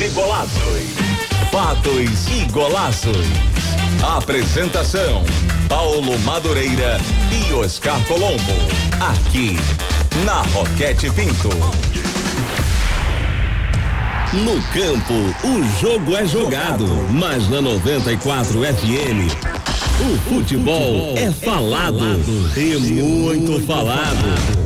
E 0.00 0.08
golaços. 0.10 0.94
Fatos 1.50 2.28
e 2.28 2.44
golaços. 2.52 3.26
Apresentação: 4.16 5.24
Paulo 5.68 6.16
Madureira 6.20 7.00
e 7.32 7.52
Oscar 7.52 8.00
Colombo. 8.06 8.52
Aqui, 9.00 9.56
na 10.24 10.42
Roquete 10.52 11.10
Pinto. 11.10 11.48
No 14.32 14.62
campo, 14.72 15.14
o 15.44 15.80
jogo 15.80 16.16
é 16.16 16.24
jogado, 16.24 16.86
mas 17.10 17.48
na 17.48 17.60
94 17.60 18.60
FM, 18.60 19.32
o 20.00 20.16
futebol 20.28 21.14
é 21.16 21.32
falado 21.32 21.98
e 22.56 22.78
muito 22.78 23.66
falado. 23.66 24.57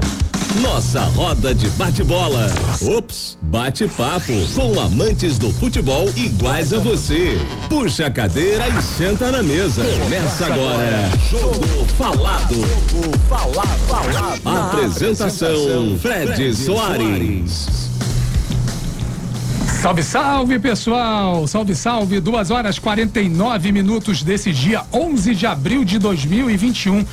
Nossa 0.60 1.00
roda 1.00 1.54
de 1.54 1.68
bate-bola. 1.70 2.46
Ops, 2.82 3.38
bate-papo 3.40 4.32
com 4.54 4.78
amantes 4.78 5.38
do 5.38 5.50
futebol 5.50 6.08
iguais 6.14 6.74
a 6.74 6.78
você. 6.78 7.38
Puxa 7.68 8.06
a 8.06 8.10
cadeira 8.10 8.68
e 8.68 8.82
senta 8.82 9.30
na 9.30 9.42
mesa. 9.42 9.82
Começa 10.02 10.46
agora. 10.46 11.10
Jogo 11.30 11.86
falado. 11.96 12.54
Jogo 12.54 13.18
falado. 13.28 13.78
falado. 13.88 14.68
Apresentação: 14.68 15.98
Fred 15.98 16.54
Soares. 16.54 17.82
Salve, 19.80 20.02
salve 20.04 20.58
pessoal! 20.60 21.44
Salve, 21.48 21.74
salve! 21.74 22.20
Duas 22.20 22.52
horas 22.52 22.78
49 22.78 23.72
minutos 23.72 24.22
desse 24.22 24.52
dia 24.52 24.82
11 24.92 25.34
de 25.34 25.44
abril 25.44 25.84
de 25.84 25.98
2021. 25.98 27.04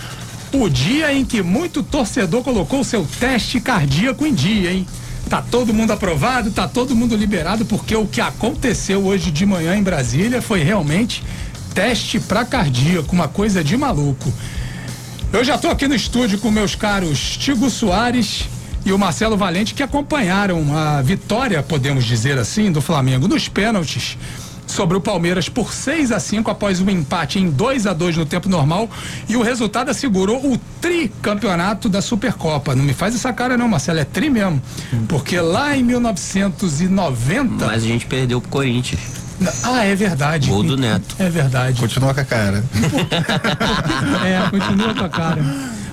O 0.52 0.68
dia 0.68 1.14
em 1.14 1.24
que 1.24 1.44
muito 1.44 1.84
torcedor 1.84 2.44
colocou 2.44 2.84
seu 2.84 3.08
teste 3.20 3.60
cardíaco 3.60 4.26
em 4.26 4.34
dia, 4.34 4.72
hein? 4.72 4.88
Tá 5.30 5.44
todo 5.44 5.72
mundo 5.72 5.92
aprovado, 5.92 6.50
tá 6.50 6.68
todo 6.68 6.96
mundo 6.96 7.16
liberado, 7.16 7.66
porque 7.66 7.96
o 7.96 8.08
que 8.08 8.20
aconteceu 8.20 9.06
hoje 9.06 9.30
de 9.30 9.46
manhã 9.46 9.76
em 9.76 9.84
Brasília 9.84 10.42
foi 10.42 10.64
realmente 10.64 11.24
teste 11.76 12.20
para 12.20 12.44
cardíaco, 12.44 13.14
uma 13.14 13.28
coisa 13.28 13.64
de 13.64 13.78
maluco. 13.78 14.34
Eu 15.32 15.44
já 15.44 15.56
tô 15.56 15.70
aqui 15.70 15.88
no 15.88 15.94
estúdio 15.94 16.40
com 16.40 16.50
meus 16.50 16.74
caros 16.74 17.38
Tigo 17.38 17.70
Soares 17.70 18.46
e 18.84 18.92
o 18.92 18.98
Marcelo 18.98 19.38
Valente 19.38 19.76
que 19.76 19.84
acompanharam 19.84 20.76
a 20.76 21.00
vitória, 21.04 21.62
podemos 21.62 22.06
dizer 22.06 22.40
assim, 22.40 22.72
do 22.72 22.82
Flamengo 22.82 23.28
nos 23.28 23.48
pênaltis 23.48 24.18
sobre 24.72 24.96
o 24.98 25.02
Palmeiras 25.02 25.50
por 25.50 25.74
6 25.74 26.12
a 26.12 26.20
5 26.20 26.50
após 26.50 26.80
um 26.80 26.90
empate 26.90 27.40
em 27.40 27.50
2 27.50 27.88
a 27.88 27.94
2 27.94 28.18
no 28.18 28.26
tempo 28.26 28.48
normal 28.48 28.90
e 29.28 29.36
o 29.36 29.42
resultado 29.42 29.90
assegurou 29.90 30.54
o 30.54 30.58
tricampeonato 30.80 31.90
da 31.90 32.02
Supercopa. 32.02 32.76
Não 32.76 32.84
me 32.84 32.94
faz 32.94 33.16
essa 33.16 33.34
cara 33.34 33.58
não, 33.58 33.68
Marcelo, 33.68 34.00
é 34.00 34.06
tri 34.06 34.30
mesmo. 34.30 34.62
Porque 35.08 35.40
lá 35.40 35.76
em 35.76 35.84
1990 35.84 37.66
Mas 37.66 37.84
a 37.84 37.88
gente 37.88 38.06
perdeu 38.06 38.40
pro 38.40 38.50
Corinthians. 38.50 39.20
Ah, 39.64 39.86
é 39.86 39.96
verdade. 39.96 40.50
Gol 40.50 40.64
do 40.64 40.78
Neto. 40.78 41.16
É 41.18 41.30
verdade. 41.30 41.80
Continua 41.80 42.14
com 42.14 42.20
a 42.20 42.26
cara. 42.26 42.64
é, 44.26 44.50
continua 44.50 44.94
com 44.94 45.06
a 45.06 45.10
cara. 45.10 45.42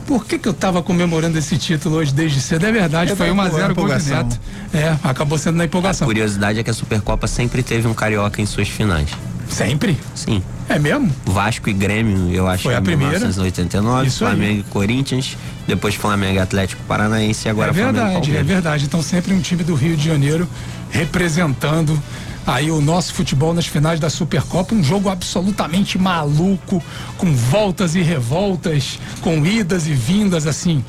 Por 0.06 0.24
que, 0.24 0.38
que 0.38 0.46
eu 0.46 0.52
estava 0.52 0.82
comemorando 0.82 1.36
esse 1.38 1.58
título 1.58 1.96
hoje 1.96 2.12
desde 2.14 2.40
cedo? 2.40 2.64
É 2.64 2.70
verdade, 2.72 3.10
Eu 3.10 3.16
foi 3.16 3.26
tava 3.28 3.38
1 3.38 3.42
a 3.42 3.48
0 3.48 3.56
gol 3.56 3.66
de 3.66 3.72
empolgação. 3.72 4.16
Neto. 4.16 4.40
É, 4.72 4.96
acabou 5.02 5.36
sendo 5.36 5.56
na 5.56 5.64
A 5.64 5.66
empolgação. 5.66 6.06
curiosidade 6.06 6.58
é 6.60 6.62
que 6.62 6.70
a 6.70 6.74
Supercopa 6.74 7.26
sempre 7.26 7.62
teve 7.62 7.88
um 7.88 7.94
carioca 7.94 8.40
em 8.40 8.46
suas 8.46 8.68
finais. 8.68 9.08
Sempre? 9.48 9.96
Sim. 10.14 10.42
É 10.68 10.78
mesmo? 10.78 11.10
Vasco 11.24 11.68
e 11.70 11.72
Grêmio, 11.72 12.32
eu 12.32 12.48
acho 12.48 12.64
Foi 12.64 12.72
que 12.72 12.78
a 12.78 12.80
em 12.80 12.84
primeira. 12.84 13.12
1989, 13.18 14.08
Isso 14.08 14.24
aí. 14.24 14.30
Flamengo 14.36 14.60
e 14.60 14.62
Corinthians, 14.64 15.36
depois 15.66 15.94
Flamengo 15.94 16.34
e 16.34 16.38
Atlético 16.40 16.82
Paranaense 16.84 17.46
e 17.46 17.50
agora 17.50 17.70
é 17.70 17.74
Flamengo 17.74 17.96
e 17.98 18.02
verdade, 18.02 18.36
é 18.36 18.42
verdade. 18.42 18.84
Então 18.86 19.02
sempre 19.02 19.32
um 19.32 19.40
time 19.40 19.62
do 19.62 19.74
Rio 19.74 19.96
de 19.96 20.04
Janeiro 20.04 20.48
representando 20.90 22.00
aí 22.46 22.70
o 22.70 22.80
nosso 22.80 23.12
futebol 23.12 23.52
nas 23.52 23.66
finais 23.66 23.98
da 23.98 24.08
Supercopa, 24.08 24.74
um 24.74 24.82
jogo 24.82 25.08
absolutamente 25.08 25.98
maluco, 25.98 26.82
com 27.18 27.34
voltas 27.34 27.94
e 27.94 28.02
revoltas, 28.02 28.98
com 29.20 29.44
idas 29.44 29.86
e 29.86 29.92
vindas 29.92 30.46
assim. 30.46 30.84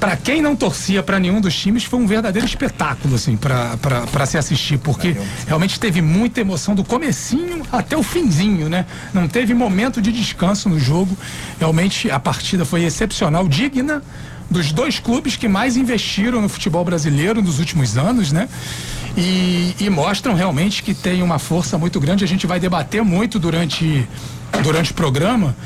Pra 0.00 0.14
quem 0.14 0.42
não 0.42 0.54
torcia 0.54 1.02
pra 1.02 1.18
nenhum 1.18 1.40
dos 1.40 1.56
times, 1.56 1.84
foi 1.84 1.98
um 1.98 2.06
verdadeiro 2.06 2.46
espetáculo 2.46 3.14
assim 3.14 3.34
pra 3.34 4.26
se 4.26 4.36
assistir, 4.36 4.78
porque 4.78 5.16
realmente 5.46 5.80
teve 5.80 6.02
muita 6.02 6.40
emoção 6.40 6.74
do 6.74 6.84
comecinho 6.84 7.62
até 7.72 7.96
o 7.96 8.02
finzinho, 8.02 8.68
né? 8.68 8.84
Não 9.14 9.26
teve 9.26 9.54
momento 9.54 10.02
de 10.02 10.12
descanso 10.12 10.68
no 10.68 10.78
jogo. 10.78 11.16
Realmente 11.58 12.10
a 12.10 12.20
partida 12.20 12.64
foi 12.66 12.84
excepcional, 12.84 13.48
digna 13.48 14.02
dos 14.48 14.70
dois 14.70 15.00
clubes 15.00 15.34
que 15.34 15.48
mais 15.48 15.76
investiram 15.76 16.40
no 16.40 16.48
futebol 16.48 16.84
brasileiro 16.84 17.42
nos 17.42 17.58
últimos 17.58 17.96
anos, 17.96 18.30
né? 18.30 18.48
E, 19.16 19.74
e 19.80 19.88
mostram 19.88 20.34
realmente 20.34 20.82
que 20.82 20.92
tem 20.92 21.22
uma 21.22 21.38
força 21.38 21.78
muito 21.78 21.98
grande. 21.98 22.24
A 22.24 22.28
gente 22.28 22.46
vai 22.46 22.60
debater 22.60 23.02
muito 23.02 23.38
durante, 23.38 24.06
durante 24.62 24.90
o 24.92 24.94
programa. 24.94 25.56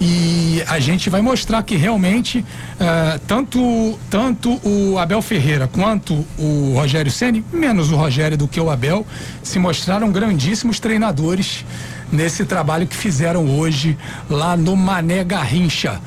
E 0.00 0.62
a 0.66 0.78
gente 0.78 1.08
vai 1.08 1.22
mostrar 1.22 1.62
que 1.62 1.74
realmente 1.74 2.44
ah, 2.78 3.18
tanto, 3.26 3.98
tanto 4.10 4.60
o 4.62 4.98
Abel 4.98 5.22
Ferreira 5.22 5.66
quanto 5.66 6.26
o 6.38 6.74
Rogério 6.74 7.10
Ceni, 7.10 7.44
menos 7.52 7.90
o 7.90 7.96
Rogério 7.96 8.36
do 8.36 8.46
que 8.46 8.60
o 8.60 8.68
Abel, 8.68 9.06
se 9.42 9.58
mostraram 9.58 10.10
grandíssimos 10.12 10.78
treinadores 10.78 11.64
nesse 12.12 12.44
trabalho 12.44 12.86
que 12.86 12.96
fizeram 12.96 13.58
hoje 13.58 13.96
lá 14.28 14.56
no 14.56 14.76
Mané 14.76 15.24
Garrincha. 15.24 16.00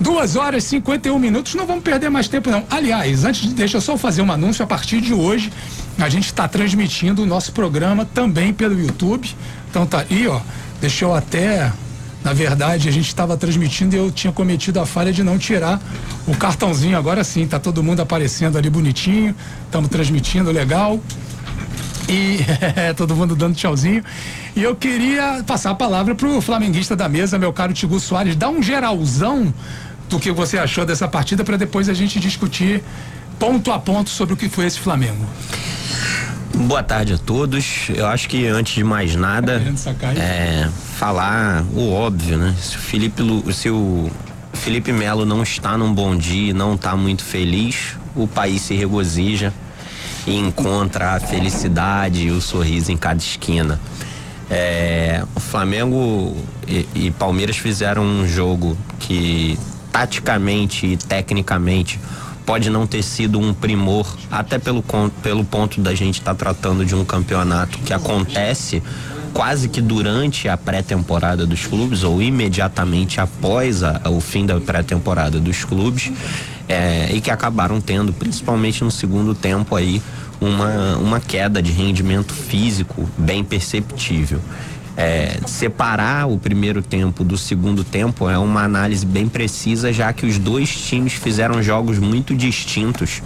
Duas 0.00 0.36
horas 0.36 0.64
e 0.64 0.68
51 0.68 1.18
minutos, 1.18 1.54
não 1.54 1.66
vamos 1.66 1.82
perder 1.82 2.10
mais 2.10 2.28
tempo 2.28 2.50
não. 2.50 2.64
Aliás, 2.70 3.24
antes 3.24 3.42
de, 3.42 3.54
deixa 3.54 3.78
eu 3.78 3.80
só 3.80 3.96
fazer 3.96 4.22
um 4.22 4.30
anúncio, 4.30 4.62
a 4.62 4.66
partir 4.66 5.00
de 5.00 5.14
hoje 5.14 5.50
a 5.98 6.08
gente 6.08 6.26
está 6.26 6.46
transmitindo 6.46 7.22
o 7.22 7.26
nosso 7.26 7.52
programa 7.52 8.04
também 8.04 8.52
pelo 8.52 8.78
YouTube. 8.78 9.34
Então 9.70 9.86
tá 9.86 10.04
aí, 10.08 10.26
ó, 10.26 10.40
deixa 10.80 11.04
eu 11.04 11.14
até, 11.14 11.72
na 12.22 12.32
verdade, 12.32 12.88
a 12.88 12.92
gente 12.92 13.08
estava 13.08 13.36
transmitindo 13.36 13.94
e 13.94 13.98
eu 13.98 14.10
tinha 14.10 14.32
cometido 14.32 14.80
a 14.80 14.86
falha 14.86 15.12
de 15.12 15.22
não 15.22 15.38
tirar 15.38 15.80
o 16.26 16.36
cartãozinho. 16.36 16.96
Agora 16.96 17.24
sim, 17.24 17.46
tá 17.46 17.58
todo 17.58 17.82
mundo 17.82 18.00
aparecendo 18.00 18.58
ali 18.58 18.68
bonitinho, 18.68 19.34
estamos 19.64 19.88
transmitindo 19.88 20.50
legal. 20.50 21.00
E 22.08 22.38
todo 22.96 23.16
mundo 23.16 23.34
dando 23.34 23.56
tchauzinho. 23.56 24.04
E 24.54 24.62
eu 24.62 24.76
queria 24.76 25.42
passar 25.44 25.70
a 25.70 25.74
palavra 25.74 26.14
pro 26.14 26.40
flamenguista 26.40 26.94
da 26.94 27.08
mesa, 27.08 27.36
meu 27.36 27.52
caro 27.52 27.72
Tigu 27.72 27.98
Soares, 27.98 28.36
dar 28.36 28.48
um 28.48 28.62
geralzão 28.62 29.52
do 30.08 30.20
que 30.20 30.30
você 30.30 30.56
achou 30.56 30.86
dessa 30.86 31.08
partida 31.08 31.42
para 31.42 31.56
depois 31.56 31.88
a 31.88 31.94
gente 31.94 32.20
discutir 32.20 32.82
ponto 33.38 33.72
a 33.72 33.78
ponto 33.78 34.08
sobre 34.08 34.34
o 34.34 34.36
que 34.36 34.48
foi 34.48 34.66
esse 34.66 34.78
Flamengo. 34.78 35.26
Boa 36.54 36.82
tarde 36.82 37.14
a 37.14 37.18
todos. 37.18 37.88
Eu 37.94 38.06
acho 38.06 38.28
que 38.28 38.46
antes 38.46 38.74
de 38.74 38.82
mais 38.82 39.14
nada, 39.14 39.62
aí? 40.02 40.18
é, 40.18 40.68
falar 40.98 41.64
o 41.74 41.92
óbvio, 41.92 42.38
né? 42.38 42.54
Se 42.58 42.76
o 42.76 42.80
Felipe, 42.80 43.22
se 43.52 43.68
o 43.68 44.10
Felipe 44.54 44.90
Melo 44.90 45.26
não 45.26 45.42
está 45.42 45.76
num 45.76 45.92
bom 45.92 46.16
dia, 46.16 46.54
não 46.54 46.74
está 46.74 46.96
muito 46.96 47.22
feliz, 47.22 47.96
o 48.14 48.26
país 48.26 48.62
se 48.62 48.74
regozija 48.74 49.52
e 50.26 50.36
encontra 50.36 51.14
a 51.14 51.20
felicidade 51.20 52.26
e 52.26 52.30
o 52.30 52.40
sorriso 52.40 52.90
em 52.90 52.96
cada 52.96 53.18
esquina. 53.18 53.78
É, 54.50 55.22
o 55.34 55.40
Flamengo 55.40 56.36
e, 56.66 56.88
e 56.94 57.10
Palmeiras 57.12 57.56
fizeram 57.56 58.02
um 58.02 58.26
jogo 58.26 58.76
que 58.98 59.58
taticamente 59.92 60.86
e 60.86 60.96
tecnicamente 60.96 62.00
pode 62.46 62.70
não 62.70 62.86
ter 62.86 63.02
sido 63.02 63.38
um 63.40 63.52
primor, 63.52 64.06
até 64.30 64.58
pelo, 64.58 64.82
pelo 65.22 65.44
ponto 65.44 65.80
da 65.80 65.94
gente 65.94 66.20
estar 66.20 66.34
tratando 66.34 66.84
de 66.86 66.94
um 66.94 67.04
campeonato 67.04 67.76
que 67.80 67.92
acontece 67.92 68.80
quase 69.34 69.68
que 69.68 69.82
durante 69.82 70.48
a 70.48 70.56
pré-temporada 70.56 71.44
dos 71.44 71.66
clubes 71.66 72.02
ou 72.04 72.22
imediatamente 72.22 73.20
após 73.20 73.82
a- 73.82 74.00
o 74.06 74.18
fim 74.20 74.46
da 74.46 74.58
pré-temporada 74.60 75.38
dos 75.38 75.62
clubes 75.64 76.10
é, 76.68 77.10
e 77.12 77.20
que 77.20 77.30
acabaram 77.30 77.80
tendo, 77.80 78.12
principalmente 78.12 78.82
no 78.82 78.90
segundo 78.90 79.34
tempo 79.34 79.76
aí, 79.76 80.00
uma, 80.40 80.96
uma 80.96 81.20
queda 81.20 81.60
de 81.62 81.70
rendimento 81.72 82.32
físico 82.32 83.08
bem 83.18 83.42
perceptível. 83.44 84.40
É, 84.98 85.38
separar 85.46 86.26
o 86.26 86.38
primeiro 86.38 86.80
tempo 86.80 87.22
do 87.22 87.36
segundo 87.36 87.84
tempo 87.84 88.30
é 88.30 88.38
uma 88.38 88.62
análise 88.62 89.04
bem 89.04 89.28
precisa, 89.28 89.92
já 89.92 90.10
que 90.10 90.24
os 90.24 90.38
dois 90.38 90.70
times 90.74 91.12
fizeram 91.12 91.62
jogos 91.62 91.98
muito 91.98 92.34
distintos, 92.34 93.20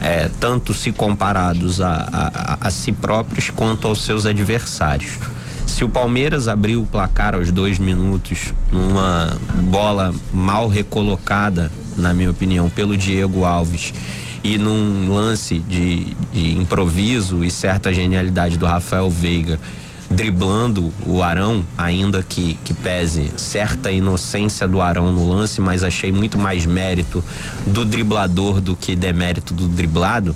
é, 0.00 0.30
tanto 0.38 0.72
se 0.72 0.92
comparados 0.92 1.80
a, 1.80 2.08
a- 2.12 2.58
a- 2.60 2.70
si 2.70 2.92
próprios 2.92 3.50
quanto 3.50 3.88
aos 3.88 4.02
seus 4.04 4.26
adversários. 4.26 5.18
Se 5.66 5.82
o 5.82 5.88
Palmeiras 5.88 6.46
abriu 6.46 6.82
o 6.82 6.86
placar 6.86 7.34
aos 7.34 7.50
dois 7.50 7.80
minutos 7.80 8.54
numa 8.70 9.36
bola 9.64 10.14
mal 10.32 10.68
recolocada, 10.68 11.70
na 11.96 12.14
minha 12.14 12.30
opinião, 12.30 12.70
pelo 12.70 12.96
Diego 12.96 13.44
Alves 13.44 13.92
e 14.44 14.56
num 14.56 15.12
lance 15.12 15.58
de, 15.58 16.16
de 16.32 16.56
improviso 16.56 17.42
e 17.42 17.50
certa 17.50 17.92
genialidade 17.92 18.56
do 18.56 18.66
Rafael 18.66 19.10
Veiga 19.10 19.58
driblando 20.10 20.92
o 21.06 21.22
Arão, 21.22 21.64
ainda 21.76 22.22
que, 22.22 22.58
que 22.64 22.72
pese 22.72 23.30
certa 23.36 23.90
inocência 23.90 24.66
do 24.66 24.80
Arão 24.80 25.12
no 25.12 25.28
lance, 25.28 25.60
mas 25.60 25.84
achei 25.84 26.10
muito 26.10 26.38
mais 26.38 26.64
mérito 26.64 27.22
do 27.66 27.84
driblador 27.84 28.60
do 28.60 28.74
que 28.74 28.96
demérito 28.96 29.52
do 29.52 29.68
driblado. 29.68 30.34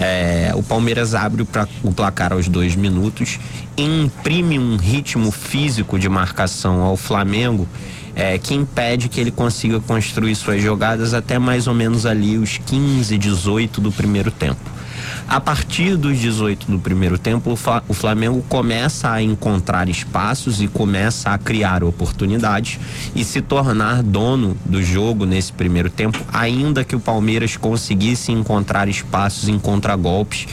É, 0.00 0.52
o 0.54 0.62
Palmeiras 0.62 1.14
abre 1.14 1.42
o, 1.42 1.92
placar 1.92 2.32
aos 2.32 2.48
dois 2.48 2.74
minutos, 2.74 3.38
imprime 3.76 4.58
um 4.58 4.76
ritmo 4.76 5.30
físico 5.30 5.98
de 5.98 6.08
marcação 6.08 6.80
ao 6.80 6.96
Flamengo 6.96 7.68
é, 8.14 8.38
que 8.38 8.54
impede 8.54 9.08
que 9.08 9.20
ele 9.20 9.30
consiga 9.30 9.80
construir 9.80 10.34
suas 10.34 10.62
jogadas 10.62 11.14
até 11.14 11.38
mais 11.38 11.66
ou 11.66 11.74
menos 11.74 12.04
ali 12.06 12.36
os 12.36 12.58
15, 12.58 13.16
18 13.16 13.80
do 13.80 13.92
primeiro 13.92 14.30
tempo. 14.30 14.81
A 15.28 15.40
partir 15.40 15.96
dos 15.96 16.18
18 16.18 16.70
do 16.70 16.78
primeiro 16.78 17.18
tempo, 17.18 17.56
o 17.88 17.94
Flamengo 17.94 18.44
começa 18.48 19.10
a 19.10 19.22
encontrar 19.22 19.88
espaços 19.88 20.60
e 20.60 20.68
começa 20.68 21.30
a 21.30 21.38
criar 21.38 21.82
oportunidades 21.82 22.78
e 23.14 23.24
se 23.24 23.40
tornar 23.40 24.02
dono 24.02 24.56
do 24.64 24.82
jogo 24.82 25.24
nesse 25.24 25.52
primeiro 25.52 25.88
tempo, 25.88 26.18
ainda 26.32 26.84
que 26.84 26.94
o 26.94 27.00
Palmeiras 27.00 27.56
conseguisse 27.56 28.30
encontrar 28.30 28.88
espaços 28.88 29.48
em 29.48 29.58
contragolpes. 29.58 30.46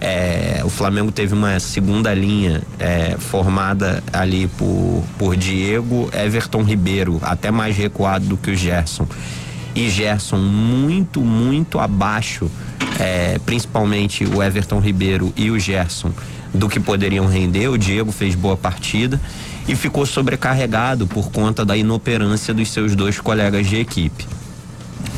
É, 0.00 0.62
o 0.64 0.68
Flamengo 0.68 1.12
teve 1.12 1.32
uma 1.32 1.60
segunda 1.60 2.12
linha 2.12 2.62
é, 2.80 3.16
formada 3.18 4.02
ali 4.12 4.48
por, 4.48 5.04
por 5.16 5.36
Diego, 5.36 6.10
Everton 6.12 6.62
Ribeiro, 6.62 7.20
até 7.22 7.52
mais 7.52 7.76
recuado 7.76 8.24
do 8.26 8.36
que 8.36 8.50
o 8.50 8.56
Gerson. 8.56 9.06
E 9.74 9.88
Gerson 9.88 10.38
muito, 10.38 11.20
muito 11.20 11.78
abaixo 11.78 12.50
é, 12.98 13.38
principalmente 13.44 14.24
o 14.24 14.42
Everton 14.42 14.78
Ribeiro 14.78 15.32
e 15.36 15.50
o 15.50 15.58
Gerson, 15.58 16.12
do 16.52 16.68
que 16.68 16.78
poderiam 16.78 17.26
render. 17.26 17.68
O 17.68 17.78
Diego 17.78 18.12
fez 18.12 18.34
boa 18.34 18.56
partida 18.56 19.20
e 19.66 19.74
ficou 19.74 20.04
sobrecarregado 20.04 21.06
por 21.06 21.30
conta 21.30 21.64
da 21.64 21.76
inoperância 21.76 22.52
dos 22.52 22.70
seus 22.70 22.94
dois 22.94 23.18
colegas 23.18 23.66
de 23.66 23.76
equipe. 23.76 24.26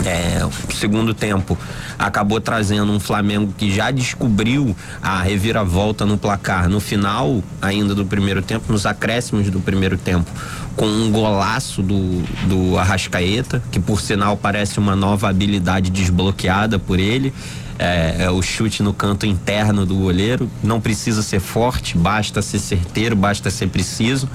É, 0.04 0.44
o 0.44 0.72
segundo 0.72 1.14
tempo 1.14 1.56
acabou 1.98 2.40
trazendo 2.40 2.92
um 2.92 3.00
Flamengo 3.00 3.54
que 3.56 3.74
já 3.74 3.90
descobriu 3.90 4.76
a 5.02 5.22
reviravolta 5.22 6.04
no 6.04 6.18
placar 6.18 6.68
no 6.68 6.78
final 6.78 7.42
ainda 7.62 7.94
do 7.94 8.04
primeiro 8.04 8.42
tempo, 8.42 8.70
nos 8.70 8.84
acréscimos 8.84 9.48
do 9.48 9.60
primeiro 9.60 9.96
tempo, 9.96 10.30
com 10.76 10.86
um 10.86 11.10
golaço 11.10 11.82
do, 11.82 12.22
do 12.46 12.78
Arrascaeta, 12.78 13.62
que 13.72 13.80
por 13.80 14.00
sinal 14.00 14.36
parece 14.36 14.78
uma 14.78 14.94
nova 14.94 15.30
habilidade 15.30 15.90
desbloqueada 15.90 16.78
por 16.78 16.98
ele 16.98 17.32
é, 17.78 18.24
é, 18.24 18.30
o 18.30 18.40
chute 18.42 18.82
no 18.82 18.92
canto 18.92 19.26
interno 19.26 19.84
do 19.84 19.96
goleiro. 19.96 20.50
Não 20.62 20.80
precisa 20.80 21.22
ser 21.22 21.40
forte, 21.40 21.96
basta 21.96 22.40
ser 22.42 22.58
certeiro, 22.58 23.16
basta 23.16 23.50
ser 23.50 23.68
preciso. 23.68 24.28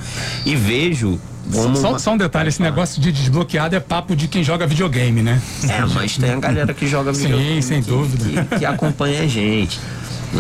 E 0.46 0.56
vejo 0.56 1.20
só, 1.52 1.90
uma... 1.90 2.00
só, 2.00 2.14
um 2.14 2.18
detalhe, 2.18 2.50
esse 2.50 2.62
negócio 2.62 3.02
de 3.02 3.12
desbloqueado 3.12 3.76
é 3.76 3.80
papo 3.80 4.16
de 4.16 4.28
quem 4.28 4.44
joga 4.44 4.68
videogame, 4.68 5.22
né? 5.22 5.42
É, 5.68 5.86
mas 5.94 6.18
tem 6.18 6.32
a 6.32 6.40
galera 6.40 6.74
que 6.74 6.88
joga 6.88 7.12
videogame. 7.14 7.62
Sim, 7.62 7.68
sem 7.68 7.84
que, 7.84 7.90
dúvida. 7.90 8.46
Que, 8.46 8.60
que, 8.60 8.66
acompanha 8.66 9.22
a 9.24 9.28
gente. 9.28 9.80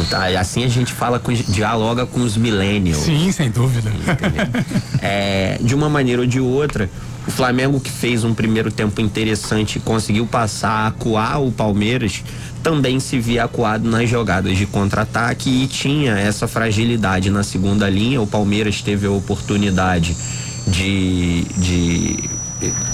Tá, 0.07 0.27
assim 0.39 0.63
a 0.63 0.67
gente 0.67 0.93
fala 0.93 1.19
com, 1.19 1.33
dialoga 1.33 2.05
com 2.05 2.21
os 2.21 2.37
millennials. 2.37 3.01
Sim, 3.03 3.31
sem 3.31 3.49
dúvida. 3.49 3.91
É, 5.01 5.57
de 5.59 5.73
uma 5.73 5.89
maneira 5.89 6.21
ou 6.21 6.27
de 6.27 6.39
outra, 6.39 6.89
o 7.27 7.31
Flamengo 7.31 7.79
que 7.79 7.89
fez 7.89 8.23
um 8.23 8.33
primeiro 8.33 8.71
tempo 8.71 9.01
interessante 9.01 9.77
e 9.77 9.79
conseguiu 9.81 10.27
passar, 10.27 10.87
acuar 10.87 11.41
o 11.41 11.51
Palmeiras, 11.51 12.23
também 12.61 12.99
se 12.99 13.19
via 13.19 13.45
acuado 13.45 13.89
nas 13.89 14.09
jogadas 14.09 14.57
de 14.57 14.65
contra-ataque 14.65 15.49
e 15.49 15.67
tinha 15.67 16.17
essa 16.17 16.47
fragilidade 16.47 17.29
na 17.29 17.43
segunda 17.43 17.89
linha. 17.89 18.21
O 18.21 18.27
Palmeiras 18.27 18.81
teve 18.81 19.07
a 19.07 19.11
oportunidade 19.11 20.15
de, 20.69 21.43
de 21.57 22.29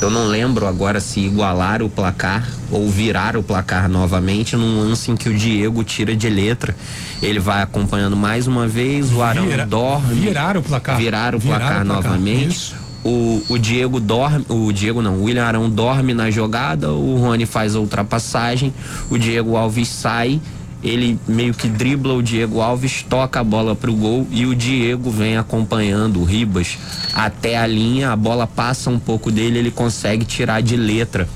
eu 0.01 0.09
não 0.09 0.27
lembro 0.27 0.67
agora 0.67 0.99
se 0.99 1.19
igualar 1.19 1.81
o 1.81 1.89
placar 1.89 2.47
ou 2.71 2.87
virar 2.89 3.35
o 3.35 3.41
placar 3.41 3.89
novamente 3.89 4.55
num 4.55 4.79
lance 4.79 5.09
em 5.09 5.15
que 5.15 5.27
o 5.27 5.33
Diego 5.33 5.83
tira 5.83 6.15
de 6.15 6.29
letra. 6.29 6.75
Ele 7.21 7.39
vai 7.39 7.63
acompanhando 7.63 8.15
mais 8.15 8.45
uma 8.45 8.67
vez, 8.67 9.11
o 9.11 9.23
Arão 9.23 9.47
Vira, 9.47 9.65
dorme. 9.65 10.15
Virar 10.15 10.57
o 10.57 10.61
placar. 10.61 10.97
Virar 10.97 11.35
o 11.35 11.39
placar, 11.39 11.69
virar 11.69 11.79
o 11.79 11.83
placar 11.83 11.85
novamente. 11.85 12.55
Isso. 12.55 12.75
O, 13.03 13.43
o 13.49 13.57
Diego 13.59 13.99
dorme, 13.99 14.45
o 14.49 14.71
Diego 14.71 14.99
não, 14.99 15.17
o 15.17 15.23
William 15.25 15.45
Arão 15.45 15.69
dorme 15.69 16.13
na 16.13 16.31
jogada, 16.31 16.91
o 16.91 17.17
Rony 17.17 17.45
faz 17.45 17.75
a 17.75 17.79
ultrapassagem, 17.79 18.73
o 19.11 19.17
Diego 19.17 19.55
Alves 19.55 19.89
sai, 19.89 20.41
ele 20.85 21.19
meio 21.27 21.53
que 21.53 21.67
dribla 21.67 22.13
o 22.13 22.21
Diego 22.21 22.61
Alves, 22.61 23.03
toca 23.03 23.39
a 23.39 23.43
bola 23.43 23.75
pro 23.75 23.91
gol 23.93 24.27
e 24.29 24.45
o 24.45 24.55
Diego 24.55 25.09
vem 25.09 25.35
acompanhando 25.35 26.21
o 26.21 26.23
Ribas 26.23 26.77
até 27.13 27.57
a 27.57 27.65
linha, 27.65 28.11
a 28.11 28.15
bola 28.15 28.45
passa 28.45 28.89
um 28.91 28.99
pouco 28.99 29.31
dele, 29.31 29.57
ele 29.57 29.71
consegue 29.71 30.23
tirar 30.23 30.61
de 30.61 30.77
letra. 30.77 31.27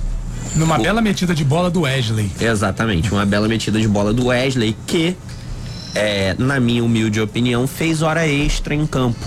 Numa 0.56 0.80
o... 0.80 0.82
bela 0.82 1.02
metida 1.02 1.34
de 1.34 1.44
bola 1.44 1.70
do 1.70 1.82
Wesley. 1.82 2.32
Exatamente, 2.40 3.12
uma 3.12 3.26
bela 3.26 3.48
metida 3.48 3.80
de 3.80 3.88
bola 3.88 4.14
do 4.14 4.28
Wesley 4.28 4.76
que, 4.86 5.18
é, 5.96 6.36
na 6.38 6.60
minha 6.60 6.84
humilde 6.84 7.20
opinião, 7.20 7.66
fez 7.66 8.04
hora 8.04 8.28
extra 8.28 8.76
em 8.76 8.86
campo 8.86 9.18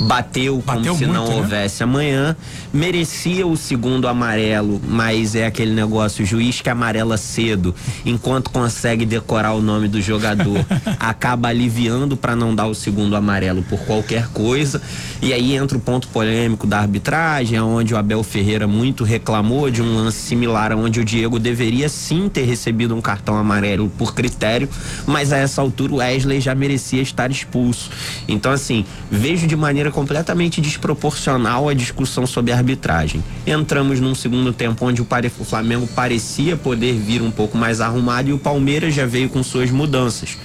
bateu, 0.00 0.62
bateu 0.64 0.94
como 0.94 0.98
se 0.98 1.06
não 1.06 1.28
né? 1.28 1.34
houvesse 1.36 1.82
amanhã, 1.82 2.36
merecia 2.72 3.46
o 3.46 3.56
segundo 3.56 4.08
amarelo, 4.08 4.80
mas 4.86 5.34
é 5.34 5.46
aquele 5.46 5.72
negócio, 5.72 6.24
o 6.24 6.26
juiz 6.26 6.60
que 6.60 6.70
amarela 6.70 7.16
cedo, 7.16 7.74
enquanto 8.04 8.50
consegue 8.50 9.04
decorar 9.04 9.52
o 9.52 9.62
nome 9.62 9.88
do 9.88 10.00
jogador, 10.00 10.64
acaba 10.98 11.48
aliviando 11.48 12.16
para 12.16 12.34
não 12.34 12.54
dar 12.54 12.66
o 12.66 12.74
segundo 12.74 13.16
amarelo 13.16 13.62
por 13.62 13.80
qualquer 13.80 14.28
coisa. 14.28 14.80
E 15.20 15.32
aí 15.32 15.54
entra 15.54 15.76
o 15.76 15.80
ponto 15.80 16.08
polêmico 16.08 16.66
da 16.66 16.80
arbitragem, 16.80 17.60
onde 17.60 17.94
o 17.94 17.96
Abel 17.96 18.22
Ferreira 18.22 18.66
muito 18.66 19.04
reclamou 19.04 19.70
de 19.70 19.82
um 19.82 19.94
lance 19.94 20.18
similar, 20.18 20.72
onde 20.72 21.00
o 21.00 21.04
Diego 21.04 21.38
deveria 21.38 21.88
sim 21.88 22.28
ter 22.28 22.44
recebido 22.44 22.94
um 22.94 23.00
cartão 23.00 23.36
amarelo 23.36 23.90
por 23.96 24.14
critério, 24.14 24.68
mas 25.06 25.32
a 25.32 25.36
essa 25.36 25.60
altura 25.60 25.92
o 25.92 25.96
Wesley 25.96 26.40
já 26.40 26.54
merecia 26.54 27.02
estar 27.02 27.30
expulso. 27.30 27.90
Então, 28.26 28.50
assim, 28.52 28.84
vejo 29.10 29.46
de 29.46 29.56
maneira 29.56 29.81
completamente 29.90 30.60
desproporcional 30.60 31.68
a 31.68 31.74
discussão 31.74 32.26
sobre 32.26 32.52
arbitragem. 32.52 33.22
Entramos 33.46 34.00
num 34.00 34.14
segundo 34.14 34.52
tempo 34.52 34.84
onde 34.86 35.02
o 35.02 35.06
Flamengo 35.44 35.86
parecia 35.88 36.56
poder 36.56 36.94
vir 36.94 37.22
um 37.22 37.30
pouco 37.30 37.56
mais 37.56 37.80
arrumado 37.80 38.28
e 38.28 38.32
o 38.32 38.38
Palmeiras 38.38 38.94
já 38.94 39.06
veio 39.06 39.28
com 39.28 39.42
suas 39.42 39.70
mudanças 39.70 40.36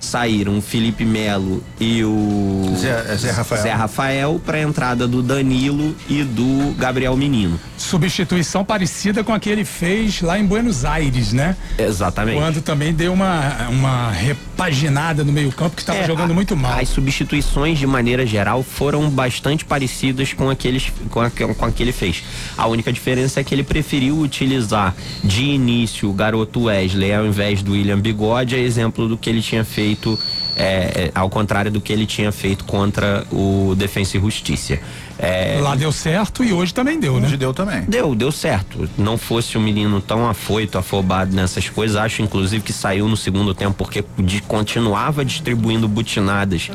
saíram 0.00 0.58
o 0.58 0.62
Felipe 0.62 1.04
Melo 1.04 1.62
e 1.78 2.02
o 2.02 2.74
Zé, 2.76 3.16
Zé 3.16 3.30
Rafael, 3.30 3.62
Zé 3.62 3.72
Rafael 3.72 4.40
para 4.44 4.56
a 4.56 4.62
entrada 4.62 5.06
do 5.06 5.22
Danilo 5.22 5.94
e 6.08 6.24
do 6.24 6.74
Gabriel 6.78 7.16
Menino. 7.16 7.60
Substituição 7.76 8.64
parecida 8.64 9.22
com 9.22 9.32
a 9.32 9.38
que 9.38 9.50
ele 9.50 9.64
fez 9.64 10.22
lá 10.22 10.38
em 10.38 10.44
Buenos 10.44 10.84
Aires, 10.84 11.32
né? 11.32 11.56
Exatamente. 11.78 12.38
Quando 12.38 12.62
também 12.62 12.94
deu 12.94 13.12
uma, 13.12 13.68
uma 13.68 14.10
repaginada 14.60 15.24
no 15.24 15.32
meio-campo 15.32 15.74
que 15.74 15.82
estava 15.82 16.00
é, 16.00 16.06
jogando 16.06 16.32
a, 16.32 16.34
muito 16.34 16.54
mal. 16.54 16.78
As 16.78 16.88
substituições, 16.90 17.78
de 17.78 17.86
maneira 17.86 18.26
geral, 18.26 18.62
foram 18.62 19.08
bastante 19.08 19.64
parecidas 19.64 20.34
com 20.34 20.50
aqueles 20.50 20.92
com, 21.10 21.20
a, 21.20 21.30
com 21.30 21.64
a 21.64 21.72
que 21.72 21.82
ele 21.82 21.92
fez. 21.92 22.22
A 22.58 22.66
única 22.66 22.92
diferença 22.92 23.40
é 23.40 23.44
que 23.44 23.54
ele 23.54 23.62
preferiu 23.62 24.18
utilizar 24.18 24.94
de 25.24 25.44
início 25.44 26.10
o 26.10 26.12
garoto 26.12 26.64
Wesley 26.64 27.12
ao 27.14 27.24
invés 27.24 27.62
do 27.62 27.72
William 27.72 27.98
Bigode, 27.98 28.54
a 28.54 28.58
exemplo 28.58 29.08
do 29.08 29.16
que 29.16 29.30
ele 29.30 29.40
tinha 29.40 29.64
feito 29.64 29.80
feito 29.80 30.18
é, 30.56 30.62
é, 31.06 31.10
ao 31.14 31.30
contrário 31.30 31.70
do 31.70 31.80
que 31.80 31.90
ele 31.92 32.04
tinha 32.04 32.30
feito 32.30 32.64
contra 32.64 33.24
o 33.32 33.74
Defensa 33.76 34.18
e 34.18 34.20
Justiça. 34.20 34.78
É, 35.22 35.58
Lá 35.60 35.74
deu 35.74 35.92
certo 35.92 36.42
e 36.42 36.50
hoje 36.50 36.72
também 36.72 36.98
deu, 36.98 37.20
né? 37.20 37.26
Hoje 37.26 37.36
deu 37.36 37.52
também. 37.52 37.82
Deu, 37.82 38.14
deu 38.14 38.32
certo. 38.32 38.88
Não 38.96 39.18
fosse 39.18 39.58
um 39.58 39.60
menino 39.60 40.00
tão 40.00 40.26
afoito, 40.26 40.78
afobado 40.78 41.36
nessas 41.36 41.68
coisas, 41.68 41.96
acho 41.96 42.22
inclusive 42.22 42.62
que 42.64 42.72
saiu 42.72 43.06
no 43.06 43.16
segundo 43.16 43.54
tempo 43.54 43.74
porque 43.76 44.02
de, 44.18 44.40
continuava 44.42 45.22
distribuindo 45.22 45.86
butinadas 45.86 46.70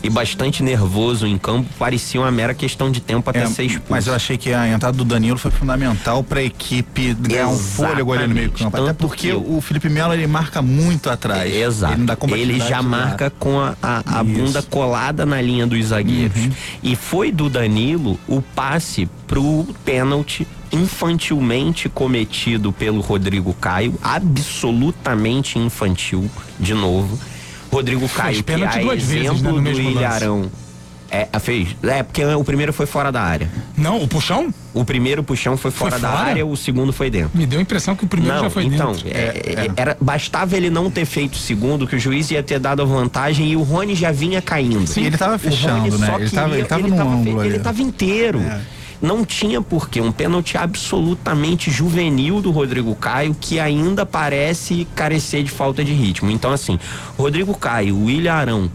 e 0.00 0.08
bastante 0.08 0.62
nervoso 0.62 1.26
em 1.26 1.36
campo, 1.36 1.68
parecia 1.76 2.20
uma 2.20 2.30
mera 2.30 2.54
questão 2.54 2.88
de 2.88 3.00
tempo 3.00 3.28
até 3.28 3.42
é, 3.42 3.46
ser 3.46 3.64
expulso. 3.64 3.86
Mas 3.90 4.06
eu 4.06 4.14
achei 4.14 4.38
que 4.38 4.52
a 4.52 4.68
entrada 4.68 4.96
do 4.96 5.04
Danilo 5.04 5.38
foi 5.38 5.50
fundamental 5.50 6.22
para 6.22 6.38
a 6.38 6.44
equipe 6.44 7.14
ganhar 7.14 7.48
um 7.48 7.58
fôlego 7.58 8.12
ali 8.12 8.28
no 8.28 8.34
meio 8.34 8.52
campo. 8.52 8.76
Até 8.76 8.92
porque 8.92 9.32
o 9.32 9.60
Felipe 9.60 9.88
Melo 9.88 10.14
ele 10.14 10.26
marca 10.28 10.62
muito 10.62 11.10
atrás. 11.10 11.52
exato. 11.52 11.96
Ele, 12.28 12.40
ele 12.40 12.60
já 12.60 12.80
marca 12.80 13.28
com 13.30 13.58
a, 13.58 13.74
a, 13.82 14.20
a 14.20 14.22
bunda 14.22 14.62
colada 14.62 15.26
na 15.26 15.40
linha 15.40 15.66
dos 15.66 15.86
zagueiros. 15.86 16.36
Uhum. 16.36 16.50
E 16.82 16.94
foi 16.94 17.32
do 17.32 17.50
Danilo 17.50 17.87
Danilo 17.88 18.18
o 18.28 18.42
passe 18.42 19.08
pro 19.26 19.66
pênalti 19.84 20.46
infantilmente 20.70 21.88
cometido 21.88 22.70
pelo 22.72 23.00
Rodrigo 23.00 23.54
Caio, 23.54 23.94
absolutamente 24.02 25.58
infantil, 25.58 26.30
de 26.60 26.74
novo. 26.74 27.18
Rodrigo 27.72 28.06
Caio, 28.08 28.42
que 28.42 28.52
é 28.52 28.94
exemplo 28.94 29.60
vezes, 29.62 29.62
né, 29.62 29.72
do 29.72 29.80
Ilharão. 29.80 30.50
É, 31.10 31.26
fez. 31.38 31.74
É, 31.82 32.02
porque 32.02 32.22
o 32.22 32.44
primeiro 32.44 32.72
foi 32.72 32.84
fora 32.84 33.10
da 33.10 33.22
área. 33.22 33.48
Não, 33.76 34.02
o 34.02 34.06
puxão? 34.08 34.52
O 34.74 34.84
primeiro 34.84 35.22
puxão 35.22 35.56
foi 35.56 35.70
fora 35.70 35.92
foi 35.92 36.00
da 36.00 36.10
fora? 36.10 36.22
área, 36.30 36.46
o 36.46 36.54
segundo 36.54 36.92
foi 36.92 37.08
dentro. 37.08 37.30
Me 37.34 37.46
deu 37.46 37.58
a 37.58 37.62
impressão 37.62 37.96
que 37.96 38.04
o 38.04 38.08
primeiro 38.08 38.36
não, 38.36 38.44
já 38.44 38.50
foi 38.50 38.64
então, 38.64 38.92
dentro. 38.92 39.08
Então, 39.08 39.20
é, 39.20 39.66
é. 39.66 39.70
Era, 39.74 39.96
bastava 39.98 40.56
ele 40.56 40.68
não 40.68 40.90
ter 40.90 41.06
feito 41.06 41.34
o 41.34 41.38
segundo, 41.38 41.86
que 41.86 41.96
o 41.96 41.98
juiz 41.98 42.30
ia 42.30 42.42
ter 42.42 42.58
dado 42.58 42.82
a 42.82 42.84
vantagem 42.84 43.50
e 43.50 43.56
o 43.56 43.62
Rony 43.62 43.94
já 43.94 44.12
vinha 44.12 44.42
caindo. 44.42 44.86
Sim, 44.86 45.06
ele 45.06 45.16
tava 45.16 45.38
fechando, 45.38 45.96
né? 45.98 46.14
Ele 46.18 46.30
tava, 46.30 46.58
ele 46.58 46.66
tava 46.66 46.82
ele 46.82 46.96
tava, 46.96 47.10
ângulo 47.10 47.44
Ele 47.44 47.58
tava 47.58 47.82
inteiro. 47.82 48.40
É. 48.40 48.60
não 49.00 49.24
tinha 49.24 49.62
porquê. 49.62 50.02
Um 50.02 50.12
pênalti 50.12 50.58
absolutamente 50.58 51.70
juvenil 51.70 52.42
do 52.42 52.50
Rodrigo 52.50 52.94
Caio, 52.94 53.34
que 53.40 53.58
ainda 53.58 54.04
parece 54.04 54.86
carecer 54.94 55.42
de 55.42 55.50
falta 55.50 55.82
de 55.82 55.92
ritmo. 55.94 56.30
Então, 56.30 56.52
assim, 56.52 56.78
Rodrigo 57.16 57.56
Caio, 57.56 58.04
William 58.04 58.34
Arão, 58.34 58.70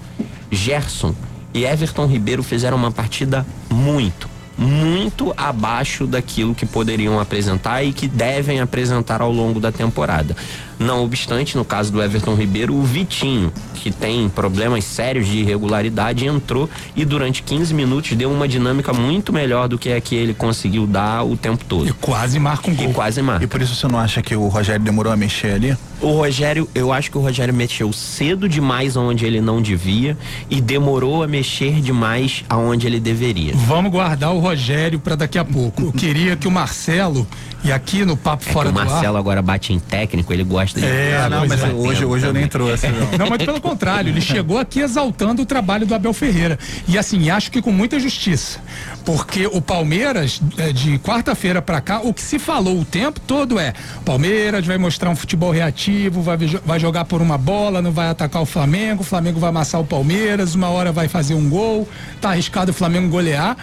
Gerson 0.49 1.13
e 1.53 1.65
Everton 1.65 2.05
Ribeiro 2.05 2.41
fizeram 2.43 2.77
uma 2.77 2.91
partida 2.91 3.45
muito, 3.69 4.29
muito 4.57 5.33
abaixo 5.35 6.05
daquilo 6.05 6.55
que 6.55 6.65
poderiam 6.65 7.19
apresentar 7.19 7.83
e 7.83 7.93
que 7.93 8.07
devem 8.07 8.59
apresentar 8.59 9.21
ao 9.21 9.31
longo 9.31 9.59
da 9.59 9.71
temporada. 9.71 10.35
Não 10.79 11.03
obstante, 11.03 11.55
no 11.55 11.63
caso 11.63 11.91
do 11.91 12.01
Everton 12.01 12.35
Ribeiro, 12.35 12.73
o 12.73 12.83
Vitinho, 12.83 13.51
que 13.75 13.91
tem 13.91 14.27
problemas 14.29 14.83
sérios 14.83 15.27
de 15.27 15.39
irregularidade, 15.39 16.25
entrou 16.25 16.69
e 16.95 17.05
durante 17.05 17.43
15 17.43 17.73
minutos 17.73 18.15
deu 18.15 18.31
uma 18.31 18.47
dinâmica 18.47 18.93
muito 18.93 19.31
melhor 19.31 19.67
do 19.67 19.77
que 19.77 19.91
a 19.91 20.01
que 20.01 20.15
ele 20.15 20.33
conseguiu 20.33 20.85
dar 20.85 21.23
o 21.23 21.37
tempo 21.37 21.63
todo. 21.65 21.87
E 21.87 21.93
quase 21.93 22.39
marca 22.39 22.69
um 22.69 22.75
gol. 22.75 22.89
E 22.89 22.93
quase 22.93 23.21
marca. 23.21 23.43
E 23.43 23.47
por 23.47 23.61
isso 23.61 23.75
você 23.75 23.87
não 23.87 23.99
acha 23.99 24.21
que 24.21 24.35
o 24.35 24.47
Rogério 24.47 24.83
demorou 24.83 25.11
a 25.11 25.15
mexer 25.15 25.53
ali? 25.53 25.77
O 26.03 26.17
Rogério, 26.17 26.67
eu 26.75 26.91
acho 26.91 27.09
que 27.09 27.17
o 27.17 27.21
Rogério 27.21 27.53
mexeu 27.53 27.93
cedo 27.93 28.49
demais 28.49 28.97
onde 28.97 29.25
ele 29.25 29.39
não 29.39 29.61
devia 29.61 30.17
e 30.49 30.59
demorou 30.59 31.23
a 31.23 31.27
mexer 31.29 31.79
demais 31.79 32.43
aonde 32.49 32.85
ele 32.85 32.99
deveria. 32.99 33.53
Vamos 33.55 33.89
guardar 33.89 34.33
o 34.33 34.39
Rogério 34.39 34.99
para 34.99 35.15
daqui 35.15 35.39
a 35.39 35.45
pouco. 35.45 35.81
Eu 35.81 35.93
queria 35.93 36.35
que 36.35 36.45
o 36.45 36.51
Marcelo 36.51 37.25
e 37.63 37.71
aqui 37.71 38.03
no 38.03 38.17
Papo 38.17 38.43
é 38.45 38.51
Fora 38.51 38.71
do 38.71 38.77
Ar. 38.77 38.85
O 38.85 38.89
Marcelo 38.89 39.17
agora 39.17 39.41
bate 39.41 39.71
em 39.71 39.79
técnico, 39.79 40.33
ele 40.33 40.43
gosta 40.43 40.81
de. 40.81 40.85
É, 40.85 41.29
não, 41.29 41.47
mas 41.47 41.63
hoje, 41.63 42.03
hoje 42.03 42.25
eu 42.25 42.33
nem 42.33 42.45
trouxe. 42.45 42.87
Não. 42.89 43.11
não, 43.19 43.29
mas 43.29 43.41
pelo 43.41 43.61
contrário, 43.61 44.09
ele 44.09 44.19
chegou 44.19 44.57
aqui 44.57 44.81
exaltando 44.81 45.41
o 45.41 45.45
trabalho 45.45 45.85
do 45.85 45.95
Abel 45.95 46.13
Ferreira. 46.13 46.59
E 46.85 46.97
assim, 46.97 47.29
acho 47.29 47.49
que 47.49 47.61
com 47.61 47.71
muita 47.71 47.97
justiça. 48.01 48.59
Porque 49.05 49.47
o 49.47 49.61
Palmeiras, 49.61 50.41
é, 50.57 50.73
de 50.73 50.99
quarta-feira 50.99 51.61
para 51.61 51.79
cá, 51.79 52.01
o 52.03 52.13
que 52.13 52.21
se 52.21 52.37
falou 52.37 52.81
o 52.81 52.85
tempo 52.85 53.21
todo 53.21 53.57
é: 53.57 53.73
Palmeiras 54.03 54.65
vai 54.65 54.77
mostrar 54.77 55.09
um 55.09 55.15
futebol 55.15 55.51
reativo, 55.51 55.92
vai, 56.09 56.37
vai 56.37 56.79
jogar 56.79 57.05
por 57.05 57.21
uma 57.21 57.37
bola, 57.37 57.81
não 57.81 57.91
vai 57.91 58.09
atacar 58.09 58.41
o 58.41 58.45
Flamengo, 58.45 59.01
o 59.01 59.05
Flamengo 59.05 59.39
vai 59.39 59.49
amassar 59.49 59.79
o 59.81 59.85
Palmeiras, 59.85 60.55
uma 60.55 60.69
hora 60.69 60.91
vai 60.91 61.07
fazer 61.07 61.33
um 61.33 61.49
gol, 61.49 61.87
tá 62.21 62.29
arriscado 62.29 62.71
o 62.71 62.73
Flamengo 62.73 63.09
golear. 63.09 63.57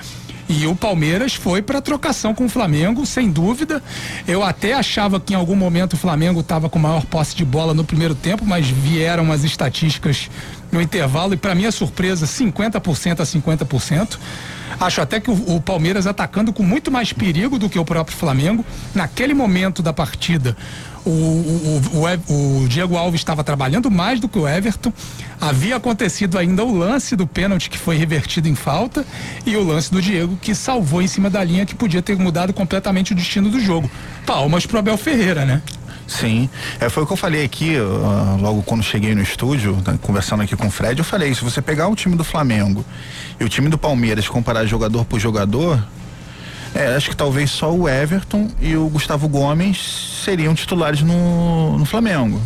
E 0.48 0.66
o 0.66 0.74
Palmeiras 0.74 1.34
foi 1.34 1.62
para 1.62 1.80
trocação 1.80 2.34
com 2.34 2.46
o 2.46 2.48
Flamengo, 2.48 3.06
sem 3.06 3.30
dúvida. 3.30 3.80
Eu 4.26 4.42
até 4.42 4.72
achava 4.72 5.20
que 5.20 5.32
em 5.32 5.36
algum 5.36 5.54
momento 5.54 5.92
o 5.92 5.96
Flamengo 5.96 6.40
estava 6.40 6.68
com 6.68 6.76
maior 6.76 7.06
posse 7.06 7.36
de 7.36 7.44
bola 7.44 7.72
no 7.72 7.84
primeiro 7.84 8.16
tempo, 8.16 8.44
mas 8.44 8.66
vieram 8.66 9.30
as 9.30 9.44
estatísticas 9.44 10.28
no 10.72 10.80
intervalo 10.80 11.34
e 11.34 11.36
para 11.36 11.54
minha 11.54 11.70
surpresa, 11.70 12.26
50% 12.26 13.20
a 13.20 13.24
50%. 13.24 14.18
Acho 14.80 15.00
até 15.00 15.20
que 15.20 15.30
o, 15.30 15.56
o, 15.56 15.60
Palmeiras 15.60 16.06
atacando 16.06 16.52
com 16.52 16.62
muito 16.62 16.90
mais 16.90 17.12
perigo 17.12 17.58
do 17.58 17.68
que 17.68 17.78
o 17.78 17.84
próprio 17.84 18.16
Flamengo. 18.16 18.64
Naquele 18.92 19.34
momento 19.34 19.82
da 19.82 19.92
partida, 19.92 20.56
o, 21.04 21.10
o, 21.10 21.82
o, 21.94 22.62
o 22.62 22.68
Diego 22.68 22.96
Alves 22.96 23.20
estava 23.20 23.42
trabalhando 23.42 23.90
mais 23.90 24.20
do 24.20 24.28
que 24.28 24.38
o 24.38 24.48
Everton. 24.48 24.92
Havia 25.40 25.76
acontecido 25.76 26.38
ainda 26.38 26.64
o 26.64 26.76
lance 26.76 27.16
do 27.16 27.26
pênalti 27.26 27.70
que 27.70 27.78
foi 27.78 27.96
revertido 27.96 28.48
em 28.48 28.54
falta 28.54 29.06
e 29.46 29.56
o 29.56 29.64
lance 29.64 29.90
do 29.90 30.02
Diego 30.02 30.36
que 30.36 30.54
salvou 30.54 31.00
em 31.00 31.06
cima 31.06 31.30
da 31.30 31.42
linha 31.42 31.64
que 31.64 31.74
podia 31.74 32.02
ter 32.02 32.16
mudado 32.16 32.52
completamente 32.52 33.12
o 33.12 33.14
destino 33.14 33.48
do 33.48 33.60
jogo. 33.60 33.90
Palmas 34.26 34.66
pro 34.66 34.78
Abel 34.78 34.96
Ferreira, 34.96 35.44
né? 35.44 35.62
Sim, 36.06 36.50
é, 36.80 36.88
foi 36.88 37.04
o 37.04 37.06
que 37.06 37.12
eu 37.12 37.16
falei 37.16 37.44
aqui, 37.44 37.76
uh, 37.76 38.36
logo 38.40 38.64
quando 38.64 38.82
cheguei 38.82 39.14
no 39.14 39.22
estúdio, 39.22 39.80
tá, 39.80 39.96
conversando 39.96 40.42
aqui 40.42 40.56
com 40.56 40.66
o 40.66 40.70
Fred, 40.70 40.98
eu 40.98 41.04
falei, 41.04 41.32
se 41.36 41.44
você 41.44 41.62
pegar 41.62 41.86
o 41.86 41.94
time 41.94 42.16
do 42.16 42.24
Flamengo 42.24 42.84
e 43.38 43.44
o 43.44 43.48
time 43.48 43.68
do 43.68 43.78
Palmeiras, 43.78 44.28
comparar 44.28 44.66
jogador 44.66 45.04
por 45.04 45.20
jogador, 45.20 45.80
é, 46.74 46.94
acho 46.94 47.10
que 47.10 47.16
talvez 47.16 47.50
só 47.50 47.72
o 47.72 47.88
Everton 47.88 48.48
e 48.60 48.76
o 48.76 48.88
Gustavo 48.88 49.28
Gomes 49.28 50.22
seriam 50.24 50.54
titulares 50.54 51.02
no, 51.02 51.78
no 51.78 51.84
Flamengo. 51.84 52.40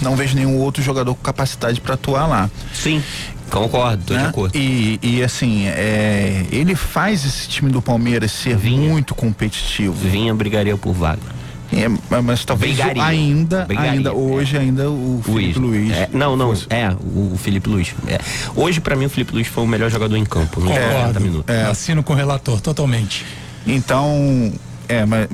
Não 0.00 0.14
vejo 0.14 0.36
nenhum 0.36 0.58
outro 0.58 0.82
jogador 0.82 1.14
com 1.14 1.22
capacidade 1.22 1.80
para 1.80 1.94
atuar 1.94 2.26
lá. 2.26 2.50
Sim. 2.72 3.02
Concordo, 3.50 4.04
tô 4.04 4.14
né? 4.14 4.20
de 4.20 4.26
acordo. 4.26 4.56
E, 4.56 4.98
e 5.02 5.22
assim, 5.22 5.66
é, 5.66 6.44
ele 6.52 6.74
faz 6.74 7.24
esse 7.24 7.48
time 7.48 7.70
do 7.70 7.82
Palmeiras 7.82 8.30
ser 8.30 8.56
Vinha. 8.56 8.88
muito 8.88 9.14
competitivo. 9.14 9.94
Vinha 9.94 10.34
brigaria 10.34 10.76
por 10.76 10.92
vaga. 10.92 11.38
É, 11.70 11.86
mas 12.22 12.44
talvez 12.46 12.76
Brigaria. 12.76 13.04
ainda, 13.04 13.66
Brigaria. 13.66 13.90
ainda 13.90 14.12
hoje 14.14 14.56
é. 14.56 14.60
ainda 14.60 14.88
o 14.88 15.20
Felipe 15.22 15.58
Luiz. 15.58 15.88
Luiz 15.88 15.92
é, 15.92 16.08
não, 16.14 16.34
não, 16.34 16.48
fosse. 16.48 16.66
é 16.70 16.90
o, 16.90 17.36
Felipe 17.36 17.68
Luiz. 17.68 17.94
É. 18.06 18.18
Hoje 18.56 18.80
para 18.80 18.96
mim 18.96 19.04
o 19.04 19.10
Felipe 19.10 19.34
Luiz 19.34 19.46
foi 19.48 19.64
o 19.64 19.66
melhor 19.66 19.90
jogador 19.90 20.16
em 20.16 20.24
campo. 20.24 20.60
No 20.60 20.70
Concordo. 20.70 21.20
minutos. 21.20 21.54
É. 21.54 21.64
Assino 21.64 22.02
com 22.02 22.14
o 22.14 22.16
relator 22.16 22.60
totalmente. 22.60 23.26
Então, 23.66 24.52
é, 24.88 25.04
mas 25.04 25.28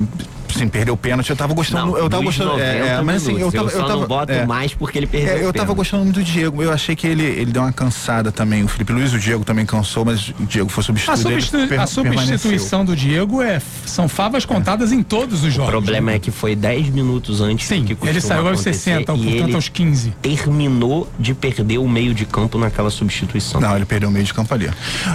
sim, 0.57 0.67
perdeu 0.67 0.93
o 0.93 0.97
pênalti. 0.97 1.29
Eu 1.29 1.35
tava 1.35 1.53
gostando. 1.53 1.91
Não, 1.91 1.97
eu 1.97 2.09
tava 2.09 2.23
gostando. 2.23 2.59
É, 2.59 2.97
é, 2.97 3.01
mas 3.01 3.23
assim, 3.23 3.39
eu 3.39 3.51
tava. 3.51 3.69
Eu, 3.69 3.79
eu 3.79 3.85
tava, 3.85 3.99
não 3.99 4.07
boto 4.07 4.31
é, 4.31 4.45
mais 4.45 4.73
porque 4.73 4.97
ele 4.97 5.07
perdeu. 5.07 5.37
É, 5.37 5.43
eu 5.43 5.53
tava 5.53 5.73
gostando 5.73 6.03
muito 6.03 6.19
do 6.19 6.23
Diego. 6.23 6.61
Eu 6.61 6.71
achei 6.71 6.95
que 6.95 7.07
ele, 7.07 7.23
ele 7.23 7.51
deu 7.51 7.61
uma 7.61 7.73
cansada 7.73 8.31
também. 8.31 8.63
O 8.63 8.67
Felipe 8.67 8.93
Luiz, 8.93 9.13
o 9.13 9.19
Diego 9.19 9.43
também 9.43 9.65
cansou, 9.65 10.05
mas 10.05 10.29
o 10.29 10.45
Diego 10.45 10.69
foi 10.69 10.83
substituído. 10.83 11.19
A, 11.19 11.31
substitu 11.31 11.79
a 11.79 11.87
substituição 11.87 12.85
do 12.85 12.95
Diego 12.95 13.41
é, 13.41 13.61
são 13.85 14.07
favas 14.07 14.45
contadas 14.45 14.91
em 14.91 15.03
todos 15.03 15.43
os 15.43 15.53
jogos. 15.53 15.69
O 15.69 15.71
problema 15.71 16.13
é 16.13 16.19
que 16.19 16.31
foi 16.31 16.55
10 16.55 16.89
minutos 16.89 17.41
antes 17.41 17.67
Sim, 17.67 17.83
que 17.83 17.97
ele 18.07 18.21
saiu 18.21 18.47
aos 18.47 18.59
60, 18.61 19.13
portanto 19.13 19.55
aos 19.55 19.69
15. 19.69 20.13
Terminou 20.21 21.09
de 21.19 21.33
perder 21.33 21.77
o 21.77 21.87
meio 21.87 22.13
de 22.13 22.25
campo 22.25 22.57
naquela 22.57 22.89
substituição. 22.89 23.59
Não, 23.59 23.75
ele 23.75 23.85
perdeu 23.85 24.09
o 24.09 24.11
meio 24.11 24.25
de 24.25 24.33
campo 24.33 24.53
ali. 24.53 24.69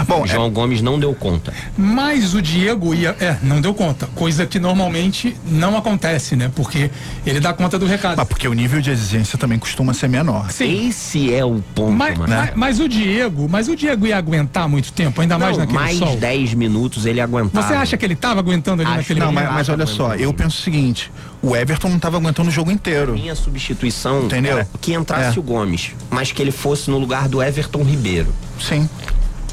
Bom, 0.07 0.27
João 0.27 0.47
é... 0.47 0.51
Gomes 0.51 0.83
não 0.83 0.99
deu 0.99 1.15
conta. 1.15 1.53
Mas 1.77 2.35
o 2.35 2.43
Diego 2.43 2.95
ia. 2.95 3.17
É, 3.21 3.37
não 3.43 3.61
deu 3.61 3.75
conta. 3.75 4.07
Coisa 4.15 4.47
que 4.47 4.59
normalmente 4.59 5.30
não 5.47 5.77
acontece 5.77 6.31
né? 6.37 6.51
Porque 6.55 6.91
ele 7.25 7.41
dá 7.41 7.53
conta 7.53 7.79
do 7.79 7.87
recado. 7.87 8.17
Mas 8.17 8.29
porque 8.29 8.47
o 8.47 8.53
nível 8.53 8.81
de 8.81 8.91
exigência 8.91 9.39
também 9.39 9.59
costuma 9.59 9.95
ser 9.95 10.09
menor. 10.09 10.51
Sim. 10.51 10.89
Esse 10.89 11.33
é 11.33 11.45
o 11.45 11.63
ponto, 11.75 11.93
mas, 11.93 12.19
mano. 12.19 12.35
Mas, 12.35 12.53
mas, 12.55 12.81
o 12.81 12.89
Diego, 12.89 13.49
mas 13.49 13.69
o 13.69 13.77
Diego 13.77 14.07
ia 14.07 14.17
aguentar 14.17 14.69
muito 14.69 14.93
tempo, 14.93 15.21
ainda 15.21 15.39
não, 15.39 15.47
mais 15.47 15.59
naquele 15.59 15.79
mais 15.79 15.97
sol. 15.97 16.09
Mais 16.09 16.21
10 16.21 16.55
minutos 16.55 17.07
ele 17.07 17.21
aguentava. 17.21 17.67
Você 17.67 17.75
acha 17.75 17.97
que 17.97 18.05
ele 18.05 18.15
estava 18.15 18.41
aguentando 18.41 18.83
ali 18.83 18.91
Acho 18.91 18.99
naquele 18.99 19.21
Não, 19.21 19.33
mas, 19.33 19.53
mas 19.53 19.69
olha 19.69 19.87
só, 19.87 20.15
eu 20.15 20.33
penso 20.33 20.59
o 20.59 20.63
seguinte, 20.63 21.11
o 21.43 21.57
Everton 21.57 21.89
não 21.89 21.97
estava 21.97 22.17
aguentando 22.17 22.49
o 22.49 22.53
jogo 22.53 22.71
inteiro. 22.71 23.13
Minha 23.13 23.35
substituição 23.35 24.25
Entendeu? 24.25 24.59
era 24.59 24.69
que 24.81 24.95
entrasse 24.95 25.37
é. 25.37 25.41
o 25.41 25.43
Gomes, 25.43 25.93
mas 26.11 26.33
que 26.33 26.41
ele 26.43 26.53
fosse 26.53 26.91
no 26.91 26.99
lugar 26.99 27.29
do 27.29 27.43
Everton 27.43 27.83
Ribeiro. 27.83 28.33
Sim 28.61 28.89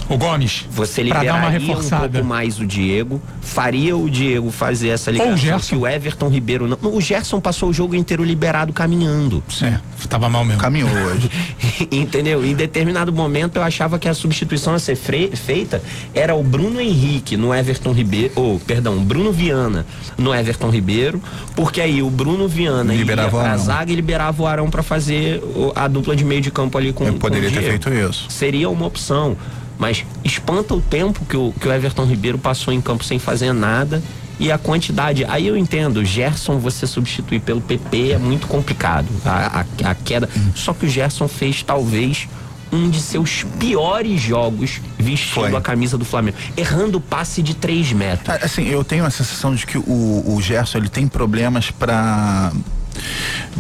o 0.10 0.18
Gomes. 0.18 0.66
Você 0.72 1.04
liberaria 1.04 1.32
dar 1.32 1.40
uma 1.40 1.50
reforçada. 1.50 2.06
um 2.06 2.12
pouco 2.12 2.28
mais 2.28 2.60
o 2.60 2.66
Diego, 2.66 3.22
faria 3.42 3.96
o 3.96 4.10
Diego 4.10 4.52
fazer 4.52 4.90
essa 4.90 5.12
ligação 5.12 5.32
Ou 5.32 5.38
o 5.38 5.40
Gerson. 5.40 5.70
que 5.70 5.76
o 5.76 5.88
Everton 5.88 6.30
Ribeiro 6.30 6.68
não. 6.68 6.78
O 6.94 7.02
Gerson 7.02 7.40
passou 7.40 7.70
o 7.70 7.74
jogo 7.74 7.96
inteiro 7.96 8.24
liberado 8.24 8.72
caminhando. 8.72 9.44
É, 9.62 9.80
tava 10.08 10.30
mal 10.30 10.46
mesmo. 10.46 10.62
Caminhou 10.62 10.90
hoje. 10.90 11.30
Entendeu? 11.92 12.46
Em 12.46 12.56
determinado 12.56 13.12
momento 13.12 13.58
eu 13.58 13.64
achava 13.64 14.00
que 14.00 14.08
a 14.08 14.14
substituição 14.14 14.74
a 14.74 14.80
ser 14.80 14.96
feita 14.96 15.82
era 16.14 16.36
o 16.36 16.44
Bruno 16.44 16.80
Henrique 16.80 17.36
no 17.36 17.54
Everton 17.54 17.92
Ribeiro, 17.92 18.34
ou, 18.36 18.60
perdão, 18.60 18.98
Bruno 19.04 19.32
Viana 19.32 19.86
no 20.18 20.34
Everton 20.34 20.70
Ribeiro, 20.70 21.22
porque 21.56 21.82
aí 21.82 22.02
o 22.02 22.10
Bruno 22.10 22.48
Viana 22.48 22.94
liberava 22.94 23.38
ia 23.38 23.44
pra 23.44 23.58
zaga 23.58 23.92
e 23.92 23.96
liberava 23.96 24.42
o 24.42 24.48
Arão 24.48 24.70
para 24.70 24.84
fazer 24.84 25.42
a 25.76 25.88
dupla 25.88 26.16
de 26.16 26.24
meio 26.24 26.42
de 26.42 26.52
campo 26.52 26.78
ali 26.78 26.94
com, 26.94 27.06
eu 27.06 27.14
poderia 27.16 27.50
com 27.50 27.56
ter 27.56 27.62
feito 27.64 27.90
isso. 27.94 28.26
Seria 28.30 28.70
uma 28.70 28.86
opção. 28.86 29.36
Mas 29.78 30.06
espanta 30.24 30.74
o 30.74 30.82
tempo 30.82 31.24
que 31.26 31.38
o, 31.38 31.54
que 31.60 31.68
o 31.68 31.74
Everton 31.74 32.06
Ribeiro 32.06 32.38
passou 32.38 32.74
em 32.74 32.82
campo 32.82 33.04
sem 33.04 33.20
fazer 33.20 33.54
nada 33.54 34.02
e 34.40 34.52
a 34.52 34.58
quantidade. 34.58 35.26
Aí 35.26 35.48
eu 35.48 35.58
entendo, 35.58 36.04
Gerson 36.04 36.58
você 36.60 36.86
substituir 36.88 37.40
pelo 37.40 37.62
PP 37.62 38.12
é 38.12 38.18
muito 38.18 38.48
complicado. 38.48 39.08
A, 39.26 39.62
a, 39.62 39.92
a 39.92 39.96
queda. 39.96 40.30
Só 40.56 40.74
que 40.74 40.86
o 40.86 40.90
Gerson 40.90 41.28
fez 41.28 41.64
talvez 41.64 42.28
um 42.72 42.90
de 42.90 43.00
seus 43.00 43.44
piores 43.60 44.22
jogos 44.22 44.82
vestindo 44.98 45.50
Foi. 45.50 45.56
a 45.56 45.62
camisa 45.62 45.98
do 45.98 46.04
Flamengo, 46.04 46.38
errando 46.56 47.00
passe 47.00 47.42
de 47.42 47.56
3 47.56 47.94
metros. 47.94 48.44
Assim, 48.44 48.68
eu 48.68 48.84
tenho 48.84 49.06
a 49.06 49.10
sensação 49.10 49.56
de 49.56 49.66
que 49.66 49.78
o, 49.78 50.24
o 50.28 50.42
Gerson 50.42 50.80
ele 50.80 50.90
tem 50.90 51.08
problemas 51.08 51.72
para 51.72 52.52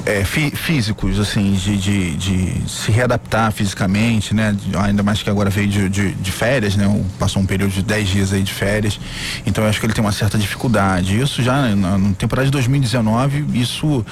é, 0.05 0.23
fí 0.23 0.51
físicos, 0.51 1.19
assim, 1.19 1.53
de, 1.53 1.77
de, 1.77 2.15
de, 2.15 2.69
se 2.69 2.91
readaptar 2.91 3.51
fisicamente, 3.51 4.33
né? 4.33 4.55
Ainda 4.79 5.03
mais 5.03 5.21
que 5.21 5.29
agora 5.29 5.49
veio 5.49 5.67
de, 5.67 5.89
de, 5.89 6.11
de 6.13 6.31
férias, 6.31 6.75
né? 6.75 7.03
Passou 7.19 7.41
um 7.41 7.45
período 7.45 7.71
de 7.71 7.81
10 7.81 8.07
dias 8.07 8.33
aí 8.33 8.43
de 8.43 8.53
férias. 8.53 8.99
Então 9.45 9.63
eu 9.63 9.69
acho 9.69 9.79
que 9.79 9.85
ele 9.85 9.93
tem 9.93 10.03
uma 10.03 10.11
certa 10.11 10.37
dificuldade. 10.37 11.19
Isso 11.19 11.41
já 11.41 11.75
na, 11.75 11.97
na 11.97 12.13
temporada 12.13 12.45
de 12.45 12.51
2019, 12.51 13.45
isso, 13.53 14.05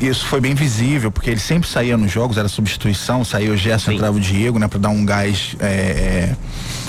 isso 0.00 0.26
foi 0.26 0.40
bem 0.40 0.54
visível, 0.54 1.10
porque 1.10 1.30
ele 1.30 1.40
sempre 1.40 1.68
saía 1.68 1.96
nos 1.96 2.10
jogos, 2.10 2.36
era 2.36 2.48
substituição, 2.48 3.24
saía 3.24 3.52
o 3.52 3.56
Gerson, 3.56 3.92
entrava 3.92 4.16
o 4.16 4.20
Diego, 4.20 4.58
né? 4.58 4.68
Para 4.68 4.78
dar 4.78 4.90
um 4.90 5.04
gás. 5.04 5.56
É, 5.60 5.66
é, 5.66 6.36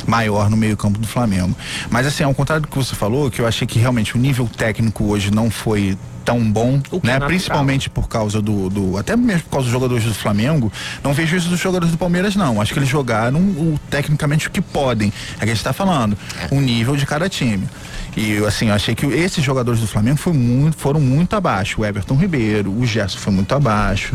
maior 0.05 0.49
no 0.49 0.57
meio-campo 0.57 0.99
do 0.99 1.07
Flamengo. 1.07 1.55
Mas 1.89 2.05
assim, 2.05 2.23
ao 2.23 2.33
contrário 2.33 2.63
do 2.63 2.67
que 2.67 2.75
você 2.75 2.95
falou, 2.95 3.31
que 3.31 3.39
eu 3.39 3.47
achei 3.47 3.65
que 3.65 3.79
realmente 3.79 4.15
o 4.15 4.19
nível 4.19 4.47
técnico 4.47 5.05
hoje 5.05 5.31
não 5.31 5.49
foi 5.49 5.97
tão 6.23 6.39
bom, 6.51 6.81
né? 7.03 7.15
É 7.15 7.19
Principalmente 7.19 7.89
por 7.89 8.07
causa 8.07 8.41
do, 8.41 8.69
do, 8.69 8.97
até 8.97 9.15
mesmo 9.15 9.43
por 9.43 9.51
causa 9.51 9.65
dos 9.65 9.73
jogadores 9.73 10.03
do 10.03 10.13
Flamengo. 10.13 10.71
Não 11.03 11.13
vejo 11.13 11.35
isso 11.35 11.49
dos 11.49 11.59
jogadores 11.59 11.91
do 11.91 11.97
Palmeiras 11.97 12.35
não. 12.35 12.61
Acho 12.61 12.73
que 12.73 12.79
eles 12.79 12.89
jogaram 12.89 13.39
o, 13.39 13.79
tecnicamente 13.89 14.47
o 14.47 14.51
que 14.51 14.61
podem. 14.61 15.11
É 15.35 15.39
que 15.39 15.43
a 15.45 15.47
gente 15.47 15.57
está 15.57 15.73
falando, 15.73 16.17
o 16.51 16.59
nível 16.59 16.95
de 16.95 17.05
cada 17.05 17.29
time. 17.29 17.67
E 18.15 18.37
assim, 18.45 18.67
eu 18.67 18.75
achei 18.75 18.93
que 18.93 19.05
esses 19.07 19.43
jogadores 19.43 19.79
do 19.79 19.87
Flamengo 19.87 20.17
foi 20.17 20.33
muito, 20.33 20.77
foram 20.77 20.99
muito 20.99 21.35
abaixo. 21.35 21.81
O 21.81 21.85
Everton 21.85 22.15
Ribeiro, 22.15 22.71
o 22.71 22.85
Gerson 22.85 23.17
foi 23.17 23.33
muito 23.33 23.53
abaixo. 23.53 24.13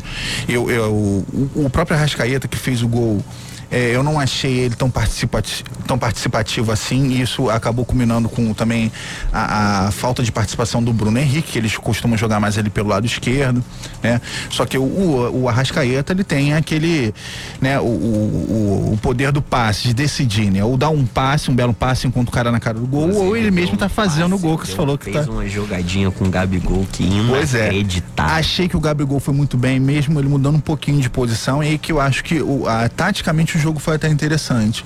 Eu, 0.49 0.71
eu, 0.71 0.93
o, 0.93 1.51
o 1.67 1.71
próprio 1.71 1.97
Arrascaeta 1.97 2.47
que 2.47 2.57
fez 2.57 2.83
o 2.83 2.89
gol 2.89 3.25
é, 3.71 3.95
eu 3.95 4.03
não 4.03 4.19
achei 4.19 4.59
ele 4.59 4.75
tão 4.75 4.91
participativo, 4.91 5.65
tão 5.87 5.99
participativo 5.99 6.73
assim, 6.73 7.09
e 7.09 7.21
isso 7.21 7.51
acabou 7.51 7.85
culminando 7.85 8.29
com 8.29 8.55
também 8.55 8.91
a, 9.33 9.87
a, 9.87 9.91
falta 9.91 10.23
de 10.23 10.33
participação 10.33 10.83
do 10.83 10.93
Bruno 10.93 11.19
Henrique, 11.19 11.53
que 11.53 11.59
eles 11.59 11.77
costumam 11.77 12.17
jogar 12.17 12.41
mais 12.41 12.57
ali 12.57 12.71
pelo 12.71 12.89
lado 12.89 13.07
esquerdo, 13.07 13.63
né? 14.03 14.21
Só 14.49 14.65
que 14.65 14.79
o, 14.79 14.83
o, 14.83 15.43
o 15.43 15.49
Arrascaeta, 15.49 16.13
ele 16.13 16.25
tem 16.25 16.55
aquele, 16.55 17.15
né, 17.61 17.79
o, 17.79 17.85
o, 17.85 18.93
o, 18.95 18.99
poder 19.03 19.33
do 19.33 19.43
passe, 19.43 19.89
de 19.89 19.95
decidir, 19.95 20.51
né? 20.51 20.65
Ou 20.65 20.77
dar 20.77 20.89
um 20.89 21.05
passe, 21.05 21.51
um 21.51 21.55
belo 21.55 21.75
passe 21.75 22.07
enquanto 22.07 22.29
o 22.29 22.33
cara 22.33 22.51
na 22.51 22.61
cara 22.61 22.79
do 22.79 22.87
gol, 22.87 23.13
ou 23.13 23.37
ele 23.37 23.51
mesmo 23.51 23.77
tá 23.77 23.89
fazendo 23.89 24.35
o 24.35 24.39
gol 24.39 24.57
que 24.57 24.67
você 24.67 24.75
falou 24.75 24.97
que 24.97 25.11
fez 25.11 25.27
tá. 25.27 25.31
uma 25.31 25.47
jogadinha 25.47 26.11
com 26.11 26.25
o 26.25 26.31
Gabigol 26.31 26.87
que 26.91 27.07
pois 27.29 27.55
é. 27.55 27.71
Achei 28.17 28.69
que 28.69 28.77
o 28.77 28.81
Gabigol 28.81 29.21
foi 29.21 29.35
muito 29.35 29.57
bem, 29.57 29.79
mesmo 29.79 30.19
ele 30.19 30.29
mudando 30.29 30.57
um 30.57 30.61
pouquinho 30.61 31.01
de 31.01 31.11
posição, 31.11 31.63
e 31.63 31.77
que 31.77 31.93
eu 31.93 32.01
acho 32.01 32.25
que 32.25 32.41
o, 32.41 32.67
a, 32.67 32.89
taticamente 32.89 33.58
o 33.59 33.63
jogo 33.63 33.79
foi 33.79 33.97
até 33.97 34.09
interessante 34.09 34.85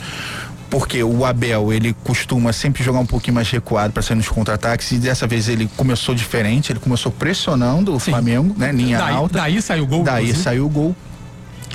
porque 0.72 1.02
o 1.04 1.26
Abel 1.26 1.70
ele 1.70 1.94
costuma 2.02 2.50
sempre 2.50 2.82
jogar 2.82 2.98
um 2.98 3.04
pouquinho 3.04 3.34
mais 3.34 3.50
recuado 3.50 3.92
para 3.92 4.02
sair 4.02 4.16
nos 4.16 4.26
contra-ataques 4.26 4.90
e 4.92 4.96
dessa 4.96 5.26
vez 5.26 5.46
ele 5.46 5.68
começou 5.76 6.14
diferente, 6.14 6.72
ele 6.72 6.78
começou 6.78 7.12
pressionando 7.12 7.94
o 7.94 8.00
Sim. 8.00 8.12
Flamengo, 8.12 8.54
né, 8.56 8.72
linha 8.72 8.96
daí, 8.96 9.14
alta. 9.14 9.38
Daí 9.38 9.60
saiu 9.60 9.84
o 9.84 9.86
gol. 9.86 10.02
Daí 10.02 10.22
inclusive. 10.22 10.42
saiu 10.42 10.64
o 10.64 10.68
gol. 10.70 10.96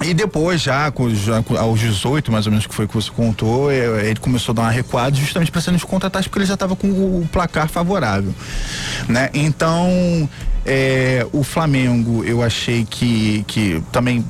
E 0.04 0.16
depois, 0.16 0.62
já, 0.62 0.92
já, 1.14 1.60
aos 1.60 1.80
18, 1.80 2.32
mais 2.32 2.48
ou 2.48 2.52
menos, 2.52 2.66
que 2.66 2.74
foi 2.74 2.88
que 2.88 2.94
você 2.94 3.12
contou, 3.12 3.72
é, 3.72 4.10
ele 4.10 4.20
começou 4.20 4.54
a 4.54 4.56
dar 4.56 4.62
uma 4.64 4.72
recuada 4.72 5.16
justamente 5.16 5.52
para 5.52 5.62
sair 5.62 5.74
nos 5.74 5.84
contra-ataques, 5.84 6.28
porque 6.28 6.40
ele 6.40 6.46
já 6.48 6.56
estava 6.56 6.76
com 6.76 6.88
o 6.88 7.30
placar 7.32 7.68
favorável. 7.68 8.34
Né? 9.08 9.30
Então, 9.34 10.28
é, 10.66 11.26
o 11.32 11.44
Flamengo, 11.44 12.24
eu 12.24 12.42
achei 12.42 12.84
que, 12.84 13.44
que 13.48 13.84
também 13.92 14.26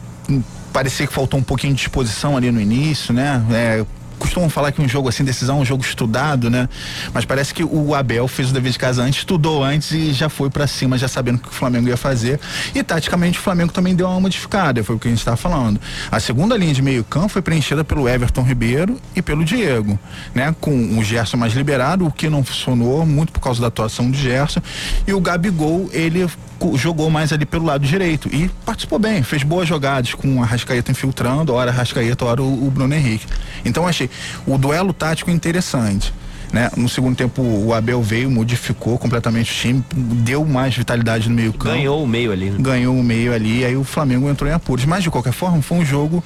parecia 0.74 1.07
que 1.07 1.13
faltou 1.13 1.39
um 1.39 1.43
pouquinho 1.43 1.74
de 1.74 1.79
disposição 1.79 2.38
ali 2.38 2.51
no 2.51 2.62
início, 2.62 3.13
né? 3.13 3.43
É, 3.51 3.86
costumam 4.17 4.50
falar 4.50 4.71
que 4.71 4.81
um 4.81 4.88
jogo 4.88 5.09
assim, 5.09 5.24
decisão 5.24 5.57
é 5.57 5.62
um 5.62 5.65
jogo 5.65 5.83
estudado, 5.83 6.50
né? 6.50 6.67
Mas 7.13 7.25
parece 7.25 7.53
que 7.53 7.63
o 7.63 7.95
Abel 7.95 8.27
fez 8.27 8.50
o 8.50 8.53
dever 8.53 8.71
de 8.71 8.79
casa 8.79 9.03
antes, 9.03 9.19
estudou 9.19 9.63
antes 9.63 9.91
e 9.91 10.13
já 10.13 10.29
foi 10.29 10.50
para 10.50 10.67
cima, 10.67 10.97
já 10.97 11.07
sabendo 11.07 11.38
o 11.38 11.39
que 11.39 11.50
o 11.50 11.51
Flamengo 11.51 11.88
ia 11.88 11.97
fazer. 11.97 12.39
E 12.74 12.83
taticamente 12.83 13.39
o 13.39 13.41
Flamengo 13.41 13.71
também 13.71 13.95
deu 13.95 14.07
uma 14.07 14.19
modificada, 14.19 14.83
foi 14.83 14.95
o 14.95 15.00
que 15.00 15.07
a 15.07 15.12
gente 15.12 15.19
estava 15.19 15.38
falando. 15.38 15.79
A 16.12 16.19
segunda 16.19 16.57
linha 16.57 16.74
de 16.74 16.81
meio 16.81 17.03
campo 17.03 17.29
foi 17.29 17.41
preenchida 17.41 17.83
pelo 17.83 18.07
Everton 18.07 18.43
Ribeiro 18.43 19.00
e 19.15 19.21
pelo 19.21 19.43
Diego, 19.43 20.00
né? 20.33 20.55
Com 20.59 20.97
o 20.97 21.03
Gerson 21.03 21.38
mais 21.38 21.53
liberado, 21.53 22.05
o 22.05 22.12
que 22.12 22.29
não 22.29 22.43
funcionou 22.43 23.05
muito 23.05 23.31
por 23.31 23.39
causa 23.39 23.62
da 23.62 23.67
atuação 23.67 24.09
do 24.09 24.17
Gerson. 24.17 24.62
E 25.05 25.13
o 25.13 25.19
Gabigol, 25.21 25.89
ele 25.91 26.27
jogou 26.75 27.09
mais 27.09 27.31
ali 27.31 27.45
pelo 27.45 27.65
lado 27.65 27.86
direito 27.86 28.27
e 28.33 28.50
participou 28.65 28.97
bem, 28.97 29.21
fez 29.21 29.43
boas 29.43 29.67
jogadas 29.67 30.13
com 30.13 30.41
a 30.41 30.45
Rascaeta 30.45 30.91
infiltrando, 30.91 31.53
hora 31.53 31.69
a 31.69 31.74
Rascaeta, 31.74 32.25
hora 32.25 32.41
o, 32.41 32.67
o 32.67 32.71
Bruno 32.71 32.93
Henrique. 32.93 33.25
Então 33.63 33.88
achei 33.88 34.07
o 34.46 34.58
duelo 34.58 34.94
tático 34.94 35.30
interessante. 35.32 36.14
Né? 36.52 36.70
No 36.78 36.88
segundo 36.88 37.16
tempo 37.16 37.42
o 37.42 37.74
Abel 37.74 38.02
veio, 38.02 38.32
modificou 38.32 38.98
completamente 38.98 39.52
o 39.52 39.56
time, 39.56 39.84
deu 39.94 40.46
mais 40.46 40.76
vitalidade 40.76 41.28
no 41.28 41.36
meio 41.36 41.52
campo. 41.52 41.76
Ganhou 41.76 42.04
o 42.04 42.08
meio 42.08 42.32
ali. 42.32 42.50
Né? 42.50 42.58
Ganhou 42.60 42.98
o 42.98 43.04
meio 43.04 43.34
ali, 43.34 43.66
aí 43.66 43.76
o 43.76 43.84
Flamengo 43.84 44.30
entrou 44.30 44.50
em 44.50 44.54
apuros. 44.54 44.86
Mas 44.86 45.04
de 45.04 45.12
qualquer 45.12 45.34
forma 45.34 45.62
foi 45.62 45.78
um 45.78 45.86
jogo 45.86 46.24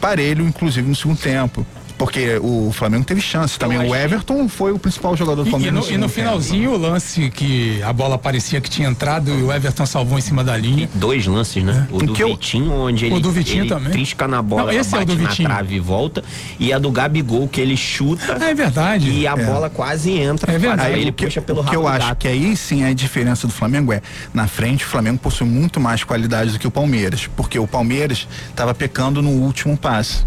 parelho, 0.00 0.46
inclusive 0.46 0.88
no 0.88 0.94
segundo 0.94 1.18
tempo. 1.18 1.66
Porque 1.98 2.38
o 2.40 2.70
Flamengo 2.72 3.04
teve 3.04 3.20
chance 3.20 3.58
também. 3.58 3.78
O 3.78 3.94
Everton 3.94 4.44
que... 4.44 4.48
foi 4.48 4.72
o 4.72 4.78
principal 4.78 5.16
jogador 5.16 5.42
do 5.42 5.50
Flamengo. 5.50 5.68
E, 5.68 5.88
no, 5.88 5.90
e 5.90 5.98
no 5.98 6.08
finalzinho, 6.08 6.72
o 6.72 6.78
lance 6.78 7.28
que 7.30 7.82
a 7.82 7.92
bola 7.92 8.16
parecia 8.16 8.60
que 8.60 8.70
tinha 8.70 8.88
entrado 8.88 9.30
e 9.30 9.42
o 9.42 9.52
Everton 9.52 9.84
salvou 9.84 10.16
em 10.16 10.22
cima 10.22 10.44
da 10.44 10.56
linha. 10.56 10.88
E 10.94 10.98
dois 10.98 11.26
lances, 11.26 11.62
né? 11.62 11.88
É. 11.90 11.94
O 11.94 11.98
do 11.98 12.12
que 12.12 12.24
Vitinho, 12.24 12.72
onde 12.72 13.06
ele, 13.06 13.14
o 13.16 13.20
do 13.20 13.30
Vitinho 13.30 13.62
ele 13.62 13.68
também. 13.68 13.90
trisca 13.90 14.28
na 14.28 14.40
bola, 14.40 14.72
Não, 14.72 14.78
esse 14.78 14.90
bate 14.90 15.10
é 15.10 15.12
o 15.12 15.16
do 15.16 15.22
na 15.22 15.28
Vitinho. 15.28 15.48
trave 15.48 15.74
e 15.74 15.80
volta. 15.80 16.24
E 16.58 16.72
a 16.72 16.78
do 16.78 16.90
Gabigol, 16.90 17.48
que 17.48 17.60
ele 17.60 17.76
chuta. 17.76 18.38
É 18.40 18.54
verdade. 18.54 19.10
E 19.10 19.26
a 19.26 19.32
é. 19.32 19.44
bola 19.44 19.68
quase 19.68 20.12
entra. 20.12 20.52
É 20.52 20.58
verdade. 20.58 20.92
Aí 20.94 21.00
ele 21.00 21.12
que, 21.12 21.24
puxa 21.24 21.42
pelo 21.42 21.62
O 21.62 21.64
que 21.64 21.74
eu 21.74 21.86
acho 21.86 22.14
que 22.16 22.28
aí 22.28 22.56
sim 22.56 22.84
a 22.84 22.92
diferença 22.92 23.46
do 23.46 23.52
Flamengo 23.52 23.92
é, 23.92 24.00
na 24.32 24.46
frente, 24.46 24.84
o 24.84 24.88
Flamengo 24.88 25.18
possui 25.18 25.46
muito 25.46 25.80
mais 25.80 26.04
qualidade 26.04 26.52
do 26.52 26.58
que 26.58 26.66
o 26.66 26.70
Palmeiras. 26.70 27.28
Porque 27.36 27.58
o 27.58 27.66
Palmeiras 27.66 28.28
estava 28.50 28.74
pecando 28.74 29.20
no 29.20 29.30
último 29.30 29.76
passe. 29.76 30.24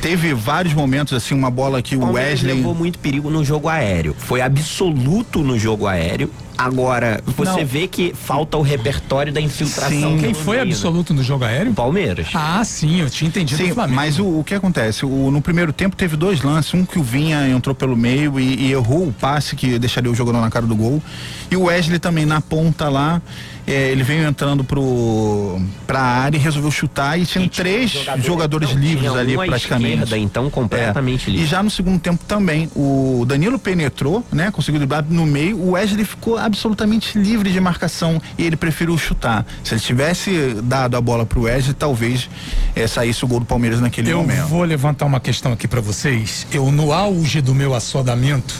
Teve 0.00 0.32
vários 0.34 0.74
momentos, 0.74 1.07
assim, 1.14 1.34
uma 1.34 1.50
bola 1.50 1.82
que 1.82 1.96
o 1.96 2.12
Wesley 2.12 2.54
levou 2.54 2.74
muito 2.74 2.98
perigo 2.98 3.30
no 3.30 3.44
jogo 3.44 3.68
aéreo. 3.68 4.14
Foi 4.18 4.40
absoluto 4.40 5.40
no 5.40 5.58
jogo 5.58 5.86
aéreo. 5.86 6.30
Agora, 6.58 7.22
você 7.24 7.60
Não. 7.60 7.64
vê 7.64 7.86
que 7.86 8.12
falta 8.12 8.56
o 8.56 8.62
repertório 8.62 9.32
da 9.32 9.40
infiltração. 9.40 10.16
Sim. 10.16 10.18
Quem 10.18 10.34
foi 10.34 10.56
meio, 10.56 10.68
absoluto 10.68 11.14
no 11.14 11.22
jogo 11.22 11.44
aéreo? 11.44 11.70
O 11.70 11.74
Palmeiras. 11.74 12.26
Ah, 12.34 12.64
sim, 12.64 13.00
eu 13.00 13.08
tinha 13.08 13.28
entendido 13.28 13.62
sim, 13.62 13.72
Flamengo. 13.72 13.94
Mas 13.94 14.18
o, 14.18 14.40
o 14.40 14.44
que 14.44 14.54
acontece? 14.54 15.06
O, 15.06 15.30
no 15.30 15.40
primeiro 15.40 15.72
tempo 15.72 15.94
teve 15.94 16.16
dois 16.16 16.42
lances, 16.42 16.74
um 16.74 16.84
que 16.84 16.98
o 16.98 17.02
Vinha 17.02 17.48
entrou 17.48 17.76
pelo 17.76 17.96
meio 17.96 18.40
e, 18.40 18.66
e 18.66 18.72
errou 18.72 19.06
o 19.06 19.12
passe 19.12 19.54
que 19.54 19.78
deixaria 19.78 20.10
o 20.10 20.14
jogador 20.16 20.40
na 20.40 20.50
cara 20.50 20.66
do 20.66 20.74
gol. 20.74 21.00
E 21.48 21.56
o 21.56 21.64
Wesley 21.64 22.00
também 22.00 22.26
na 22.26 22.40
ponta 22.40 22.88
lá 22.88 23.22
é, 23.68 23.90
ele 23.90 24.02
veio 24.02 24.26
entrando 24.26 24.64
pro, 24.64 25.60
pra 25.86 26.00
área 26.00 26.38
e 26.38 26.40
resolveu 26.40 26.70
chutar 26.70 27.20
e 27.20 27.26
tinha 27.26 27.44
e 27.44 27.50
três 27.50 27.90
jogadores, 27.90 28.24
jogadores 28.24 28.74
não, 28.74 28.80
livres 28.80 29.12
ali 29.12 29.36
praticamente. 29.36 30.04
Esquerda, 30.04 30.16
então 30.16 30.48
completamente 30.48 31.28
é. 31.28 31.32
livre. 31.32 31.44
E 31.44 31.46
já 31.46 31.62
no 31.62 31.68
segundo 31.68 32.00
tempo 32.00 32.24
também, 32.24 32.70
o 32.74 33.24
Danilo 33.26 33.58
penetrou, 33.58 34.24
né? 34.32 34.50
Conseguiu 34.50 34.78
driblar 34.78 35.04
no 35.06 35.26
meio, 35.26 35.58
o 35.58 35.72
Wesley 35.72 36.06
ficou 36.06 36.38
absolutamente 36.48 37.18
livre 37.18 37.52
de 37.52 37.60
marcação 37.60 38.20
e 38.36 38.44
ele 38.44 38.56
preferiu 38.56 38.96
chutar. 38.98 39.46
Se 39.62 39.74
ele 39.74 39.80
tivesse 39.80 40.54
dado 40.62 40.96
a 40.96 41.00
bola 41.00 41.24
pro 41.24 41.42
Wesley, 41.42 41.74
talvez 41.74 42.28
é, 42.74 42.86
saísse 42.86 43.24
o 43.24 43.28
gol 43.28 43.40
do 43.40 43.46
Palmeiras 43.46 43.80
naquele 43.80 44.10
eu 44.10 44.18
momento. 44.18 44.40
Eu 44.40 44.48
vou 44.48 44.64
levantar 44.64 45.06
uma 45.06 45.20
questão 45.20 45.52
aqui 45.52 45.68
para 45.68 45.80
vocês. 45.80 46.46
Eu, 46.52 46.70
no 46.70 46.92
auge 46.92 47.40
do 47.40 47.54
meu 47.54 47.74
assodamento, 47.74 48.54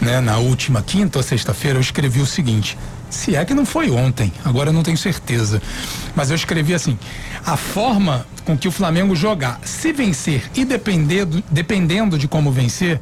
né, 0.00 0.20
na 0.20 0.38
última 0.38 0.82
quinta 0.82 1.18
ou 1.18 1.22
sexta-feira, 1.22 1.78
eu 1.78 1.80
escrevi 1.80 2.20
o 2.20 2.26
seguinte: 2.26 2.78
se 3.10 3.36
é 3.36 3.44
que 3.44 3.54
não 3.54 3.64
foi 3.64 3.90
ontem, 3.90 4.32
agora 4.44 4.70
eu 4.70 4.72
não 4.72 4.82
tenho 4.82 4.98
certeza. 4.98 5.62
Mas 6.14 6.30
eu 6.30 6.36
escrevi 6.36 6.74
assim: 6.74 6.98
a 7.44 7.56
forma 7.56 8.26
com 8.44 8.56
que 8.56 8.68
o 8.68 8.72
Flamengo 8.72 9.16
jogar, 9.16 9.60
se 9.64 9.92
vencer 9.92 10.42
e 10.54 10.64
dependendo, 10.64 11.42
dependendo 11.50 12.18
de 12.18 12.28
como 12.28 12.52
vencer, 12.52 13.00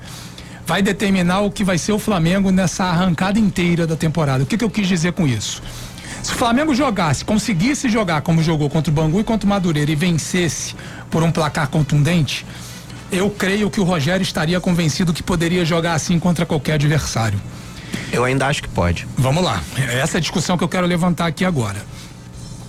vai 0.73 0.81
determinar 0.81 1.43
o 1.43 1.51
que 1.51 1.63
vai 1.63 1.77
ser 1.77 1.93
o 1.93 1.99
Flamengo 1.99 2.51
nessa 2.51 2.85
arrancada 2.85 3.39
inteira 3.39 3.87
da 3.87 3.95
temporada. 3.95 4.43
O 4.43 4.47
que, 4.47 4.57
que 4.57 4.65
eu 4.65 4.71
quis 4.71 4.89
dizer 4.89 5.13
com 5.13 5.29
isso? 5.29 5.63
Se 6.23 6.33
o 6.33 6.35
Flamengo 6.35 6.75
jogasse, 6.75 7.27
conseguisse 7.27 7.91
jogar 7.91 8.23
como 8.23 8.43
jogou 8.43 8.71
contra 8.71 8.91
o 8.91 8.95
Bangu 8.95 9.21
e 9.21 9.23
contra 9.23 9.45
o 9.45 9.51
Madureira 9.51 9.91
e 9.91 9.95
vencesse 9.95 10.75
por 11.11 11.23
um 11.23 11.31
placar 11.31 11.69
contundente, 11.69 12.47
eu 13.11 13.29
creio 13.29 13.69
que 13.69 13.83
o 13.83 13.85
Rogério 13.85 14.23
estaria 14.23 14.59
convencido 14.63 15.13
que 15.13 15.23
poderia 15.23 15.63
jogar 15.63 15.93
assim 15.93 16.19
contra 16.19 16.47
qualquer 16.47 16.73
adversário. 16.77 17.39
Eu 18.11 18.25
ainda 18.25 18.47
acho 18.47 18.63
que 18.63 18.69
pode. 18.71 19.07
Vamos 19.19 19.45
lá. 19.45 19.63
Essa 19.77 20.17
é 20.17 20.19
a 20.19 20.23
discussão 20.23 20.57
que 20.57 20.65
eu 20.65 20.69
quero 20.71 20.87
levantar 20.87 21.27
aqui 21.27 21.45
agora. 21.45 21.85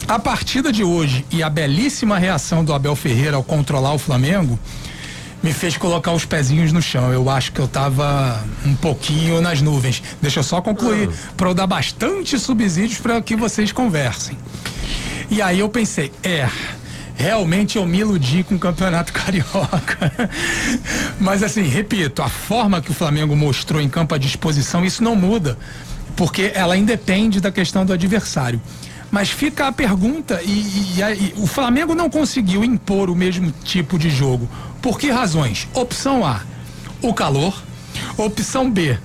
A 0.09 0.19
partida 0.19 0.73
de 0.73 0.83
hoje 0.83 1.25
e 1.31 1.41
a 1.41 1.49
belíssima 1.49 2.19
reação 2.19 2.65
do 2.65 2.73
Abel 2.73 2.97
Ferreira 2.97 3.37
ao 3.37 3.43
controlar 3.45 3.93
o 3.93 3.97
Flamengo 3.97 4.59
me 5.43 5.51
fez 5.51 5.75
colocar 5.75 6.13
os 6.13 6.23
pezinhos 6.23 6.71
no 6.71 6.81
chão. 6.81 7.11
Eu 7.11 7.29
acho 7.29 7.51
que 7.51 7.59
eu 7.59 7.65
estava 7.65 8.41
um 8.65 8.73
pouquinho 8.75 9.41
nas 9.41 9.61
nuvens. 9.61 10.01
Deixa 10.21 10.39
eu 10.39 10.43
só 10.43 10.61
concluir 10.61 11.09
ah. 11.11 11.33
para 11.35 11.49
eu 11.49 11.53
dar 11.53 11.67
bastante 11.67 12.39
subsídios 12.39 12.99
para 12.99 13.21
que 13.21 13.35
vocês 13.35 13.73
conversem. 13.73 14.37
E 15.29 15.41
aí 15.41 15.59
eu 15.59 15.67
pensei, 15.67 16.13
é, 16.23 16.47
realmente 17.15 17.77
eu 17.77 17.85
me 17.85 17.99
iludi 17.99 18.43
com 18.43 18.55
o 18.55 18.59
Campeonato 18.59 19.11
Carioca. 19.13 20.11
Mas 21.19 21.43
assim, 21.43 21.63
repito, 21.63 22.21
a 22.21 22.29
forma 22.29 22.81
que 22.81 22.91
o 22.91 22.93
Flamengo 22.93 23.35
mostrou 23.35 23.81
em 23.81 23.89
campo 23.89 24.15
à 24.15 24.17
disposição, 24.17 24.85
isso 24.85 25.03
não 25.03 25.15
muda, 25.15 25.57
porque 26.15 26.53
ela 26.55 26.77
independe 26.77 27.41
da 27.41 27.51
questão 27.51 27.85
do 27.85 27.91
adversário. 27.91 28.61
Mas 29.11 29.29
fica 29.29 29.67
a 29.67 29.71
pergunta, 29.71 30.41
e, 30.43 30.49
e, 30.49 30.99
e, 30.99 31.33
o 31.37 31.45
Flamengo 31.45 31.93
não 31.93 32.09
conseguiu 32.09 32.63
impor 32.63 33.11
o 33.11 33.15
mesmo 33.15 33.53
tipo 33.63 33.99
de 33.99 34.09
jogo. 34.09 34.49
Por 34.83 34.99
que 34.99 35.09
razões? 35.09 35.67
Opção 35.73 36.23
A, 36.23 36.41
o 37.01 37.13
calor. 37.13 37.63
Opção 38.17 38.69
B, 38.69 38.97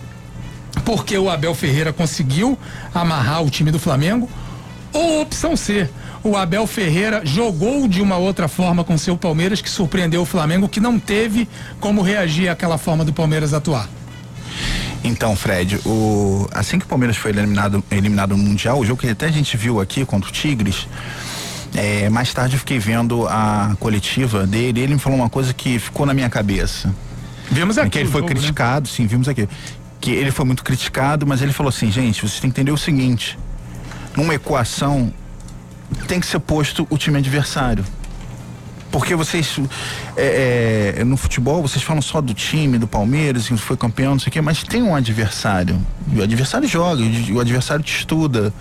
porque 0.85 1.17
o 1.17 1.31
Abel 1.31 1.55
Ferreira 1.55 1.93
conseguiu 1.93 2.59
amarrar 2.95 3.43
o 3.43 3.51
time 3.51 3.71
do 3.71 3.79
Flamengo 3.79 4.29
Ou 4.93 5.21
opção 5.21 5.57
C, 5.57 5.88
o 6.25 6.37
Abel 6.37 6.67
Ferreira 6.67 7.21
jogou 7.25 7.87
de 7.87 8.01
uma 8.01 8.17
outra 8.17 8.49
forma 8.49 8.83
com 8.83 8.97
seu 8.97 9.17
Palmeiras 9.17 9.61
que 9.61 9.69
surpreendeu 9.69 10.23
o 10.23 10.25
Flamengo, 10.25 10.69
que 10.69 10.81
não 10.81 10.99
teve 10.99 11.49
como 11.79 12.03
reagir 12.03 12.49
àquela 12.49 12.79
forma 12.79 13.05
do 13.05 13.12
Palmeiras 13.12 13.53
atuar. 13.53 13.88
Então, 15.05 15.37
Fred, 15.37 15.79
o, 15.87 16.49
assim 16.53 16.79
que 16.79 16.85
o 16.85 16.88
Palmeiras 16.88 17.17
foi 17.17 17.31
eliminado, 17.31 17.85
eliminado 17.91 18.37
no 18.37 18.43
Mundial, 18.43 18.81
o 18.81 18.85
jogo 18.85 19.01
que 19.01 19.09
até 19.09 19.27
a 19.27 19.31
gente 19.31 19.57
viu 19.57 19.81
aqui 19.81 20.05
contra 20.05 20.29
o 20.29 20.33
Tigres, 20.33 20.88
é, 21.75 22.09
mais 22.09 22.33
tarde 22.33 22.55
eu 22.55 22.59
fiquei 22.59 22.79
vendo 22.79 23.27
a 23.29 23.77
coletiva 23.79 24.47
dele 24.47 24.81
e 24.81 24.83
ele 24.83 24.95
me 24.95 25.01
falou 25.01 25.19
uma 25.19 25.29
coisa 25.29 25.53
que 25.53 25.79
ficou 25.79 26.07
na 26.07 26.15
minha 26.15 26.29
cabeça. 26.29 26.95
Vimos 27.51 27.79
aqui. 27.79 27.91
Que 27.91 27.99
ele 27.99 28.09
foi 28.09 28.21
jogo, 28.21 28.33
né? 28.33 28.41
criticado, 28.41 28.89
né? 28.89 28.95
sim, 28.95 29.07
vimos 29.07 29.29
aqui. 29.29 29.49
Que 30.01 30.11
ele 30.11 30.31
foi 30.31 30.45
muito 30.45 30.63
criticado, 30.63 31.27
mas 31.27 31.43
ele 31.43 31.53
falou 31.53 31.69
assim, 31.69 31.91
gente, 31.91 32.21
vocês 32.21 32.41
têm 32.41 32.51
que 32.51 32.61
entender 32.61 32.73
o 32.73 32.77
seguinte: 32.77 33.39
numa 34.17 34.35
equação 34.35 35.13
tem 36.07 36.21
que 36.21 36.27
ser 36.27 36.39
posto 36.41 36.87
o 36.91 36.99
time 36.99 37.19
adversário. 37.19 37.85
Porque 38.90 39.14
vocês, 39.14 39.59
é, 40.16 40.94
é, 40.98 41.05
no 41.05 41.16
futebol, 41.16 41.61
vocês 41.61 41.83
falam 41.83 42.01
só 42.01 42.20
do 42.20 42.33
time, 42.33 42.79
do 42.79 42.88
Palmeiras, 42.88 43.46
que 43.46 43.57
foi 43.59 43.77
campeão, 43.77 44.12
não 44.12 44.18
sei 44.18 44.29
o 44.29 44.33
quê, 44.33 44.40
mas 44.40 44.62
tem 44.62 44.83
um 44.83 44.94
adversário. 44.94 45.79
E 46.11 46.18
o 46.18 46.22
adversário 46.22 46.66
joga, 46.66 47.03
o 47.33 47.40
adversário 47.40 47.85
te 47.85 47.98
estuda. 47.98 48.53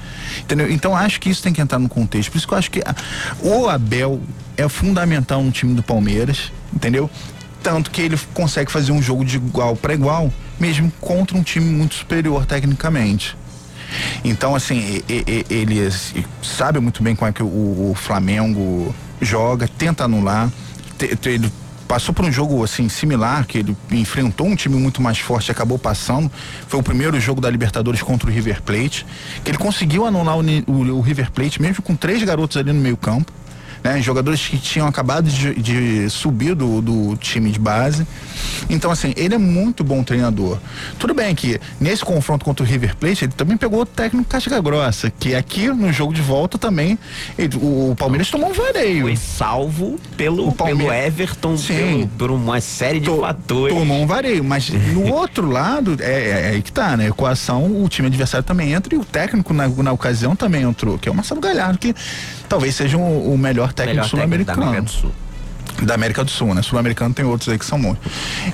Entendeu? 0.41 0.69
Então 0.69 0.95
acho 0.95 1.19
que 1.19 1.29
isso 1.29 1.41
tem 1.41 1.53
que 1.53 1.61
entrar 1.61 1.79
no 1.79 1.87
contexto. 1.87 2.31
Por 2.31 2.37
isso 2.37 2.47
que 2.47 2.53
eu 2.53 2.57
acho 2.57 2.69
que 2.69 2.81
a, 2.81 2.93
o 3.41 3.69
Abel 3.69 4.21
é 4.57 4.67
fundamental 4.67 5.41
no 5.41 5.51
time 5.51 5.73
do 5.73 5.83
Palmeiras, 5.83 6.51
entendeu? 6.73 7.09
Tanto 7.63 7.89
que 7.89 8.01
ele 8.01 8.19
consegue 8.33 8.71
fazer 8.71 8.91
um 8.91 9.01
jogo 9.01 9.23
de 9.23 9.37
igual 9.37 9.75
para 9.75 9.93
igual, 9.93 10.31
mesmo 10.59 10.91
contra 10.99 11.37
um 11.37 11.43
time 11.43 11.65
muito 11.65 11.95
superior 11.95 12.45
tecnicamente. 12.45 13.37
Então, 14.23 14.55
assim, 14.55 15.01
ele 15.49 15.89
sabe 16.41 16.79
muito 16.79 17.01
bem 17.01 17.15
como 17.15 17.29
é 17.29 17.33
que 17.33 17.43
o, 17.43 17.93
Flamengo 17.95 18.93
joga, 19.21 19.67
tenta 19.67 20.03
anular. 20.03 20.51
Ele 21.25 21.51
passou 21.87 22.13
por 22.13 22.25
um 22.25 22.31
jogo 22.31 22.63
assim 22.63 22.89
similar, 22.89 23.45
que 23.45 23.59
ele 23.59 23.77
enfrentou 23.91 24.47
um 24.47 24.55
time 24.55 24.75
muito 24.75 25.01
mais 25.01 25.19
forte 25.19 25.49
e 25.49 25.51
acabou 25.51 25.79
passando. 25.79 26.31
Foi 26.67 26.79
o 26.79 26.83
primeiro 26.83 27.19
jogo 27.19 27.39
da 27.39 27.49
Libertadores 27.49 28.01
contra 28.01 28.29
o 28.29 28.31
River 28.31 28.61
Plate, 28.61 29.05
que 29.43 29.51
ele 29.51 29.57
conseguiu 29.57 30.05
anular 30.05 30.37
o, 30.37 30.41
o, 30.67 30.97
o 30.97 31.01
River 31.01 31.31
Plate, 31.31 31.61
mesmo 31.61 31.81
com 31.81 31.95
três 31.95 32.21
garotos 32.23 32.57
ali 32.57 32.73
no 32.73 32.81
meio 32.81 32.97
campo 32.97 33.31
né? 33.83 34.01
Jogadores 34.01 34.45
que 34.47 34.57
tinham 34.57 34.87
acabado 34.87 35.29
de, 35.29 35.53
de 35.55 36.09
subir 36.09 36.55
do, 36.55 36.81
do, 36.81 37.17
time 37.17 37.51
de 37.51 37.59
base. 37.59 38.05
Então, 38.69 38.91
assim, 38.91 39.13
ele 39.15 39.35
é 39.35 39.37
muito 39.37 39.83
bom 39.83 40.03
treinador. 40.03 40.57
Tudo 40.99 41.13
bem 41.13 41.33
que 41.35 41.59
nesse 41.79 42.03
confronto 42.03 42.45
contra 42.45 42.63
o 42.63 42.67
River 42.67 42.95
Plate, 42.95 43.25
ele 43.25 43.33
também 43.33 43.57
pegou 43.57 43.81
o 43.81 43.85
técnico 43.85 44.29
casca 44.29 44.59
grossa, 44.61 45.09
que 45.09 45.35
aqui 45.35 45.67
no 45.67 45.91
jogo 45.91 46.13
de 46.13 46.21
volta 46.21 46.57
também, 46.57 46.97
ele, 47.37 47.55
o, 47.57 47.91
o, 47.91 47.95
Palmeiras 47.95 48.29
tomou 48.29 48.49
um 48.49 48.53
vareio. 48.53 49.03
Foi 49.03 49.15
salvo 49.15 49.99
pelo, 50.15 50.51
pelo 50.51 50.91
Everton, 50.91 51.57
Sim. 51.57 51.75
Pelo, 51.75 52.07
por 52.09 52.31
uma 52.31 52.61
série 52.61 52.99
de 52.99 53.05
to, 53.05 53.21
fatores. 53.21 53.75
Tomou 53.75 54.01
um 54.01 54.07
vareio, 54.07 54.43
mas 54.43 54.69
no 54.93 55.13
outro 55.13 55.49
lado, 55.49 55.97
é, 55.99 56.05
é, 56.05 56.29
é, 56.29 56.47
aí 56.49 56.61
que 56.61 56.71
tá, 56.71 56.97
né? 56.97 57.07
Equação, 57.07 57.83
o 57.83 57.87
time 57.89 58.07
adversário 58.07 58.45
também 58.45 58.73
entra 58.73 58.93
e 58.93 58.97
o 58.97 59.05
técnico 59.05 59.53
na, 59.53 59.67
na 59.67 59.91
ocasião 59.91 60.35
também 60.35 60.63
entrou, 60.63 60.97
que 60.97 61.07
é 61.07 61.11
o 61.11 61.15
Marcelo 61.15 61.41
Galhardo, 61.41 61.77
que 61.77 61.95
talvez 62.47 62.75
seja 62.75 62.97
um, 62.97 63.33
o 63.33 63.37
melhor 63.37 63.73
técnico 63.73 64.07
sul-americano. 64.07 64.59
Da 64.61 64.67
América 64.67 64.81
do 64.81 64.91
Sul. 64.91 65.11
Da 65.81 65.93
América 65.93 66.23
do 66.23 66.31
Sul, 66.31 66.53
né? 66.55 66.61
Sul-americano 66.61 67.13
tem 67.13 67.25
outros 67.25 67.49
aí 67.49 67.59
que 67.59 67.65
são 67.65 67.79
bons. 67.79 67.97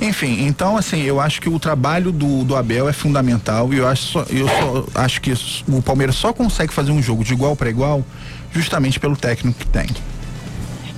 Enfim, 0.02 0.46
então 0.46 0.76
assim, 0.78 1.02
eu 1.02 1.20
acho 1.20 1.42
que 1.42 1.50
o 1.50 1.58
trabalho 1.60 2.12
do, 2.12 2.44
do 2.44 2.56
Abel 2.56 2.90
é 2.90 2.94
fundamental 2.94 3.74
e 3.74 3.78
eu 3.78 3.88
acho, 3.88 4.04
só, 4.04 4.26
eu 4.30 4.48
só 4.48 4.86
acho 4.96 5.22
que 5.22 5.34
o 5.68 5.82
Palmeiras 5.82 6.16
só 6.16 6.34
consegue 6.34 6.74
fazer 6.74 6.92
um 6.92 7.02
jogo 7.02 7.24
de 7.24 7.34
igual 7.34 7.56
para 7.56 7.70
igual 7.70 8.04
justamente 8.52 9.00
pelo 9.00 9.16
técnico 9.16 9.60
que 9.60 9.68
tem 9.68 9.88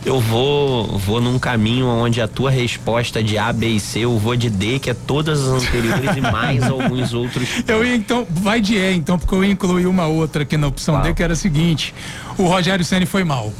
eu 0.05 0.19
vou 0.19 0.97
vou 0.99 1.19
num 1.19 1.39
caminho 1.39 1.88
onde 1.88 2.21
a 2.21 2.27
tua 2.27 2.51
resposta 2.51 3.23
de 3.23 3.38
A, 3.38 3.51
B 3.51 3.67
e 3.69 3.79
C, 3.79 4.01
eu 4.01 4.17
vou 4.19 4.36
de 4.36 4.49
D, 4.49 4.77
que 4.77 4.91
é 4.91 4.93
todas 4.93 5.41
as 5.41 5.63
anteriores 5.63 6.15
e 6.15 6.21
mais 6.21 6.63
alguns 6.63 7.13
outros. 7.13 7.47
Eu 7.67 7.84
ia 7.84 7.95
então, 7.95 8.27
vai 8.29 8.62
de 8.62 8.75
E 8.75 8.93
então, 8.95 9.17
porque 9.17 9.34
eu 9.34 9.43
ia 9.43 9.51
incluir 9.51 9.88
uma 9.88 10.05
outra 10.05 10.43
aqui 10.43 10.55
na 10.58 10.67
opção 10.67 11.01
D, 11.01 11.13
que 11.13 11.23
era 11.23 11.34
a 11.34 11.36
seguinte: 11.36 11.93
o 12.38 12.43
Rogério 12.43 12.84
Ceni 12.84 13.06
foi 13.06 13.24
mal. 13.24 13.54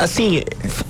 Assim, 0.00 0.42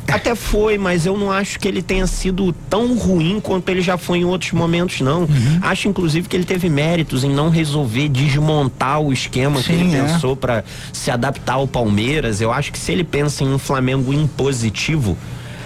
até 0.09 0.35
foi, 0.35 0.77
mas 0.77 1.07
eu 1.07 1.17
não 1.17 1.31
acho 1.31 1.61
que 1.61 1.69
ele 1.69 1.81
tenha 1.81 2.07
sido 2.07 2.53
tão 2.69 2.97
ruim 2.97 3.41
quanto 3.41 3.69
ele 3.69 3.81
já 3.81 3.97
foi 3.97 4.19
em 4.19 4.25
outros 4.25 4.53
momentos, 4.53 5.01
não. 5.01 5.23
Uhum. 5.23 5.59
Acho, 5.63 5.89
inclusive, 5.89 6.29
que 6.29 6.37
ele 6.37 6.45
teve 6.45 6.69
méritos 6.69 7.23
em 7.23 7.31
não 7.31 7.51
resolver 7.51 8.09
desmontar 8.09 9.01
o 9.01 9.13
esquema 9.13 9.59
Sim, 9.59 9.65
que 9.65 9.73
ele 9.73 9.97
é. 9.97 10.03
pensou 10.03 10.35
para 10.35 10.65
se 10.93 11.11
adaptar 11.11 11.55
ao 11.55 11.69
Palmeiras. 11.69 12.41
Eu 12.41 12.53
acho 12.53 12.73
que 12.73 12.79
se 12.79 12.91
ele 12.91 13.05
pensa 13.05 13.45
em 13.45 13.53
um 13.53 13.59
Flamengo 13.59 14.13
impositivo, 14.13 15.17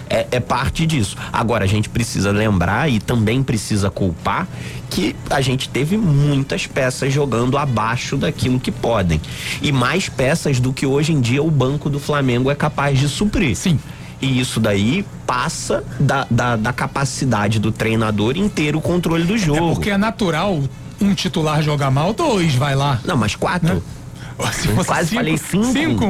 é, 0.08 0.26
é, 0.30 0.40
parte 0.40 0.86
disso. 0.86 1.16
Agora, 1.32 1.64
a 1.64 1.66
gente 1.68 1.88
precisa 1.88 2.30
lembrar 2.30 2.90
e 2.90 2.98
também 2.98 3.42
precisa 3.42 3.90
culpar 3.90 4.46
que 4.90 5.14
a 5.30 5.40
gente 5.40 5.68
teve 5.68 5.96
muitas 5.96 6.66
peças 6.66 7.12
jogando 7.12 7.58
abaixo 7.58 8.16
daquilo 8.16 8.58
que 8.58 8.70
podem. 8.70 9.20
E 9.60 9.70
mais 9.72 10.08
peças 10.08 10.60
do 10.60 10.72
que 10.72 10.86
hoje 10.86 11.12
em 11.12 11.20
dia 11.20 11.42
o 11.42 11.50
banco 11.50 11.90
do 11.90 12.00
Flamengo 12.00 12.50
é 12.50 12.54
capaz 12.54 12.98
de 12.98 13.08
suprir. 13.08 13.56
Sim. 13.56 13.78
E 14.20 14.40
isso 14.40 14.58
daí 14.58 15.04
passa 15.26 15.84
da, 16.00 16.26
da, 16.30 16.56
da 16.56 16.72
capacidade 16.72 17.58
do 17.58 17.70
treinador 17.70 18.36
em 18.36 18.48
ter 18.48 18.74
o 18.74 18.80
controle 18.80 19.24
do 19.24 19.38
jogo. 19.38 19.70
É 19.70 19.74
porque 19.74 19.90
é 19.90 19.98
natural 19.98 20.60
um 21.00 21.14
titular 21.14 21.62
jogar 21.62 21.90
mal, 21.90 22.12
dois 22.12 22.54
vai 22.54 22.74
lá. 22.74 23.00
Não, 23.04 23.16
mas 23.16 23.36
quatro. 23.36 23.76
Né? 23.76 23.82
Quase 24.38 24.62
cinco, 24.62 24.84
falei 24.84 25.36
cinco. 25.36 25.72
Cinco. 25.72 26.06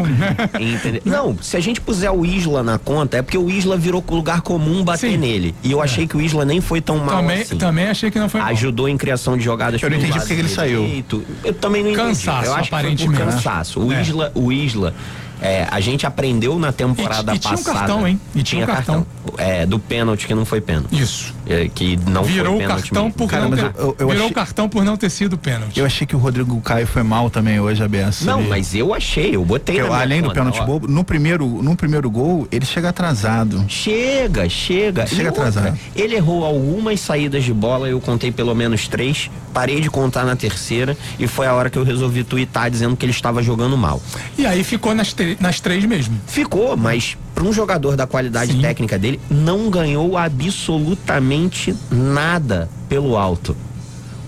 Não, 1.05 1.37
se 1.41 1.57
a 1.57 1.61
gente 1.61 1.81
puser 1.81 2.13
o 2.13 2.27
Isla 2.27 2.63
na 2.63 2.79
conta, 2.79 3.17
é 3.17 3.23
porque 3.23 3.39
o 3.39 3.49
Isla 3.51 3.77
virou 3.77 4.05
lugar 4.09 4.43
comum 4.43 4.85
bater 4.85 5.13
Sim. 5.13 5.17
nele. 5.17 5.55
E 5.63 5.73
eu 5.73 5.81
achei 5.81 6.05
é. 6.05 6.07
que 6.07 6.17
o 6.17 6.21
Isla 6.21 6.45
nem 6.45 6.61
foi 6.61 6.81
tão 6.81 6.99
mal 6.99 7.23
também, 7.23 7.41
assim. 7.41 7.57
Também 7.57 7.87
achei 7.87 8.11
que 8.11 8.19
não 8.19 8.29
foi 8.29 8.41
Ajudou 8.41 8.85
mal. 8.85 8.95
em 8.95 8.99
criação 8.99 9.37
de 9.37 9.43
jogadas. 9.43 9.83
Eu 9.83 9.89
não 9.89 9.97
entendi 9.97 10.19
porque 10.19 10.35
ele 10.35 10.49
saiu. 10.49 11.05
Eu 11.43 11.55
também 11.55 11.83
não 11.83 11.91
entendi. 11.91 12.09
Cansaço, 12.09 12.47
eu 12.47 12.55
acho 12.55 12.75
aparentemente. 12.75 13.09
Que 13.09 13.17
foi 13.17 13.25
por 13.25 13.33
cansaço. 13.33 13.81
O 13.81 13.93
é. 13.93 14.03
Isla, 14.03 14.33
o 14.35 14.53
Isla 14.53 14.95
é, 15.41 15.67
a 15.71 15.81
gente 15.81 16.07
aprendeu 16.07 16.59
na 16.59 16.73
temporada 16.73 17.33
e, 17.33 17.37
e 17.37 17.41
passada. 17.41 17.63
Tinha 17.63 17.73
um 17.73 17.79
cartão, 17.79 18.09
hein? 18.09 18.21
E 18.35 18.43
tinha, 18.43 18.45
tinha 18.45 18.65
um 18.65 18.67
cartão. 18.67 19.07
cartão. 19.25 19.47
É, 19.47 19.65
do 19.65 19.79
pênalti 19.79 20.27
que 20.27 20.35
não 20.35 20.45
foi 20.45 20.61
pênalti. 20.61 21.01
Isso. 21.01 21.35
É, 21.49 21.69
que 21.69 21.97
não 22.09 22.25
virou 22.25 22.57
foi 22.57 22.63
pênalti. 22.63 22.83
Cartão 22.83 23.11
por 23.11 23.29
Cara, 23.29 23.49
não 23.49 23.57
ter, 23.57 23.65
eu, 23.79 23.97
eu 23.99 24.09
virou 24.09 24.25
achei... 24.25 24.35
cartão 24.35 24.69
por 24.69 24.85
não 24.85 24.97
ter 24.97 25.11
sido 25.11 25.39
pênalti. 25.39 25.79
Eu 25.79 25.87
achei 25.87 26.07
que 26.07 26.17
o 26.17 26.19
Rodrigo 26.19 26.61
Caio 26.61 26.87
foi 26.87 27.03
mal 27.03 27.31
também 27.31 27.61
hoje, 27.61 27.83
a 27.83 27.89
beça. 27.89 28.25
Não, 28.25 28.43
mas 28.43 28.75
eu 28.75 28.93
achei, 28.95 29.37
eu 29.37 29.45
botei 29.45 29.81
eu, 29.81 29.93
Além 29.93 30.21
conta, 30.21 30.35
do 30.35 30.35
pênalti 30.35 30.65
bobo, 30.65 30.89
no 30.89 31.05
primeiro, 31.05 31.47
no 31.63 31.77
primeiro 31.77 32.11
gol, 32.11 32.49
ele 32.51 32.67
chega 32.67 32.89
atrasado. 32.89 33.65
Chega, 33.69 34.49
chega. 34.49 35.03
Ele 35.03 35.15
chega 35.15 35.29
atrasado. 35.29 35.67
Outra, 35.67 35.81
ele 35.95 36.15
errou 36.15 36.45
algumas 36.45 37.01
saídas 37.01 37.45
de 37.45 37.53
bola, 37.53 37.89
eu 37.89 38.01
contei 38.01 38.33
pelo 38.33 38.55
menos 38.55 38.89
três, 38.89 39.31
parei 39.53 39.81
de 39.81 39.91
contar 39.91 40.25
na 40.25 40.37
terceira 40.37 40.97
e 41.19 41.27
foi 41.27 41.47
a 41.47 41.55
hora 41.55 41.71
que 41.71 41.79
eu 41.79 41.85
resolvi 41.85 42.25
twittar 42.25 42.71
dizendo 42.71 42.97
que 42.97 43.05
ele 43.05 43.13
estava 43.13 43.43
jogando 43.43 43.77
mal. 43.77 44.01
E 44.37 44.47
aí 44.47 44.63
ficou 44.65 44.95
nas, 44.95 45.15
nas 45.41 45.61
três 45.61 45.85
mesmo 45.85 45.99
mesmo. 45.99 46.21
Ficou, 46.27 46.77
mas 46.77 47.17
para 47.35 47.45
um 47.45 47.53
jogador 47.53 47.97
da 47.97 48.07
qualidade 48.07 48.53
Sim. 48.53 48.61
técnica 48.61 48.99
dele, 48.99 49.21
não 49.31 49.71
ganhou 49.71 50.17
absolutamente 50.17 51.38
nada 51.91 52.69
pelo 52.89 53.17
alto. 53.17 53.57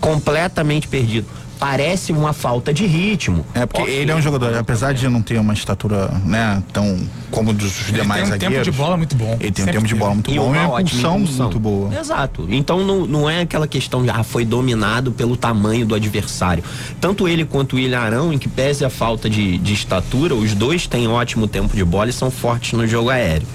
Completamente 0.00 0.88
perdido 0.88 1.26
parece 1.60 2.10
uma 2.10 2.32
falta 2.32 2.72
de 2.72 2.86
ritmo. 2.86 3.44
É 3.54 3.66
porque 3.66 3.82
okay. 3.82 3.94
ele 3.94 4.10
é 4.10 4.16
um 4.16 4.22
jogador, 4.22 4.56
apesar 4.56 4.94
de 4.94 5.06
não 5.08 5.20
ter 5.20 5.38
uma 5.38 5.52
estatura, 5.52 6.08
né, 6.24 6.60
tão 6.72 6.98
como 7.30 7.52
dos 7.52 7.88
ele 7.88 8.00
demais 8.00 8.22
tem 8.22 8.28
um 8.28 8.30
zagueiros. 8.32 8.64
tempo 8.64 8.70
de 8.72 8.82
bola 8.82 8.96
muito 8.96 9.14
bom. 9.14 9.36
Ele 9.38 9.52
tem 9.52 9.64
um 9.66 9.68
tempo 9.68 9.86
de 9.86 9.94
bola 9.94 10.14
muito 10.14 10.30
e 10.30 10.36
bom 10.36 10.54
e 10.54 10.58
uma 10.58 10.80
impulsão, 10.80 11.18
impulsão 11.18 11.44
muito 11.44 11.60
boa. 11.60 11.94
Exato. 11.94 12.46
Então 12.48 12.82
não, 12.82 13.06
não 13.06 13.30
é 13.30 13.42
aquela 13.42 13.68
questão 13.68 14.02
de 14.02 14.08
ah, 14.08 14.22
foi 14.22 14.46
dominado 14.46 15.12
pelo 15.12 15.36
tamanho 15.36 15.84
do 15.84 15.94
adversário. 15.94 16.64
Tanto 16.98 17.28
ele 17.28 17.44
quanto 17.44 17.74
o 17.74 17.76
William 17.76 18.00
Arão, 18.00 18.32
em 18.32 18.38
que 18.38 18.48
pese 18.48 18.82
a 18.82 18.90
falta 18.90 19.28
de, 19.28 19.58
de 19.58 19.74
estatura, 19.74 20.34
os 20.34 20.54
dois 20.54 20.86
têm 20.86 21.06
ótimo 21.08 21.46
tempo 21.46 21.76
de 21.76 21.84
bola 21.84 22.08
e 22.08 22.12
são 22.12 22.30
fortes 22.30 22.72
no 22.72 22.86
jogo 22.86 23.10
aéreo. 23.10 23.46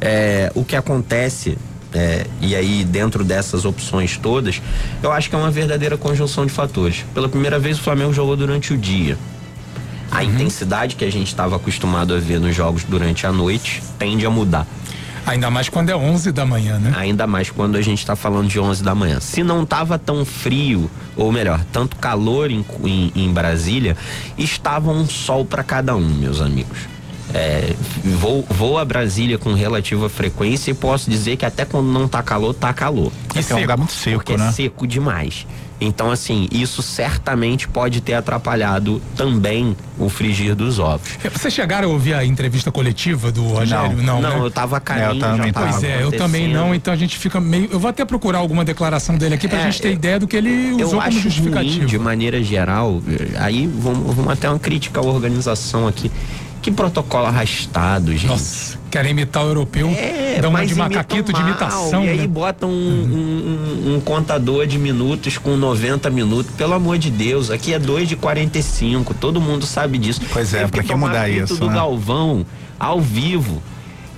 É, 0.00 0.50
o 0.54 0.64
que 0.64 0.74
acontece 0.74 1.58
é, 1.92 2.26
e 2.40 2.54
aí, 2.54 2.84
dentro 2.84 3.24
dessas 3.24 3.64
opções 3.64 4.16
todas, 4.16 4.62
eu 5.02 5.10
acho 5.10 5.28
que 5.28 5.34
é 5.34 5.38
uma 5.38 5.50
verdadeira 5.50 5.96
conjunção 5.96 6.46
de 6.46 6.52
fatores. 6.52 7.04
Pela 7.12 7.28
primeira 7.28 7.58
vez, 7.58 7.78
o 7.78 7.82
Flamengo 7.82 8.12
jogou 8.12 8.36
durante 8.36 8.72
o 8.72 8.78
dia. 8.78 9.18
A 10.10 10.18
uhum. 10.18 10.24
intensidade 10.24 10.96
que 10.96 11.04
a 11.04 11.10
gente 11.10 11.28
estava 11.28 11.56
acostumado 11.56 12.14
a 12.14 12.18
ver 12.18 12.40
nos 12.40 12.54
jogos 12.54 12.84
durante 12.84 13.26
a 13.26 13.32
noite 13.32 13.82
tende 13.98 14.24
a 14.24 14.30
mudar. 14.30 14.66
Ainda 15.26 15.50
mais 15.50 15.68
quando 15.68 15.90
é 15.90 15.96
11 15.96 16.32
da 16.32 16.46
manhã, 16.46 16.78
né? 16.78 16.92
Ainda 16.96 17.26
mais 17.26 17.50
quando 17.50 17.76
a 17.76 17.82
gente 17.82 17.98
está 17.98 18.16
falando 18.16 18.48
de 18.48 18.58
11 18.58 18.82
da 18.82 18.94
manhã. 18.94 19.20
Se 19.20 19.42
não 19.44 19.62
estava 19.62 19.98
tão 19.98 20.24
frio, 20.24 20.90
ou 21.16 21.30
melhor, 21.30 21.62
tanto 21.72 21.96
calor 21.96 22.50
em, 22.50 22.64
em, 22.84 23.12
em 23.14 23.32
Brasília, 23.32 23.96
estava 24.38 24.90
um 24.90 25.06
sol 25.06 25.44
para 25.44 25.62
cada 25.62 25.94
um, 25.94 26.08
meus 26.08 26.40
amigos. 26.40 26.78
É, 27.32 27.74
vou, 28.18 28.44
vou 28.48 28.78
a 28.78 28.84
Brasília 28.84 29.38
com 29.38 29.52
relativa 29.54 30.08
frequência 30.08 30.70
e 30.70 30.74
posso 30.74 31.08
dizer 31.10 31.36
que 31.36 31.44
até 31.46 31.64
quando 31.64 31.86
não 31.86 32.08
tá 32.08 32.22
calor, 32.22 32.52
tá 32.54 32.72
calor. 32.72 33.12
É, 33.34 33.52
é 33.52 33.54
um 33.54 33.60
lugar 33.60 33.76
muito 33.78 33.92
seco, 33.92 34.16
porque 34.16 34.36
né? 34.36 34.48
é 34.48 34.52
seco 34.52 34.86
demais. 34.86 35.46
Então, 35.82 36.10
assim, 36.10 36.46
isso 36.52 36.82
certamente 36.82 37.66
pode 37.66 38.02
ter 38.02 38.12
atrapalhado 38.12 39.00
também 39.16 39.74
o 39.98 40.10
frigir 40.10 40.54
dos 40.54 40.78
ovos. 40.78 41.08
Vocês 41.32 41.54
chegaram 41.54 41.88
a 41.88 41.92
ouvir 41.92 42.12
a 42.12 42.22
entrevista 42.22 42.70
coletiva 42.70 43.32
do 43.32 43.42
Rogério? 43.44 43.96
Não, 43.96 44.20
Não, 44.20 44.40
né? 44.40 44.44
eu 44.44 44.50
tava 44.50 44.76
a 44.76 44.80
caminho, 44.80 45.06
É, 45.06 45.10
eu 45.12 45.18
também 45.20 45.46
já 45.46 45.52
tava. 45.54 45.68
Pois 45.70 45.82
é, 45.84 46.02
eu 46.02 46.12
também 46.12 46.52
não, 46.52 46.74
então 46.74 46.92
a 46.92 46.96
gente 46.98 47.16
fica 47.16 47.40
meio. 47.40 47.68
Eu 47.72 47.80
vou 47.80 47.88
até 47.88 48.04
procurar 48.04 48.38
alguma 48.40 48.62
declaração 48.62 49.16
dele 49.16 49.36
aqui 49.36 49.48
pra 49.48 49.58
É, 49.60 49.62
gente 49.70 49.80
ter 49.80 49.88
eu- 49.88 49.92
ideia 49.94 50.18
do 50.18 50.26
que 50.28 50.36
ele 50.36 50.50
Eu 50.72 50.86
usou 50.86 50.88
como 50.90 51.00
acho 51.02 51.12
ruim, 51.12 51.22
justificativo. 51.22 51.86
de 51.86 51.98
maneira 51.98 52.42
geral, 52.42 53.00
eh, 53.08 53.38
aí 53.38 53.66
vamos, 53.66 54.14
vamos 54.14 54.30
até 54.32 54.50
uma 54.50 54.58
crítica 54.58 55.00
à 55.00 55.02
organização 55.02 55.88
aqui. 55.88 56.10
Que 56.62 56.70
protocolo 56.70 57.26
arrastado, 57.26 58.12
gente. 58.12 58.26
Nossa, 58.26 58.78
querem 58.90 59.12
imitar 59.12 59.42
o 59.44 59.48
europeu, 59.48 59.88
É, 59.96 60.38
dá 60.42 60.48
uma 60.48 60.64
de 60.66 60.74
macaquito 60.74 61.32
de 61.32 61.40
imitação, 61.40 62.04
E 62.04 62.08
aí 62.10 62.18
né? 62.18 62.26
botam 62.26 62.68
um, 62.68 62.74
um- 62.74 63.94
um 63.96 64.00
contador 64.00 64.66
de 64.66 64.78
minutos 64.78 65.38
com 65.38 65.56
90 65.56 66.10
minutos. 66.10 66.52
Pelo 66.56 66.74
amor 66.74 66.98
de 66.98 67.10
Deus, 67.10 67.50
aqui 67.50 67.72
é 67.72 67.78
2 67.78 68.08
de 68.08 68.16
45, 68.16 69.14
todo 69.14 69.40
mundo 69.40 69.64
sabe 69.64 69.96
disso. 69.96 70.20
Pois 70.32 70.52
é, 70.52 70.66
pra 70.66 70.82
que 70.82 70.94
mudar 70.94 71.28
isso, 71.30 71.56
do 71.56 71.66
né? 71.66 71.74
Galvão, 71.74 72.44
ao 72.78 73.00
vivo. 73.00 73.62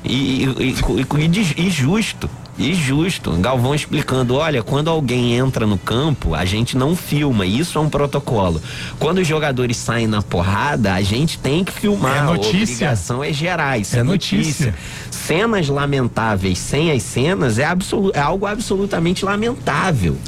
E, 0.05 0.45
e, 0.45 0.45
e- 0.45 0.75
e- 0.75 1.63
e 1.63 1.67
e 1.67 1.71
justo. 1.71 2.29
E 2.59 2.75
justo, 2.75 3.31
Galvão 3.39 3.75
explicando, 3.75 4.35
olha, 4.35 4.63
quando 4.63 4.91
alguém 4.91 5.35
entra 5.35 5.67
no 5.67 5.79
campo, 5.79 6.35
a 6.35 6.45
gente 6.45 6.77
não 6.77 6.95
filma, 6.95 7.47
isso 7.47 7.79
é 7.79 7.81
um 7.81 7.89
protocolo. 7.89 8.61
Quando 8.99 9.19
os 9.19 9.27
jogadores 9.27 9.79
saem 9.79 10.07
na 10.07 10.21
porrada, 10.21 10.93
a 10.93 11.01
gente 11.01 11.39
tem 11.39 11.65
que 11.65 11.73
filmar. 11.73 12.19
É 12.19 12.23
notícia. 12.23 12.59
A 12.59 12.91
obrigação 12.93 13.25
é 13.25 13.33
gerar, 13.33 13.79
isso 13.79 13.97
É 13.97 14.01
é, 14.01 14.03
notícia. 14.03 14.67
notícia. 14.67 14.75
Cenas 15.11 15.69
lamentáveis 15.69 16.59
sem 16.59 16.91
as 16.91 17.03
cenas 17.03 17.59
é, 17.59 17.65
absolu- 17.65 18.13
é 18.15 18.21
algo 18.21 18.45
absolutamente 18.45 19.25
lamentável. 19.25 20.19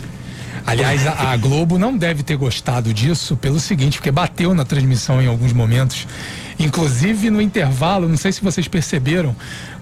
Aliás, 0.67 1.07
a, 1.07 1.33
a 1.33 1.37
Globo 1.37 1.79
não 1.79 1.95
deve 1.95 2.23
ter 2.23 2.37
gostado 2.37 2.95
disso 2.95 3.37
pelo 3.37 3.61
seguinte, 3.61 3.99
porque 3.99 4.11
bateu 4.11 4.55
na 4.55 4.65
transmissão 4.65 5.21
em 5.21 5.27
alguns 5.27 5.53
momentos. 5.53 6.07
Inclusive 6.59 7.31
no 7.31 7.41
intervalo, 7.41 8.09
não 8.09 8.17
sei 8.17 8.33
se 8.33 8.43
vocês 8.43 8.69
perceberam, 8.69 9.35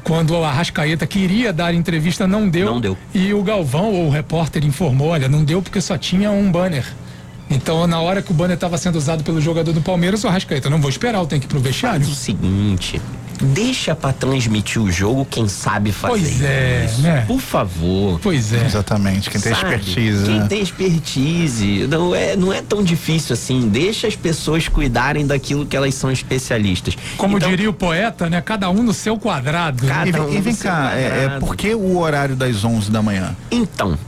quando 0.02 0.30
o 0.30 0.44
Arrascaeta 0.44 1.06
queria 1.06 1.52
dar 1.52 1.74
entrevista, 1.74 2.26
não 2.26 2.48
deu. 2.48 2.66
Não 2.66 2.80
deu. 2.80 2.96
E 3.14 3.32
o 3.34 3.42
Galvão, 3.42 3.92
ou 3.92 4.06
o 4.06 4.10
repórter, 4.10 4.64
informou: 4.64 5.08
olha, 5.08 5.28
não 5.28 5.44
deu 5.44 5.62
porque 5.62 5.80
só 5.80 5.98
tinha 5.98 6.30
um 6.30 6.50
banner. 6.50 6.84
Então, 7.50 7.86
na 7.86 8.00
hora 8.00 8.22
que 8.22 8.30
o 8.30 8.34
banner 8.34 8.54
estava 8.54 8.78
sendo 8.78 8.96
usado 8.96 9.22
pelo 9.22 9.40
jogador 9.40 9.72
do 9.72 9.82
Palmeiras, 9.82 10.24
o 10.24 10.28
Arrascaeta, 10.28 10.70
não 10.70 10.80
vou 10.80 10.88
esperar, 10.88 11.18
eu 11.18 11.26
tenho 11.26 11.40
que 11.40 11.46
ir 11.46 11.50
pro 11.50 11.60
vestiário. 11.60 12.00
Faz 12.00 12.16
o 12.16 12.18
seguinte, 12.18 13.00
deixa 13.42 13.94
pra 13.94 14.12
transmitir 14.12 14.80
o 14.80 14.90
jogo 14.90 15.24
quem 15.24 15.48
sabe 15.48 15.92
fazer 15.92 16.12
Pois 16.12 16.42
é, 16.42 16.84
isso. 16.90 17.00
né? 17.02 17.24
Por 17.26 17.40
favor. 17.40 18.20
Pois 18.22 18.52
é. 18.52 18.64
Exatamente, 18.64 19.28
quem 19.30 19.40
tem 19.40 19.54
Sabe? 19.54 19.74
expertise. 19.74 20.24
Quem 20.24 20.40
né? 20.40 20.46
tem 20.48 20.62
expertise. 20.62 21.86
Não 21.88 22.14
é, 22.14 22.36
não 22.36 22.52
é 22.52 22.62
tão 22.62 22.82
difícil 22.82 23.34
assim. 23.34 23.68
Deixa 23.68 24.06
as 24.06 24.16
pessoas 24.16 24.68
cuidarem 24.68 25.26
daquilo 25.26 25.66
que 25.66 25.76
elas 25.76 25.94
são 25.94 26.10
especialistas. 26.10 26.96
Como 27.16 27.36
Então, 27.36 27.48
diria 27.50 27.68
o 27.70 27.72
poeta, 27.72 28.28
né? 28.30 28.40
Cada 28.40 28.70
um 28.70 28.82
no 28.82 28.92
seu 28.94 29.18
quadrado. 29.18 29.86
Cada 29.86 30.06
E, 30.18 30.20
um 30.20 30.26
vem- 30.26 30.38
e 30.38 30.40
vem 30.40 30.54
cá, 30.54 30.92
é, 30.94 31.04
é 31.06 31.10
quadrado. 31.10 31.46
por 31.46 31.56
que 31.56 31.74
o 31.74 31.98
horário 31.98 32.36
das 32.36 32.64
11 32.64 32.90
da 32.90 33.02
manhã? 33.02 33.36
Então, 33.50 33.98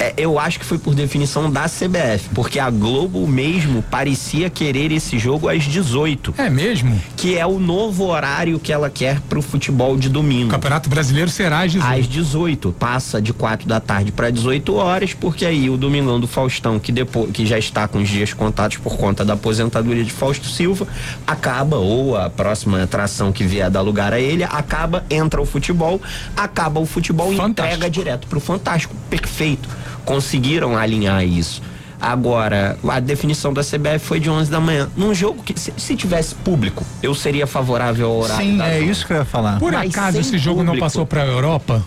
é, 0.00 0.14
eu 0.16 0.38
acho 0.38 0.58
que 0.58 0.64
foi 0.64 0.78
por 0.78 0.94
definição 0.94 1.50
da 1.50 1.64
CBF, 1.68 2.30
porque 2.34 2.58
a 2.58 2.70
Globo 2.70 3.26
mesmo 3.28 3.82
parecia 3.82 4.48
querer 4.50 4.90
esse 4.90 5.18
jogo 5.18 5.48
às 5.48 5.62
18, 5.64 6.34
É 6.38 6.48
mesmo? 6.50 6.98
que 7.16 7.36
é 7.36 7.46
o 7.46 7.58
novo 7.58 8.06
horário 8.06 8.58
que 8.58 8.72
ela 8.72 8.88
quer 8.90 9.20
pro 9.20 9.42
futebol 9.42 9.96
de 9.96 10.08
O 10.08 10.10
domingo. 10.10 10.50
Campeonato 10.50 10.88
Brasileiro 10.88 11.30
será 11.30 11.60
às 11.60 11.72
18. 11.72 12.00
Às 12.00 12.08
18, 12.08 12.72
passa 12.78 13.20
de 13.20 13.32
4 13.32 13.68
da 13.68 13.78
tarde 13.78 14.10
para 14.10 14.30
18 14.30 14.74
horas, 14.74 15.12
porque 15.14 15.44
aí 15.44 15.68
o 15.68 15.76
Domingão 15.76 16.18
do 16.18 16.26
Faustão, 16.26 16.78
que 16.78 16.90
depois 16.90 17.30
que 17.30 17.44
já 17.46 17.58
está 17.58 17.86
com 17.86 17.98
os 17.98 18.08
dias 18.08 18.32
contados 18.32 18.78
por 18.78 18.96
conta 18.96 19.24
da 19.24 19.34
aposentadoria 19.34 20.02
de 20.02 20.10
Fausto 20.10 20.48
Silva, 20.48 20.86
acaba 21.26 21.76
ou 21.76 22.16
a 22.16 22.30
próxima 22.30 22.82
atração 22.82 23.32
que 23.32 23.44
vier 23.44 23.68
dar 23.70 23.82
lugar 23.82 24.12
a 24.12 24.18
ele, 24.20 24.44
acaba, 24.44 25.04
entra 25.10 25.40
o 25.40 25.46
futebol, 25.46 26.00
acaba 26.36 26.80
o 26.80 26.86
futebol 26.86 27.32
e 27.32 27.36
entrega 27.38 27.90
direto 27.90 28.26
pro 28.26 28.40
Fantástico. 28.40 28.94
Perfeito. 29.10 29.68
Conseguiram 30.10 30.76
alinhar 30.76 31.24
isso. 31.24 31.62
Agora, 32.00 32.76
a 32.88 32.98
definição 32.98 33.52
da 33.52 33.62
CBF 33.62 34.00
foi 34.00 34.18
de 34.18 34.28
11 34.28 34.50
da 34.50 34.58
manhã. 34.58 34.88
Num 34.96 35.14
jogo 35.14 35.40
que, 35.40 35.58
se, 35.60 35.72
se 35.76 35.94
tivesse 35.94 36.34
público, 36.34 36.84
eu 37.00 37.14
seria 37.14 37.46
favorável 37.46 38.08
ao 38.08 38.16
horário. 38.18 38.44
Sim, 38.44 38.60
é 38.60 38.78
11. 38.78 38.90
isso 38.90 39.06
que 39.06 39.12
eu 39.12 39.18
ia 39.18 39.24
falar. 39.24 39.60
Por 39.60 39.72
Mas 39.72 39.90
acaso 39.90 40.18
esse 40.18 40.36
jogo 40.36 40.60
não 40.64 40.72
público. 40.72 40.84
passou 40.84 41.06
pra 41.06 41.24
Europa? 41.24 41.84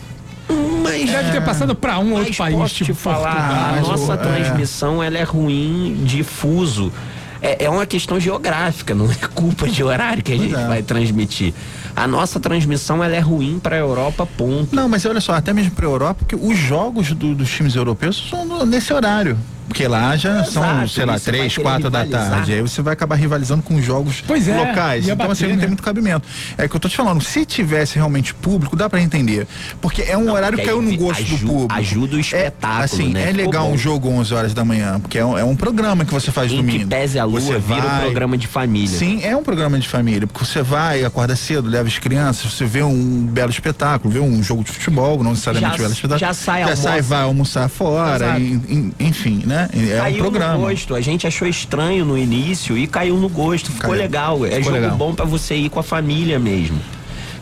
Mas 0.84 1.10
Deve 1.10 1.32
ter 1.32 1.44
passado 1.44 1.76
pra 1.76 2.00
um 2.00 2.12
outro 2.14 2.28
Mas 2.30 2.38
país, 2.38 2.56
posso 2.56 2.76
tipo 2.76 2.94
te 2.94 2.98
falar, 2.98 3.34
Portugal. 3.34 3.76
a 3.76 3.82
nossa 3.82 4.14
é. 4.14 4.18
transmissão 4.18 5.04
ela 5.04 5.18
é 5.18 5.24
ruim 5.24 6.02
de 6.06 6.24
fuso. 6.24 6.94
É, 7.42 7.66
é 7.66 7.70
uma 7.70 7.86
questão 7.86 8.18
geográfica, 8.18 8.96
não 8.96 9.12
é 9.12 9.16
culpa 9.36 9.68
de 9.68 9.84
horário 9.84 10.24
que 10.24 10.32
a 10.32 10.38
gente 10.38 10.56
é. 10.56 10.68
vai 10.68 10.82
transmitir. 10.82 11.54
A 11.96 12.08
nossa 12.08 12.40
transmissão 12.40 13.04
ela 13.04 13.16
é 13.16 13.20
ruim 13.20 13.60
para 13.60 13.76
a 13.76 13.80
Europa, 13.80 14.26
ponto. 14.26 14.76
Não, 14.76 14.90
mas 14.90 15.06
olha 15.06 15.22
só, 15.22 15.34
até 15.34 15.54
mesmo 15.54 15.72
pra 15.72 15.86
Europa, 15.86 16.16
porque 16.26 16.36
os 16.36 16.58
jogos 16.58 17.12
do- 17.14 17.36
dos 17.36 17.50
times 17.52 17.76
europeus 17.76 18.30
são 18.30 18.66
nesse 18.66 18.92
horário. 18.92 19.38
Porque 19.68 19.88
lá 19.88 20.16
já 20.18 20.44
são, 20.44 20.64
Exato, 20.64 20.88
sei 20.90 21.06
lá, 21.06 21.14
vai 21.14 21.20
três, 21.22 21.58
quatro 21.58 21.90
da 21.90 22.06
tarde. 22.06 22.54
Aí 22.54 22.62
você 22.62 22.82
vai 22.82 22.94
acabar 22.94 23.16
rivalizando 23.16 23.64
com 23.64 23.76
os 23.76 23.84
jogos 23.86 24.24
Pois 24.28 24.48
é, 24.48 24.56
locais. 24.58 25.06
Então 25.06 25.16
bater, 25.16 25.32
assim, 25.32 25.44
não 25.48 25.54
né? 25.56 25.60
tem 25.60 25.68
muito 25.68 25.82
cabimento. 25.84 26.28
É 26.58 26.68
que 26.68 26.76
eu 26.76 26.80
tô 26.80 26.88
te 26.90 26.96
falando, 26.96 27.24
se 27.24 27.46
tivesse 27.46 27.96
realmente 27.96 28.34
público, 28.34 28.76
dá 28.76 28.90
pra 28.90 29.02
entender. 29.02 29.48
Porque 29.82 30.02
é 30.04 30.18
um 30.18 30.32
horário 30.32 30.58
que 30.58 30.66
caiu 30.66 30.82
no 30.82 30.96
gosto 30.98 31.22
aju- 31.22 31.38
do 31.38 31.46
público. 31.48 31.74
ajuda 31.74 32.16
o 32.16 32.18
É, 32.18 32.22
espetáculo, 32.22 32.84
assim, 32.84 33.10
né? 33.10 33.30
é 33.30 33.32
legal 33.32 33.70
um 33.72 33.78
jogo 33.78 34.10
11 34.10 34.34
horas 34.34 34.54
da 34.54 34.64
manhã, 34.64 35.00
porque 35.00 35.18
é 35.18 35.26
um, 35.26 35.38
é 35.38 35.44
um 35.44 35.56
programa 35.56 36.06
que 36.06 36.14
você 36.14 36.32
faz 36.32 36.52
Em 36.52 36.58
domingo. 36.58 36.80
que 36.80 36.86
pese 36.86 37.18
a 37.18 37.24
lua, 37.26 37.40
Você 37.40 37.58
vira 37.58 37.80
um 37.82 37.90
vai- 37.90 38.02
programa 38.02 38.38
de 38.38 38.48
família. 38.48 38.88
Sim, 38.98 39.22
é 39.24 39.36
um 39.36 39.44
programa 39.44 39.80
de 39.80 39.88
família, 39.88 40.28
porque 40.28 40.46
você 40.46 40.62
vai, 40.62 41.04
acorda 41.04 41.36
cedo, 41.36 41.68
leva 41.70 41.88
as 41.88 41.98
crianças, 41.98 42.52
você 42.54 42.66
vê 42.66 42.84
um 42.84 43.26
belo 43.26 43.50
espetáculo, 43.50 44.14
vê 44.14 44.20
um 44.20 44.44
jogo 44.44 44.64
de 44.64 44.72
futebol, 44.72 45.24
não 45.24 45.32
necessariamente 45.32 45.72
Já- 45.78 45.82
belo 45.84 45.94
espetáculo. 45.94 46.20
já 46.20 46.34
sai, 46.34 46.60
já 46.62 46.66
almoça. 46.66 46.82
sai, 46.84 47.02
vai 47.02 47.22
almoçar 47.24 47.70
fora, 47.70 48.38
e- 48.40 48.94
enfim, 49.00 49.44
né? 49.46 49.53
É 49.74 49.98
caiu 50.00 50.16
um 50.16 50.20
programa. 50.20 50.54
no 50.56 50.60
gosto. 50.62 50.96
A 50.96 51.02
gente 51.02 51.26
achou 51.28 51.48
estranho 51.48 52.06
no 52.06 52.18
início 52.18 52.78
e 52.78 52.88
caiu 52.88 53.18
no 53.18 53.30
gosto. 53.30 53.72
Ficou 53.72 53.90
Caiu. 53.92 54.02
legal. 54.02 54.46
É 54.46 54.50
Ficou 54.50 54.64
jogo 54.64 54.76
legal. 54.78 54.98
bom 54.98 55.14
pra 55.14 55.26
você 55.26 55.56
ir 55.56 55.70
com 55.70 55.80
a 55.80 55.84
família 55.84 56.40
mesmo. 56.40 56.80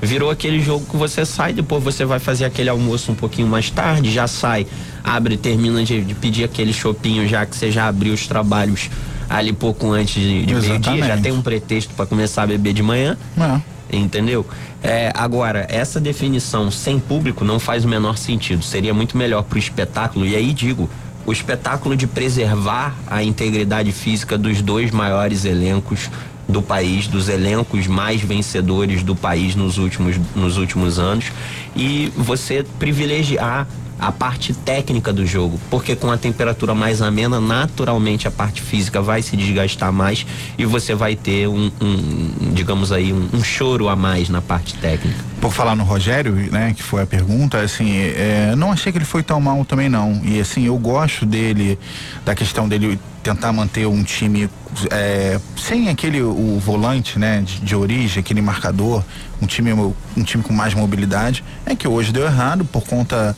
Virou 0.02 0.32
aquele 0.32 0.60
jogo 0.60 0.84
que 0.90 0.98
você 0.98 1.24
sai, 1.26 1.54
depois 1.54 1.84
você 1.84 2.04
vai 2.06 2.18
fazer 2.18 2.46
aquele 2.46 2.70
almoço 2.70 3.12
um 3.12 3.16
pouquinho 3.16 3.48
mais 3.48 3.70
tarde, 3.70 4.12
já 4.12 4.26
sai, 4.26 4.66
abre, 5.04 5.38
termina 5.38 5.84
de, 5.84 6.02
de 6.02 6.16
pedir 6.16 6.44
aquele 6.44 6.74
chopinho 6.74 7.28
já 7.28 7.46
que 7.46 7.56
você 7.56 7.72
já 7.72 7.88
abriu 7.88 8.12
os 8.12 8.26
trabalhos 8.26 8.90
ali 9.30 9.54
pouco 9.54 9.92
antes 9.92 10.16
de, 10.16 10.44
de 10.44 10.56
meio-dia, 10.56 11.06
já 11.06 11.18
tem 11.18 11.32
um 11.32 11.42
pretexto 11.44 11.94
pra 11.94 12.08
começar 12.08 12.42
a 12.44 12.48
beber 12.48 12.74
de 12.74 12.82
manhã. 12.82 13.16
É. 13.40 13.96
Entendeu? 13.96 14.44
É, 14.82 15.12
agora, 15.14 15.68
essa 15.70 16.00
definição 16.00 16.72
sem 16.72 17.00
público 17.00 17.46
não 17.46 17.60
faz 17.60 17.86
o 17.86 17.88
menor 17.88 18.18
sentido. 18.18 18.64
Seria 18.64 18.94
muito 18.96 19.16
melhor 19.16 19.44
pro 19.44 19.60
espetáculo. 19.60 20.26
E 20.26 20.36
aí 20.36 20.52
digo, 20.54 20.90
o 21.26 21.32
espetáculo 21.32 21.96
de 21.96 22.08
preservar 22.08 22.96
a 23.08 23.24
integridade 23.24 23.92
física 23.92 24.38
dos 24.38 24.62
dois 24.62 24.92
maiores 24.92 25.46
elencos 25.46 26.10
do 26.48 26.62
país, 26.62 27.08
dos 27.08 27.30
elencos 27.30 27.88
mais 27.88 28.22
vencedores 28.22 29.04
do 29.04 29.16
país 29.16 29.56
nos 29.56 29.78
últimos, 29.78 30.18
nos 30.36 30.58
últimos 30.58 31.00
anos, 31.00 31.32
e 31.76 32.12
você 32.16 32.66
privilegiar 32.78 33.68
a 34.02 34.12
parte 34.12 34.52
técnica 34.52 35.14
do 35.14 35.28
jogo, 35.28 35.60
porque 35.70 35.96
com 35.96 36.12
a 36.12 36.18
temperatura 36.18 36.74
mais 36.74 37.04
amena, 37.04 37.40
naturalmente 37.40 38.28
a 38.28 38.32
parte 38.32 38.60
física 38.60 39.00
vai 39.00 39.22
se 39.22 39.38
desgastar 39.38 39.94
mais 39.94 40.26
e 40.58 40.66
você 40.66 40.96
vai 40.96 41.16
ter 41.16 41.48
um, 41.48 41.72
um, 41.80 42.52
digamos 42.52 42.92
aí, 42.92 43.14
um, 43.14 43.30
um 43.32 43.44
choro 43.44 43.88
a 43.88 43.96
mais 43.96 44.28
na 44.28 44.42
parte 44.42 44.74
técnica. 44.74 45.20
Por 45.40 45.54
falar 45.54 45.76
no 45.76 45.84
Rogério, 45.84 46.34
né, 46.52 46.74
que 46.76 46.82
foi 46.82 47.04
a 47.04 47.06
pergunta, 47.06 47.60
assim, 47.60 47.96
é, 47.96 48.56
não 48.58 48.72
achei 48.72 48.92
que 48.92 48.98
ele 48.98 49.06
foi 49.06 49.22
tão 49.22 49.40
mal 49.40 49.64
também 49.64 49.88
não. 49.88 50.20
E 50.24 50.40
assim, 50.40 50.66
eu 50.66 50.78
gosto 50.80 51.24
dele, 51.24 51.78
da 52.26 52.34
questão 52.34 52.68
dele 52.68 53.00
tentar 53.22 53.54
manter 53.54 53.86
um 53.86 54.04
time 54.04 54.50
é, 54.90 55.40
sem 55.56 55.90
aquele 55.90 56.24
o 56.24 56.60
volante, 56.60 57.20
né, 57.20 57.42
de, 57.42 57.60
de 57.60 57.76
origem, 57.76 58.20
aquele 58.20 58.42
marcador, 58.42 59.04
um 59.40 59.46
time 59.46 59.72
um 59.74 60.24
time 60.24 60.44
com 60.44 60.54
mais 60.54 60.74
mobilidade. 60.74 61.44
É 61.66 61.76
que 61.76 61.88
hoje 61.88 62.12
deu 62.12 62.26
errado 62.26 62.66
por 62.66 62.84
conta 62.84 63.36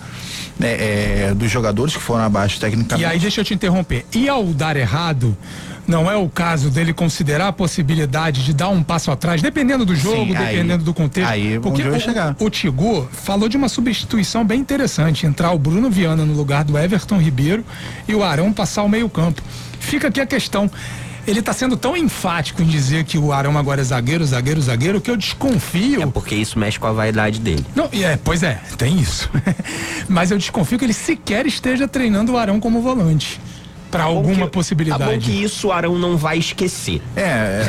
né, 0.60 0.70
é, 1.30 1.34
dos 1.36 1.50
jogadores 1.50 1.96
que 1.96 2.02
foram 2.02 2.24
abaixo 2.24 2.58
E 2.58 2.60
tecnicamente. 2.60 3.06
aí, 3.06 3.20
deixa 3.20 3.42
eu 3.42 3.46
te 3.46 3.54
interromper. 3.54 4.06
E 4.14 4.30
ao 4.30 4.44
dar 4.46 4.76
errado, 4.78 5.36
não 5.88 6.10
é 6.10 6.16
o 6.16 6.30
caso 6.30 6.70
dele 6.70 6.94
considerar 6.94 7.48
a 7.50 7.52
possibilidade 7.54 8.44
de 8.46 8.54
dar 8.54 8.70
um 8.70 8.82
passo 8.84 9.12
atrás, 9.12 9.42
dependendo 9.42 9.86
do 9.86 9.96
jogo, 9.96 10.32
Sim, 10.32 10.36
aí- 10.38 10.56
dependendo 10.56 10.84
do 10.84 10.94
contexto. 10.94 11.30
aí 11.30 11.60
porque 11.60 11.82
o, 11.82 12.00
chegar. 12.00 12.36
o 12.40 12.50
Tigu 12.50 13.08
falou 13.12 13.50
de 13.50 13.58
uma 13.58 13.68
substituição 13.68 14.46
bem 14.46 14.60
interessante: 14.62 15.26
entrar 15.26 15.52
o 15.52 15.60
Bruno 15.60 15.90
Viana 15.90 16.24
no 16.26 16.34
lugar 16.34 16.64
do 16.64 16.78
Everton 16.78 17.18
Ribeiro 17.18 17.66
e 18.08 18.16
o 18.16 18.24
Arão 18.24 18.54
passar 18.54 18.84
o 18.84 18.90
meio-campo. 18.90 19.42
Fica 19.80 20.08
aqui 20.08 20.22
a 20.22 20.26
questão. 20.26 20.70
Ele 21.26 21.40
está 21.40 21.54
sendo 21.54 21.78
tão 21.78 21.96
enfático 21.96 22.62
em 22.62 22.66
dizer 22.66 23.04
que 23.06 23.18
o 23.18 23.32
Arão 23.32 23.58
agora 23.58 23.82
é 23.82 23.84
zagueiro, 23.84 24.26
zagueiro, 24.26 24.62
zagueiro, 24.62 25.02
que 25.02 25.10
eu 25.10 25.18
desconfio. 25.18 26.02
É 26.02 26.06
porque 26.06 26.36
isso 26.36 26.58
mexe 26.60 26.80
com 26.80 26.88
a 26.88 26.92
vaidade 26.92 27.40
dele. 27.40 27.66
Não, 27.76 27.90
é, 27.94 28.18
pois 28.24 28.44
é, 28.44 28.60
tem 28.78 29.00
isso. 29.00 29.30
Mas 30.10 30.32
eu 30.32 30.38
desconfio 30.38 30.78
que 30.78 30.86
ele 30.86 30.94
sequer 30.94 31.46
esteja 31.46 31.88
treinando 31.88 32.34
o 32.34 32.38
Arão 32.38 32.60
como 32.60 32.82
volante 32.82 33.40
para 33.90 34.06
alguma 34.06 34.48
que, 34.48 34.52
possibilidade. 34.54 35.04
Tá 35.04 35.12
bom 35.12 35.20
que 35.20 35.32
isso 35.32 35.68
o 35.68 35.72
Arão 35.72 36.00
não 36.00 36.18
vai 36.18 36.40
esquecer. 36.40 37.00
É, 37.16 37.22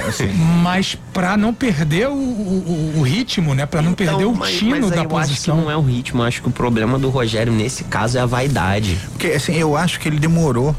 é 0.02 0.04
assim. 0.08 0.28
Mas 0.62 0.96
para 1.12 1.36
não 1.36 1.52
perder 1.52 2.08
o, 2.08 2.14
o, 2.14 2.94
o 2.96 3.02
ritmo, 3.02 3.54
né? 3.54 3.66
Para 3.66 3.82
não 3.82 3.92
Então, 3.92 4.06
perder 4.06 4.24
o 4.24 4.34
mas- 4.34 4.54
tino 4.56 4.70
mas 4.70 4.84
aí 4.90 4.96
da 4.96 5.02
eu 5.04 5.08
posição. 5.08 5.54
Acho 5.56 5.62
que 5.62 5.66
não 5.66 5.70
é 5.70 5.76
o 5.76 5.82
ritmo, 5.82 6.22
eu 6.22 6.26
acho 6.26 6.40
que 6.40 6.48
o 6.48 6.50
problema 6.50 6.98
do 6.98 7.10
Rogério 7.10 7.52
nesse 7.52 7.84
caso 7.84 8.16
é 8.16 8.22
a 8.22 8.26
vaidade. 8.26 8.98
Porque 9.10 9.26
assim, 9.28 9.52
eu 9.54 9.76
acho 9.76 10.00
que 10.00 10.08
ele 10.08 10.18
demorou. 10.18 10.74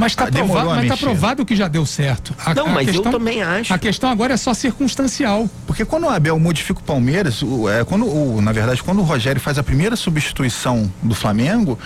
Mas 0.00 0.14
tá, 0.14 0.24
Ah, 0.24 0.32
provado, 0.32 0.86
tá 0.88 0.96
provado 0.96 1.44
que 1.46 1.54
já 1.54 1.68
deu 1.68 1.84
certo. 1.86 2.34
A- 2.44 2.54
Não, 2.54 2.66
a 2.66 2.70
mas 2.70 2.88
eu 2.94 3.02
também 3.02 3.42
acho. 3.42 3.72
A 3.72 3.78
questão 3.78 4.10
agora 4.10 4.34
é 4.34 4.36
só 4.36 4.52
circunstancial. 4.54 5.48
Porque 5.66 5.84
quando 5.84 6.04
o 6.04 6.08
Abel 6.08 6.38
modifica 6.40 6.80
o 6.80 6.82
Palmeiras, 6.82 7.42
o- 7.42 7.68
é, 7.68 7.84
quando 7.84 8.06
o, 8.06 8.40
na 8.40 8.52
verdade, 8.52 8.82
quando 8.82 8.98
o 9.00 9.02
Rogério 9.04 9.40
faz 9.40 9.58
a 9.58 9.62
primeira 9.62 9.94
substituição 9.96 10.90
do 11.02 11.14
Flamengo, 11.14 11.78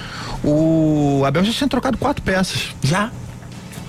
o 0.42 1.22
Abel 1.26 1.44
já 1.44 1.52
tinha 1.52 1.68
trocado 1.68 1.98
quatro 1.98 2.22
peças, 2.22 2.68
Já. 2.82 3.10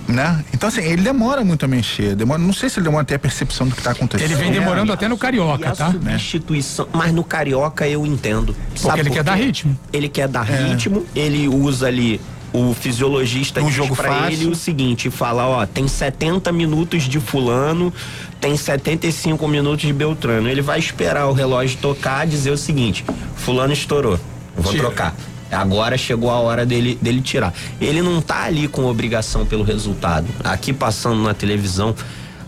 né? 0.07 0.43
Então 0.53 0.69
assim, 0.69 0.81
ele 0.81 1.01
demora 1.01 1.43
muito 1.43 1.65
a 1.65 1.67
mexer, 1.67 2.15
demora, 2.15 2.39
não 2.39 2.53
sei 2.53 2.69
se 2.69 2.79
ele 2.79 2.85
demora 2.85 3.01
a 3.03 3.05
ter 3.05 3.15
a 3.15 3.19
percepção 3.19 3.67
do 3.67 3.73
que 3.73 3.81
está 3.81 3.91
acontecendo. 3.91 4.27
Ele 4.31 4.35
vem 4.35 4.51
demorando 4.51 4.91
até 4.93 5.07
no 5.07 5.15
E 5.15 5.17
Carioca, 5.17 5.69
a 5.69 5.75
tá? 5.75 5.91
substituição, 5.91 6.87
mas 6.93 7.11
no 7.13 7.23
Carioca 7.23 7.87
eu 7.87 8.05
entendo. 8.05 8.55
Sabe 8.75 9.01
ele 9.01 9.09
por 9.09 9.15
quer 9.15 9.23
dar 9.23 9.35
ritmo. 9.35 9.77
Ele 9.91 10.07
quer 10.09 10.27
dar 10.27 10.43
ritmo, 10.43 11.05
ele 11.15 11.47
usa 11.47 11.87
ali 11.87 12.21
o 12.55 12.73
fisiologista 12.73 13.61
Um 13.61 13.69
diz 13.69 13.87
fácil. 13.97 14.31
ele 14.31 14.47
o 14.47 14.55
seguinte, 14.55 15.09
fala, 15.09 15.45
ó, 15.45 15.65
tem 15.65 15.87
70 15.87 16.51
minutos 16.51 17.03
de 17.03 17.19
fulano, 17.19 17.93
tem 18.39 18.55
75 18.55 19.45
minutos 19.47 19.85
de 19.85 19.93
Beltrano. 19.93 20.47
Ele 20.47 20.61
vai 20.61 20.79
esperar 20.79 21.27
o 21.27 21.33
relógio 21.33 21.77
tocar, 21.79 22.25
dizer 22.25 22.51
o 22.51 22.57
seguinte, 22.57 23.03
fulano 23.35 23.73
estourou, 23.73 24.19
vou 24.55 24.71
Tira. 24.71 24.85
trocar. 24.85 25.15
Agora 25.51 25.97
chegou 25.97 26.31
a 26.31 26.39
hora 26.39 26.65
dele, 26.65 26.97
dele 27.01 27.21
tirar. 27.21 27.53
Ele 27.79 28.01
não 28.01 28.21
tá 28.21 28.43
ali 28.43 28.67
com 28.67 28.85
obrigação 28.85 29.45
pelo 29.45 29.63
resultado. 29.63 30.27
Aqui 30.43 30.73
passando 30.73 31.21
na 31.21 31.33
televisão, 31.33 31.93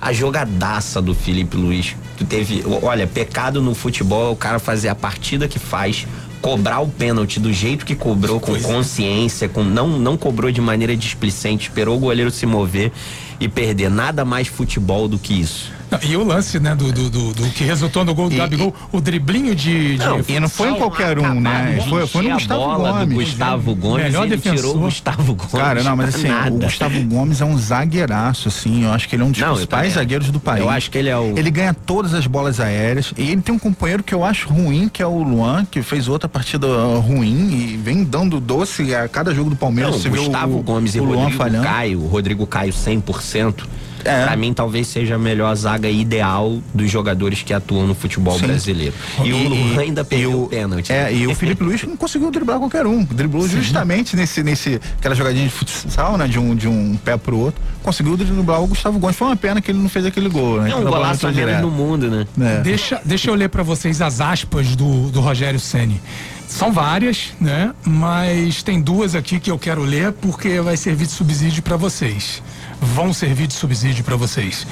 a 0.01 0.11
jogadaça 0.11 1.01
do 1.01 1.13
Felipe 1.13 1.57
Luiz. 1.57 1.95
Tu 2.17 2.25
teve, 2.25 2.63
olha, 2.81 3.05
pecado 3.05 3.61
no 3.61 3.75
futebol 3.75 4.29
é 4.29 4.31
o 4.31 4.35
cara 4.35 4.57
fazer 4.57 4.89
a 4.89 4.95
partida 4.95 5.47
que 5.47 5.59
faz, 5.59 6.07
cobrar 6.41 6.79
o 6.79 6.87
pênalti 6.87 7.39
do 7.39 7.51
jeito 7.51 7.85
que 7.85 7.95
cobrou, 7.95 8.39
com 8.39 8.59
consciência, 8.61 9.49
com 9.49 9.63
não, 9.63 9.87
não 9.87 10.17
cobrou 10.17 10.51
de 10.51 10.61
maneira 10.61 10.95
displicente, 10.95 11.69
esperou 11.69 11.97
o 11.97 11.99
goleiro 11.99 12.31
se 12.31 12.45
mover 12.45 12.91
e 13.39 13.47
perder. 13.47 13.89
Nada 13.89 14.23
mais 14.25 14.47
futebol 14.47 15.07
do 15.07 15.17
que 15.17 15.39
isso. 15.39 15.76
Não, 15.89 15.99
E 16.03 16.17
o 16.17 16.23
lance, 16.23 16.59
né, 16.59 16.75
do, 16.75 16.91
do, 16.91 17.09
do- 17.09 17.33
do 17.33 17.49
que 17.51 17.63
resultou 17.63 18.03
no 18.03 18.13
gol 18.13 18.27
do 18.29 18.35
E- 18.35 18.37
Gabigol, 18.37 18.73
o 18.91 18.99
driblinho 18.99 19.55
de. 19.55 19.97
de 19.97 20.05
Não, 20.05 20.21
E 20.27 20.39
não 20.39 20.49
foi 20.49 20.69
em 20.71 20.75
qualquer 20.75 21.17
um, 21.17 21.39
né? 21.39 21.79
Foi, 21.87 22.05
foi 22.07 22.23
no 22.23 22.33
Gustavo 22.33 22.61
bola 22.61 22.77
do 22.91 22.99
Gomes. 22.99 23.29
Gustavo 23.29 23.75
Gomes, 23.75 24.03
Melhor 24.03 24.25
ele 24.25 24.35
defensor. 24.35 24.57
tirou 24.57 24.75
o 24.75 24.79
Gustavo 24.79 25.33
Gomes. 25.35 25.51
Cara, 25.53 25.83
não, 25.83 25.95
mas 25.95 26.15
assim, 26.15 26.27
nada. 26.27 26.53
o 26.55 26.59
Gustavo 26.59 27.01
Gomes 27.03 27.39
é 27.41 27.45
um 27.45 27.57
zagueiraço, 27.57 28.47
assim. 28.49 28.83
Eu 28.83 28.91
acho 28.91 29.07
que 29.07 29.15
ele 29.15 29.23
é 29.23 29.25
um 29.25 29.31
dos 29.31 29.39
Não, 29.39 29.53
principais 29.53 29.93
zagueiros 29.93 30.29
do 30.29 30.39
país. 30.39 30.61
Eu 30.61 30.69
acho 30.69 30.91
que 30.91 30.97
ele 30.97 31.09
é 31.09 31.17
o- 31.17 31.37
Ele 31.37 31.49
ganha 31.49 31.73
todas 31.73 32.13
as 32.13 32.27
bolas 32.27 32.59
aéreas. 32.59 33.13
E 33.17 33.31
ele 33.31 33.41
tem 33.41 33.55
um 33.55 33.59
companheiro 33.59 34.03
que 34.03 34.13
eu 34.13 34.23
acho 34.25 34.49
ruim, 34.49 34.89
que 34.89 35.01
é 35.01 35.07
o 35.07 35.23
Luan, 35.23 35.65
que 35.65 35.81
fez 35.81 36.07
outra 36.07 36.27
partida 36.27 36.67
ruim 36.97 37.49
e 37.53 37.77
vem 37.77 38.03
dando 38.03 38.39
doce 38.39 38.93
a 38.93 39.07
cada 39.07 39.33
jogo 39.33 39.49
do 39.51 39.55
Palmeiras. 39.55 39.93
Não, 39.93 40.01
Você 40.01 40.09
Gustavo 40.09 40.57
o, 40.59 40.61
Gomes 40.63 40.95
e 40.95 40.99
o 40.99 41.03
Luan 41.05 41.17
Rodrigo 41.17 41.37
falhando. 41.37 41.63
Caio, 41.63 42.01
o 42.01 42.07
Rodrigo 42.07 42.45
Caio 42.45 42.73
100%. 42.73 43.63
É. 44.03 44.25
Pra 44.25 44.35
mim, 44.35 44.53
talvez 44.53 44.87
seja 44.87 45.15
a 45.15 45.17
melhor 45.17 45.53
zaga 45.55 45.89
ideal 45.89 46.57
dos 46.73 46.89
jogadores 46.89 47.43
que 47.43 47.53
atuam 47.53 47.87
no 47.87 47.95
futebol 47.95 48.37
Sim. 48.37 48.47
brasileiro. 48.47 48.93
E, 49.23 49.33
o 49.33 49.49
Luan 49.49 49.79
ainda 49.79 50.03
perdeu 50.03 50.31
e 50.31 50.35
o 50.35 50.47
pênalti. 50.47 50.91
É, 50.91 51.13
e 51.13 51.27
o 51.27 51.35
Felipe 51.35 51.63
Luiz 51.63 51.83
não 51.83 51.97
conseguiu 51.97 52.31
driblar 52.31 52.59
qualquer 52.59 52.85
um. 52.85 53.03
Driblou 53.03 53.47
justamente 53.47 54.15
nesse, 54.15 54.43
nesse, 54.43 54.79
aquela 54.97 55.15
jogadinha 55.15 55.45
de 55.45 55.51
futsal, 55.51 56.17
né? 56.17 56.27
De 56.27 56.39
um, 56.39 56.55
de 56.55 56.67
um 56.67 56.97
pé 56.97 57.17
pro 57.17 57.37
outro. 57.37 57.61
Conseguiu 57.83 58.17
driblar 58.17 58.61
o 58.61 58.67
Gustavo 58.67 58.99
Gomes. 58.99 59.15
Foi 59.15 59.27
uma 59.27 59.35
pena 59.35 59.61
que 59.61 59.71
ele 59.71 59.79
não 59.79 59.89
fez 59.89 60.05
aquele 60.05 60.29
gol, 60.29 60.61
né? 60.61 60.71
É 60.71 60.75
um 60.75 60.83
golaço 60.83 61.31
menos 61.31 61.61
no 61.61 61.71
mundo, 61.71 62.09
né? 62.09 62.27
É. 62.39 62.61
Deixa, 62.61 63.01
deixa 63.03 63.29
eu 63.29 63.35
ler 63.35 63.49
para 63.49 63.63
vocês 63.63 64.01
as 64.01 64.21
aspas 64.21 64.75
do, 64.75 65.09
do 65.09 65.21
Rogério 65.21 65.59
Ceni. 65.59 66.01
São 66.47 66.71
várias, 66.71 67.33
né? 67.39 67.73
Mas 67.85 68.63
tem 68.63 68.81
duas 68.81 69.15
aqui 69.15 69.39
que 69.39 69.51
eu 69.51 69.59
quero 69.59 69.81
ler 69.81 70.13
porque 70.13 70.61
vai 70.61 70.77
servir 70.77 71.05
de 71.05 71.11
subsídio 71.11 71.61
para 71.61 71.75
vocês. 71.75 72.41
Vão 72.79 73.13
servir 73.13 73.47
de 73.47 73.53
subsídio 73.53 74.03
para 74.03 74.15
vocês. 74.15 74.65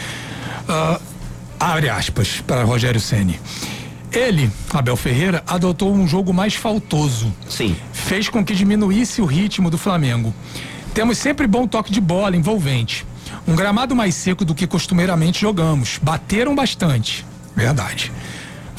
Ah, 0.68 1.00
abre 1.60 1.90
aspas 1.90 2.42
para 2.46 2.64
Rogério 2.64 3.00
Ceni. 3.00 3.40
Ele, 4.12 4.50
Abel 4.74 4.96
Ferreira, 4.96 5.44
adotou 5.46 5.94
um 5.94 6.08
jogo 6.08 6.34
mais 6.34 6.56
faltoso. 6.56 7.34
Sim. 7.50 7.76
Fez 7.92 8.30
com 8.30 8.44
que 8.46 8.56
diminuísse 8.56 9.22
o 9.22 9.26
ritmo 9.26 9.70
do 9.70 9.78
Flamengo. 9.78 10.34
Temos 10.94 11.18
sempre 11.18 11.46
bom 11.46 11.68
toque 11.68 11.92
de 11.92 12.00
bola 12.00 12.38
envolvente. 12.38 13.06
Um 13.46 13.56
gramado 13.56 13.94
mais 13.94 14.16
seco 14.16 14.46
do 14.46 14.56
que 14.56 14.66
costumeiramente 14.66 15.42
jogamos. 15.42 16.00
Bateram 16.02 16.56
bastante. 16.56 17.26
Verdade. 17.54 18.12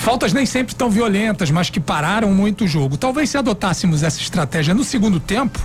Faltas 0.06 0.32
nem 0.32 0.46
sempre 0.46 0.72
tão 0.72 0.88
violentas, 0.88 1.50
mas 1.50 1.68
que 1.68 1.80
pararam 1.80 2.32
muito 2.32 2.62
o 2.62 2.68
jogo. 2.68 2.96
Talvez 2.96 3.28
se 3.28 3.36
adotássemos 3.38 4.04
essa 4.04 4.20
estratégia 4.20 4.72
no 4.72 4.84
segundo 4.84 5.18
tempo, 5.18 5.58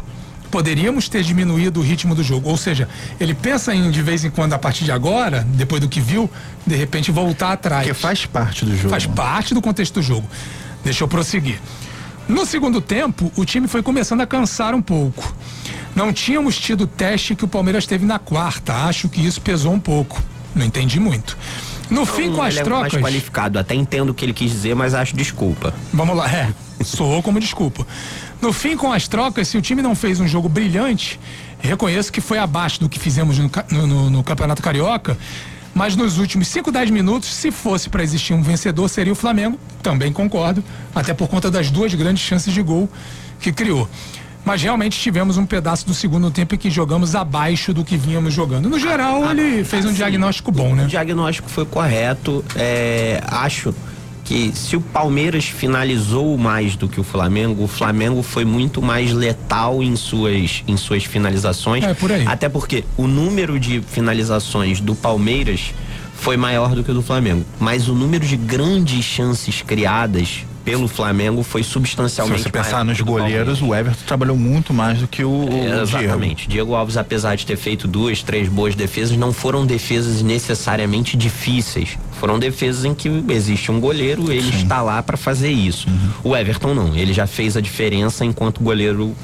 poderíamos 0.50 1.08
ter 1.08 1.22
diminuído 1.22 1.80
o 1.80 1.84
ritmo 1.84 2.16
do 2.16 2.24
jogo. 2.24 2.50
Ou 2.50 2.58
seja, 2.58 2.90
ele 3.20 3.36
pensa 3.36 3.76
em 3.76 3.92
de 3.92 4.02
vez 4.02 4.26
em 4.26 4.32
quando, 4.32 4.54
a 4.54 4.58
partir 4.58 4.84
de 4.84 4.92
agora, 4.92 5.46
depois 5.54 5.80
do 5.80 5.88
que 5.88 6.02
viu, 6.02 6.28
de 6.66 6.76
repente 6.76 7.12
voltar 7.12 7.52
atrás. 7.52 7.86
Porque 7.86 7.94
faz 7.94 8.26
parte 8.26 8.66
do 8.66 8.76
jogo. 8.76 8.90
Faz 8.90 9.06
parte 9.06 9.54
do 9.54 9.62
contexto 9.62 9.94
do 9.94 10.02
jogo. 10.02 10.28
Deixa 10.84 11.04
eu 11.04 11.08
prosseguir. 11.08 11.62
No 12.28 12.44
segundo 12.44 12.82
tempo, 12.82 13.32
o 13.36 13.46
time 13.46 13.68
foi 13.68 13.84
começando 13.84 14.22
a 14.22 14.26
cansar 14.26 14.74
um 14.74 14.82
pouco. 14.82 15.36
Não 15.96 16.12
tínhamos 16.12 16.58
tido 16.58 16.86
o 16.86 16.88
teste 16.88 17.36
que 17.36 17.46
o 17.46 17.48
Palmeiras 17.48 17.86
teve 17.86 18.08
na 18.08 18.18
quarta. 18.18 18.74
Acho 18.74 19.08
que 19.08 19.24
isso 19.24 19.40
pesou 19.40 19.72
um 19.72 19.80
pouco. 19.80 20.20
Não 20.56 20.66
entendi 20.66 21.00
muito. 21.00 21.38
No 21.92 22.06
fim, 22.06 22.32
com 22.32 22.42
as 22.42 22.54
ele 22.56 22.62
é 22.62 22.64
mais 22.70 22.90
trocas. 22.90 23.02
qualificado. 23.02 23.60
Até 23.60 23.76
entendo 23.76 24.10
o 24.10 24.14
que 24.14 24.26
ele 24.26 24.34
quis 24.34 24.50
dizer, 24.52 24.74
mas 24.76 24.94
acho 24.94 25.16
desculpa. 25.16 25.74
Vamos 25.94 26.16
lá, 26.16 26.28
é. 26.32 26.50
Soou 26.84 27.22
como 27.22 27.40
desculpa. 27.40 27.86
No 28.42 28.52
fim, 28.52 28.76
com 28.76 28.92
as 28.92 29.08
trocas, 29.08 29.48
se 29.48 29.58
o 29.58 29.62
time 29.62 29.82
não 29.82 29.94
fez 29.94 30.20
um 30.20 30.28
jogo 30.28 30.50
brilhante, 30.50 31.20
reconheço 31.60 32.12
que 32.12 32.22
foi 32.22 32.38
abaixo 32.40 32.80
do 32.80 32.90
que 32.90 32.98
fizemos 32.98 33.38
no- 33.38 33.52
no- 33.88 34.10
no 34.10 34.24
Campeonato 34.24 34.62
Carioca. 34.64 35.16
Mas 35.74 35.96
nos 35.96 36.18
últimos 36.18 36.48
5, 36.50 36.70
10 36.72 36.90
minutos, 36.90 37.30
se 37.30 37.50
fosse 37.52 37.88
para 37.90 38.04
existir 38.04 38.34
um 38.34 38.42
vencedor, 38.42 38.90
seria 38.90 39.14
o 39.14 39.16
Flamengo. 39.16 39.58
Também 39.82 40.12
concordo, 40.12 40.62
até 40.94 41.14
por 41.14 41.28
conta 41.30 41.50
das 41.52 41.70
duas 41.72 41.94
grandes 41.94 42.24
chances 42.24 42.54
de 42.54 42.62
gol 42.62 42.90
que 43.40 43.54
criou. 43.54 43.88
Mas 44.44 44.62
realmente 44.62 45.00
tivemos 45.00 45.38
um 45.38 45.46
pedaço 45.46 45.86
do 45.86 45.94
segundo 45.94 46.32
tempo 46.32 46.56
em 46.56 46.58
que 46.58 46.70
jogamos 46.70 47.16
abaixo 47.16 47.74
do 47.74 47.86
que 47.86 47.96
vínhamos 47.96 48.34
jogando. 48.34 48.70
No 48.70 48.80
geral, 48.80 49.30
ele 49.32 49.64
fez 49.64 49.86
um 49.86 49.90
assim, 49.90 49.98
diagnóstico 49.98 50.52
bom, 50.52 50.74
O 50.74 50.76
né? 50.76 50.86
diagnóstico 50.86 51.50
foi 51.50 51.66
correto. 51.66 52.44
É, 52.56 53.22
acho 53.28 53.74
que 54.24 54.52
se 54.56 54.76
o 54.76 54.82
Palmeiras 54.82 55.46
finalizou 55.46 56.38
mais 56.38 56.76
do 56.76 56.88
que 56.88 57.00
o 57.00 57.04
Flamengo, 57.04 57.64
o 57.64 57.68
Flamengo 57.68 58.24
foi 58.24 58.46
muito 58.46 58.82
mais 58.82 59.12
letal 59.12 59.84
em 59.84 59.96
suas, 59.96 60.64
em 60.68 60.78
suas 60.78 61.04
finalizações. 61.04 61.84
É, 61.84 61.94
por 61.94 62.12
aí. 62.12 62.26
Até 62.26 62.48
porque 62.50 62.84
o 62.98 63.08
número 63.08 63.60
de 63.60 63.82
finalizações 63.82 64.80
do 64.80 64.96
Palmeiras 64.96 65.74
foi 66.16 66.38
maior 66.38 66.76
do 66.76 66.84
que 66.84 66.92
o 66.92 66.94
do 66.94 67.02
Flamengo. 67.02 67.44
Mas 67.60 67.88
o 67.90 67.94
número 67.94 68.26
de 68.26 68.38
grandes 68.38 69.04
chances 69.04 69.62
criadas 69.62 70.46
pelo 70.64 70.88
Flamengo 70.88 71.44
foi 71.44 71.64
Se 71.64 71.70
substancialmente 71.70 72.44
você 72.44 72.50
pensar 72.50 72.84
nos 72.86 73.00
o 73.00 73.06
goleiros, 73.06 73.62
o 73.62 73.74
Everton 73.74 74.04
trabalhou 74.06 74.38
muito 74.38 74.74
mais 74.74 75.00
do 75.00 75.08
que 75.08 75.24
o, 75.24 75.46
o 75.46 75.50
Diego. 75.50 75.82
Exatamente. 75.82 76.48
Diego 76.48 76.74
Alves, 76.76 76.98
apesar 76.98 77.36
de 77.36 77.46
ter 77.46 77.58
feito 77.58 77.88
duas, 77.88 78.22
três 78.24 78.48
boas 78.48 78.76
defesas, 78.76 79.18
não 79.18 79.34
foram 79.34 79.66
defesas 79.66 80.22
necessariamente 80.22 81.18
difíceis. 81.18 81.98
Foram 82.20 82.38
defesas 82.38 82.86
em 82.86 82.94
que 82.94 83.10
existe 83.30 83.72
um 83.72 83.80
goleiro, 83.80 84.32
ele 84.32 84.50
está 84.56 84.82
lá 84.82 85.02
para 85.02 85.18
fazer 85.18 85.50
isso. 85.50 85.90
Uhum. 85.90 86.32
O 86.32 86.36
Everton 86.38 86.76
não, 86.76 86.96
ele 86.96 87.14
já 87.14 87.26
fez 87.26 87.58
a 87.58 87.62
diferença 87.62 88.24
enquanto 88.24 88.62
goleiro 88.62 89.16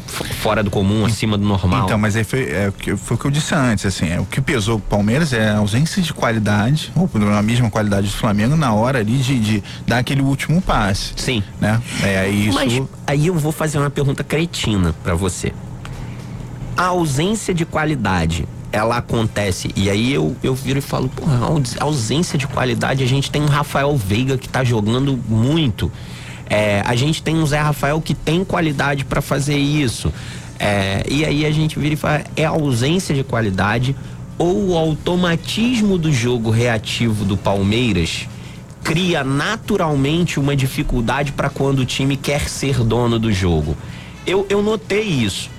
fora 0.41 0.63
do 0.63 0.71
comum, 0.71 1.05
acima 1.05 1.37
do 1.37 1.45
normal. 1.45 1.85
Então, 1.85 1.97
mas 1.97 2.15
aí 2.15 2.23
foi, 2.23 2.49
é, 2.49 2.69
o 2.69 2.71
que- 2.71 2.97
foi 2.97 3.15
o 3.15 3.19
que 3.19 3.25
eu 3.25 3.31
disse 3.31 3.53
antes, 3.53 3.85
assim, 3.85 4.09
é, 4.09 4.19
o 4.19 4.25
que 4.25 4.41
pesou 4.41 4.79
pro 4.79 4.97
Palmeiras 4.97 5.31
é 5.31 5.49
a 5.49 5.57
ausência 5.57 6.01
de 6.01 6.11
qualidade, 6.11 6.91
ou 6.95 7.07
na 7.19 7.41
mesma 7.43 7.69
qualidade 7.69 8.07
do 8.07 8.13
Flamengo, 8.13 8.55
na 8.55 8.73
hora 8.73 8.99
ali 8.99 9.17
de, 9.17 9.39
de 9.39 9.63
dar 9.85 9.99
aquele 9.99 10.21
último 10.21 10.59
passe. 10.59 11.11
Sim. 11.15 11.26
Né? 11.59 11.81
É 12.03 12.29
isso. 12.29 12.53
Mas 12.53 12.81
aí 13.05 13.27
eu 13.27 13.35
vou 13.35 13.51
fazer 13.51 13.77
uma 13.77 13.89
pergunta 13.89 14.23
cretina 14.23 14.93
para 15.03 15.15
você. 15.15 15.53
A 16.75 16.85
ausência 16.85 17.53
de 17.53 17.65
qualidade, 17.65 18.47
ela 18.71 18.97
acontece, 18.97 19.71
e 19.75 19.89
aí 19.89 20.13
eu, 20.13 20.35
eu 20.43 20.53
viro 20.53 20.79
e 20.79 20.81
falo, 20.81 21.09
porra, 21.09 21.39
ausência 21.79 22.37
de 22.37 22.47
qualidade, 22.47 23.03
a 23.03 23.07
gente 23.07 23.31
tem 23.31 23.41
um 23.41 23.47
Rafael 23.47 23.95
Veiga 23.97 24.37
que 24.37 24.47
tá 24.47 24.63
jogando 24.63 25.19
muito. 25.27 25.91
É, 26.49 26.81
a 26.85 26.95
gente 26.95 27.21
tem 27.21 27.35
um 27.35 27.45
Zé 27.45 27.59
Rafael 27.59 27.99
que 27.99 28.13
tem 28.13 28.43
qualidade 28.45 29.03
para 29.03 29.21
fazer 29.21 29.57
isso. 29.57 30.13
É, 30.59 31.03
e 31.09 31.25
aí 31.25 31.45
a 31.45 31.51
gente 31.51 31.77
vira 31.77 31.93
e 31.93 31.97
fala, 31.97 32.23
é 32.35 32.45
a 32.45 32.49
ausência 32.49 33.13
de 33.13 33.23
qualidade 33.23 33.95
ou 34.37 34.69
o 34.69 34.77
automatismo 34.77 35.97
do 35.97 36.11
jogo 36.11 36.49
reativo 36.51 37.25
do 37.25 37.35
Palmeiras 37.35 38.27
cria 38.87 39.21
naturalmente 39.21 40.39
uma 40.39 40.55
dificuldade 40.55 41.33
para 41.33 41.49
quando 41.49 41.79
o 41.79 41.85
time 41.85 42.15
quer 42.15 42.47
ser 42.47 42.85
dono 42.85 43.19
do 43.19 43.33
jogo. 43.33 43.75
Eu, 44.25 44.45
eu 44.49 44.63
notei 44.63 45.03
isso. 45.03 45.49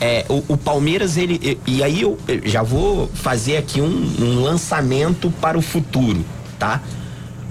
É, 0.00 0.24
o, 0.26 0.42
o, 0.48 0.56
Palmeiras, 0.56 1.18
ele. 1.18 1.60
E, 1.66 1.82
aí 1.82 2.00
eu, 2.00 2.16
eu, 2.26 2.48
já 2.48 2.62
vou 2.62 3.06
fazer 3.08 3.58
aqui 3.58 3.82
um, 3.82 4.14
um 4.18 4.42
lançamento 4.42 5.30
para 5.38 5.58
o 5.58 5.60
futuro, 5.60 6.24
tá? 6.58 6.80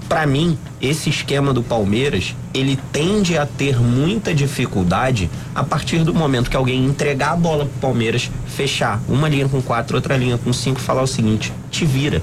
Para 0.08 0.26
mim, 0.26 0.58
esse 0.82 1.08
esquema 1.08 1.54
do 1.54 1.62
Palmeiras, 1.62 2.34
ele 2.52 2.76
tende 2.90 3.38
a 3.38 3.46
ter 3.46 3.78
muita 3.78 4.34
dificuldade 4.34 5.30
a 5.54 5.62
partir 5.62 6.02
do 6.02 6.12
momento 6.12 6.50
que 6.50 6.56
alguém 6.56 6.84
entregar 6.84 7.34
a 7.34 7.36
bola 7.36 7.64
pro 7.64 7.80
Palmeiras, 7.80 8.28
fechar 8.48 9.00
uma 9.08 9.28
linha 9.28 9.48
com 9.48 9.62
quatro, 9.62 9.94
outra 9.94 10.16
linha 10.16 10.36
com 10.36 10.52
cinco, 10.52 10.80
falar 10.80 11.02
o 11.02 11.06
seguinte: 11.06 11.52
te 11.70 11.84
vira. 11.84 12.20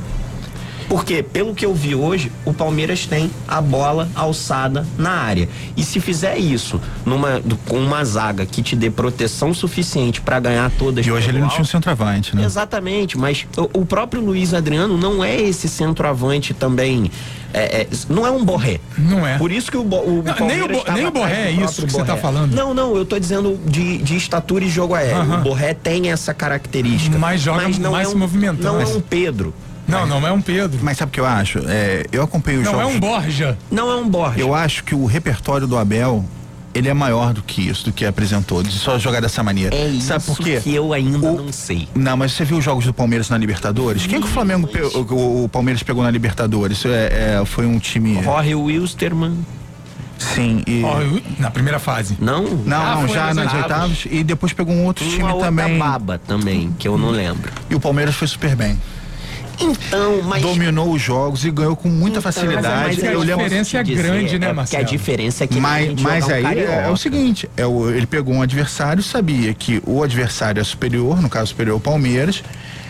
Porque, 0.88 1.24
pelo 1.24 1.54
que 1.54 1.66
eu 1.66 1.74
vi 1.74 1.96
hoje, 1.96 2.32
o 2.46 2.54
Palmeiras 2.54 3.06
tem 3.06 3.32
a 3.48 3.62
bola 3.62 4.08
alçada 4.16 4.86
na 4.98 5.12
área. 5.12 5.50
E 5.76 5.84
se 5.84 6.00
fizer 6.00 6.38
isso 6.38 6.80
numa, 7.06 7.42
com 7.68 7.80
uma 7.80 8.04
zaga 8.04 8.46
que 8.46 8.62
te 8.62 8.76
dê 8.76 8.90
proteção 8.90 9.54
suficiente 9.54 10.22
para 10.22 10.40
ganhar 10.40 10.72
todas. 10.78 11.06
E 11.06 11.12
hoje 11.12 11.30
ele 11.30 11.40
não 11.40 11.50
tinha 11.50 11.62
um 11.62 11.66
centroavante, 11.66 12.36
né? 12.36 12.44
Exatamente, 12.44 13.18
mas 13.18 13.48
o, 13.58 13.82
o 13.82 13.86
próprio 13.86 14.22
Luiz 14.22 14.54
Adriano 14.54 14.98
não 14.98 15.24
é 15.24 15.36
esse 15.40 15.68
centroavante 15.68 16.54
também 16.54 17.12
é, 17.56 17.82
é, 17.84 17.88
não 18.10 18.28
é 18.28 18.32
um 18.32 18.44
borré. 18.44 18.82
Não 18.98 19.26
é. 19.26 19.38
Por 19.38 19.50
isso 19.50 19.72
que 19.72 19.78
o, 19.78 19.82
o 19.82 20.24
não, 20.24 20.48
nem, 20.48 20.62
o 20.62 20.68
bo, 20.68 20.84
nem 20.92 21.06
o 21.06 21.12
borré 21.12 21.48
é 21.48 21.52
isso 21.52 21.86
que 21.86 21.92
você 21.92 22.02
está 22.02 22.18
falando. 22.18 22.54
Não, 22.54 22.74
não, 22.74 22.94
eu 22.98 23.04
estou 23.04 23.18
dizendo 23.18 23.58
de, 23.66 23.98
de 24.00 24.18
estatura 24.18 24.66
e 24.66 24.70
jogo 24.70 24.94
aéreo. 24.94 25.22
Uh 25.22 25.26
-huh. 25.26 25.40
O 25.40 25.44
borré 25.44 25.74
tem 25.74 26.12
essa 26.12 26.34
característica. 26.34 27.18
Mas 27.18 27.40
joga 27.40 27.62
mas 27.62 27.78
não 27.78 27.94
mais 27.94 28.10
é 28.10 28.12
um, 28.12 28.18
movimentado. 28.18 28.62
Não 28.62 28.82
é 28.82 28.86
um 28.86 29.00
Pedro. 29.00 29.54
Não, 29.88 30.06
não 30.06 30.26
é 30.26 30.32
um 30.32 30.42
Pedro. 30.42 30.80
Mas 30.82 30.98
sabe 30.98 31.10
o 31.10 31.14
que 31.14 31.20
eu 31.20 31.26
acho? 31.26 31.60
É, 31.68 32.06
eu 32.12 32.24
acompanhei 32.24 32.60
o 32.60 32.64
Não 32.64 32.72
jogos... 32.72 32.94
é 32.94 32.96
um 32.96 33.00
Borja. 33.00 33.58
Não 33.72 33.92
é 33.92 33.96
um 33.96 34.10
Borja. 34.10 34.40
Eu 34.40 34.54
acho 34.54 34.84
que 34.84 34.96
o 34.96 35.06
repertório 35.06 35.68
do 35.68 35.78
Abel 35.78 36.26
ele 36.76 36.90
é 36.90 36.94
maior 36.94 37.32
do 37.34 37.42
que 37.42 37.70
isso, 37.70 37.86
do 37.86 37.94
que 37.94 38.06
apresentou, 38.06 38.62
de 38.62 38.74
só 38.74 39.00
jogar 39.00 39.22
dessa 39.22 39.42
maneira. 39.42 39.74
É 39.74 39.98
Sabe 40.02 40.24
isso 40.24 40.36
por 40.36 40.44
quê? 40.44 40.60
que 40.62 40.76
eu 40.76 40.92
ainda 40.92 41.32
o... 41.32 41.38
não 41.46 41.54
sei. 41.54 41.88
Não, 41.96 42.18
mas 42.18 42.34
você 42.34 42.44
viu 42.44 42.58
os 42.58 42.66
jogos 42.66 42.86
do 42.86 42.94
Palmeiras 42.94 43.30
na 43.30 43.38
Libertadores? 43.38 44.06
Quem 44.06 44.20
que 44.20 44.28
o 44.28 44.30
Flamengo, 44.30 44.68
pe... 44.68 44.82
o, 44.82 45.46
o, 45.46 45.50
Palmeiras 45.50 45.82
pegou 45.84 46.04
na 46.04 46.12
Libertadores? 46.12 46.84
É, 46.86 47.40
é, 47.40 47.46
foi 47.46 47.66
um 47.66 47.80
time... 47.80 48.22
Jorge 48.22 48.54
Wilstermann. 48.54 49.38
Sim, 50.18 50.64
e... 50.68 50.82
na 51.40 51.50
primeira 51.50 51.80
fase. 51.80 52.18
Não? 52.20 52.44
Não, 52.44 52.82
ah, 52.82 52.96
não 52.96 53.08
já 53.08 53.34
nas 53.34 53.54
oitavas. 53.54 54.04
E 54.10 54.24
depois 54.24 54.52
pegou 54.52 54.74
um 54.74 54.86
outro 54.86 55.06
Uma 55.06 55.14
time 55.16 55.40
também. 55.40 55.78
baba 55.78 56.18
também, 56.18 56.76
que 56.78 56.88
eu 56.88 56.98
não 56.98 57.10
lembro. 57.10 57.52
E 57.70 57.76
o 57.76 57.80
Palmeiras 57.80 58.16
foi 58.16 58.28
super 58.28 58.54
bem. 58.56 58.78
Então, 59.60 60.22
mas. 60.24 60.42
Dominou 60.42 60.92
os 60.92 61.02
jogos 61.02 61.46
e 61.46 61.52
ganhou 61.52 61.76
com 61.76 61.90
muita 61.90 62.20
então, 62.20 62.22
facilidade. 62.22 62.68
Mas, 62.68 62.98
mas 62.98 63.30
a 63.30 63.36
diferença 63.36 63.78
é 63.78 63.84
grande, 63.84 64.40
né, 64.40 64.54
Marcelo? 64.54 64.82
É 64.82 64.86
que 64.86 64.94
a 64.94 64.98
diferença 64.98 65.44
é 65.44 65.48
que 65.48 65.60
Mas, 65.60 66.02
mas 66.02 66.30
aí 66.30 66.60
é, 66.60 66.84
é, 66.86 66.90
o 66.90 66.98
seguinte: 66.98 67.50
é 67.56 67.66
o, 67.66 67.90
ele 67.90 68.06
pegou 68.06 68.34
um 68.34 68.42
adversário, 68.42 69.02
sabia 69.02 69.54
que 69.54 69.82
o 69.86 70.04
adversário 70.04 70.60
é 70.60 70.64
superior, 70.64 71.22
no 71.22 71.30
caso 71.30 71.48
superior 71.48 71.78
o 71.78 71.80
Palmeiras, 71.80 72.44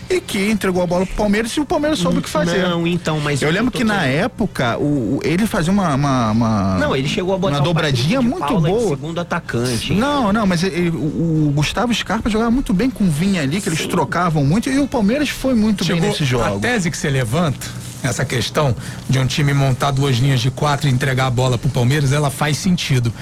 e 0.08 0.20
que 0.20 0.50
entregou 0.50 0.82
a 0.82 0.86
bola 0.86 1.04
pro 1.04 1.16
Palmeiras 1.16 1.52
e 1.52 1.60
o 1.60 1.64
Palmeiras 1.64 1.98
soube 1.98 2.18
o 2.18 2.22
que 2.22 2.28
fazer. 2.28 2.62
Não, 2.62 2.86
então, 2.86 3.18
mas. 3.20 3.42
Eu 3.42 3.50
lembro 3.50 3.70
que 3.70 3.82
na 3.82 4.04
época 4.04 4.78
o, 4.78 5.16
o, 5.16 5.20
ele 5.24 5.46
fazia 5.46 5.72
uma, 5.72 5.94
uma, 5.94 6.30
uma, 6.30 6.78
Não, 6.78 6.94
ele 6.94 7.08
chegou 7.08 7.34
a 7.34 7.38
botar 7.38 7.56
uma 7.56 7.64
dobradinha 7.64 8.22
muito 8.22 8.46
Paula 8.46 8.68
boa. 8.68 8.88
segundo 8.90 9.20
atacante. 9.20 9.92
Não, 9.92 10.32
não, 10.32 10.46
mas 10.46 10.62
ele, 10.62 10.90
o, 10.90 11.48
o, 11.48 11.52
Gustavo 11.54 11.92
Scarpa 11.92 12.30
jogava 12.30 12.50
muito 12.50 12.72
bem 12.72 12.88
com 12.88 13.04
o 13.04 13.10
Vinha 13.10 13.42
ali, 13.42 13.56
que 13.56 13.68
Sim. 13.68 13.76
eles 13.76 13.86
trocavam 13.86 14.44
muito 14.44 14.70
e 14.70 14.78
o 14.78 14.86
Palmeiras 14.86 15.28
foi 15.28 15.54
muito 15.54 15.84
chegou 15.84 16.00
bem 16.00 16.10
nesse 16.10 16.24
jogo. 16.24 16.44
A 16.44 16.58
tese 16.58 16.90
que 16.90 16.96
você 16.96 17.10
levanta 17.10 17.66
essa 18.02 18.24
questão 18.24 18.74
de 19.08 19.18
um 19.18 19.26
time 19.26 19.52
montar 19.52 19.90
duas 19.90 20.16
linhas 20.16 20.40
de 20.40 20.50
quatro 20.50 20.88
e 20.88 20.92
entregar 20.92 21.26
a 21.26 21.30
bola 21.30 21.58
pro 21.58 21.68
Palmeiras, 21.68 22.12
ela 22.12 22.30
faz 22.30 22.56
sentido. 22.56 23.12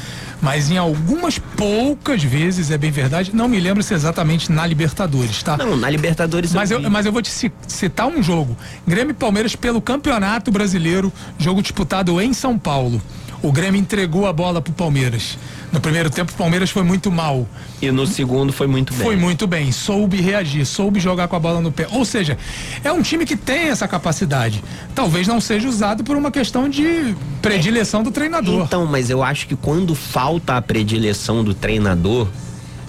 Mas 0.44 0.70
em 0.70 0.76
algumas 0.76 1.38
poucas 1.38 2.22
vezes, 2.22 2.70
é 2.70 2.76
bem 2.76 2.90
verdade, 2.90 3.30
não 3.32 3.48
me 3.48 3.58
lembro 3.58 3.82
se 3.82 3.94
exatamente 3.94 4.52
na 4.52 4.66
Libertadores, 4.66 5.42
tá? 5.42 5.56
Não, 5.56 5.74
na 5.74 5.88
Libertadores 5.88 6.52
mas 6.52 6.70
eu, 6.70 6.82
eu 6.82 6.90
mas 6.90 7.06
eu 7.06 7.12
vou 7.12 7.22
te 7.22 7.32
citar 7.66 8.06
um 8.06 8.22
jogo. 8.22 8.54
Grêmio 8.86 9.12
e 9.12 9.14
Palmeiras 9.14 9.56
pelo 9.56 9.80
Campeonato 9.80 10.50
Brasileiro, 10.50 11.10
jogo 11.38 11.62
disputado 11.62 12.20
em 12.20 12.34
São 12.34 12.58
Paulo. 12.58 13.00
O 13.44 13.52
Grêmio 13.52 13.78
entregou 13.78 14.26
a 14.26 14.32
bola 14.32 14.62
pro 14.62 14.72
Palmeiras. 14.72 15.36
No 15.70 15.78
primeiro 15.78 16.08
tempo, 16.08 16.32
o 16.32 16.34
Palmeiras 16.34 16.70
foi 16.70 16.82
muito 16.82 17.12
mal. 17.12 17.46
E 17.82 17.90
no 17.90 18.06
segundo 18.06 18.54
foi 18.54 18.66
muito 18.66 18.94
bem. 18.94 19.02
Foi 19.02 19.16
muito 19.16 19.46
bem. 19.46 19.70
Soube 19.70 20.18
reagir, 20.18 20.64
soube 20.64 20.98
jogar 20.98 21.28
com 21.28 21.36
a 21.36 21.38
bola 21.38 21.60
no 21.60 21.70
pé. 21.70 21.86
Ou 21.90 22.06
seja, 22.06 22.38
é 22.82 22.90
um 22.90 23.02
time 23.02 23.26
que 23.26 23.36
tem 23.36 23.68
essa 23.68 23.86
capacidade. 23.86 24.64
Talvez 24.94 25.28
não 25.28 25.42
seja 25.42 25.68
usado 25.68 26.02
por 26.02 26.16
uma 26.16 26.30
questão 26.30 26.70
de 26.70 27.14
predileção 27.42 28.02
do 28.02 28.10
treinador. 28.10 28.64
Então, 28.64 28.86
mas 28.86 29.10
eu 29.10 29.22
acho 29.22 29.46
que 29.46 29.54
quando 29.54 29.94
falta 29.94 30.56
a 30.56 30.62
predileção 30.62 31.44
do 31.44 31.52
treinador, 31.52 32.26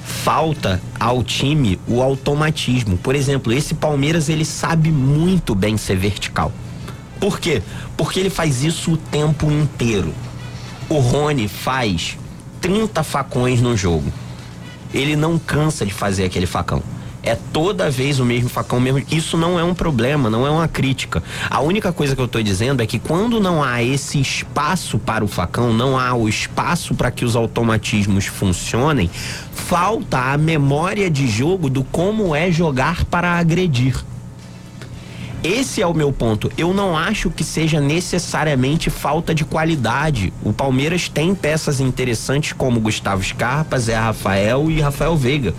falta 0.06 0.82
ao 0.98 1.22
time 1.22 1.78
o 1.86 2.02
automatismo. 2.02 2.96
Por 2.96 3.14
exemplo, 3.14 3.52
esse 3.52 3.74
Palmeiras 3.74 4.30
ele 4.30 4.46
sabe 4.46 4.90
muito 4.90 5.54
bem 5.54 5.76
ser 5.76 5.98
vertical. 5.98 6.50
Por 7.20 7.42
quê? 7.42 7.62
Porque 7.98 8.22
ele 8.22 8.30
faz 8.30 8.64
isso 8.64 8.94
o 8.94 8.98
tempo 8.98 9.52
inteiro. 9.52 10.14
O 10.88 11.00
Rony 11.00 11.48
faz 11.48 12.16
30 12.62 13.04
facões 13.04 13.60
no 13.60 13.76
jogo. 13.76 14.12
Ele 14.94 15.16
não 15.16 15.40
cansa 15.40 15.84
de 15.84 15.92
fazer 15.92 16.26
aquele 16.26 16.46
facão. 16.46 16.82
É 17.24 17.36
toda 17.52 17.90
vez 17.90 18.20
o 18.20 18.26
mesmo 18.26 18.50
facão 18.50 18.80
mesmo. 18.80 19.04
Isso 19.10 19.36
não 19.36 19.60
é 19.60 19.64
um 19.64 19.74
problema, 19.74 20.30
não 20.30 20.46
é 20.46 20.50
uma 20.50 20.68
crítica. 20.68 21.24
A 21.50 21.60
única 21.60 21.92
coisa 21.92 22.16
que 22.16 22.22
eu 22.22 22.26
estou 22.26 22.44
dizendo 22.44 22.84
é 22.84 22.86
que 22.86 23.00
quando 23.00 23.40
não 23.40 23.64
há 23.64 23.82
esse 23.82 24.22
espaço 24.22 25.00
para 25.00 25.26
o 25.26 25.28
facão, 25.28 25.74
não 25.74 25.98
há 25.98 26.14
o 26.14 26.30
espaço 26.30 26.94
para 26.94 27.10
que 27.10 27.26
os 27.26 27.36
automatismos 27.36 28.28
funcionem, 28.28 29.10
falta 29.52 30.34
a 30.34 30.38
memória 30.38 31.10
de 31.10 31.28
jogo 31.28 31.68
do 31.68 31.84
como 31.84 32.36
é 32.36 32.52
jogar 32.52 33.06
para 33.06 33.32
agredir. 33.32 34.06
Esse 35.46 35.80
é 35.80 35.86
o 35.86 35.94
meu 35.94 36.12
ponto. 36.12 36.52
Eu 36.58 36.74
não 36.74 36.98
acho 36.98 37.30
que 37.30 37.44
seja 37.44 37.80
necessariamente 37.80 38.90
falta 38.90 39.36
de 39.36 39.46
qualidade. 39.46 40.34
O 40.44 40.52
Palmeiras 40.52 41.08
tem 41.08 41.36
peças 41.36 41.80
interessantes 41.80 42.52
como 42.54 42.80
Gustavo 42.80 43.24
Scarpa, 43.24 43.78
Zé 43.78 43.96
Rafael 43.96 44.72
e 44.72 44.82
Rafael 44.82 45.16
Veiga. 45.16 45.54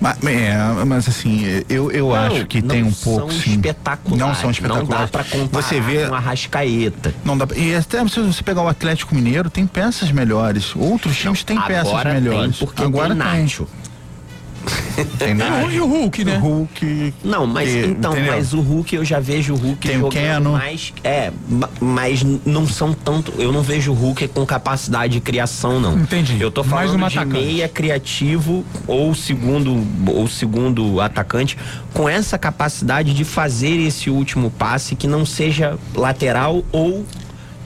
Mas, 0.00 0.18
é, 0.24 0.56
mas 0.84 1.08
assim, 1.08 1.42
eu, 1.68 1.92
eu 1.92 2.08
não, 2.08 2.14
acho 2.14 2.46
que 2.46 2.60
tem 2.60 2.82
um 2.82 2.92
pouco. 2.92 3.30
São 3.32 3.40
sim, 3.40 3.50
espetaculares. 3.52 4.18
Não 4.18 4.34
são 4.34 4.50
espetaculares. 4.50 4.88
Não 4.90 4.98
dá 4.98 5.08
pra 5.08 5.24
comparar 5.24 5.62
você 5.62 5.80
vê, 5.80 6.06
com 6.06 6.14
a 6.14 6.20
Rascaeta. 6.20 7.14
Não 7.24 7.38
dá, 7.38 7.46
e 7.56 7.74
até 7.74 8.06
se 8.08 8.20
você 8.20 8.42
pegar 8.42 8.62
o 8.62 8.68
Atlético 8.68 9.14
Mineiro, 9.14 9.48
tem 9.48 9.64
peças 9.64 10.10
melhores. 10.10 10.74
Outros 10.74 11.16
times 11.16 11.44
têm 11.44 11.60
peças 11.60 12.04
melhores. 12.04 12.58
Tem 12.58 12.66
porque 12.66 12.82
Agora 12.82 13.08
tem 13.08 13.16
Nacho. 13.16 13.64
Tem 13.64 13.87
e 15.70 15.80
o 15.80 15.86
Hulk, 15.86 16.24
né? 16.24 16.38
O 16.38 16.40
Hulk. 16.40 17.14
Não, 17.24 17.46
mas 17.46 17.70
que, 17.70 17.78
então, 17.86 18.12
entendeu? 18.12 18.32
mas 18.32 18.52
o 18.52 18.60
Hulk 18.60 18.96
eu 18.96 19.04
já 19.04 19.20
vejo 19.20 19.54
o 19.54 19.56
Hulk 19.56 19.88
Tem 19.88 19.98
jogando 19.98 20.50
mais. 20.50 20.92
É, 21.02 21.32
mas 21.80 22.22
não 22.44 22.66
são 22.66 22.92
tanto. 22.92 23.32
Eu 23.38 23.52
não 23.52 23.62
vejo 23.62 23.92
o 23.92 23.94
Hulk 23.94 24.28
com 24.28 24.44
capacidade 24.44 25.14
de 25.14 25.20
criação, 25.20 25.80
não. 25.80 25.98
Entendi. 25.98 26.40
Eu 26.40 26.50
tô 26.50 26.62
falando 26.62 26.98
mais 26.98 27.12
de 27.12 27.18
atacante. 27.18 27.44
meia 27.44 27.68
criativo 27.68 28.64
ou 28.86 29.14
segundo 29.14 29.84
ou 30.06 30.28
segundo 30.28 31.00
atacante 31.00 31.56
com 31.92 32.08
essa 32.08 32.38
capacidade 32.38 33.14
de 33.14 33.24
fazer 33.24 33.78
esse 33.78 34.10
último 34.10 34.50
passe 34.50 34.94
que 34.94 35.06
não 35.06 35.24
seja 35.24 35.78
lateral 35.94 36.64
ou 36.72 37.04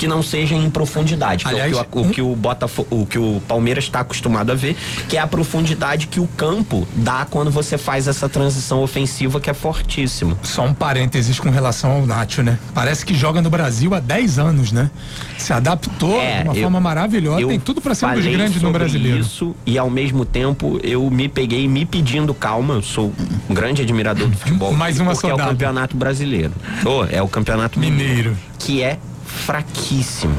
que 0.02 0.08
não 0.08 0.20
seja 0.20 0.56
em 0.56 0.68
profundidade, 0.68 1.44
Aliás, 1.46 1.76
é 1.76 1.80
o 1.80 1.84
que 1.84 1.96
o, 1.96 2.00
o, 2.00 2.10
que 2.10 2.20
o 2.20 2.34
Botafogo, 2.34 2.88
o 2.90 3.06
que 3.06 3.20
o 3.20 3.40
Palmeiras 3.46 3.84
está 3.84 4.00
acostumado 4.00 4.50
a 4.50 4.54
ver, 4.56 4.76
que 5.08 5.16
é 5.16 5.20
a 5.20 5.28
profundidade 5.28 6.08
que 6.08 6.18
o 6.18 6.26
campo 6.26 6.88
dá 6.96 7.24
quando 7.24 7.52
você 7.52 7.78
faz 7.78 8.08
essa 8.08 8.28
transição 8.28 8.82
ofensiva 8.82 9.38
que 9.38 9.48
é 9.48 9.54
fortíssima. 9.54 10.36
Só 10.42 10.64
um 10.64 10.74
parênteses 10.74 11.38
com 11.38 11.50
relação 11.50 11.92
ao 11.92 12.04
Nacho, 12.04 12.42
né? 12.42 12.58
Parece 12.74 13.06
que 13.06 13.14
joga 13.14 13.40
no 13.40 13.48
Brasil 13.48 13.94
há 13.94 14.00
10 14.00 14.40
anos, 14.40 14.72
né? 14.72 14.90
Se 15.38 15.52
adaptou 15.52 16.20
é, 16.20 16.38
de 16.38 16.48
uma 16.48 16.56
eu, 16.56 16.62
forma 16.62 16.80
maravilhosa, 16.80 17.46
tem 17.46 17.60
tudo 17.60 17.80
para 17.80 17.94
ser 17.94 18.06
um 18.06 18.14
dos 18.14 18.26
grandes 18.26 18.60
no 18.60 18.72
brasileiro. 18.72 19.20
Isso 19.20 19.54
e 19.64 19.78
ao 19.78 19.88
mesmo 19.88 20.24
tempo 20.24 20.80
eu 20.82 21.08
me 21.12 21.28
peguei 21.28 21.68
me 21.68 21.86
pedindo 21.86 22.34
calma, 22.34 22.74
eu 22.74 22.82
sou 22.82 23.12
um 23.48 23.54
grande 23.54 23.82
admirador 23.82 24.26
do 24.26 24.34
futebol. 24.36 24.72
Mais 24.72 24.98
uma 24.98 25.12
porque 25.12 25.28
soldado. 25.28 25.42
é 25.42 25.44
o 25.44 25.48
campeonato 25.50 25.96
brasileiro. 25.96 26.52
Oh, 26.84 27.04
é 27.08 27.22
o 27.22 27.28
campeonato 27.28 27.78
mineiro, 27.78 28.08
mineiro 28.08 28.36
que 28.58 28.82
é 28.82 28.98
fraquíssimo. 29.32 30.36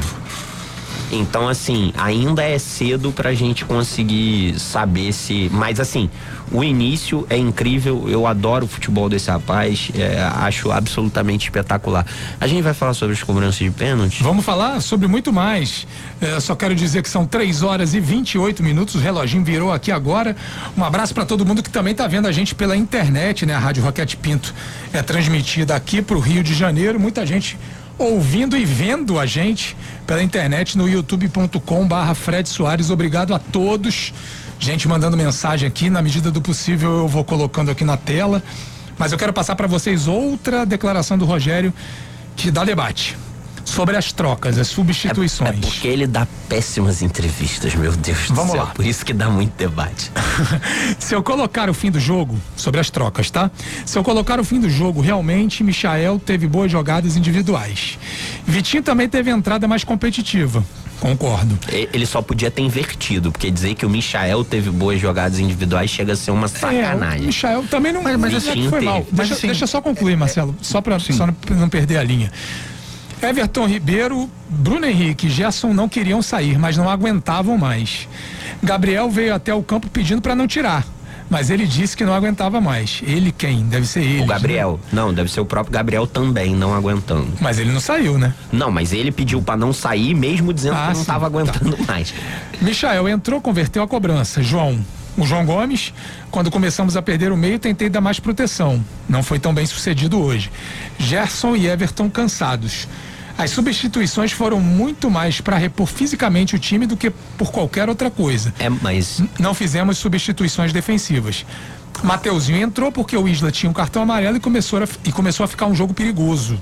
Então, 1.12 1.48
assim, 1.48 1.92
ainda 1.96 2.42
é 2.42 2.58
cedo 2.58 3.12
pra 3.12 3.32
gente 3.34 3.64
conseguir 3.64 4.58
saber 4.58 5.12
se. 5.12 5.48
Mas, 5.52 5.78
assim, 5.78 6.10
o 6.50 6.64
início 6.64 7.26
é 7.30 7.36
incrível. 7.36 8.06
Eu 8.08 8.26
adoro 8.26 8.64
o 8.64 8.68
futebol 8.68 9.08
desse 9.08 9.30
rapaz. 9.30 9.90
É, 9.94 10.20
acho 10.36 10.72
absolutamente 10.72 11.46
espetacular. 11.46 12.06
A 12.40 12.46
gente 12.46 12.62
vai 12.62 12.74
falar 12.74 12.94
sobre 12.94 13.14
as 13.14 13.22
cobranças 13.22 13.58
de 13.58 13.70
pênalti? 13.70 14.22
Vamos 14.22 14.44
falar 14.44 14.80
sobre 14.80 15.06
muito 15.06 15.32
mais. 15.32 15.86
É, 16.20 16.40
só 16.40 16.56
quero 16.56 16.74
dizer 16.74 17.02
que 17.02 17.08
são 17.08 17.26
3 17.26 17.62
horas 17.62 17.94
e 17.94 18.00
28 18.00 18.62
minutos. 18.62 18.94
O 18.96 18.98
reloginho 18.98 19.44
virou 19.44 19.72
aqui 19.72 19.92
agora. 19.92 20.34
Um 20.76 20.82
abraço 20.82 21.14
para 21.14 21.24
todo 21.24 21.44
mundo 21.44 21.62
que 21.62 21.70
também 21.70 21.94
tá 21.94 22.06
vendo 22.06 22.26
a 22.26 22.32
gente 22.32 22.54
pela 22.54 22.76
internet, 22.76 23.46
né? 23.46 23.54
A 23.54 23.58
Rádio 23.58 23.84
Roquete 23.84 24.16
Pinto 24.16 24.54
é 24.92 25.02
transmitida 25.02 25.76
aqui 25.76 26.02
pro 26.02 26.18
Rio 26.18 26.42
de 26.42 26.54
Janeiro. 26.54 26.98
Muita 26.98 27.24
gente 27.24 27.56
ouvindo 27.98 28.56
e 28.56 28.64
vendo 28.64 29.18
a 29.18 29.26
gente 29.26 29.76
pela 30.06 30.22
internet 30.22 30.76
no 30.76 30.88
youtube.com 30.88 31.86
barra 31.86 32.14
Fred 32.14 32.48
Soares. 32.48 32.90
Obrigado 32.90 33.34
a 33.34 33.38
todos. 33.38 34.12
Gente 34.58 34.88
mandando 34.88 35.16
mensagem 35.16 35.66
aqui, 35.68 35.90
na 35.90 36.00
medida 36.00 36.30
do 36.30 36.40
possível 36.40 36.98
eu 36.98 37.08
vou 37.08 37.24
colocando 37.24 37.70
aqui 37.70 37.84
na 37.84 37.96
tela. 37.96 38.42
Mas 38.98 39.12
eu 39.12 39.18
quero 39.18 39.32
passar 39.32 39.56
para 39.56 39.66
vocês 39.66 40.06
outra 40.06 40.64
declaração 40.64 41.18
do 41.18 41.24
Rogério 41.24 41.72
que 42.36 42.50
dá 42.50 42.64
debate 42.64 43.16
sobre 43.64 43.96
as 43.96 44.12
trocas, 44.12 44.58
as 44.58 44.68
substituições. 44.68 45.50
É, 45.50 45.56
é, 45.56 45.60
porque 45.60 45.88
ele 45.88 46.06
dá 46.06 46.26
péssimas 46.48 47.02
entrevistas, 47.02 47.74
meu 47.74 47.92
Deus 47.92 48.28
Vamos 48.28 48.46
do 48.46 48.50
céu. 48.52 48.64
lá. 48.64 48.70
Por 48.70 48.84
isso 48.84 49.04
que 49.04 49.12
dá 49.12 49.28
muito 49.28 49.52
debate. 49.56 50.10
Se 50.98 51.14
eu 51.14 51.22
colocar 51.22 51.68
o 51.70 51.74
fim 51.74 51.90
do 51.90 51.98
jogo, 52.00 52.38
sobre 52.56 52.80
as 52.80 52.90
trocas, 52.90 53.30
tá? 53.30 53.50
Se 53.84 53.96
eu 53.98 54.04
colocar 54.04 54.38
o 54.38 54.44
fim 54.44 54.60
do 54.60 54.68
jogo, 54.70 55.00
realmente, 55.00 55.62
Michael 55.64 56.20
teve 56.24 56.46
boas 56.46 56.70
jogadas 56.70 57.16
individuais. 57.16 57.98
Vitinho 58.46 58.82
também 58.82 59.08
teve 59.08 59.30
entrada 59.30 59.66
mais 59.66 59.82
competitiva. 59.84 60.64
Concordo. 61.00 61.58
Ele 61.68 62.06
só 62.06 62.22
podia 62.22 62.50
ter 62.50 62.62
invertido, 62.62 63.30
porque 63.32 63.50
dizer 63.50 63.74
que 63.74 63.84
o 63.84 63.90
Michael 63.90 64.44
teve 64.44 64.70
boas 64.70 65.00
jogadas 65.00 65.38
individuais 65.38 65.90
chega 65.90 66.12
a 66.12 66.16
ser 66.16 66.30
uma 66.30 66.48
sacanagem. 66.48 67.18
É, 67.18 67.22
o 67.22 67.26
Michael 67.26 67.64
também 67.70 67.92
não, 67.92 68.02
Mas- 68.02 68.16
mas 68.18 68.34
assim, 68.36 68.50
é 68.50 68.54
que 68.54 68.68
foi 68.68 68.78
teve. 68.80 68.84
mal. 68.84 68.98
Mas 69.10 69.16
Deixa, 69.18 69.34
assim, 69.34 69.46
deixa 69.48 69.64
eu 69.64 69.68
só 69.68 69.80
concluir, 69.82 70.16
Marcelo, 70.16 70.54
só 70.62 70.80
para 70.80 70.96
não 71.50 71.68
perder 71.68 71.98
a 71.98 72.02
linha. 72.02 72.30
Everton 73.24 73.66
Ribeiro, 73.66 74.28
Bruno 74.48 74.86
Henrique 74.86 75.26
e 75.26 75.30
Gerson 75.30 75.72
não 75.72 75.88
queriam 75.88 76.20
sair, 76.22 76.58
mas 76.58 76.76
não 76.76 76.88
aguentavam 76.88 77.56
mais. 77.56 78.08
Gabriel 78.62 79.10
veio 79.10 79.34
até 79.34 79.52
o 79.54 79.62
campo 79.62 79.88
pedindo 79.88 80.20
para 80.22 80.34
não 80.34 80.46
tirar, 80.46 80.86
mas 81.28 81.50
ele 81.50 81.66
disse 81.66 81.96
que 81.96 82.04
não 82.04 82.12
aguentava 82.14 82.60
mais. 82.60 83.00
Ele 83.06 83.32
quem? 83.32 83.64
Deve 83.64 83.86
ser 83.86 84.02
ele. 84.02 84.22
O 84.22 84.26
Gabriel. 84.26 84.78
Não, 84.92 85.12
deve 85.12 85.30
ser 85.30 85.40
o 85.40 85.44
próprio 85.46 85.72
Gabriel 85.72 86.06
também, 86.06 86.54
não 86.54 86.74
aguentando. 86.74 87.28
Mas 87.40 87.58
ele 87.58 87.72
não 87.72 87.80
saiu, 87.80 88.18
né? 88.18 88.34
Não, 88.52 88.70
mas 88.70 88.92
ele 88.92 89.10
pediu 89.10 89.40
pra 89.42 89.56
não 89.56 89.72
sair, 89.72 90.14
mesmo 90.14 90.52
dizendo 90.52 90.76
Ah, 90.76 90.88
que 90.88 90.94
não 90.94 91.00
sim, 91.00 91.04
tava 91.04 91.26
aguentando 91.26 91.76
mais. 91.88 92.14
Michael 92.60 93.08
entrou, 93.08 93.40
converteu 93.40 93.82
a 93.82 93.88
cobrança. 93.88 94.42
João. 94.42 94.78
O 95.16 95.24
João 95.24 95.46
Gomes, 95.46 95.94
quando 96.28 96.50
começamos 96.50 96.96
a 96.96 97.02
perder 97.02 97.30
o 97.30 97.36
meio, 97.36 97.56
tentei 97.56 97.88
dar 97.88 98.00
mais 98.00 98.18
proteção. 98.18 98.84
Não 99.08 99.22
foi 99.22 99.38
tão 99.38 99.54
bem 99.54 99.64
sucedido 99.64 100.20
hoje. 100.20 100.50
Gerson 100.98 101.54
e 101.54 101.68
Everton 101.68 102.10
cansados. 102.10 102.88
As 103.36 103.50
substituições 103.50 104.30
foram 104.32 104.60
muito 104.60 105.10
mais 105.10 105.40
para 105.40 105.56
repor 105.56 105.86
fisicamente 105.86 106.54
o 106.54 106.58
time 106.58 106.86
do 106.86 106.96
que 106.96 107.10
por 107.36 107.50
qualquer 107.50 107.88
outra 107.88 108.10
coisa. 108.10 108.54
É, 108.58 108.68
mas 108.68 109.22
Não 109.38 109.52
fizemos 109.54 109.98
substituições 109.98 110.72
defensivas. 110.72 111.44
Mateuzinho 112.02 112.60
entrou 112.60 112.90
porque 112.92 113.16
o 113.16 113.26
Isla 113.26 113.50
tinha 113.50 113.70
um 113.70 113.72
cartão 113.72 114.02
amarelo 114.02 114.36
e 114.36 114.40
começou, 114.40 114.82
a, 114.82 114.88
e 115.04 115.12
começou 115.12 115.44
a 115.44 115.46
ficar 115.48 115.66
um 115.66 115.74
jogo 115.74 115.94
perigoso. 115.94 116.60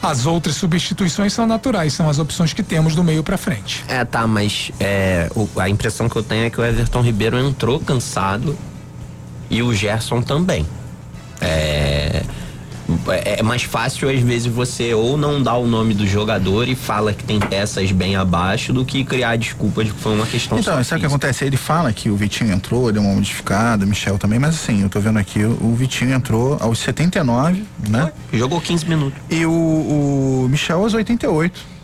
As 0.00 0.24
outras 0.24 0.54
substituições 0.56 1.32
são 1.32 1.46
naturais, 1.46 1.92
são 1.92 2.08
as 2.08 2.18
opções 2.18 2.52
que 2.52 2.62
temos 2.62 2.94
do 2.94 3.02
meio 3.04 3.22
para 3.22 3.36
frente. 3.36 3.84
É, 3.88 4.04
tá, 4.04 4.26
mas 4.26 4.70
é, 4.80 5.28
o- 5.34 5.48
a 5.56 5.68
impressão 5.68 6.08
que 6.08 6.16
eu 6.16 6.22
tenho 6.22 6.44
é 6.46 6.50
que 6.50 6.60
o 6.60 6.64
Everton 6.64 7.00
Ribeiro 7.02 7.38
entrou 7.38 7.80
cansado 7.80 8.56
e 9.50 9.62
o 9.62 9.74
Gerson 9.74 10.22
também. 10.22 10.64
É, 11.40 12.22
é 13.08 13.42
mais 13.42 13.62
fácil, 13.62 14.08
às 14.08 14.20
vezes, 14.20 14.46
você 14.46 14.94
ou 14.94 15.16
não 15.16 15.42
dar 15.42 15.56
o 15.56 15.66
nome 15.66 15.92
do 15.94 16.06
jogador 16.06 16.68
e 16.68 16.74
fala 16.74 17.12
que 17.12 17.22
tem 17.22 17.38
peças 17.38 17.92
bem 17.92 18.16
abaixo 18.16 18.72
do 18.72 18.84
que 18.84 19.04
criar 19.04 19.36
desculpa 19.36 19.84
de 19.84 19.92
que 19.92 20.00
foi 20.00 20.14
uma 20.14 20.26
questão 20.26 20.58
Então, 20.58 20.82
sabe 20.82 20.98
o 20.98 21.00
que 21.00 21.06
acontece? 21.06 21.44
Ele 21.44 21.56
fala 21.56 21.92
que 21.92 22.08
o 22.08 22.16
Vitinho 22.16 22.52
entrou, 22.52 22.90
deu 22.90 23.02
uma 23.02 23.14
modificada, 23.14 23.84
o 23.84 23.88
Michel 23.88 24.18
também, 24.18 24.38
mas 24.38 24.54
assim, 24.54 24.82
eu 24.82 24.88
tô 24.88 25.00
vendo 25.00 25.18
aqui, 25.18 25.44
o 25.44 25.74
Vitinho 25.74 26.14
entrou 26.14 26.56
aos 26.60 26.78
79, 26.78 27.64
né? 27.88 28.12
Jogou 28.32 28.60
15 28.60 28.88
minutos. 28.88 29.20
E 29.30 29.44
o, 29.44 29.50
o 29.50 30.48
Michel 30.48 30.82
aos 30.82 30.94
88. 30.94 31.78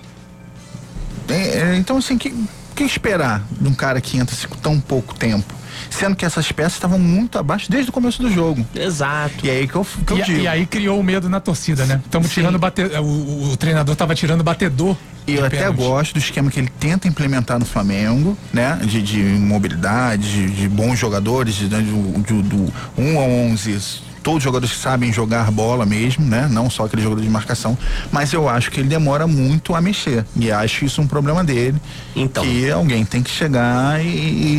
É, 1.29 1.35
é, 1.35 1.77
então, 1.77 1.99
assim, 1.99 2.17
o 2.17 2.19
que, 2.19 2.35
que 2.75 2.85
esperar 2.85 3.43
de 3.51 3.69
um 3.69 3.75
cara 3.75 4.01
que 4.01 4.17
entra 4.17 4.35
assim, 4.35 4.47
com 4.49 4.57
tão 4.57 4.81
pouco 4.81 5.15
tempo? 5.15 5.55
Sendo 5.99 6.17
que 6.17 6.25
essas 6.25 6.51
peças 6.53 6.75
estavam 6.75 6.99
muito 6.99 7.39
abaixo 7.39 7.71
desde 7.71 7.91
o 7.91 7.93
começo 7.93 8.21
do 8.23 8.31
jogo. 8.31 8.67
Exato. 8.75 9.35
E 9.47 9.51
aí 9.51 9.67
que 9.69 9.75
eu, 9.75 9.87
que 10.07 10.13
eu 10.13 10.19
E, 10.19 10.23
digo. 10.23 10.41
e 10.41 10.49
aí 10.49 10.67
criou 10.67 10.99
o 10.99 11.03
medo 11.05 11.29
na 11.29 11.41
torcida, 11.41 11.87
né? 11.87 12.01
Estamos 12.05 12.31
tirando 12.33 12.57
o, 12.57 12.59
bate, 12.59 12.83
o, 12.83 13.51
o- 13.53 13.57
treinador 13.57 13.95
tava 13.97 14.15
tirando 14.15 14.41
o 14.41 14.45
batedor. 14.45 14.97
E 15.27 15.35
eu 15.37 15.45
até 15.47 15.57
pênalti. 15.59 15.77
gosto 15.79 16.13
do 16.15 16.19
esquema 16.19 16.51
que 16.51 16.61
ele 16.61 16.69
tenta 16.79 17.09
implementar 17.09 17.59
no 17.59 17.65
Flamengo, 17.65 18.37
né? 18.53 18.79
De, 18.85 19.01
de 19.01 19.19
mobilidade, 19.23 20.31
de, 20.31 20.51
de 20.51 20.69
bons 20.69 20.99
jogadores, 20.99 21.55
de, 21.55 21.69
do, 21.69 21.83
do, 21.83 22.43
do 22.43 22.73
1 22.99 23.19
a 23.19 23.23
11, 23.23 23.79
todos 24.25 24.39
os 24.39 24.43
jogadores 24.43 24.75
que 24.75 24.81
sabem 24.81 25.13
jogar 25.13 25.51
bola 25.53 25.85
mesmo, 25.85 26.25
né? 26.27 26.49
Não 26.51 26.71
só 26.71 26.87
aquele 26.87 27.03
jogador 27.03 27.23
de 27.23 27.29
marcação. 27.29 27.79
Mas 28.11 28.33
eu 28.33 28.49
acho 28.49 28.71
que 28.71 28.81
ele 28.81 28.89
demora 28.89 29.27
muito 29.27 29.75
a 29.75 29.81
mexer. 29.81 30.25
E 30.35 30.51
acho 30.51 30.85
isso 30.85 31.01
um 31.03 31.07
problema 31.07 31.45
dele. 31.45 31.79
Então. 32.17 32.43
Que 32.43 32.71
alguém 32.71 33.05
tem 33.05 33.23
que 33.23 33.31
chegar 33.31 34.03
e, 34.05 34.09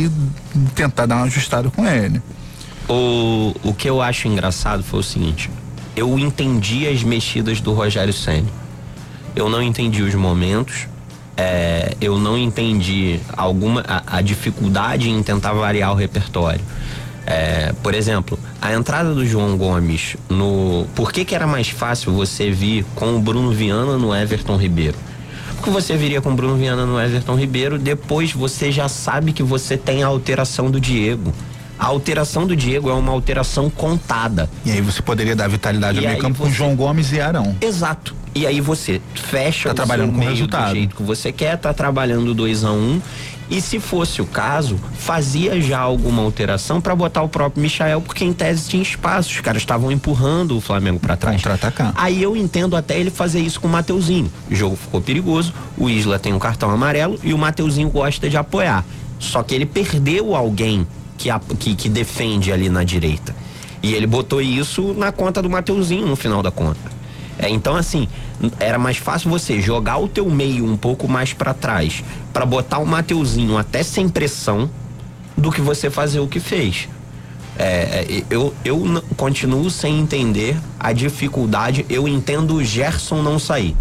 e 0.06 0.10
tentar 0.74 1.04
dar 1.04 1.16
uma 1.16 1.26
ajustada 1.26 1.68
com 1.68 1.84
ele. 1.84 2.22
O, 2.88 3.52
o 3.64 3.74
que 3.74 3.90
eu 3.90 4.00
acho 4.00 4.28
engraçado 4.28 4.84
foi 4.84 5.00
o 5.00 5.02
seguinte: 5.02 5.50
eu 5.96 6.16
entendi 6.18 6.86
as 6.86 7.02
mexidas 7.02 7.60
do 7.60 7.74
Rogério 7.74 8.12
Senna. 8.12 8.48
Eu 9.34 9.50
não 9.50 9.60
entendi 9.60 10.02
os 10.02 10.14
momentos. 10.14 10.86
é, 11.36 11.94
eu 12.00 12.18
não 12.18 12.38
entendi 12.38 13.20
alguma 13.36 13.84
a, 13.86 14.18
a 14.18 14.22
dificuldade 14.22 15.10
em 15.10 15.22
tentar 15.22 15.52
variar 15.52 15.92
o 15.92 15.94
repertório. 15.94 16.64
É, 17.26 17.72
por 17.82 17.92
exemplo, 17.92 18.38
a 18.62 18.72
entrada 18.72 19.12
do 19.12 19.26
João 19.26 19.56
Gomes 19.56 20.16
no. 20.30 20.86
Por 20.94 21.10
que, 21.12 21.24
que 21.24 21.34
era 21.34 21.46
mais 21.46 21.68
fácil 21.68 22.12
você 22.12 22.50
vir 22.50 22.84
com 22.94 23.16
o 23.16 23.20
Bruno 23.20 23.50
Viana 23.50 23.98
no 23.98 24.14
Everton 24.14 24.56
Ribeiro? 24.56 24.96
Porque 25.56 25.70
você 25.70 25.96
viria 25.96 26.20
com 26.20 26.30
o 26.30 26.34
Bruno 26.34 26.54
Viana 26.56 26.86
no 26.86 27.00
Everton 27.00 27.34
Ribeiro, 27.34 27.78
depois 27.78 28.32
você 28.32 28.70
já 28.70 28.88
sabe 28.88 29.32
que 29.32 29.42
você 29.42 29.76
tem 29.76 30.04
a 30.04 30.06
alteração 30.06 30.70
do 30.70 30.78
Diego. 30.80 31.32
A 31.78 31.86
alteração 31.86 32.46
do 32.46 32.54
Diego 32.56 32.88
é 32.88 32.92
uma 32.94 33.12
alteração 33.12 33.68
contada. 33.68 34.48
E 34.64 34.70
aí 34.70 34.80
você 34.80 35.02
poderia 35.02 35.34
dar 35.36 35.48
vitalidade 35.48 35.98
E 35.98 36.04
ao 36.06 36.10
meio 36.12 36.22
campo 36.22 36.38
com 36.38 36.44
você- 36.44 36.54
João 36.54 36.74
Gomes 36.76 37.12
e 37.12 37.20
Arão. 37.20 37.54
Exato. 37.60 38.14
E 38.34 38.46
aí 38.46 38.60
você 38.60 39.00
fecha 39.14 39.68
Tá 39.68 39.72
o 39.72 39.74
trabalhando 39.74 40.12
com 40.12 40.18
meio 40.18 40.30
resultado. 40.30 40.68
do 40.70 40.74
jeito 40.76 40.96
que 40.96 41.02
você 41.02 41.32
quer, 41.32 41.56
tá 41.58 41.74
trabalhando 41.74 42.32
2 42.32 42.64
a 42.64 42.70
1 42.70 42.74
um, 42.74 43.02
e 43.50 43.60
se 43.60 43.78
fosse 43.78 44.20
o 44.20 44.26
caso, 44.26 44.76
fazia 44.98 45.60
já 45.60 45.78
alguma 45.78 46.22
alteração 46.22 46.80
para 46.80 46.94
botar 46.94 47.22
o 47.22 47.28
próprio 47.28 47.62
Michael, 47.62 48.00
porque 48.00 48.24
em 48.24 48.32
tese 48.32 48.68
tinha 48.68 48.82
espaço, 48.82 49.30
os 49.30 49.40
caras 49.40 49.62
estavam 49.62 49.90
empurrando 49.92 50.56
o 50.56 50.60
Flamengo 50.60 50.98
para 50.98 51.16
trás. 51.16 51.36
Contra-atacar. 51.36 51.92
Aí 51.96 52.22
eu 52.22 52.36
entendo 52.36 52.76
até 52.76 52.98
ele 52.98 53.10
fazer 53.10 53.40
isso 53.40 53.60
com 53.60 53.68
o 53.68 53.70
Mateuzinho. 53.70 54.30
O 54.50 54.54
jogo 54.54 54.76
ficou 54.76 55.00
perigoso, 55.00 55.52
o 55.78 55.88
Isla 55.88 56.18
tem 56.18 56.32
um 56.32 56.38
cartão 56.38 56.70
amarelo 56.70 57.18
e 57.22 57.32
o 57.32 57.38
Mateuzinho 57.38 57.88
gosta 57.90 58.28
de 58.28 58.36
apoiar. 58.36 58.84
Só 59.18 59.42
que 59.42 59.54
ele 59.54 59.66
perdeu 59.66 60.34
alguém 60.34 60.86
que, 61.16 61.30
a- 61.30 61.40
que, 61.58 61.74
que 61.74 61.88
defende 61.88 62.52
ali 62.52 62.68
na 62.68 62.84
direita. 62.84 63.34
E 63.82 63.94
ele 63.94 64.06
botou 64.06 64.42
isso 64.42 64.92
na 64.94 65.12
conta 65.12 65.40
do 65.40 65.48
Mateuzinho 65.48 66.06
no 66.06 66.16
final 66.16 66.42
da 66.42 66.50
conta. 66.50 66.95
É, 67.38 67.48
então, 67.48 67.76
assim, 67.76 68.08
era 68.58 68.78
mais 68.78 68.96
fácil 68.96 69.30
você 69.30 69.60
jogar 69.60 69.98
o 69.98 70.08
teu 70.08 70.28
meio 70.30 70.64
um 70.64 70.76
pouco 70.76 71.06
mais 71.06 71.32
para 71.32 71.52
trás, 71.52 72.02
para 72.32 72.46
botar 72.46 72.78
o 72.78 72.86
Mateuzinho 72.86 73.58
até 73.58 73.82
sem 73.82 74.08
pressão, 74.08 74.70
do 75.36 75.52
que 75.52 75.60
você 75.60 75.90
fazer 75.90 76.20
o 76.20 76.26
que 76.26 76.40
fez. 76.40 76.88
É, 77.58 77.64
é, 77.64 78.22
eu, 78.30 78.54
eu 78.64 79.02
continuo 79.16 79.70
sem 79.70 79.98
entender 79.98 80.56
a 80.78 80.92
dificuldade. 80.92 81.84
Eu 81.88 82.06
entendo 82.06 82.54
o 82.54 82.64
Gerson 82.64 83.22
não 83.22 83.38
sair. 83.38 83.76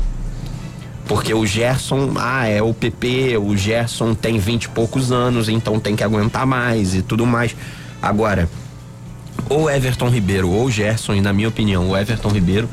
Porque 1.08 1.34
o 1.34 1.46
Gerson, 1.46 2.14
ah, 2.18 2.48
é 2.48 2.62
o 2.62 2.74
PP, 2.74 3.38
o 3.38 3.56
Gerson 3.56 4.16
tem 4.16 4.40
vinte 4.40 4.64
e 4.64 4.70
poucos 4.70 5.12
anos, 5.12 5.50
então 5.50 5.80
tem 5.80 5.96
que 5.96 6.04
aguentar 6.04 6.48
mais 6.48 6.96
e 6.96 7.02
tudo 7.02 7.26
mais. 7.28 7.56
Agora, 8.02 8.50
ou 9.48 9.70
Everton 9.70 10.10
Ribeiro 10.10 10.50
ou 10.50 10.72
Gerson, 10.72 11.14
e 11.14 11.22
na 11.22 11.32
minha 11.32 11.48
opinião, 11.48 11.90
o 11.90 11.98
Everton 11.98 12.30
Ribeiro 12.30 12.68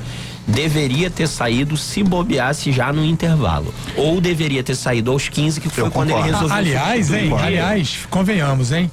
deveria 0.47 1.11
ter 1.11 1.27
saído 1.27 1.77
se 1.77 2.03
bobeasse 2.03 2.73
já 2.73 2.93
no 2.93 3.05
intervalo. 3.05 3.73
Ou 3.97 4.21
deveria 4.21 4.63
ter 4.63 4.75
saído 4.75 5.11
aos 5.11 5.29
15, 5.29 5.61
que 5.61 5.69
foi 5.69 5.85
Eu 5.85 5.91
quando 5.91 6.11
ele 6.11 6.23
resolveu. 6.23 6.53
Aliás, 6.57 7.13
hein? 7.13 7.33
Aliás, 7.39 7.99
convenhamos, 8.11 8.73
hein? 8.73 8.91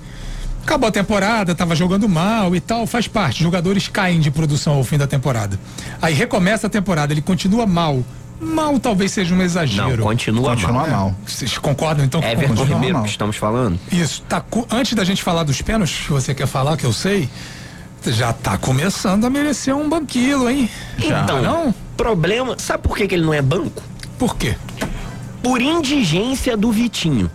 Acabou 0.63 0.89
a 0.89 0.91
temporada, 0.91 1.55
tava 1.55 1.75
jogando 1.75 2.07
mal 2.07 2.55
e 2.55 2.59
tal, 2.59 2.85
faz 2.85 3.07
parte. 3.07 3.41
Jogadores 3.41 3.87
caem 3.87 4.19
de 4.19 4.29
produção 4.29 4.73
ao 4.73 4.83
fim 4.83 4.97
da 4.97 5.07
temporada. 5.07 5.59
Aí 6.01 6.13
recomeça 6.13 6.67
a 6.67 6.69
temporada, 6.69 7.11
ele 7.11 7.21
continua 7.21 7.65
mal 7.65 8.03
Mal 8.39 8.79
talvez 8.79 9.11
seja 9.11 9.35
um 9.35 9.41
exagero. 9.41 9.97
Não, 9.97 10.03
continua, 10.03 10.51
Continua 10.51 10.73
mal. 10.73 10.89
mal. 10.89 11.15
Vocês 11.25 11.57
concordam 11.57 12.05
então? 12.05 12.21
que 12.21 12.27
Everton 12.27 12.55
continua 12.55 12.75
Ribeiro 12.75 12.93
mal? 12.95 13.03
que 13.03 13.09
estamos 13.09 13.35
falando. 13.35 13.77
Isso, 13.91 14.23
tá, 14.29 14.43
antes 14.71 14.93
da 14.93 15.03
gente 15.03 15.21
falar 15.21 15.43
dos 15.43 15.61
pênaltis, 15.61 16.05
que 16.05 16.11
você 16.11 16.33
quer 16.33 16.47
falar, 16.47 16.77
que 16.77 16.85
eu 16.85 16.93
sei, 16.93 17.29
já 18.07 18.33
tá 18.33 18.57
começando 18.57 19.25
a 19.25 19.29
merecer 19.29 19.75
um 19.75 19.89
banquilo, 19.89 20.49
hein? 20.49 20.69
Já. 20.97 21.23
Então, 21.23 21.41
Não? 21.41 21.75
problema. 21.95 22.57
Sabe 22.57 22.83
por 22.83 22.95
que, 22.95 23.07
que 23.07 23.15
ele 23.15 23.25
não 23.25 23.33
é 23.33 23.41
banco? 23.41 23.83
Por 24.17 24.35
quê? 24.35 24.55
Por 25.43 25.61
indigência 25.61 26.55
do 26.55 26.71
Vitinho. 26.71 27.29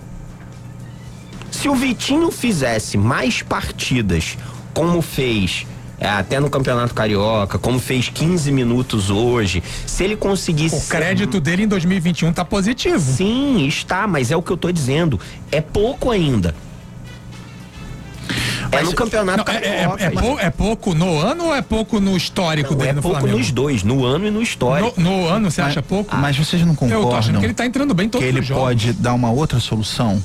Se 1.50 1.68
o 1.68 1.74
Vitinho 1.74 2.30
fizesse 2.30 2.98
mais 2.98 3.42
partidas 3.42 4.36
como 4.74 5.00
fez 5.00 5.66
é, 5.98 6.08
até 6.08 6.40
no 6.40 6.50
Campeonato 6.50 6.92
Carioca, 6.92 7.58
como 7.58 7.78
fez 7.78 8.08
15 8.08 8.50
minutos 8.50 9.10
hoje, 9.10 9.62
se 9.86 10.04
ele 10.04 10.16
conseguisse. 10.16 10.76
O 10.76 10.80
ser 10.80 10.96
crédito 10.96 11.40
dele 11.40 11.62
em 11.62 11.68
2021 11.68 12.32
tá 12.32 12.44
positivo. 12.44 13.00
Sim, 13.00 13.66
está, 13.66 14.06
mas 14.06 14.30
é 14.30 14.36
o 14.36 14.42
que 14.42 14.50
eu 14.50 14.56
tô 14.56 14.70
dizendo. 14.72 15.18
É 15.50 15.60
pouco 15.60 16.10
ainda. 16.10 16.54
É 18.80 18.82
no 18.82 18.94
campeonato 18.94 19.44
Não, 19.50 19.58
é, 19.58 19.66
é- 19.66 19.88
é 20.06 20.10
pou- 20.10 20.40
é 20.40 20.50
pouco 20.50 20.94
no 20.94 21.18
ano 21.18 21.44
ou 21.46 21.54
é 21.54 21.62
pouco 21.62 22.00
no 22.00 22.16
histórico 22.16 22.70
Não, 22.72 22.78
dele 22.78 22.90
é 22.90 22.92
no 22.94 23.02
pouco 23.02 23.18
Flamengo? 23.18 23.38
nos 23.38 23.50
dois, 23.50 23.82
no 23.82 24.04
ano 24.04 24.26
e 24.26 24.30
no 24.30 24.42
histórico. 24.42 25.00
No, 25.00 25.10
no 25.22 25.28
ano, 25.28 25.50
você 25.50 25.60
Mas- 25.62 25.70
acha 25.72 25.82
pouco? 25.82 26.14
Mas 26.16 26.36
vocês 26.36 26.62
não 26.62 26.70
eu 26.72 26.76
tô 26.76 26.86
achando 26.86 27.00
concordam 27.10 27.40
que 27.40 27.46
ele 27.46 27.54
tá 27.54 27.66
entrando 27.66 27.94
bem 27.94 28.06
em 28.06 28.08
que 28.08 28.12
todos 28.12 28.26
ele 28.28 28.40
os 28.40 28.46
jogos. 28.46 28.62
pode 28.64 28.92
dar 28.94 29.14
uma 29.14 29.30
outra 29.30 29.58
solução? 29.60 30.22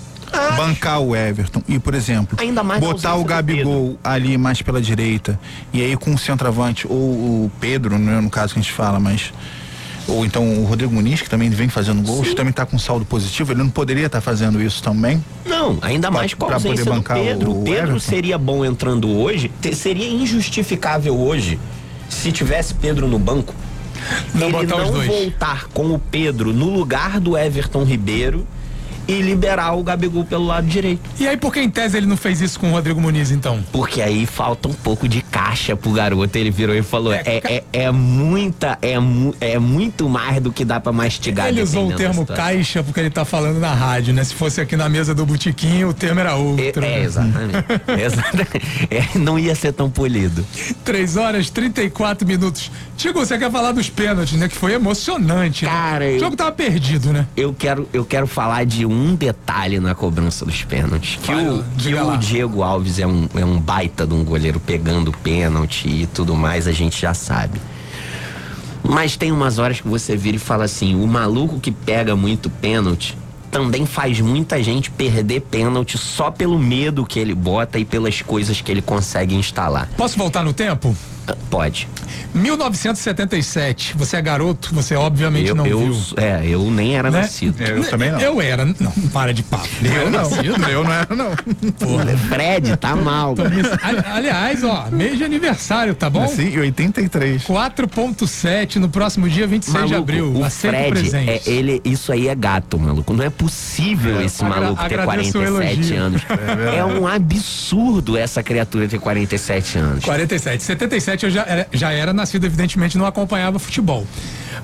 Bancar 0.55 0.99
o 1.01 1.15
Everton 1.15 1.63
e, 1.67 1.79
por 1.79 1.95
exemplo, 1.95 2.37
Ainda 2.39 2.61
mais 2.63 2.79
na 2.79 2.87
botar 2.87 3.15
o 3.15 3.23
Gabigol 3.23 3.97
ali 4.03 4.37
mais 4.37 4.61
pela 4.61 4.79
direita 4.79 5.39
e 5.73 5.81
aí 5.81 5.97
com 5.97 6.13
o 6.13 6.17
centroavante 6.19 6.85
ou 6.87 6.95
o 6.95 7.51
Pedro, 7.59 7.97
né, 7.97 8.21
no 8.21 8.29
caso 8.29 8.53
que 8.53 8.59
a 8.59 8.61
gente 8.61 8.71
fala, 8.71 8.99
mas 8.99 9.33
ou 10.09 10.25
então 10.25 10.61
o 10.61 10.65
Rodrigo 10.65 10.93
Muniz, 10.93 11.21
que 11.21 11.29
também 11.29 11.49
vem 11.49 11.69
fazendo 11.69 12.01
gols, 12.01 12.33
também 12.33 12.51
tá 12.53 12.65
com 12.65 12.77
saldo 12.79 13.05
positivo, 13.05 13.51
ele 13.53 13.59
não 13.63 13.69
poderia 13.69 14.05
estar 14.07 14.21
fazendo 14.21 14.61
isso 14.61 14.81
também? 14.83 15.23
Não, 15.45 15.77
ainda 15.81 16.09
Pra- 16.09 16.19
mais 16.19 16.33
com 16.33 16.45
a 16.45 16.47
pra 16.47 16.55
poder 16.57 16.69
ausência 16.69 16.85
do 16.91 16.95
bancar 16.97 17.17
Pedro. 17.17 17.51
o 17.51 17.61
O 17.61 17.63
Pedro 17.63 17.79
Everton? 17.81 17.99
seria 17.99 18.37
bom 18.37 18.65
entrando 18.65 19.09
hoje, 19.09 19.51
te- 19.61 19.75
seria 19.75 20.07
injustificável 20.09 21.17
hoje 21.17 21.59
se 22.09 22.31
tivesse 22.31 22.73
Pedro 22.73 23.07
no 23.07 23.19
banco. 23.19 23.53
Não 24.33 24.47
ele 24.47 24.65
botar 24.65 24.77
os 24.77 24.83
não 24.87 24.93
dois. 24.93 25.07
voltar 25.07 25.67
com 25.73 25.93
o 25.93 25.99
Pedro 25.99 26.53
no 26.53 26.69
lugar 26.69 27.19
do 27.19 27.37
Everton 27.37 27.83
Ribeiro 27.83 28.47
e 29.09 29.21
liberar 29.21 29.73
o 29.73 29.83
Gabigol 29.83 30.23
pelo 30.23 30.45
lado 30.45 30.67
direito. 30.67 31.01
E 31.19 31.27
aí, 31.27 31.35
por 31.35 31.51
que 31.51 31.59
em 31.59 31.69
tese 31.69 31.97
ele 31.97 32.05
não 32.05 32.15
fez 32.17 32.41
isso 32.41 32.59
com 32.59 32.69
o 32.69 32.71
Rodrigo 32.73 33.01
Muniz, 33.01 33.31
então? 33.31 33.59
Porque 33.71 34.01
aí 34.01 34.25
falta 34.25 34.67
um 34.69 34.73
pouco 34.73 35.07
de 35.07 35.21
caixa 35.21 35.75
pro 35.75 35.91
garoto. 35.91 36.37
Ele 36.37 36.51
virou 36.51 36.75
e 36.75 36.81
falou: 36.83 37.11
é, 37.13 37.23
é, 37.25 37.63
é 37.73 37.91
muita, 37.91 38.77
é, 38.81 38.99
mu- 38.99 39.33
é 39.41 39.57
muito 39.57 40.07
mais 40.07 40.41
do 40.41 40.51
que 40.51 40.63
dá 40.63 40.79
pra 40.79 40.91
mastigar. 40.91 41.47
Ele 41.47 41.61
usou 41.63 41.89
o 41.89 41.95
termo 41.95 42.25
caixa 42.25 42.83
porque 42.83 42.99
ele 42.99 43.09
tá 43.09 43.25
falando 43.25 43.59
na 43.59 43.73
rádio, 43.73 44.13
né? 44.13 44.23
Se 44.23 44.33
fosse 44.35 44.61
aqui 44.61 44.75
na 44.75 44.87
mesa 44.87 45.15
do 45.15 45.25
botiquinho, 45.25 45.89
o 45.89 45.93
termo 45.93 46.19
era 46.19 46.35
outro. 46.35 46.83
É, 46.83 46.87
é, 46.93 46.99
né? 46.99 47.03
exatamente. 47.03 47.65
exatamente. 48.03 48.87
É, 48.91 49.17
não 49.17 49.39
ia 49.39 49.55
ser 49.55 49.73
tão 49.73 49.89
polido. 49.89 50.45
3 50.85 51.17
horas 51.17 51.49
34 51.49 52.27
minutos. 52.27 52.71
Tigo, 52.97 53.19
você 53.19 53.37
quer 53.37 53.49
falar 53.51 53.71
dos 53.71 53.89
pênaltis, 53.89 54.37
né? 54.37 54.47
Que 54.49 54.55
foi 54.55 54.73
emocionante. 54.73 55.65
né? 55.65 55.71
Cara, 55.71 56.05
O 56.05 56.07
eu- 56.09 56.19
jogo 56.19 56.35
tava 56.35 56.51
perdido, 56.51 57.11
né? 57.13 57.25
Eu 57.35 57.53
quero, 57.57 57.87
eu 57.93 58.03
quero 58.05 58.27
falar 58.27 58.65
de 58.65 58.85
um 58.85 58.98
detalhe 59.15 59.79
na 59.79 59.95
cobrança 59.95 60.45
dos 60.45 60.63
pênaltis. 60.63 61.19
Que, 61.21 61.33
o, 61.33 61.63
que 61.77 61.93
o. 61.93 62.17
Diego 62.17 62.63
Alves 62.63 62.99
é 62.99 63.07
um, 63.07 63.27
é 63.35 63.45
um 63.45 63.59
baita 63.59 64.05
de 64.05 64.13
um 64.13 64.23
goleiro 64.23 64.59
pegando 64.59 65.11
pênalti 65.11 65.87
e 65.87 66.05
tudo 66.07 66.35
mais, 66.35 66.67
a 66.67 66.71
gente 66.71 67.01
já 67.01 67.13
sabe. 67.13 67.59
Mas 68.83 69.17
tem 69.17 69.31
umas 69.31 69.59
horas 69.59 69.81
que 69.81 69.87
você 69.87 70.15
vira 70.15 70.37
e 70.37 70.39
fala 70.39 70.65
assim: 70.65 70.95
o 70.95 71.07
maluco 71.07 71.59
que 71.59 71.71
pega 71.71 72.15
muito 72.15 72.49
pênalti 72.49 73.17
também 73.51 73.85
faz 73.85 74.19
muita 74.21 74.61
gente 74.61 74.91
perder 74.91 75.41
pênalti 75.41 75.97
só 75.97 76.29
pelo 76.31 76.57
medo 76.59 77.05
que 77.05 77.19
ele 77.19 77.33
bota 77.33 77.79
e 77.79 77.85
pelas 77.85 78.21
coisas 78.21 78.61
que 78.61 78.71
ele 78.71 78.81
consegue 78.81 79.35
instalar. 79.35 79.89
Posso 79.97 80.17
voltar 80.17 80.43
no 80.43 80.53
tempo? 80.53 80.95
Pode. 81.49 81.87
1977. 82.33 83.95
Você 83.97 84.17
é 84.17 84.21
garoto, 84.21 84.73
você 84.73 84.95
obviamente 84.95 85.47
Eu, 85.49 85.55
não 85.55 85.65
eu, 85.65 85.79
viu. 85.79 85.97
é, 86.17 86.41
eu 86.45 86.69
nem 86.71 86.95
era 86.97 87.09
né? 87.11 87.21
nascido. 87.21 87.61
Eu 87.61 87.83
também 87.89 88.11
não. 88.11 88.19
Eu 88.19 88.41
era. 88.41 88.65
Não, 88.65 88.91
para 89.13 89.33
de 89.33 89.43
papo. 89.43 89.67
Eu 89.83 90.09
não, 90.09 90.21
nascido? 90.21 90.69
eu 90.69 90.83
não 90.83 90.91
era 90.93 91.15
não. 91.15 91.31
Porra. 91.79 92.05
Fred, 92.29 92.77
tá 92.77 92.95
mal. 92.95 93.35
Ali- 93.81 93.99
Aliás, 94.05 94.63
ó, 94.63 94.87
mês 94.91 95.17
de 95.17 95.23
aniversário, 95.23 95.93
tá 95.95 96.09
bom? 96.09 96.31
Em 96.37 96.59
83. 96.59 97.43
4.7 97.43 98.75
no 98.77 98.89
próximo 98.89 99.27
dia 99.29 99.47
26 99.47 99.73
de 99.73 99.79
Maluco, 99.91 99.97
abril. 99.97 100.33
o 100.35 100.49
Fred, 100.49 100.89
presente. 100.91 101.29
é, 101.29 101.41
ele, 101.45 101.81
isso 101.83 102.11
aí 102.11 102.27
é 102.27 102.35
gato, 102.35 102.79
maluco. 102.79 103.13
Não 103.13 103.23
é 103.23 103.29
possível 103.29 104.21
esse 104.21 104.43
Agra- 104.43 104.59
maluco 104.61 104.87
ter 104.87 104.99
agradeço 104.99 105.29
o 105.29 105.41
47 105.43 105.75
elogio. 105.77 106.01
anos. 106.01 106.21
É, 106.75 106.83
um 106.85 107.07
absurdo 107.07 108.17
essa 108.17 108.43
criatura 108.43 108.87
ter 108.87 108.99
47 108.99 109.77
anos. 109.77 110.05
47. 110.05 110.63
77 110.63 111.18
eu 111.25 111.31
já 111.31 111.43
era, 111.43 111.67
já 111.71 111.91
era 111.91 112.13
nascido, 112.13 112.45
evidentemente 112.45 112.97
não 112.97 113.05
acompanhava 113.05 113.59
futebol. 113.59 114.05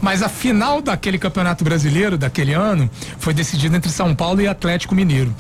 Mas 0.02 0.22
a 0.22 0.30
final 0.30 0.82
daquele 0.82 1.18
campeonato 1.18 1.64
brasileiro 1.64 2.18
daquele 2.18 2.54
ano 2.54 2.90
foi 3.18 3.34
decidida 3.34 3.78
entre 3.78 3.92
São 3.92 4.14
Paulo 4.16 4.42
e 4.42 4.48
Atlético 4.48 4.94
Mineiro. 4.94 5.34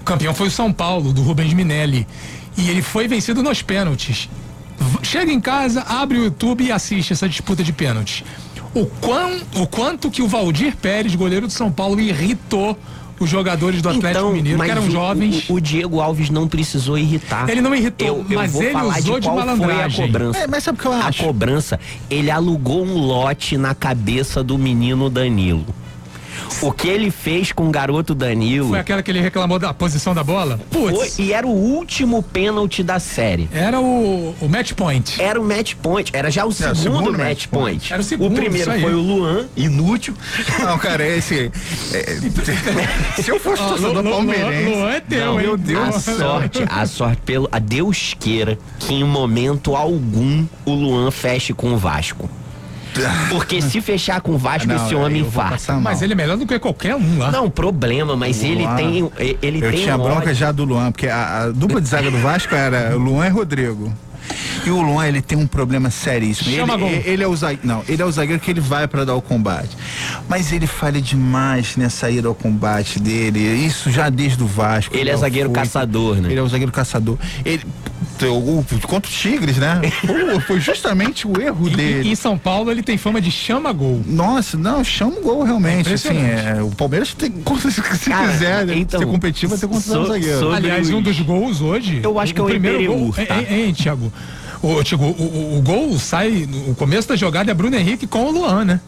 O 0.00 0.04
campeão 0.04 0.34
foi 0.34 0.48
o 0.48 0.50
São 0.50 0.72
Paulo, 0.72 1.12
do 1.12 1.22
Rubens 1.22 1.52
Minelli. 1.52 2.06
E 2.56 2.70
ele 2.70 2.82
foi 2.82 3.06
vencido 3.06 3.42
nos 3.42 3.62
pênaltis. 3.62 4.28
Chega 5.02 5.32
em 5.32 5.40
casa, 5.40 5.82
abre 5.82 6.18
o 6.18 6.24
YouTube 6.24 6.64
e 6.64 6.72
assiste 6.72 7.12
essa 7.12 7.28
disputa 7.28 7.62
de 7.62 7.72
pênaltis. 7.72 8.24
O, 8.74 8.86
quão, 8.86 9.40
o 9.56 9.66
quanto 9.66 10.10
que 10.10 10.22
o 10.22 10.28
Valdir 10.28 10.76
Pérez, 10.76 11.14
goleiro 11.14 11.46
do 11.46 11.52
São 11.52 11.70
Paulo, 11.70 12.00
irritou 12.00 12.78
os 13.20 13.28
jogadores 13.28 13.82
do 13.82 13.88
Atlético 13.88 14.18
Então, 14.18 14.32
Mineiro, 14.32 14.58
que 14.60 14.66
mas 14.66 14.70
eram 14.70 14.86
o, 14.86 14.90
jovens. 14.90 15.48
O, 15.48 15.54
o 15.54 15.60
Diego 15.60 16.00
Alves 16.00 16.30
não 16.30 16.46
precisou 16.48 16.96
irritar. 16.98 17.48
Ele 17.48 17.60
não 17.60 17.74
irritou, 17.74 18.06
eu, 18.06 18.26
eu 18.30 18.38
mas 18.38 18.52
vou 18.52 18.62
ele 18.62 18.72
falar 18.72 18.98
usou 18.98 19.20
de 19.20 19.26
qual 19.26 19.36
foi 19.36 19.42
a 19.42 19.46
malandragem. 19.56 20.06
cobrança. 20.06 20.38
É, 20.38 20.46
mas 20.46 20.64
sabe 20.64 20.78
o 20.78 20.80
que 20.80 20.86
eu 20.86 20.92
acho? 20.92 21.22
A 21.22 21.26
cobrança, 21.26 21.80
ele 22.10 22.30
alugou 22.30 22.84
um 22.84 22.96
lote 22.98 23.56
na 23.56 23.74
cabeça 23.74 24.42
do 24.42 24.56
menino 24.58 25.08
Danilo. 25.10 25.66
O 26.62 26.72
que 26.72 26.88
ele 26.88 27.10
fez 27.10 27.52
com 27.52 27.68
o 27.68 27.70
garoto 27.70 28.14
Danilo 28.14 28.70
Foi 28.70 28.78
aquela 28.80 29.02
que 29.02 29.10
ele 29.10 29.20
reclamou 29.20 29.58
da 29.58 29.72
posição 29.72 30.14
da 30.14 30.24
bola? 30.24 30.58
foi, 30.70 30.92
Putz, 30.92 31.18
e 31.18 31.32
era 31.32 31.46
o 31.46 31.50
último 31.50 32.22
pênalti 32.22 32.82
da 32.82 32.98
série. 32.98 33.48
era 33.52 33.80
o, 33.80 34.34
o 34.40 34.48
match 34.48 34.72
point. 34.72 35.20
Era 35.22 35.40
o 35.40 35.44
match 35.44 35.74
point, 35.80 36.10
era 36.12 36.30
já 36.30 36.44
o 36.44 36.52
segundo, 36.52 36.76
segundo 36.76 37.12
match 37.12 37.18
match 37.18 37.46
point. 37.48 37.92
Era 37.92 38.00
o 38.02 38.04
segundo, 38.04 38.34
primeiro 38.34 38.58
isso 38.58 38.70
aí. 38.70 38.80
foi 38.82 38.94
o 38.94 39.00
Luan, 39.00 39.46
inútil. 39.56 40.14
Não, 40.58 40.78
cara, 40.78 41.06
esse. 41.06 41.50
é, 41.94 42.18
se 43.22 43.30
eu 43.30 43.38
fosse 43.38 43.62
torcedor 43.62 43.94
Lu- 43.94 44.02
Lu- 44.02 44.10
palmeirense. 44.10 44.70
Luan 44.74 44.90
é 44.90 45.00
teu, 45.00 45.26
Não, 45.26 45.40
hein? 45.40 45.46
meu 45.46 45.56
Deus 45.56 46.06
a 46.08 46.10
do 46.12 46.18
sorte, 46.18 46.64
a 46.68 46.86
sorte 46.86 47.22
pelo 47.24 47.48
a 47.52 47.58
Deus 47.58 48.14
queira 48.18 48.58
que 48.80 48.94
em 48.94 49.04
momento 49.04 49.76
algum 49.76 50.44
o 50.64 50.72
Luan 50.72 51.10
feche 51.10 51.52
com 51.52 51.72
o 51.72 51.76
Vasco. 51.76 52.28
Porque 53.30 53.60
se 53.62 53.80
fechar 53.80 54.20
com 54.20 54.32
o 54.32 54.38
Vasco, 54.38 54.68
Não, 54.68 54.76
esse 54.76 54.94
homem 54.94 55.22
infarta. 55.22 55.74
Mas 55.74 56.02
ele 56.02 56.12
é 56.12 56.16
melhor 56.16 56.36
do 56.36 56.46
que 56.46 56.58
qualquer 56.58 56.94
um 56.96 57.18
lá. 57.18 57.30
Não, 57.30 57.48
problema, 57.50 58.16
mas 58.16 58.42
ele 58.42 58.62
Luan. 58.62 58.76
tem. 58.76 59.10
Ele 59.42 59.58
Eu 59.64 59.70
tem 59.70 59.80
tinha 59.82 59.96
um 59.96 60.02
bronca 60.02 60.20
ódio. 60.22 60.34
já 60.34 60.52
do 60.52 60.64
Luan, 60.64 60.90
porque 60.92 61.08
a, 61.08 61.42
a 61.44 61.48
dupla 61.50 61.80
de 61.80 61.88
zaga 61.88 62.10
do 62.10 62.18
Vasco 62.18 62.54
era 62.54 62.94
Luan 62.94 63.26
e 63.26 63.30
Rodrigo. 63.30 63.92
E 64.66 64.70
o 64.70 64.82
Luan, 64.82 65.06
ele 65.06 65.22
tem 65.22 65.38
um 65.38 65.46
problema 65.46 65.88
seríssimo. 65.90 66.54
Chama 66.54 66.74
ele, 66.74 67.02
ele 67.08 67.22
é 67.24 67.26
o 67.26 67.34
zagueiro, 67.34 67.66
não, 67.66 67.82
ele 67.88 68.02
é 68.02 68.04
o 68.04 68.12
zagueiro 68.12 68.38
que 68.40 68.50
ele 68.50 68.60
vai 68.60 68.86
pra 68.86 69.04
dar 69.04 69.14
o 69.14 69.22
combate. 69.22 69.70
Mas 70.28 70.52
ele 70.52 70.66
falha 70.66 71.00
demais 71.00 71.76
nessa 71.76 72.10
ida 72.10 72.28
ao 72.28 72.34
combate 72.34 73.00
dele. 73.00 73.38
Isso 73.40 73.90
já 73.90 74.10
desde 74.10 74.42
o 74.42 74.46
Vasco. 74.46 74.94
Ele 74.94 75.08
é 75.08 75.16
zagueiro 75.16 75.48
foi. 75.48 75.54
caçador, 75.60 76.16
né? 76.16 76.28
Ele 76.30 76.38
é 76.40 76.42
o 76.42 76.48
zagueiro 76.48 76.70
caçador. 76.72 77.16
Ele 77.44 77.64
o, 78.26 78.64
contra 78.86 79.10
os 79.10 79.16
Tigres, 79.16 79.56
né? 79.58 79.80
Pô, 80.06 80.40
foi 80.40 80.58
justamente 80.60 81.26
o 81.26 81.40
erro 81.40 81.68
E- 81.68 81.76
dele. 81.76 82.08
E, 82.08 82.12
em 82.12 82.14
São 82.14 82.36
Paulo 82.38 82.70
ele 82.70 82.82
tem 82.82 82.96
fama 82.98 83.20
de 83.20 83.30
chama 83.30 83.72
gol. 83.72 84.00
Nossa, 84.06 84.56
não, 84.56 84.82
chama 84.82 85.18
o 85.18 85.22
gol 85.22 85.42
realmente. 85.44 85.92
Assim, 85.92 86.08
Impressionante. 86.08 86.58
é, 86.58 86.62
o 86.62 86.70
Palmeiras 86.70 87.14
tem, 87.14 87.30
se 87.70 88.10
Cara, 88.10 88.32
quiser 88.32 88.66
né, 88.66 88.74
então, 88.78 89.00
ser 89.00 89.06
competitivo, 89.06 89.50
vai 89.50 89.58
ter 89.60 89.66
contra 89.68 89.92
so- 89.92 90.00
o 90.00 90.06
zagueiro. 90.06 90.52
Aliás, 90.52 90.90
o- 90.90 90.96
um 90.96 91.02
dos 91.02 91.20
gols 91.20 91.60
hoje. 91.60 92.00
Eu 92.02 92.18
acho 92.18 92.34
que 92.34 92.40
é 92.40 92.42
o 92.42 92.46
primeiro 92.46 92.84
gol. 92.86 93.12
tá? 93.12 93.38
Hein, 93.38 93.46
hein, 93.66 93.72
Thiago? 93.74 94.12
O, 94.60 94.82
Thiago, 94.82 95.04
o, 95.04 95.08
o- 95.22 95.58
o 95.58 95.62
gol 95.62 95.96
sai. 95.98 96.48
O 96.66 96.74
começo 96.74 97.08
da 97.08 97.14
jogada 97.14 97.50
é 97.50 97.54
Bruno 97.54 97.76
Henrique 97.76 98.06
com 98.08 98.24
o 98.24 98.30
Luan, 98.32 98.64
né? 98.64 98.80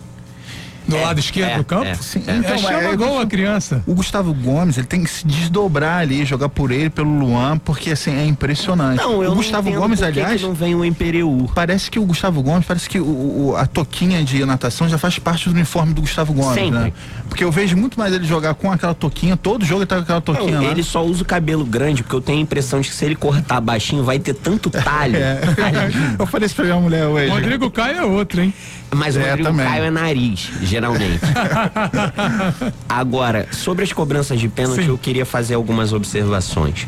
Do 0.88 0.96
É, 0.96 1.02
lado 1.04 1.20
esquerdo 1.20 1.50
é, 1.52 1.56
do 1.58 1.64
campo. 1.64 1.84
é, 1.86 1.94
Sim, 1.94 2.22
É, 2.26 2.36
então, 2.36 2.58
chama 2.58 2.78
é, 2.82 2.96
gol 2.96 3.20
a 3.20 3.26
criança. 3.26 3.82
O 3.86 3.94
Gustavo 3.94 4.32
Gomes, 4.34 4.76
ele 4.78 4.86
tem 4.86 5.04
que 5.04 5.10
se 5.10 5.26
desdobrar 5.26 5.98
ali, 5.98 6.24
jogar 6.24 6.48
por 6.48 6.70
ele, 6.72 6.90
pelo 6.90 7.16
Luan, 7.18 7.58
porque 7.58 7.90
assim, 7.90 8.12
é 8.16 8.24
impressionante. 8.24 8.98
Não, 9.00 9.22
eu 9.22 9.30
o 9.32 9.34
Gustavo 9.36 9.70
não 9.70 9.78
Gomes, 9.80 10.02
aliás, 10.02 10.40
que 10.40 10.46
não 10.46 10.54
vem 10.54 10.74
o 10.74 10.84
Imperiur. 10.84 11.48
parece 11.54 11.90
que 11.90 11.98
o 11.98 12.04
Gustavo 12.04 12.42
Gomes, 12.42 12.66
parece 12.66 12.88
que 12.88 12.98
o, 12.98 13.04
o- 13.50 13.56
a 13.56 13.66
toquinha 13.66 14.24
de 14.24 14.44
natação 14.44 14.88
já 14.88 14.98
faz 14.98 15.18
parte 15.18 15.48
do 15.48 15.54
uniforme 15.54 15.92
do 15.94 16.00
Gustavo 16.00 16.32
Gomes, 16.32 16.54
Sempre. 16.54 16.78
né? 16.78 16.92
Porque 17.28 17.44
eu 17.44 17.52
vejo 17.52 17.76
muito 17.76 17.98
mais 17.98 18.12
ele 18.12 18.24
jogar 18.26 18.54
com 18.54 18.72
aquela 18.72 18.94
toquinha, 18.94 19.36
todo 19.36 19.64
jogo 19.64 19.82
ele 19.82 19.86
tá 19.86 19.96
com 19.96 20.02
aquela 20.02 20.20
toquinha 20.20 20.56
Não, 20.56 20.64
lá. 20.64 20.70
ele 20.70 20.82
só 20.82 21.04
usa 21.04 21.22
o 21.22 21.26
cabelo 21.26 21.64
grande, 21.64 22.02
porque 22.02 22.16
eu 22.16 22.20
tenho 22.20 22.38
a 22.38 22.42
impressão 22.42 22.80
de 22.80 22.88
que 22.88 22.94
se 22.94 23.04
ele 23.04 23.14
cortar 23.14 23.60
baixinho, 23.60 24.02
vai 24.02 24.18
ter 24.18 24.34
tanto 24.34 24.70
talho. 24.70 25.16
É. 25.20 25.40
eu 26.18 26.26
falei 26.26 26.46
isso 26.46 26.54
pra 26.56 26.64
minha 26.64 26.76
mulher 26.80 27.06
hoje. 27.06 27.28
Rodrigo 27.30 27.70
Caio 27.70 27.98
é 27.98 28.02
outro, 28.04 28.40
hein? 28.40 28.52
Mas 28.94 29.16
o 29.16 29.20
É, 29.20 29.30
Rodrigo 29.30 29.48
também. 29.50 29.66
Caio 29.66 29.84
é 29.84 29.90
nariz. 29.90 30.50
Geralmente. 30.62 31.20
Agora, 32.88 33.46
sobre 33.52 33.84
as 33.84 33.92
cobranças 33.92 34.40
de 34.40 34.48
pênalti, 34.48 34.82
Sim. 34.82 34.88
eu 34.88 34.98
queria 34.98 35.24
fazer 35.24 35.54
algumas 35.54 35.92
observações. 35.92 36.86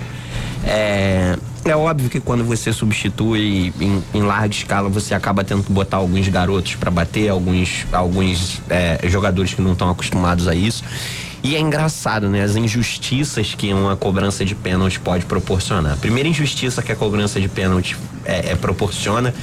É, 0.64 1.36
é 1.64 1.76
óbvio 1.76 2.08
que 2.08 2.20
quando 2.20 2.44
você 2.44 2.72
substitui 2.72 3.72
em, 3.80 4.02
em 4.14 4.22
larga 4.22 4.54
escala, 4.54 4.88
você 4.88 5.14
acaba 5.14 5.42
tendo 5.44 5.62
que 5.62 5.72
botar 5.72 5.98
alguns 5.98 6.28
garotos 6.28 6.74
para 6.74 6.90
bater, 6.90 7.28
alguns, 7.28 7.86
alguns 7.92 8.60
é, 8.68 8.98
jogadores 9.08 9.54
que 9.54 9.62
não 9.62 9.72
estão 9.72 9.90
acostumados 9.90 10.46
a 10.48 10.54
isso. 10.54 10.84
E 11.42 11.56
é 11.56 11.60
engraçado, 11.60 12.28
né? 12.28 12.42
As 12.42 12.54
injustiças 12.54 13.54
que 13.54 13.72
uma 13.72 13.96
cobrança 13.96 14.44
de 14.44 14.54
pênalti 14.54 15.00
pode 15.00 15.24
proporcionar. 15.24 15.94
A 15.94 15.96
primeira 15.96 16.28
injustiça 16.28 16.80
que 16.82 16.92
a 16.92 16.96
cobrança 16.96 17.40
de 17.40 17.48
pênalti 17.48 17.96
é, 18.24 18.52
é, 18.52 18.54
proporciona 18.54 19.34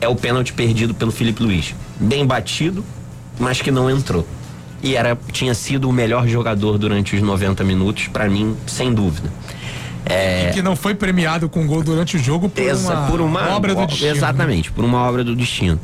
é 0.00 0.08
o 0.08 0.14
pênalti 0.14 0.52
perdido 0.52 0.94
pelo 0.94 1.10
Felipe 1.10 1.42
Luiz. 1.42 1.74
Bem 1.98 2.26
batido, 2.26 2.84
mas 3.38 3.60
que 3.60 3.70
não 3.70 3.90
entrou. 3.90 4.26
E 4.82 4.94
era, 4.94 5.18
tinha 5.32 5.54
sido 5.54 5.88
o 5.88 5.92
melhor 5.92 6.26
jogador 6.28 6.78
durante 6.78 7.16
os 7.16 7.22
90 7.22 7.64
minutos, 7.64 8.08
para 8.08 8.28
mim, 8.28 8.54
sem 8.66 8.92
dúvida. 8.92 9.32
É, 10.04 10.50
Que 10.54 10.62
não 10.62 10.76
foi 10.76 10.94
premiado 10.94 11.48
com 11.48 11.66
gol 11.66 11.82
durante 11.82 12.16
o 12.16 12.18
jogo 12.18 12.48
por, 12.48 12.62
Exa- 12.62 12.94
uma, 12.94 13.06
por 13.10 13.20
uma 13.20 13.48
obra 13.56 13.74
do 13.74 13.86
destino. 13.86 14.10
né? 14.12 14.16
Exatamente, 14.16 14.70
por 14.70 14.84
uma 14.84 14.98
obra 15.02 15.24
do 15.24 15.34
destino. 15.34 15.80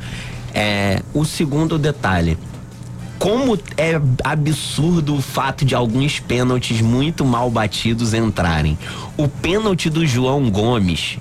É, 0.53 1.01
o 1.13 1.25
segundo 1.25 1.77
detalhe. 1.77 2.37
Como 3.19 3.57
é 3.77 3.99
absurdo 4.23 5.15
o 5.15 5.21
fato 5.21 5.63
de 5.63 5.73
alguns 5.73 6.19
pênaltis 6.19 6.81
muito 6.81 7.23
mal 7.25 7.49
batidos 7.49 8.13
entrarem. 8.13 8.77
O 9.17 9.27
pênalti 9.29 9.89
do 9.89 10.05
João 10.05 10.49
Gomes 10.49 11.17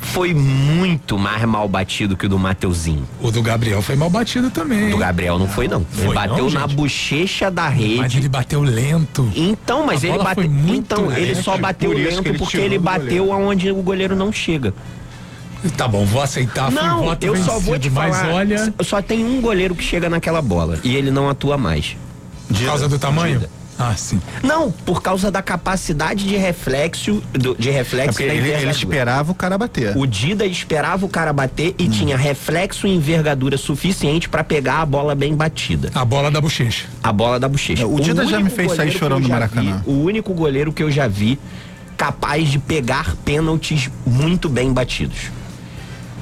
foi 0.00 0.32
muito 0.32 1.18
mais 1.18 1.44
mal 1.44 1.68
batido 1.68 2.16
que 2.16 2.26
o 2.26 2.28
do 2.28 2.38
Mateuzinho. 2.38 3.06
O 3.20 3.30
do 3.30 3.42
Gabriel 3.42 3.82
foi 3.82 3.96
mal 3.96 4.08
batido 4.08 4.50
também. 4.50 4.88
O 4.88 4.90
do 4.92 4.98
Gabriel 4.98 5.38
não 5.38 5.48
foi, 5.48 5.68
não. 5.68 5.84
Ele 5.96 6.06
Foi 6.06 6.14
bateu 6.14 6.44
não, 6.44 6.50
na 6.50 6.60
gente? 6.62 6.74
bochecha 6.76 7.50
da 7.50 7.68
rede. 7.68 7.96
Mas 7.96 8.14
ele 8.14 8.28
bateu 8.28 8.62
lento. 8.62 9.30
Então, 9.34 9.84
mas 9.84 10.04
ele 10.04 10.18
bateu. 10.18 10.44
Então, 10.44 11.12
ele 11.12 11.34
só 11.34 11.58
bateu 11.58 11.92
lento 11.92 12.28
ele 12.28 12.38
porque 12.38 12.56
ele 12.56 12.78
bateu 12.78 13.32
aonde 13.32 13.70
o 13.70 13.82
goleiro 13.82 14.14
não 14.16 14.32
chega. 14.32 14.72
Tá 15.76 15.88
bom, 15.88 16.04
vou 16.06 16.22
aceitar. 16.22 16.70
Foi 16.70 16.80
um 16.80 16.86
Não, 16.86 17.02
voto 17.04 17.24
eu 17.26 17.32
vencido, 17.34 17.52
só 17.52 17.58
vou 17.58 17.78
te 17.78 17.90
mas 17.90 18.16
falar. 18.16 18.32
olha, 18.32 18.74
Só 18.82 19.02
tem 19.02 19.24
um 19.24 19.40
goleiro 19.40 19.74
que 19.74 19.82
chega 19.82 20.08
naquela 20.08 20.40
bola 20.40 20.78
e 20.84 20.94
ele 20.94 21.10
não 21.10 21.28
atua 21.28 21.58
mais. 21.58 21.96
por 22.48 22.64
causa 22.64 22.88
do 22.88 22.98
tamanho. 22.98 23.42
Ah, 23.78 23.94
sim. 23.96 24.20
Não, 24.42 24.72
por 24.72 25.00
causa 25.00 25.30
da 25.30 25.40
capacidade 25.40 26.24
de 26.26 26.36
reflexo, 26.36 27.22
do- 27.32 27.54
de 27.56 27.68
É 27.68 27.72
reflexo 27.72 28.18
da 28.18 28.24
ele, 28.24 28.48
ele 28.50 28.70
esperava 28.70 29.30
o 29.30 29.34
cara 29.34 29.56
bater. 29.56 29.96
O 29.96 30.04
Dida 30.06 30.44
esperava 30.44 31.06
o 31.06 31.08
cara 31.08 31.32
bater 31.32 31.70
Hum. 31.70 31.74
e 31.78 31.88
tinha 31.88 32.16
reflexo 32.16 32.86
e 32.86 32.94
envergadura 32.94 33.56
suficiente 33.56 34.28
pra 34.28 34.42
pegar 34.42 34.80
a 34.82 34.86
bola 34.86 35.14
bem 35.14 35.34
batida. 35.34 35.90
A 35.94 36.04
bola 36.04 36.30
da 36.30 36.40
bochecha. 36.40 36.86
A 37.02 37.12
bola 37.12 37.38
da 37.38 37.48
bochecha. 37.48 37.82
É, 37.82 37.86
o 37.86 38.00
Dida 38.00 38.26
já 38.26 38.40
me 38.40 38.50
fez 38.50 38.72
sair 38.72 38.90
chorando 38.90 39.22
no 39.22 39.28
Maracanã. 39.28 39.82
vi- 39.84 39.90
o 39.90 40.02
único 40.02 40.34
goleiro 40.34 40.72
que 40.72 40.82
eu 40.82 40.90
já 40.90 41.06
vi 41.06 41.38
capaz 41.96 42.48
de 42.48 42.58
pegar 42.58 43.14
pênaltis 43.24 43.90
muito 44.06 44.48
bem 44.48 44.72
batidos. 44.72 45.30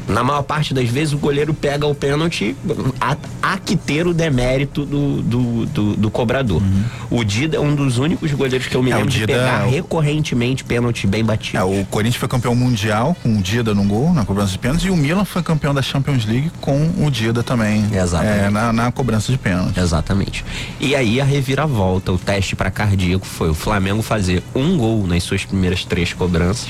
Na 0.08 0.22
maior 0.22 0.42
parte 0.42 0.72
das 0.72 0.88
vezes 0.88 1.12
o 1.12 1.18
goleiro 1.18 1.52
pega 1.52 1.84
o 1.86 1.94
pênalti, 1.94 2.54
há, 3.00 3.16
há 3.42 3.58
que 3.58 3.76
ter 3.76 4.06
o 4.06 4.14
demérito 4.14 4.86
do, 4.86 5.20
do, 5.22 5.66
do, 5.66 5.96
do 5.96 6.10
cobrador. 6.10 6.62
O 7.10 7.24
Dida 7.24 7.56
é 7.56 7.60
um 7.60 7.74
dos 7.74 7.98
únicos 7.98 8.30
goleiros 8.32 8.68
que 8.68 8.76
eu 8.76 8.82
me 8.82 8.90
Uhum. 8.90 8.94
É, 8.94 8.98
lembro 8.98 9.10
de 9.12 9.18
Dida 9.18 9.32
pegar 9.32 9.62
é 9.64 9.66
o- 9.66 9.70
recorrentemente 9.70 10.62
pênalti 10.62 11.06
bem 11.08 11.24
batido. 11.24 11.58
É, 11.58 11.64
o 11.64 11.84
Corinthians 11.86 12.16
foi 12.20 12.28
campeão 12.28 12.54
mundial 12.54 13.16
com 13.20 13.36
o 13.36 13.42
Dida 13.42 13.74
no 13.74 13.82
gol, 13.84 14.12
na 14.14 14.24
cobrança 14.24 14.52
de 14.52 14.58
pênaltis, 14.58 14.86
e 14.86 14.90
o 14.90 14.96
Milan 14.96 15.24
foi 15.24 15.42
campeão 15.42 15.74
da 15.74 15.82
Champions 15.82 16.24
League 16.24 16.52
com 16.60 16.88
o 17.04 17.10
Dida 17.10 17.42
também. 17.42 17.84
Exatamente. 17.92 18.38
é, 18.44 18.50
na, 18.50 18.72
na 18.72 18.92
cobrança 18.92 19.32
de 19.32 19.38
pênaltis. 19.38 19.76
Exatamente. 19.82 20.44
E 20.78 20.94
aí 20.94 21.20
a 21.20 21.24
reviravolta, 21.24 22.12
o 22.12 22.18
teste 22.18 22.54
para 22.54 22.70
cardíaco 22.70 23.26
foi 23.26 23.50
o 23.50 23.54
Flamengo 23.54 24.02
fazer 24.02 24.40
um 24.54 24.76
gol 24.76 25.04
nas 25.06 25.24
suas 25.24 25.44
primeiras 25.44 25.84
três 25.84 26.12
cobranças 26.12 26.68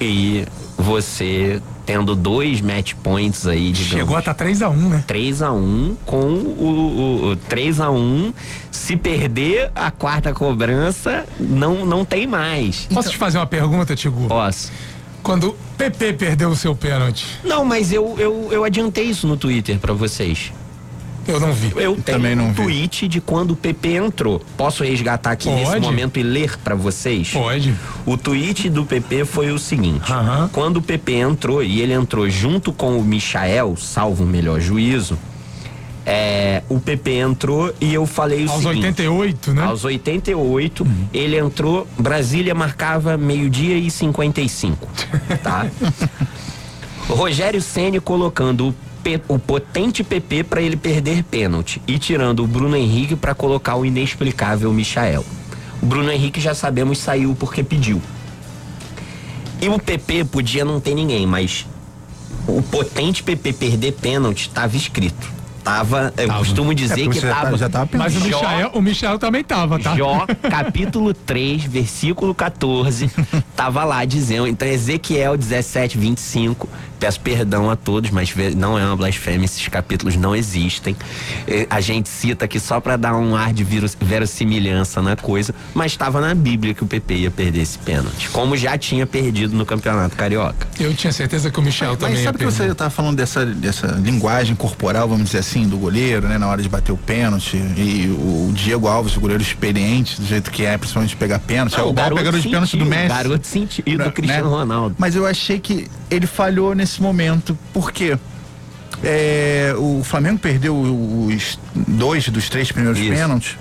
e 0.00 0.44
você 0.76 1.62
tendo 1.84 2.14
dois 2.14 2.60
match 2.60 2.94
points 3.02 3.46
aí, 3.46 3.72
digamos. 3.72 3.98
Chegou 3.98 4.16
a 4.16 4.20
estar 4.20 4.34
3x1, 4.34 4.74
né? 4.88 5.04
3 5.06 5.42
a 5.42 5.52
1 5.52 5.96
com 6.06 6.16
o, 6.16 6.64
o, 6.64 7.30
o 7.30 7.36
3 7.36 7.80
a 7.80 7.90
1 7.90 8.32
se 8.70 8.96
perder 8.96 9.70
a 9.74 9.90
quarta 9.90 10.32
cobrança 10.32 11.24
não 11.38 11.84
não 11.86 12.04
tem 12.04 12.26
mais. 12.26 12.86
Posso 12.92 13.10
te 13.10 13.16
fazer 13.16 13.38
uma 13.38 13.46
pergunta, 13.46 13.94
Tigu? 13.94 14.26
Posso. 14.26 14.72
Quando 15.22 15.48
o 15.48 15.56
PP 15.78 16.12
perdeu 16.14 16.50
o 16.50 16.56
seu 16.56 16.74
pênalti, 16.76 17.26
Não, 17.42 17.64
mas 17.64 17.92
eu, 17.92 18.14
eu, 18.18 18.48
eu 18.52 18.62
adiantei 18.62 19.04
isso 19.04 19.26
no 19.26 19.36
Twitter 19.38 19.78
para 19.78 19.94
vocês. 19.94 20.52
Eu 21.26 21.40
não 21.40 21.52
vi. 21.52 21.72
Eu 21.76 21.94
tenho 21.96 22.18
Também 22.18 22.34
não 22.36 22.46
um 22.46 22.52
vi. 22.52 22.62
tweet 22.62 23.08
de 23.08 23.20
quando 23.20 23.52
o 23.52 23.56
PP 23.56 23.94
entrou. 23.96 24.40
Posso 24.56 24.82
resgatar 24.84 25.30
aqui 25.32 25.48
nesse 25.50 25.72
Pode. 25.72 25.80
momento 25.84 26.18
e 26.18 26.22
ler 26.22 26.56
pra 26.58 26.74
vocês? 26.74 27.30
Pode. 27.30 27.74
O 28.06 28.16
tweet 28.16 28.68
do 28.70 28.84
PP 28.84 29.24
foi 29.24 29.50
o 29.50 29.58
seguinte: 29.58 30.12
Aham. 30.12 30.48
quando 30.52 30.78
o 30.78 30.82
PP 30.82 31.12
entrou 31.14 31.62
e 31.62 31.80
ele 31.80 31.92
entrou 31.92 32.28
junto 32.28 32.72
com 32.72 32.98
o 32.98 33.04
Michael, 33.04 33.76
salvo 33.76 34.24
o 34.24 34.26
melhor 34.26 34.60
juízo, 34.60 35.18
é, 36.06 36.62
o 36.68 36.78
PP 36.78 37.12
entrou 37.12 37.74
e 37.80 37.94
eu 37.94 38.04
falei 38.06 38.44
o 38.44 38.50
Aos 38.50 38.62
seguinte. 38.62 38.86
88, 38.86 39.52
né? 39.54 39.62
Aos 39.62 39.84
88, 39.84 40.86
ele 41.14 41.38
entrou, 41.38 41.86
Brasília 41.98 42.54
marcava 42.54 43.16
meio-dia 43.16 43.76
e 43.78 43.90
55, 43.90 44.86
tá? 45.42 45.66
Rogério 47.08 47.60
Ceni 47.60 48.00
colocando 48.00 48.68
o, 48.68 48.74
o 49.28 49.38
potente 49.38 50.02
PP 50.02 50.44
para 50.44 50.60
ele 50.62 50.76
perder 50.76 51.22
pênalti 51.24 51.80
e 51.86 51.98
tirando 51.98 52.42
o 52.42 52.46
Bruno 52.46 52.76
Henrique 52.76 53.14
para 53.16 53.34
colocar 53.34 53.76
o 53.76 53.84
inexplicável 53.84 54.72
Michael. 54.72 55.24
O 55.82 55.86
Bruno 55.86 56.10
Henrique 56.10 56.40
já 56.40 56.54
sabemos 56.54 56.98
saiu 56.98 57.34
porque 57.38 57.62
pediu. 57.62 58.00
E 59.60 59.68
o 59.68 59.78
PP 59.78 60.24
podia 60.26 60.64
não 60.64 60.80
ter 60.80 60.94
ninguém, 60.94 61.26
mas 61.26 61.66
o 62.46 62.60
potente 62.62 63.22
PP 63.22 63.52
perder 63.54 63.92
pênalti 63.92 64.42
estava 64.48 64.76
escrito. 64.76 65.32
Tava, 65.62 66.12
eu 66.18 66.26
Tava. 66.26 66.38
costumo 66.40 66.74
dizer 66.74 67.06
É, 67.06 67.08
que 67.08 67.18
já 67.18 67.34
tava. 67.34 67.50
tá- 67.52 67.56
já 67.56 67.68
tava 67.70 67.88
Mas 67.96 68.14
o 68.14 68.20
Michael, 68.20 68.70
o 68.74 68.82
Michael 68.82 69.18
também 69.18 69.42
tava, 69.42 69.78
tá? 69.78 69.96
Jó, 69.96 70.26
capítulo 70.50 71.14
3, 71.14 71.64
versículo 71.64 72.34
14, 72.34 73.10
tava 73.56 73.82
lá 73.82 74.04
dizendo, 74.04 74.46
então 74.46 74.68
Ezequiel 74.68 75.38
17, 75.38 75.96
25, 75.96 76.68
peço 77.04 77.20
perdão 77.20 77.70
a 77.70 77.76
todos, 77.76 78.10
mas 78.10 78.34
não 78.56 78.78
é 78.78 78.86
uma 78.86 78.96
blasfêmia, 78.96 79.44
esses 79.44 79.68
capítulos 79.68 80.16
não 80.16 80.34
existem. 80.34 80.96
A 81.68 81.78
gente 81.78 82.08
cita 82.08 82.46
aqui 82.46 82.58
só 82.58 82.80
pra 82.80 82.96
dar 82.96 83.14
um 83.14 83.36
ar 83.36 83.52
de 83.52 83.62
verossimilhança 84.00 85.02
na 85.02 85.14
coisa, 85.14 85.54
mas 85.74 85.92
estava 85.92 86.18
na 86.18 86.34
Bíblia 86.34 86.72
que 86.72 86.82
o 86.82 86.86
PP 86.86 87.14
ia 87.14 87.30
perder 87.30 87.60
esse 87.60 87.78
pênalti, 87.78 88.30
como 88.30 88.56
já 88.56 88.78
tinha 88.78 89.06
perdido 89.06 89.54
no 89.54 89.66
Campeonato 89.66 90.16
Carioca. 90.16 90.66
Eu 90.80 90.94
tinha 90.94 91.12
certeza 91.12 91.50
que 91.50 91.60
o 91.60 91.62
Michel 91.62 91.94
também 91.94 92.14
Mas 92.14 92.24
sabe 92.24 92.38
que 92.38 92.44
perder. 92.44 92.56
você 92.56 92.72
estava 92.72 92.88
falando 92.88 93.16
dessa, 93.16 93.44
dessa 93.44 93.88
linguagem 93.88 94.56
corporal, 94.56 95.06
vamos 95.06 95.26
dizer 95.26 95.40
assim, 95.40 95.68
do 95.68 95.76
goleiro, 95.76 96.26
né? 96.26 96.38
Na 96.38 96.48
hora 96.48 96.62
de 96.62 96.70
bater 96.70 96.92
o 96.92 96.96
pênalti. 96.96 97.58
E 97.76 98.08
o 98.18 98.50
Diego 98.54 98.88
Alves, 98.88 99.14
o 99.14 99.20
goleiro 99.20 99.42
experiente, 99.42 100.18
do 100.18 100.26
jeito 100.26 100.50
que 100.50 100.64
é, 100.64 100.78
principalmente 100.78 101.10
de 101.10 101.16
pegar 101.16 101.38
pênalti. 101.38 101.78
é 101.78 101.82
o 101.82 101.90
igual 101.90 102.14
pegador 102.14 102.40
de 102.40 102.48
pênalti 102.48 102.78
do 102.78 102.84
sentiu, 102.84 102.86
Messi. 102.86 103.08
Garoto 103.08 103.46
sentiu, 103.46 103.84
e 103.86 103.96
do 103.96 104.04
né? 104.04 104.10
Cristiano 104.10 104.48
Ronaldo. 104.48 104.96
Mas 104.98 105.14
eu 105.14 105.26
achei 105.26 105.60
que 105.60 105.86
ele 106.10 106.26
falhou 106.26 106.74
nesse 106.74 106.93
momento. 107.00 107.56
Por 107.72 107.90
quê? 107.92 108.16
É, 109.02 109.74
o 109.76 110.02
Flamengo 110.04 110.38
perdeu 110.38 110.76
os 110.80 111.58
dois 111.86 112.28
dos 112.28 112.48
três 112.48 112.70
primeiros 112.72 112.98
Isso. 112.98 113.10
pênaltis. 113.10 113.56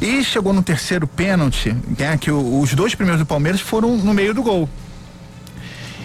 E 0.00 0.22
chegou 0.22 0.52
no 0.52 0.62
terceiro 0.62 1.06
pênalti, 1.06 1.74
né, 1.98 2.16
que 2.18 2.30
o- 2.30 2.60
os 2.60 2.74
dois 2.74 2.94
primeiros 2.94 3.20
do 3.20 3.26
Palmeiras 3.26 3.60
foram 3.60 3.96
no 3.96 4.12
meio 4.12 4.34
do 4.34 4.42
gol. 4.42 4.68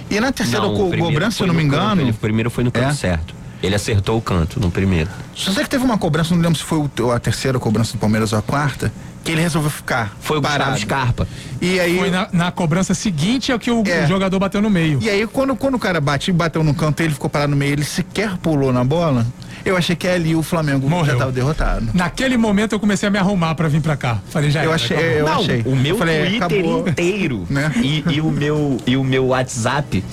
E 0.10 0.20
na 0.20 0.32
terceira 0.32 0.66
Não, 0.66 0.76
co- 0.76 0.98
cobrança, 0.98 1.38
se 1.38 1.44
eu 1.44 1.48
não 1.48 1.54
me 1.54 1.64
no 1.64 1.70
canto, 1.72 1.84
engano. 1.84 2.02
ele- 2.02 2.12
o 2.12 2.14
primeiro 2.14 2.50
foi 2.50 2.64
no 2.64 2.72
canto 2.72 2.90
É? 2.90 2.94
certo. 2.94 3.36
Ele 3.62 3.76
acertou 3.76 4.18
o 4.18 4.22
canto 4.22 4.60
no 4.60 4.72
primeiro. 4.72 5.10
Só 5.36 5.52
sei 5.52 5.64
que 5.64 5.70
teve 5.70 5.84
uma 5.84 5.98
cobrança, 5.98 6.34
não 6.34 6.42
lembro 6.42 6.58
se 6.58 6.64
foi 6.64 6.80
o- 6.80 7.12
a 7.12 7.20
terceira 7.20 7.60
cobrança 7.60 7.94
do 7.94 8.00
Palmeiras 8.00 8.34
ou 8.34 8.40
a 8.40 8.42
quarta, 8.42 8.92
que 9.24 9.32
ele 9.32 9.42
resolveu 9.42 9.70
ficar. 9.70 10.16
Foi 10.22 10.38
o 10.38 10.42
parado. 10.42 10.72
Gustavo 10.72 10.82
Scarpa. 11.02 11.28
E 11.62 11.80
aí. 11.80 11.98
Foi 11.98 12.10
na, 12.10 12.28
na 12.34 12.52
cobrança 12.52 12.94
seguinte 12.94 13.52
é 13.52 13.58
que 13.60 13.70
o, 13.70 13.84
É. 13.86 14.06
o 14.06 14.08
jogador 14.08 14.40
bateu 14.40 14.62
no 14.62 14.70
meio. 14.70 15.00
E 15.02 15.10
aí, 15.10 15.28
quando, 15.28 15.56
quando 15.56 15.76
o 15.76 15.80
cara 15.80 16.02
bate, 16.02 16.32
bateu 16.32 16.64
no 16.64 16.74
canto, 16.74 17.02
ele 17.02 17.14
ficou 17.14 17.30
parado 17.30 17.52
no 17.52 17.58
meio, 17.58 17.74
ele 17.74 17.84
sequer 17.86 18.38
pulou 18.38 18.74
na 18.74 18.84
bola. 18.84 19.26
Eu 19.64 19.78
achei 19.78 19.96
que 19.96 20.08
ali 20.08 20.36
o 20.36 20.42
Flamengo 20.42 20.90
Morreu. 20.90 21.06
já 21.06 21.14
estava 21.14 21.32
derrotado. 21.32 21.88
Naquele 21.94 22.36
momento 22.36 22.74
eu 22.74 22.80
comecei 22.80 23.08
a 23.08 23.12
me 23.12 23.20
arrumar 23.20 23.54
pra 23.54 23.68
vir 23.68 23.80
pra 23.80 23.96
cá. 23.96 24.18
Falei, 24.32 24.50
já 24.50 24.62
Eu 24.64 24.72
era, 24.74 24.76
achei- 24.76 24.98
eu 25.20 25.26
não, 25.26 25.40
achei. 25.40 25.62
o 25.68 25.76
meu 25.76 25.92
Eu 25.94 25.98
falei, 26.00 26.20
Twitter 26.40 26.44
acabou. 26.44 26.88
inteiro 26.90 27.46
Né? 27.48 27.72
e, 27.76 28.04
e 28.10 28.22
o 28.22 28.32
meu, 28.32 28.78
e 28.88 28.98
o 28.98 29.04
meu 29.04 29.28
WhatsApp 29.28 30.04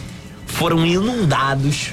foram 0.44 0.84
inundados 0.84 1.92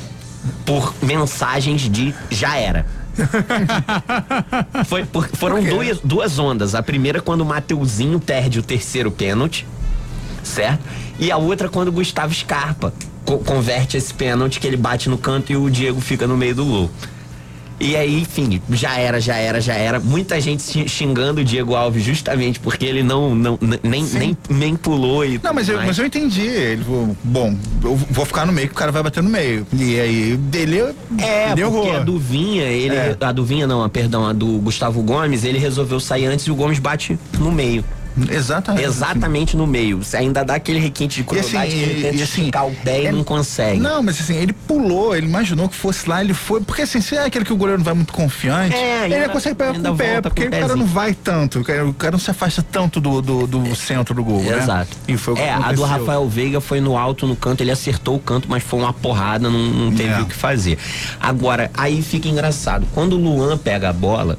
por 0.66 0.94
mensagens 1.02 1.90
de 1.90 2.14
já 2.30 2.58
era. 2.58 2.86
Foi 4.86 5.06
por- 5.06 5.28
foram 5.30 5.64
duas, 5.64 6.00
duas 6.04 6.40
ondas. 6.40 6.76
A 6.76 6.84
primeira 6.84 7.22
quando 7.22 7.42
o 7.42 7.46
Mateuzinho 7.46 8.20
perde 8.20 8.60
o 8.60 8.64
terceiro 8.64 9.12
pênalti, 9.12 9.66
certo? 10.44 10.84
E 11.20 11.32
a 11.32 11.38
outra 11.38 11.70
quando 11.70 11.88
o 11.90 11.92
Gustavo 11.92 12.34
Scarpa 12.34 12.94
co- 13.26 13.40
converte 13.40 13.98
esse 13.98 14.14
pênalti 14.14 14.60
que 14.60 14.68
ele 14.68 14.78
bate 14.78 15.10
no 15.10 15.18
canto 15.18 15.52
e 15.52 15.56
o 15.56 15.70
Diego 15.70 16.02
fica 16.02 16.28
no 16.28 16.36
meio 16.38 16.56
do 16.56 16.66
gol. 16.66 16.92
E 17.80 17.96
aí, 17.96 18.22
enfim, 18.22 18.62
já 18.70 18.98
era, 18.98 19.20
já 19.20 19.36
era, 19.36 19.60
já 19.60 19.74
era. 19.74 20.00
Muita 20.00 20.40
gente 20.40 20.88
xingando 20.88 21.42
o 21.42 21.44
Diego 21.44 21.76
Alves 21.76 22.04
justamente 22.04 22.60
porque 22.60 22.86
ele 22.86 23.04
não, 23.04 23.36
não 23.36 23.60
nem, 23.84 24.04
nem, 24.04 24.38
nem 24.50 24.76
pulou 24.76 25.26
e. 25.26 25.40
Não, 25.44 25.54
mas 25.54 25.68
eu, 25.68 25.78
mas 25.78 25.98
eu 25.98 26.06
entendi. 26.06 26.46
Ele, 26.48 26.86
bom, 27.24 27.56
eu 27.84 27.96
vou 27.96 28.26
ficar 28.26 28.46
no 28.46 28.54
meio 28.54 28.68
que 28.68 28.74
o 28.74 28.78
cara 28.78 28.92
vai 28.92 29.04
bater 29.04 29.22
no 29.22 29.30
meio. 29.30 29.68
E 29.74 30.00
aí, 30.00 30.38
dele 30.38 30.94
É, 31.18 31.54
deu 31.56 31.72
porque 31.72 31.90
a 31.90 32.00
Duvinha, 32.00 32.64
ele. 32.64 32.96
É. 32.96 33.18
A 33.20 33.32
Duvinha 33.32 33.68
não, 33.68 33.84
a, 33.84 33.90
perdão, 33.90 34.26
a 34.26 34.34
do 34.34 34.60
Gustavo 34.60 35.02
Gomes, 35.02 35.44
ele 35.44 35.58
resolveu 35.58 36.00
sair 36.00 36.26
antes 36.26 36.46
e 36.46 36.52
o 36.52 36.56
Gomes 36.56 36.80
bate 36.80 37.18
no 37.40 37.52
meio. 37.52 37.84
Exatamente. 38.30 38.86
Exatamente 38.86 39.58
no 39.58 39.68
meio. 39.68 40.04
Você 40.04 40.18
ainda 40.18 40.44
dá 40.44 40.56
aquele 40.56 40.80
requinte 40.80 41.18
de 41.18 41.24
crueldade 41.24 41.56
assim, 41.58 41.70
que 41.70 41.84
ele 41.84 42.02
tenta 42.02 42.16
e, 42.16 42.24
assim, 42.24 42.50
o 42.50 42.84
pé 42.84 43.04
e 43.04 43.12
não 43.12 43.24
consegue. 43.24 43.80
Não, 43.80 44.02
mas 44.02 44.20
assim, 44.20 44.36
ele 44.36 44.54
pulou, 44.54 45.16
ele 45.16 45.28
imaginou 45.28 45.68
que 45.68 45.76
fosse 45.76 46.08
lá, 46.10 46.22
ele 46.22 46.34
foi. 46.34 46.62
Porque 46.62 46.84
assim, 46.84 47.02
se 47.02 47.16
é 47.16 47.26
aquele 47.26 47.44
que 47.44 47.54
o 47.54 47.58
goleiro 47.58 47.80
não 47.80 47.86
vai 47.86 47.94
muito 47.94 48.14
confiante, 48.14 48.76
é, 48.76 49.04
ainda, 49.04 49.16
ele 49.16 49.30
consegue 49.30 49.56
pegar 49.56 49.74
com 49.74 49.90
o 49.90 49.98
pé, 49.98 50.22
porque 50.22 50.46
o 50.46 50.52
cara 50.52 50.76
não 50.76 50.86
vai 50.86 51.14
tanto, 51.14 51.60
o 51.60 51.64
cara, 51.64 51.86
o 51.86 51.94
cara 51.94 52.12
não 52.14 52.20
se 52.20 52.32
afasta 52.32 52.64
tanto 52.64 53.02
do, 53.02 53.22
do, 53.22 53.48
do 53.48 53.68
é, 53.68 53.76
centro 53.76 54.16
do 54.16 54.24
gol. 54.24 54.42
Né? 54.42 54.58
Exato. 54.58 54.98
E 55.08 55.18
foi 55.18 55.34
o 55.34 55.38
que 55.38 55.44
é, 55.44 55.54
aconteceu. 55.54 55.72
a 55.72 55.76
do 55.76 55.84
Rafael 55.84 56.28
Veiga 56.28 56.62
foi 56.62 56.80
no 56.80 56.98
alto, 56.98 57.28
no 57.28 57.36
canto, 57.36 57.62
ele 57.62 57.72
acertou 57.72 58.16
o 58.16 58.20
canto, 58.20 58.48
mas 58.50 58.64
foi 58.64 58.80
uma 58.80 58.94
porrada, 58.94 59.50
não, 59.50 59.60
não 59.60 59.92
teve 59.92 60.14
é. 60.14 60.22
o 60.22 60.26
que 60.26 60.36
fazer. 60.36 60.78
Agora, 61.20 61.70
aí 61.74 62.02
fica 62.02 62.28
engraçado. 62.28 62.88
Quando 62.94 63.14
o 63.14 63.18
Luan 63.18 63.58
pega 63.58 63.90
a 63.90 63.94
bola, 63.94 64.38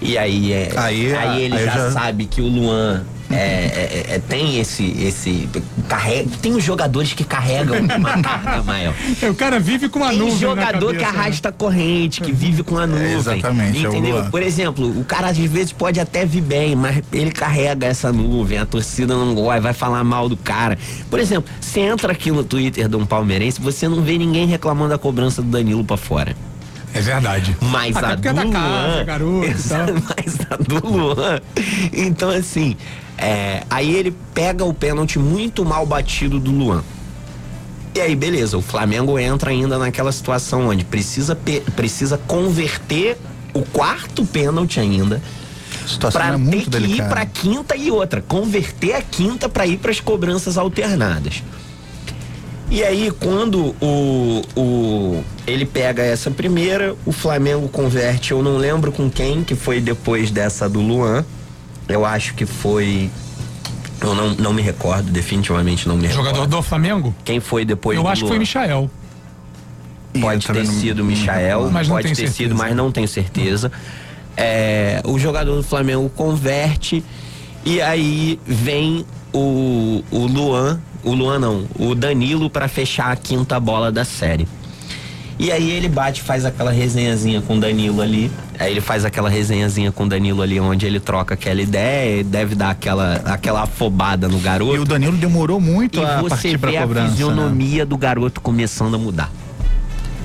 e 0.00 0.16
aí, 0.16 0.52
é, 0.52 0.72
aí, 0.76 1.14
aí 1.14 1.42
ele 1.42 1.56
aí 1.56 1.64
já, 1.64 1.72
já, 1.72 1.90
sabe 1.90 2.26
que 2.26 2.40
o 2.40 2.46
Luan 2.46 3.04
é, 3.30 3.34
é, 3.36 4.06
é, 4.14 4.18
tem 4.18 4.58
esse, 4.58 4.84
esse 5.02 5.48
carrega, 5.86 6.30
tem 6.40 6.54
os 6.54 6.64
jogadores 6.64 7.12
que 7.12 7.24
carregam 7.24 7.76
uma 7.96 8.22
carga 8.22 8.62
maior. 8.62 8.94
O 9.28 9.34
cara 9.34 9.60
vive 9.60 9.88
com 9.88 10.02
a 10.02 10.12
nuvem. 10.12 10.28
Tem 10.28 10.38
jogador 10.38 10.94
que 10.94 11.02
né? 11.02 11.04
arrasta 11.04 11.50
né? 11.50 11.54
corrente, 11.58 12.20
que 12.22 12.32
vive 12.32 12.62
com 12.62 12.78
a 12.78 12.86
nuvem. 12.86 13.14
exatamente. 13.14 13.84
Entendeu? 13.84 14.24
Por 14.30 14.42
exemplo, 14.42 14.88
o 14.98 15.04
cara 15.04 15.28
às 15.28 15.36
vezes 15.36 15.72
pode 15.72 16.00
até 16.00 16.24
vir 16.24 16.40
bem, 16.40 16.74
mas 16.74 17.02
ele 17.12 17.30
carrega 17.30 17.86
essa 17.86 18.10
nuvem, 18.10 18.58
a 18.58 18.64
torcida 18.64 19.14
não 19.14 19.34
gosta, 19.34 19.60
vai 19.60 19.74
falar 19.74 20.02
mal 20.04 20.28
do 20.28 20.36
cara. 20.36 20.78
Por 21.10 21.18
exemplo, 21.18 21.52
você 21.60 21.80
entra 21.80 22.12
aqui 22.12 22.30
no 22.30 22.44
Twitter 22.44 22.88
de 22.88 22.96
um 22.96 23.04
palmeirense, 23.04 23.60
você 23.60 23.88
não 23.88 24.00
vê 24.02 24.16
ninguém 24.16 24.46
reclamando 24.46 24.90
da 24.90 24.98
cobrança 24.98 25.42
do 25.42 25.48
Danilo 25.48 25.84
para 25.84 25.96
fora. 25.96 26.34
É 26.94 27.00
verdade. 27.00 27.56
Mas 27.60 27.96
Até 27.96 28.30
a 28.30 28.32
do 28.32 28.40
é 28.40 28.44
Luan. 28.44 28.52
Casa, 28.52 29.04
garoto, 29.04 29.44
essa, 29.48 29.86
mas 29.92 30.40
a 30.50 30.56
do 30.56 30.86
Luan. 30.88 31.40
Então, 31.92 32.30
assim, 32.30 32.76
é, 33.16 33.62
aí 33.68 33.94
ele 33.94 34.14
pega 34.34 34.64
o 34.64 34.72
pênalti 34.72 35.18
muito 35.18 35.64
mal 35.64 35.84
batido 35.86 36.40
do 36.40 36.50
Luan. 36.50 36.82
E 37.94 38.00
aí, 38.00 38.14
beleza, 38.14 38.56
o 38.56 38.62
Flamengo 38.62 39.18
entra 39.18 39.50
ainda 39.50 39.78
naquela 39.78 40.12
situação 40.12 40.68
onde 40.68 40.84
precisa, 40.84 41.36
precisa 41.74 42.16
converter 42.26 43.18
o 43.52 43.62
quarto 43.62 44.24
pênalti 44.24 44.78
ainda. 44.78 45.20
Situação 45.86 46.20
pra 46.20 46.34
é 46.34 46.36
muito 46.36 46.70
ter 46.70 46.80
que 46.80 46.86
delicada. 46.86 47.08
ir 47.08 47.12
pra 47.12 47.26
quinta 47.26 47.76
e 47.76 47.90
outra. 47.90 48.22
Converter 48.22 48.94
a 48.94 49.02
quinta 49.02 49.48
para 49.48 49.66
ir 49.66 49.78
para 49.78 49.90
as 49.90 50.00
cobranças 50.00 50.56
alternadas. 50.58 51.42
E 52.70 52.84
aí, 52.84 53.10
quando 53.10 53.74
o, 53.80 54.42
o 54.54 55.24
ele 55.46 55.64
pega 55.64 56.02
essa 56.02 56.30
primeira, 56.30 56.94
o 57.06 57.12
Flamengo 57.12 57.66
converte, 57.68 58.32
eu 58.32 58.42
não 58.42 58.58
lembro 58.58 58.92
com 58.92 59.10
quem, 59.10 59.42
que 59.42 59.54
foi 59.54 59.80
depois 59.80 60.30
dessa 60.30 60.68
do 60.68 60.80
Luan. 60.80 61.24
Eu 61.88 62.04
acho 62.04 62.34
que 62.34 62.44
foi. 62.44 63.10
Eu 64.00 64.14
não, 64.14 64.34
não 64.34 64.52
me 64.52 64.60
recordo, 64.60 65.10
definitivamente 65.10 65.88
não 65.88 65.96
me 65.96 66.06
recordo. 66.06 66.26
Jogador 66.26 66.46
do 66.46 66.62
Flamengo? 66.62 67.14
Quem 67.24 67.40
foi 67.40 67.64
depois 67.64 67.96
eu 67.96 68.02
do 68.02 68.08
acho 68.08 68.22
Luan? 68.26 68.38
que 68.38 68.46
foi 68.46 68.60
Michael. 68.60 68.90
Pode 70.20 70.46
ter 70.46 70.66
sido 70.66 71.04
Michael, 71.04 71.70
mas 71.70 71.88
pode 71.88 72.08
ter 72.08 72.14
certeza. 72.14 72.36
sido, 72.36 72.54
mas 72.54 72.76
não 72.76 72.92
tenho 72.92 73.08
certeza. 73.08 73.72
É, 74.36 75.00
o 75.04 75.18
jogador 75.18 75.56
do 75.56 75.62
Flamengo 75.62 76.08
converte 76.10 77.02
e 77.64 77.80
aí 77.80 78.38
vem 78.46 79.04
o, 79.32 80.02
o 80.10 80.26
Luan 80.26 80.80
o 81.02 81.12
Luan 81.12 81.38
não, 81.38 81.66
o 81.78 81.94
Danilo 81.94 82.50
para 82.50 82.68
fechar 82.68 83.10
a 83.12 83.16
quinta 83.16 83.58
bola 83.58 83.90
da 83.90 84.04
série. 84.04 84.46
E 85.38 85.52
aí 85.52 85.70
ele 85.70 85.88
bate, 85.88 86.20
faz 86.20 86.44
aquela 86.44 86.72
resenhazinha 86.72 87.40
com 87.40 87.56
o 87.56 87.60
Danilo 87.60 88.02
ali. 88.02 88.28
Aí 88.58 88.72
ele 88.72 88.80
faz 88.80 89.04
aquela 89.04 89.30
resenhazinha 89.30 89.92
com 89.92 90.02
o 90.02 90.08
Danilo 90.08 90.42
ali, 90.42 90.58
onde 90.58 90.84
ele 90.84 90.98
troca 90.98 91.34
aquela 91.34 91.62
ideia, 91.62 92.24
deve 92.24 92.56
dar 92.56 92.70
aquela, 92.70 93.14
aquela 93.24 93.62
afobada 93.62 94.26
no 94.26 94.40
garoto. 94.40 94.74
E 94.74 94.78
o 94.80 94.84
Danilo 94.84 95.16
demorou 95.16 95.60
muito 95.60 96.00
e 96.00 96.04
a 96.04 96.24
partir 96.28 96.58
pra 96.58 96.72
cobrança. 96.72 97.00
a 97.00 97.04
né? 97.04 97.10
fisionomia 97.10 97.78
né? 97.78 97.84
do 97.84 97.96
garoto 97.96 98.40
começando 98.40 98.96
a 98.96 98.98
mudar. 98.98 99.30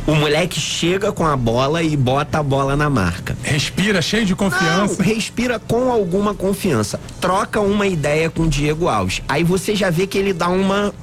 O 0.05 0.13
moleque 0.13 0.59
chega 0.59 1.13
com 1.13 1.25
a 1.25 1.37
bola 1.37 1.81
e 1.81 1.95
bota 1.95 2.39
a 2.39 2.43
bola 2.43 2.75
na 2.75 2.89
marca. 2.89 3.37
Respira 3.41 4.01
cheio 4.01 4.25
de 4.25 4.35
confiança. 4.35 5.01
Não, 5.01 5.05
respira 5.05 5.59
com 5.59 5.89
alguma 5.89 6.33
confiança. 6.33 6.99
Troca 7.21 7.61
uma 7.61 7.87
ideia 7.87 8.29
com 8.29 8.43
o 8.43 8.47
Diego 8.49 8.89
Alves. 8.89 9.21
Aí 9.29 9.45
você 9.45 9.73
já 9.73 9.89
vê 9.89 10.05
que 10.05 10.17
ele 10.17 10.33
dá 10.33 10.49
uma 10.49 10.93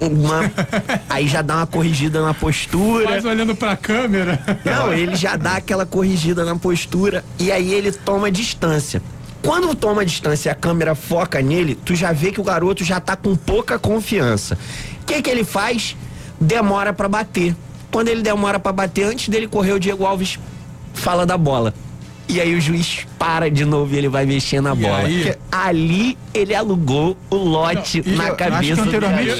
uma 0.00 0.50
aí 1.08 1.26
já 1.26 1.42
dá 1.42 1.56
uma 1.56 1.66
corrigida 1.66 2.22
na 2.22 2.32
postura. 2.32 3.10
Mas 3.10 3.24
olhando 3.24 3.56
pra 3.56 3.76
câmera. 3.76 4.40
Não, 4.64 4.92
ele 4.94 5.16
já 5.16 5.36
dá 5.36 5.56
aquela 5.56 5.84
corrigida 5.84 6.44
na 6.44 6.54
postura 6.54 7.24
e 7.40 7.50
aí 7.50 7.72
ele 7.72 7.90
toma 7.90 8.30
distância. 8.30 9.02
Quando 9.42 9.74
toma 9.74 10.06
distância 10.06 10.48
e 10.48 10.52
a 10.52 10.54
câmera 10.54 10.94
foca 10.94 11.42
nele, 11.42 11.74
tu 11.74 11.94
já 11.94 12.12
vê 12.12 12.30
que 12.30 12.40
o 12.40 12.44
garoto 12.44 12.84
já 12.84 13.00
tá 13.00 13.16
com 13.16 13.34
pouca 13.34 13.80
confiança. 13.80 14.56
O 15.02 15.06
que 15.06 15.20
que 15.20 15.28
ele 15.28 15.44
faz? 15.44 15.96
Demora 16.40 16.92
para 16.92 17.08
bater. 17.08 17.54
Quando 17.94 18.08
ele 18.08 18.22
demora 18.22 18.58
para 18.58 18.72
bater, 18.72 19.04
antes 19.04 19.28
dele 19.28 19.46
correr, 19.46 19.70
o 19.72 19.78
Diego 19.78 20.04
Alves 20.04 20.36
fala 20.94 21.24
da 21.24 21.38
bola. 21.38 21.72
E 22.28 22.40
aí 22.40 22.52
o 22.52 22.60
juiz 22.60 23.06
para 23.16 23.48
de 23.48 23.64
novo 23.64 23.94
e 23.94 23.98
ele 23.98 24.08
vai 24.08 24.26
mexer 24.26 24.60
na 24.60 24.74
bola. 24.74 25.04
Ali 25.52 26.18
ele 26.34 26.56
alugou 26.56 27.16
o 27.30 27.36
lote 27.36 28.02
não, 28.04 28.16
na 28.16 28.28
eu, 28.30 28.34
cabeça 28.34 28.82
do 28.82 28.90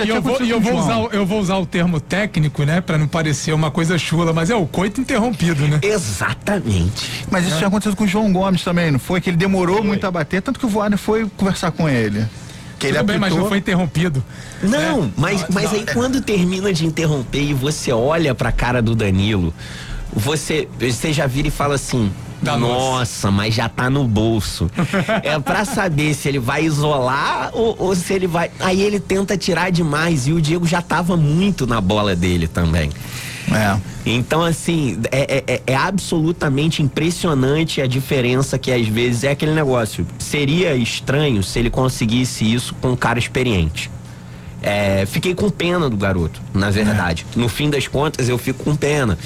E 0.04 0.08
eu, 0.08 0.22
vou, 0.22 0.36
eu, 0.36 0.60
vou 0.60 0.78
usar, 0.78 1.00
eu 1.10 1.26
vou 1.26 1.40
usar 1.40 1.56
o 1.56 1.66
termo 1.66 1.98
técnico, 1.98 2.62
né? 2.62 2.80
Pra 2.80 2.96
não 2.96 3.08
parecer 3.08 3.52
uma 3.52 3.72
coisa 3.72 3.98
chula, 3.98 4.32
mas 4.32 4.50
é 4.50 4.54
o 4.54 4.66
coito 4.66 5.00
interrompido, 5.00 5.66
né? 5.66 5.80
Exatamente. 5.82 7.24
Mas 7.28 7.46
isso 7.46 7.56
é. 7.56 7.58
já 7.58 7.66
aconteceu 7.66 7.96
com 7.96 8.04
o 8.04 8.06
João 8.06 8.32
Gomes 8.32 8.62
também, 8.62 8.92
não 8.92 9.00
foi? 9.00 9.20
Que 9.20 9.30
ele 9.30 9.36
demorou 9.36 9.78
foi. 9.78 9.86
muito 9.88 10.06
a 10.06 10.12
bater, 10.12 10.40
tanto 10.40 10.60
que 10.60 10.66
o 10.66 10.68
Voaden 10.68 10.96
foi 10.96 11.28
conversar 11.36 11.72
com 11.72 11.88
ele. 11.88 12.24
Que 12.78 12.88
ele 12.88 13.02
bem, 13.02 13.18
mas 13.18 13.34
não 13.34 13.48
foi 13.48 13.58
interrompido. 13.58 14.22
Não, 14.62 15.02
né? 15.02 15.10
mas, 15.16 15.46
mas 15.52 15.72
aí 15.72 15.84
quando 15.92 16.20
termina 16.20 16.72
de 16.72 16.86
interromper 16.86 17.42
e 17.42 17.54
você 17.54 17.92
olha 17.92 18.34
pra 18.34 18.50
cara 18.52 18.80
do 18.82 18.94
Danilo, 18.94 19.52
você, 20.12 20.68
você 20.78 21.12
já 21.12 21.26
vira 21.26 21.48
e 21.48 21.50
fala 21.50 21.74
assim. 21.74 22.10
Da 22.42 22.58
Nossa, 22.58 23.30
mas 23.30 23.54
já 23.54 23.70
tá 23.70 23.88
no 23.88 24.04
bolso. 24.04 24.70
é 25.22 25.38
para 25.38 25.64
saber 25.64 26.12
se 26.12 26.28
ele 26.28 26.38
vai 26.38 26.64
isolar 26.64 27.50
ou, 27.54 27.74
ou, 27.78 27.96
se 27.96 28.12
ele 28.12 28.26
vai. 28.26 28.50
Aí 28.60 28.82
ele 28.82 29.00
tenta 29.00 29.34
tirar 29.36 29.70
demais 29.70 30.26
e 30.26 30.32
o 30.32 30.40
Diego 30.42 30.66
já 30.66 30.82
tava 30.82 31.16
muito 31.16 31.66
na 31.66 31.80
bola 31.80 32.14
dele 32.14 32.46
também. 32.46 32.90
É. 33.54 33.78
Então, 34.04 34.42
assim, 34.42 35.00
é, 35.10 35.36
é, 35.36 35.44
é, 35.46 35.62
é, 35.66 35.76
absolutamente 35.76 36.82
impressionante 36.82 37.80
a 37.80 37.86
diferença 37.86 38.58
que 38.58 38.72
às 38.72 38.86
vezes 38.86 39.24
é 39.24 39.30
aquele 39.30 39.52
negócio. 39.54 40.06
Seria 40.18 40.74
estranho 40.74 41.42
se 41.42 41.58
ele 41.58 41.70
conseguisse 41.70 42.52
isso 42.52 42.74
com 42.80 42.90
um 42.90 42.96
cara 42.96 43.18
experiente. 43.18 43.90
É, 44.60 45.04
fiquei 45.06 45.34
com 45.34 45.50
pena 45.50 45.88
do 45.88 45.96
garoto, 45.96 46.40
na 46.52 46.70
verdade. 46.70 47.26
É. 47.36 47.38
No 47.38 47.48
fim 47.48 47.70
das 47.70 47.86
contas, 47.86 48.28
eu 48.28 48.38
fico 48.38 48.64
com 48.64 48.74
pena. 48.74 49.18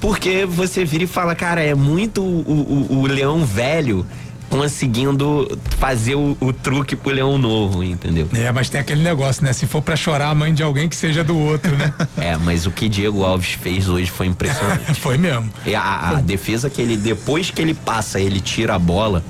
Porque 0.00 0.46
você 0.46 0.84
vira 0.84 1.04
e 1.04 1.06
fala, 1.06 1.34
cara, 1.34 1.62
é 1.62 1.74
muito 1.74 2.22
o, 2.22 2.86
o, 2.90 2.98
o 3.00 3.06
leão 3.06 3.44
velho 3.44 4.06
conseguindo 4.48 5.58
fazer 5.78 6.14
o, 6.14 6.36
o, 6.40 6.52
truque 6.52 6.96
pro 6.96 7.10
leão 7.10 7.36
novo, 7.38 7.84
entendeu? 7.84 8.28
É, 8.34 8.50
mas 8.50 8.68
tem 8.68 8.80
aquele 8.80 9.02
negócio, 9.02 9.44
né? 9.44 9.52
Se 9.52 9.66
for 9.66 9.82
para 9.82 9.96
chorar 9.96 10.30
a 10.30 10.34
mãe 10.34 10.52
de 10.54 10.62
alguém, 10.62 10.88
que 10.88 10.96
seja 10.96 11.22
do 11.22 11.36
outro, 11.36 11.76
né? 11.76 11.92
é, 12.16 12.36
mas 12.36 12.66
o 12.66 12.70
que 12.70 12.88
Diego 12.88 13.24
Alves 13.24 13.52
fez 13.52 13.88
hoje 13.88 14.10
foi 14.10 14.26
impressionante. 14.26 14.94
foi 15.00 15.18
mesmo. 15.18 15.50
E 15.66 15.74
a, 15.74 16.10
a 16.10 16.14
defesa 16.14 16.70
que 16.70 16.80
ele, 16.80 16.96
depois 16.96 17.50
que 17.50 17.60
ele 17.60 17.74
passa, 17.74 18.20
ele 18.20 18.40
tira 18.40 18.74
a 18.74 18.78
bola. 18.78 19.22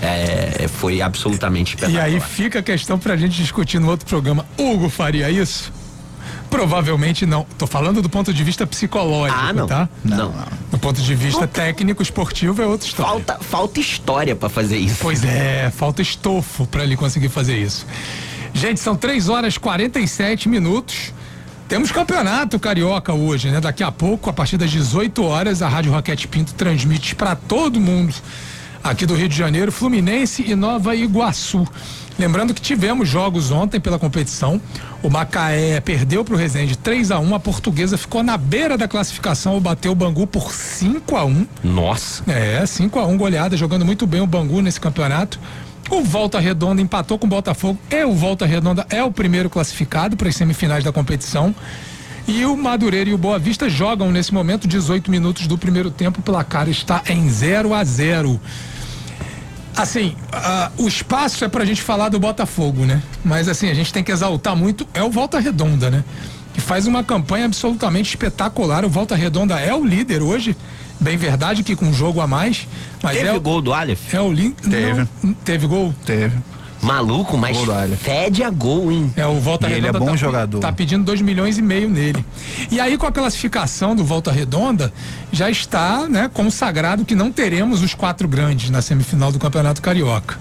É, 0.00 0.68
foi 0.68 1.02
absolutamente 1.02 1.74
espetacular. 1.74 2.08
E 2.08 2.14
aí 2.14 2.20
fica 2.20 2.60
a 2.60 2.62
questão 2.62 2.98
pra 2.98 3.16
gente 3.16 3.36
discutir 3.36 3.80
no 3.80 3.88
outro 3.90 4.06
programa. 4.06 4.46
Hugo 4.56 4.88
faria 4.88 5.28
isso? 5.28 5.72
Provavelmente 6.50 7.26
não. 7.26 7.46
Tô 7.56 7.66
falando 7.66 8.00
do 8.00 8.08
ponto 8.08 8.32
de 8.32 8.42
vista 8.44 8.66
psicológico, 8.66 9.40
ah, 9.40 9.52
não. 9.52 9.66
tá? 9.66 9.88
Não. 10.04 10.32
Do 10.70 10.78
ponto 10.78 11.00
de 11.00 11.14
vista 11.14 11.40
falta, 11.40 11.60
técnico, 11.60 12.02
esportivo 12.02 12.62
é 12.62 12.66
outra 12.66 12.86
história. 12.86 13.10
Falta, 13.10 13.38
falta 13.40 13.80
história 13.80 14.34
para 14.34 14.48
fazer 14.48 14.78
isso. 14.78 14.96
Pois 15.00 15.24
é, 15.24 15.70
falta 15.70 16.02
estofo 16.02 16.66
para 16.66 16.84
ele 16.84 16.96
conseguir 16.96 17.28
fazer 17.28 17.58
isso. 17.58 17.86
Gente, 18.54 18.80
são 18.80 18.96
3 18.96 19.28
horas 19.28 19.58
47 19.58 20.48
minutos. 20.48 21.12
Temos 21.68 21.92
campeonato 21.92 22.58
carioca 22.58 23.12
hoje, 23.12 23.50
né? 23.50 23.60
Daqui 23.60 23.82
a 23.82 23.92
pouco, 23.92 24.30
a 24.30 24.32
partir 24.32 24.56
das 24.56 24.70
18 24.70 25.22
horas, 25.22 25.60
a 25.60 25.68
Rádio 25.68 25.92
Roquete 25.92 26.26
Pinto 26.26 26.54
transmite 26.54 27.14
para 27.14 27.36
todo 27.36 27.78
mundo 27.78 28.14
aqui 28.82 29.04
do 29.04 29.14
Rio 29.14 29.28
de 29.28 29.36
Janeiro, 29.36 29.70
Fluminense 29.70 30.42
e 30.46 30.54
Nova 30.54 30.96
Iguaçu. 30.96 31.66
Lembrando 32.18 32.52
que 32.52 32.60
tivemos 32.60 33.08
jogos 33.08 33.50
ontem 33.52 33.78
pela 33.78 33.98
competição. 33.98 34.60
O 35.02 35.08
Macaé 35.08 35.80
perdeu 35.80 36.24
para 36.24 36.34
o 36.34 36.36
Resende 36.36 36.76
3 36.76 37.12
a 37.12 37.20
1 37.20 37.34
A 37.34 37.40
portuguesa 37.40 37.96
ficou 37.96 38.22
na 38.22 38.36
beira 38.36 38.76
da 38.76 38.88
classificação, 38.88 39.60
bateu 39.60 39.92
o 39.92 39.94
Bangu 39.94 40.26
por 40.26 40.52
5 40.52 41.16
a 41.16 41.24
1 41.24 41.46
Nossa. 41.62 42.24
É, 42.26 42.66
5 42.66 42.98
a 42.98 43.06
1 43.06 43.16
goleada, 43.16 43.56
jogando 43.56 43.84
muito 43.84 44.06
bem 44.06 44.20
o 44.20 44.26
Bangu 44.26 44.60
nesse 44.60 44.80
campeonato. 44.80 45.38
O 45.90 46.02
Volta 46.02 46.40
Redonda 46.40 46.82
empatou 46.82 47.18
com 47.18 47.26
o 47.26 47.30
Botafogo. 47.30 47.78
É 47.88 48.04
o 48.04 48.12
Volta 48.12 48.44
Redonda 48.44 48.84
é 48.90 49.02
o 49.02 49.12
primeiro 49.12 49.48
classificado 49.48 50.16
para 50.16 50.28
as 50.28 50.36
semifinais 50.36 50.84
da 50.84 50.92
competição. 50.92 51.54
E 52.26 52.44
o 52.44 52.54
Madureira 52.56 53.08
e 53.08 53.14
o 53.14 53.18
Boa 53.18 53.38
Vista 53.38 53.70
jogam 53.70 54.12
nesse 54.12 54.34
momento 54.34 54.68
18 54.68 55.10
minutos 55.10 55.46
do 55.46 55.56
primeiro 55.56 55.90
tempo. 55.90 56.20
O 56.20 56.22
placar 56.22 56.68
está 56.68 57.02
em 57.08 57.30
0 57.30 57.72
a 57.72 57.82
0. 57.82 58.38
Assim, 59.78 60.16
uh, 60.34 60.82
o 60.82 60.88
espaço 60.88 61.44
é 61.44 61.48
para 61.48 61.62
a 61.62 61.66
gente 61.66 61.80
falar 61.80 62.08
do 62.08 62.18
Botafogo, 62.18 62.84
né? 62.84 63.00
Mas 63.24 63.48
assim, 63.48 63.70
a 63.70 63.74
gente 63.74 63.92
tem 63.92 64.02
que 64.02 64.10
exaltar 64.10 64.56
muito 64.56 64.84
é 64.92 65.02
o 65.04 65.10
Volta 65.10 65.38
Redonda, 65.38 65.88
né? 65.88 66.02
Que 66.52 66.60
faz 66.60 66.88
uma 66.88 67.04
campanha 67.04 67.44
absolutamente 67.44 68.08
espetacular. 68.08 68.84
O 68.84 68.88
Volta 68.88 69.14
Redonda 69.14 69.60
é 69.60 69.72
o 69.72 69.84
líder 69.84 70.20
hoje. 70.20 70.56
Bem 70.98 71.16
verdade 71.16 71.62
que 71.62 71.76
com 71.76 71.86
um 71.86 71.94
jogo 71.94 72.20
a 72.20 72.26
mais. 72.26 72.66
Mas 73.00 73.18
Teve 73.18 73.28
é 73.28 73.32
o 73.32 73.40
gol 73.40 73.62
do 73.62 73.72
Aleph? 73.72 74.12
É 74.12 74.20
o 74.20 74.32
link. 74.32 74.60
Teve. 74.68 75.06
Não, 75.22 75.32
teve 75.32 75.66
gol? 75.68 75.94
Teve. 76.04 76.36
Maluco, 76.80 77.36
mas 77.36 77.56
Gol 77.56 77.66
fede 77.96 78.42
a 78.42 78.50
gol, 78.50 78.92
hein? 78.92 79.12
É, 79.16 79.26
o 79.26 79.40
Volta 79.40 79.68
E 79.68 79.72
ele 79.72 79.86
Redonda 79.86 79.98
é 79.98 80.00
bom 80.00 80.10
tá, 80.12 80.16
jogador. 80.16 80.60
tá 80.60 80.72
pedindo 80.72 81.04
2 81.04 81.20
milhões 81.20 81.58
e 81.58 81.62
meio 81.62 81.88
nele. 81.88 82.24
E 82.70 82.80
aí, 82.80 82.96
com 82.96 83.06
a 83.06 83.12
classificação 83.12 83.96
do 83.96 84.04
Volta 84.04 84.30
Redonda, 84.30 84.92
já 85.32 85.50
está 85.50 86.06
né, 86.08 86.30
consagrado 86.32 87.04
que 87.04 87.14
não 87.14 87.32
teremos 87.32 87.82
os 87.82 87.94
quatro 87.94 88.28
grandes 88.28 88.70
na 88.70 88.80
semifinal 88.80 89.32
do 89.32 89.38
Campeonato 89.38 89.82
Carioca. 89.82 90.38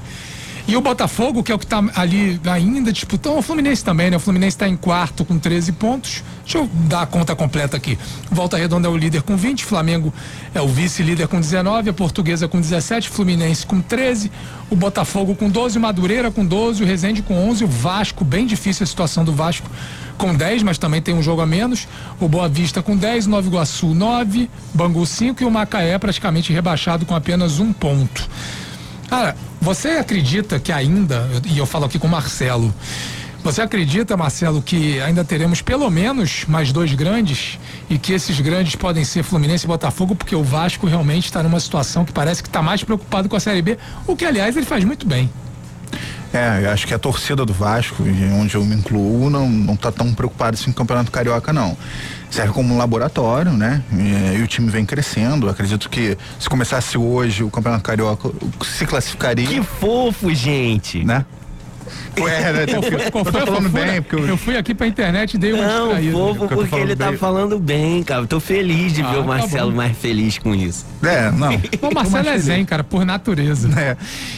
E 0.68 0.76
o 0.76 0.82
Botafogo, 0.82 1.42
que 1.42 1.50
é 1.50 1.56
o 1.56 1.58
que 1.58 1.64
está 1.64 1.82
ali 1.96 2.42
ainda 2.44 2.92
disputando, 2.92 3.38
o 3.38 3.42
Fluminense 3.42 3.82
também, 3.82 4.12
né? 4.12 4.18
O 4.18 4.20
Fluminense 4.20 4.58
está 4.58 4.68
em 4.68 4.76
quarto 4.76 5.24
com 5.24 5.40
13 5.40 5.72
pontos. 5.72 6.22
Deixa 6.44 6.58
eu 6.58 6.70
dar 6.90 7.04
a 7.04 7.06
conta 7.06 7.34
completa 7.38 7.78
aqui. 7.78 7.98
Volta 8.30 8.58
Redonda 8.58 8.90
é 8.90 8.92
o 8.92 8.98
líder 8.98 9.22
com 9.22 9.38
20, 9.38 9.64
Flamengo 9.64 10.14
é 10.54 10.62
o 10.62 10.68
vice-líder 10.68 11.30
com 11.30 11.40
19, 11.40 11.90
a 11.90 11.94
Portuguesa 11.94 12.50
com 12.50 12.60
17, 12.60 13.08
Fluminense 13.08 13.66
com 13.66 13.80
13, 13.80 14.30
o 14.70 14.76
Botafogo 14.76 15.36
com 15.36 15.50
12, 15.50 15.78
o 15.78 15.82
Madureira 15.82 16.30
com 16.32 16.46
12, 16.46 16.84
o 16.84 16.86
Resende 16.86 17.22
com 17.22 17.50
11, 17.50 17.64
o 17.64 17.68
Vasco, 17.68 18.26
bem 18.26 18.46
difícil 18.46 18.84
a 18.84 18.88
situação 18.88 19.24
do 19.24 19.32
Vasco 19.32 19.70
com 20.18 20.36
10, 20.36 20.64
mas 20.64 20.78
também 20.78 21.02
tem 21.02 21.16
um 21.16 21.24
jogo 21.24 21.42
a 21.42 21.46
menos. 21.46 21.88
O 22.20 22.28
Boa 22.28 22.50
Vista 22.50 22.84
com 22.84 22.98
10, 22.98 23.26
Nova 23.28 23.48
Iguaçu 23.48 23.94
9, 23.94 24.50
Bangu 24.74 25.06
5 25.06 25.42
e 25.42 25.46
o 25.46 25.52
Macaé 25.52 25.98
praticamente 25.98 26.52
rebaixado 26.52 27.06
com 27.06 27.16
apenas 27.16 27.62
um 27.62 27.72
ponto. 27.72 28.28
Cara, 29.10 29.36
você 29.62 29.90
acredita 29.90 30.60
que 30.60 30.72
ainda, 30.72 31.28
e 31.46 31.58
eu 31.58 31.66
falo 31.66 31.86
aqui 31.86 31.98
com 31.98 32.08
o 32.08 32.10
Marcelo, 32.10 32.74
você 33.44 33.62
acredita, 33.62 34.18
Marcelo, 34.18 34.62
que 34.62 35.00
ainda 35.00 35.24
teremos 35.24 35.62
pelo 35.62 35.90
menos 35.90 36.44
mais 36.48 36.74
dois 36.74 36.94
grandes 36.94 37.58
e 37.90 37.98
que 37.98 38.12
esses 38.12 38.40
grandes 38.42 38.76
podem 38.76 39.06
ser 39.06 39.24
Fluminense 39.24 39.66
e 39.66 39.68
Botafogo, 39.68 40.16
porque 40.16 40.36
o 40.36 40.44
Vasco 40.44 40.86
realmente 40.86 41.26
está 41.26 41.42
numa 41.42 41.60
situação 41.60 42.04
que 42.04 42.12
parece 42.12 42.44
que 42.44 42.50
está 42.50 42.62
mais 42.62 42.84
preocupado 42.84 43.30
com 43.30 43.38
a 43.38 43.40
Série 43.40 43.62
B, 43.62 43.78
o 44.06 44.16
que, 44.16 44.26
aliás, 44.26 44.58
ele 44.58 44.66
faz 44.66 44.84
muito 44.84 45.08
bem. 45.08 45.30
É, 46.34 46.66
eu 46.66 46.72
acho 46.72 46.86
que 46.86 46.94
a 46.94 47.00
torcida 47.00 47.46
do 47.46 47.54
Vasco, 47.54 48.04
onde 48.40 48.56
eu 48.56 48.64
me 48.66 48.76
incluo, 48.76 49.30
não, 49.30 49.50
não 49.50 49.76
tá 49.76 49.92
tão 49.92 50.14
preocupada 50.14 50.56
assim 50.56 50.66
com 50.66 50.72
o 50.72 50.76
Campeonato 50.76 51.12
Carioca, 51.12 51.54
não. 51.54 51.78
Serve 52.30 52.52
como 52.52 52.74
um 52.74 52.78
laboratório, 52.78 53.52
né? 53.52 53.82
E, 53.94 54.38
e, 54.38 54.44
o 54.44 54.48
time 54.48 54.70
vem 54.70 54.86
crescendo. 54.86 55.50
Acredito 55.50 55.90
que 55.90 56.18
se 56.38 56.50
começasse 56.50 56.98
hoje 56.98 57.44
o 57.44 57.50
Campeonato 57.50 57.84
Carioca 57.84 58.30
se 58.66 58.86
classificaria. 58.86 59.48
Que 59.48 59.64
fofo, 59.64 60.34
gente. 60.34 61.04
Né? 61.04 61.26
Ué, 62.20 62.54
né? 62.54 62.66
Qual 63.12 63.24
foi 63.26 63.42
eu 63.42 63.46
tô 63.46 63.52
falando 63.52 63.70
bem, 63.70 64.02
porque 64.02 64.16
eu, 64.16 64.28
eu 64.28 64.38
fui 64.38 64.58
aqui 64.58 64.74
pra 64.74 64.88
internet 64.88 65.34
e 65.34 65.38
dei 65.38 65.54
uma 65.54 65.66
Não, 65.66 65.90
fofo 66.12 66.40
Porque 66.40 66.54
eu 66.54 66.58
porque 66.60 66.76
ele 66.76 66.96
tá 66.96 67.10
bem. 67.10 67.18
falando 67.18 67.60
bem, 67.60 68.04
cara. 68.04 68.22
Eu 68.22 68.28
Tô 68.28 68.40
feliz 68.40 68.94
de 68.94 69.02
Ah, 69.02 69.12
ver 69.12 69.18
o 69.18 69.22
tá 69.22 69.28
Marcelo 69.28 69.72
bom. 69.72 69.78
mais 69.78 69.98
feliz 69.98 70.38
com 70.38 70.54
isso. 70.56 70.86
É, 71.04 71.32
não. 71.32 71.52
O 71.90 71.94
Marcelo 71.94 72.30
é 72.30 72.38
zen, 72.38 72.66
cara, 72.66 72.84
por 72.84 73.06
natureza. 73.06 73.70
É. 73.80 73.96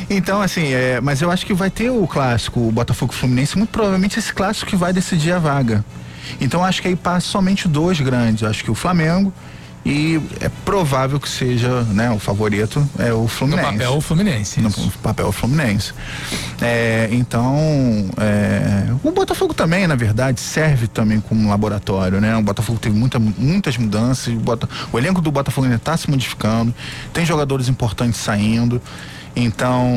Então, 0.10 0.41
assim, 0.41 0.74
é, 0.74 1.00
mas 1.02 1.22
eu 1.22 1.32
acho 1.32 1.45
que 1.45 1.54
vai 1.54 1.70
ter 1.70 1.89
o 1.89 2.06
clássico, 2.08 2.60
o 2.68 2.72
Botafogo 2.72 3.14
e 3.14 3.16
Fluminense, 3.16 3.58
muito 3.58 3.70
provavelmente 3.70 4.20
esse 4.20 4.34
clássico 4.34 4.70
que 4.70 4.76
vai 4.76 4.91
decidir 4.93 5.32
a 5.32 5.39
vaga. 5.39 5.84
Então 6.39 6.64
acho 6.64 6.82
que 6.82 6.88
aí 6.88 6.95
passa 6.95 7.28
somente 7.28 7.68
dois 7.68 8.00
grandes. 8.00 8.43
Acho 8.43 8.64
que 8.64 8.70
o 8.72 8.76
Flamengo 8.76 9.34
e 9.90 10.22
é 10.40 10.50
provável 10.64 11.20
que 11.20 11.28
seja, 11.28 11.82
né, 11.86 12.12
o 12.12 12.20
favorito 12.20 12.88
é 13.00 13.12
o 13.12 13.24
No 13.24 13.28
Fluminense. 13.28 13.72
papel, 13.72 13.92
o 13.98 14.02
Fluminense. 14.02 14.62
No 14.62 14.70
isso. 14.70 14.92
papel 15.02 15.32
Fluminense. 15.32 15.94
É, 16.62 17.10
então, 17.12 17.56
é, 18.18 18.86
o 19.04 19.12
Botafogo 19.12 19.54
também, 19.54 19.88
na 19.88 19.96
verdade, 19.96 20.40
serve 20.40 20.88
também 20.88 21.20
como 21.20 21.50
laboratório, 21.50 22.22
né? 22.22 22.36
O 22.38 22.42
Botafogo 22.44 22.78
teve 22.78 22.96
muita, 22.96 23.18
muitas 23.18 23.78
mudanças, 23.78 24.28
o, 24.34 24.38
Bota- 24.40 24.70
o 24.92 24.98
elenco 25.00 25.22
do 25.22 25.32
Botafogo 25.32 25.66
ainda 25.66 25.78
está 25.78 25.98
se 25.98 26.08
modificando, 26.10 26.74
tem 27.12 27.26
jogadores 27.26 27.68
importantes 27.68 28.20
saindo, 28.20 28.80
então 29.36 29.88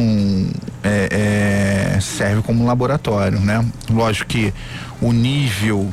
é, 0.83 1.95
é, 1.97 2.01
serve 2.01 2.41
como 2.43 2.65
laboratório, 2.65 3.41
né? 3.41 3.65
Lógico 3.91 4.29
que 4.31 4.55
o 5.01 5.13
nível 5.13 5.93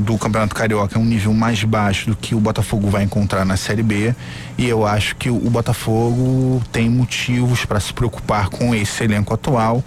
do 0.00 0.16
Campeonato 0.18 0.54
Carioca 0.54 0.98
é 0.98 1.00
um 1.00 1.04
nível 1.04 1.32
mais 1.32 1.62
baixo 1.62 2.10
do 2.10 2.16
que 2.16 2.34
o 2.34 2.40
Botafogo 2.40 2.88
vai 2.88 3.02
encontrar 3.02 3.44
na 3.44 3.56
Série 3.56 3.82
B 3.82 4.14
e 4.58 4.68
eu 4.68 4.86
acho 4.86 5.16
que 5.16 5.30
o 5.30 5.50
Botafogo 5.50 6.62
tem 6.72 6.88
motivos 6.88 7.64
para 7.64 7.78
se 7.78 7.92
preocupar 7.92 8.48
com 8.48 8.74
esse 8.74 9.04
elenco 9.04 9.32
atual 9.34 9.84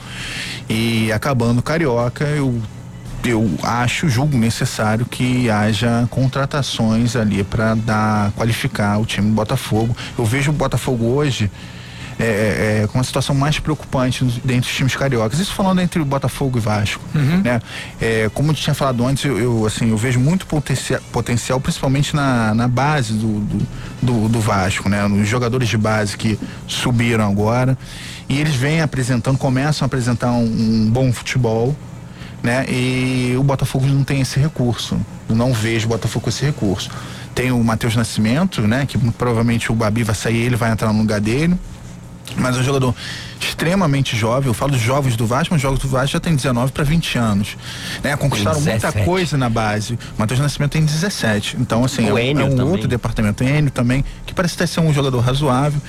e 0.70 1.12
acabando 1.12 1.60
o 1.60 1.64
Carioca 1.64 2.26
eu 2.26 2.62
eu 3.26 3.50
acho, 3.64 4.10
julgo 4.10 4.38
necessário 4.38 5.06
que 5.06 5.50
haja 5.50 6.06
contratações 6.10 7.16
ali 7.16 7.42
para 7.42 7.74
dar 7.74 8.32
qualificar 8.34 9.00
o 9.00 9.06
time 9.06 9.30
do 9.30 9.34
Botafogo. 9.34 9.96
Eu 10.18 10.26
vejo 10.26 10.52
o 10.52 10.54
Botafogo 10.54 11.06
hoje 11.06 11.50
é, 12.20 12.24
é, 12.24 12.82
é, 12.84 12.88
com 12.88 12.98
uma 12.98 13.04
situação 13.04 13.34
mais 13.36 13.60
preocupante 13.60 14.24
dentro 14.44 14.62
dos 14.70 14.74
times 14.76 14.96
cariocas. 14.96 15.40
Isso 15.40 15.54
falando 15.54 15.82
entre 15.82 16.02
o 16.02 16.06
Botafogo 16.06 16.58
e 16.58 16.62
Vasco, 16.62 17.02
né? 17.44 17.60
É, 18.00 18.30
como 18.34 18.52
eu 18.52 18.56
tinha 18.56 18.74
falado 18.74 19.06
antes, 19.06 19.26
eu, 19.26 19.38
eu, 19.40 19.66
assim, 19.66 19.90
eu 19.90 19.98
vejo 19.98 20.20
muito 20.20 20.46
potencia- 20.46 21.02
potencial, 21.12 21.60
principalmente 21.60 22.16
na, 22.16 22.54
na 22.54 22.68
base 22.68 23.14
do, 23.14 23.40
do, 23.40 23.68
do- 24.02 24.30
do 24.30 24.40
Vasco, 24.40 24.88
né? 24.90 25.08
Nos 25.08 25.28
jogadores 25.28 25.68
de 25.70 25.78
base 25.78 26.18
que 26.18 26.40
subiram 26.68 27.28
agora 27.30 27.78
e 28.30 28.40
eles 28.40 28.56
vêm 28.56 28.82
apresentando, 28.82 29.38
começam 29.38 29.86
a 29.86 29.88
apresentar 29.88 30.32
um, 30.32 30.44
um 30.46 30.90
bom 30.92 31.12
futebol, 31.12 31.76
né? 32.42 32.66
E 32.70 33.36
o 33.38 33.44
Botafogo 33.44 33.86
não 33.86 34.04
tem 34.04 34.22
esse 34.22 34.40
recurso. 34.40 34.98
Eu 35.30 35.36
não 35.36 35.54
vejo 35.54 35.86
o 35.86 35.90
Botafogo 35.90 36.24
com 36.26 36.30
esse 36.30 36.46
recurso. 36.46 36.90
Tem 37.34 37.52
o 37.52 37.64
Matheus 37.64 37.96
Nascimento, 37.96 38.62
né? 38.62 38.86
Que 38.86 38.98
provavelmente 39.14 39.72
o 39.72 39.76
Babi 39.76 40.04
vai 40.04 40.14
sair, 40.14 40.38
ele 40.42 40.56
vai 40.56 40.72
entrar 40.72 40.92
no 40.94 41.00
lugar 41.00 41.20
dele. 41.20 41.56
Mas 42.36 42.56
é 42.56 42.60
um 42.60 42.64
jogador 42.64 42.96
extremamente 43.40 44.16
jovem. 44.16 44.48
Eu 44.48 44.54
falo 44.54 44.72
dos 44.72 44.82
jovens 44.82 45.16
do 45.16 45.26
Vasco, 45.28 45.54
mas 45.54 45.58
os 45.60 45.62
jogos 45.62 45.80
do 45.80 45.88
Vasco 45.88 46.08
já 46.14 46.20
tem 46.20 46.36
19 46.36 46.72
para 46.72 46.84
20 46.84 47.18
anos. 47.18 47.58
Né? 48.04 48.16
Conquistaram 48.16 48.60
muita 48.60 48.74
17. 48.88 49.06
coisa 49.06 49.38
na 49.38 49.50
base. 49.50 49.94
O 49.94 50.00
Matheus 50.18 50.40
Nascimento 50.40 50.72
tem 50.72 50.84
17. 50.84 51.58
Então, 51.60 51.84
assim, 51.84 52.10
O 52.10 52.18
é, 52.18 52.24
um- 52.34 52.40
é 52.42 52.46
um 52.46 52.50
também. 52.50 52.66
outro 52.66 52.88
departamento. 52.88 53.44
O 53.44 53.48
Enio 53.48 53.70
também, 53.70 54.04
que 54.26 54.34
parece 54.34 54.56
até 54.56 54.66
ser 54.66 54.80
um 54.80 54.94
jogador 54.94 55.20
razoável. 55.20 55.80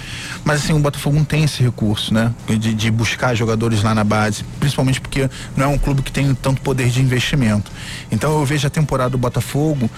Mas, 0.44 0.64
assim, 0.64 0.72
o 0.72 0.78
Botafogo 0.80 1.16
não 1.16 1.24
tem 1.24 1.44
esse 1.44 1.62
recurso, 1.62 2.12
né? 2.12 2.32
De, 2.48 2.74
de 2.74 2.90
buscar 2.90 3.34
jogadores 3.34 3.82
lá 3.82 3.94
na 3.94 4.04
base. 4.04 4.44
Principalmente 4.60 5.00
porque 5.00 5.30
não 5.56 5.64
é 5.66 5.68
um 5.68 5.78
clube 5.78 6.02
que 6.02 6.12
tem 6.12 6.34
tanto 6.34 6.60
poder 6.60 6.88
de 6.90 7.00
investimento. 7.00 7.70
Então, 8.10 8.38
eu 8.38 8.44
vejo 8.44 8.66
a 8.66 8.70
temporada 8.70 9.10
do 9.10 9.18
Botafogo. 9.18 9.88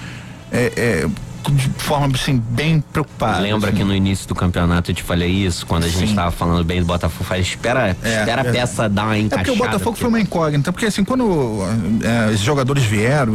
É, 0.53 0.73
é, 0.77 1.07
de 1.53 1.69
forma 1.79 2.09
assim, 2.15 2.37
bem 2.51 2.81
preocupada. 2.93 3.41
Lembra 3.41 3.69
assim. 3.71 3.79
que 3.79 3.85
no 3.85 3.95
início 3.95 4.27
do 4.29 4.35
campeonato 4.35 4.91
eu 4.91 4.95
te 4.95 5.03
falei 5.03 5.31
isso, 5.31 5.67
quando 5.67 5.85
a 5.85 5.89
gente 5.89 6.09
Sim. 6.09 6.15
tava 6.15 6.31
falando 6.31 6.65
bem 6.65 6.81
do 6.81 6.87
Botafogo, 6.87 7.25
falei, 7.25 7.43
espera, 7.43 7.97
É, 8.03 8.19
espera 8.21 8.43
a 8.43 8.47
é. 8.47 8.53
peça 8.53 8.89
dar 8.89 9.05
uma 9.05 9.17
É 9.17 9.21
encaixada. 9.21 9.49
porque 9.51 9.63
o 9.63 9.65
Botafogo 9.67 9.97
foi 9.97 10.09
uma 10.09 10.21
incógnita, 10.21 10.73
porque 10.73 10.87
assim, 10.87 11.05
quando 11.05 11.61
é, 12.03 12.33
os 12.33 12.41
jogadores 12.41 12.85
vieram, 12.85 13.35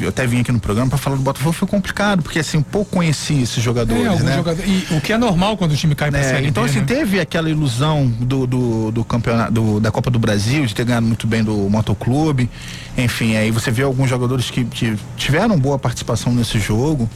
eu 0.00 0.08
até 0.08 0.26
vim 0.26 0.40
aqui 0.40 0.52
no 0.52 0.60
programa 0.60 0.88
para 0.90 0.98
falar 0.98 1.16
do 1.16 1.22
Botafogo, 1.22 1.52
foi 1.52 1.68
complicado, 1.68 2.22
porque 2.22 2.38
assim, 2.38 2.60
pouco 2.62 2.90
conheci 2.96 3.42
esses 3.42 3.62
jogadores, 3.62 4.04
É, 4.20 4.22
né? 4.22 4.36
jogadores- 4.36 4.70
e 4.90 4.94
o 4.94 5.00
que 5.00 5.12
é 5.12 5.18
normal 5.18 5.56
quando 5.56 5.72
o 5.72 5.76
time 5.76 5.94
cai 5.94 6.10
pra 6.10 6.20
É, 6.20 6.22
Série 6.22 6.46
então 6.48 6.64
B, 6.64 6.70
assim, 6.70 6.80
né? 6.80 6.86
teve 6.86 7.20
aquela 7.20 7.48
ilusão 7.50 8.06
do, 8.20 8.46
do, 8.46 8.90
do 8.90 9.04
campeonato 9.04 9.52
do- 9.52 9.80
da 9.80 9.90
Copa 9.90 10.10
do 10.10 10.18
Brasil, 10.18 10.64
de 10.66 10.74
ter 10.74 10.84
ganhado 10.84 11.06
muito 11.06 11.26
bem 11.26 11.42
do 11.44 11.54
Motoclube. 11.70 12.48
Enfim, 12.96 13.36
aí 13.36 13.50
você 13.50 13.70
vê 13.70 13.82
alguns 13.82 14.08
jogadores 14.08 14.50
que, 14.50 14.64
que 14.64 14.96
tiveram 15.16 15.58
boa 15.58 15.78
participação 15.78 16.32
nesse 16.32 16.58
jogo. 16.58 17.08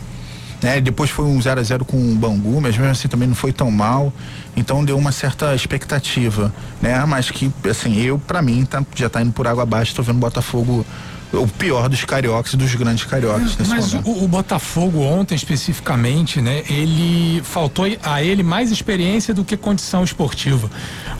Né? 0.62 0.80
Depois 0.80 1.10
foi 1.10 1.24
um 1.24 1.40
0 1.40 1.60
a 1.60 1.62
0 1.62 1.84
com 1.84 1.96
o 1.96 2.14
Bangu, 2.14 2.60
mas 2.60 2.76
mesmo 2.76 2.92
assim 2.92 3.08
também 3.08 3.26
não 3.26 3.34
foi 3.34 3.52
tão 3.52 3.70
mal. 3.70 4.12
Então 4.56 4.84
deu 4.84 4.98
uma 4.98 5.12
certa 5.12 5.54
expectativa, 5.54 6.52
né? 6.82 7.04
Mas 7.06 7.30
que, 7.30 7.50
assim, 7.68 8.00
eu, 8.00 8.18
pra 8.18 8.42
mim, 8.42 8.64
tá, 8.64 8.84
já 8.94 9.08
tá 9.08 9.22
indo 9.22 9.32
por 9.32 9.46
água 9.46 9.62
abaixo, 9.62 9.94
tô 9.94 10.02
vendo 10.02 10.18
Botafogo 10.18 10.84
o 11.32 11.46
pior 11.46 11.88
dos 11.88 12.04
cariocas 12.04 12.54
e 12.54 12.56
dos 12.56 12.74
grandes 12.74 13.04
cariocas 13.04 13.56
Mas 13.68 13.92
momento. 13.92 14.10
o, 14.10 14.24
o 14.24 14.28
Botafogo 14.28 15.00
ontem 15.00 15.34
especificamente, 15.34 16.40
né? 16.40 16.62
Ele 16.68 17.40
faltou 17.44 17.86
a 18.02 18.22
ele 18.22 18.42
mais 18.42 18.70
experiência 18.70 19.32
do 19.32 19.44
que 19.44 19.56
condição 19.56 20.02
esportiva, 20.02 20.70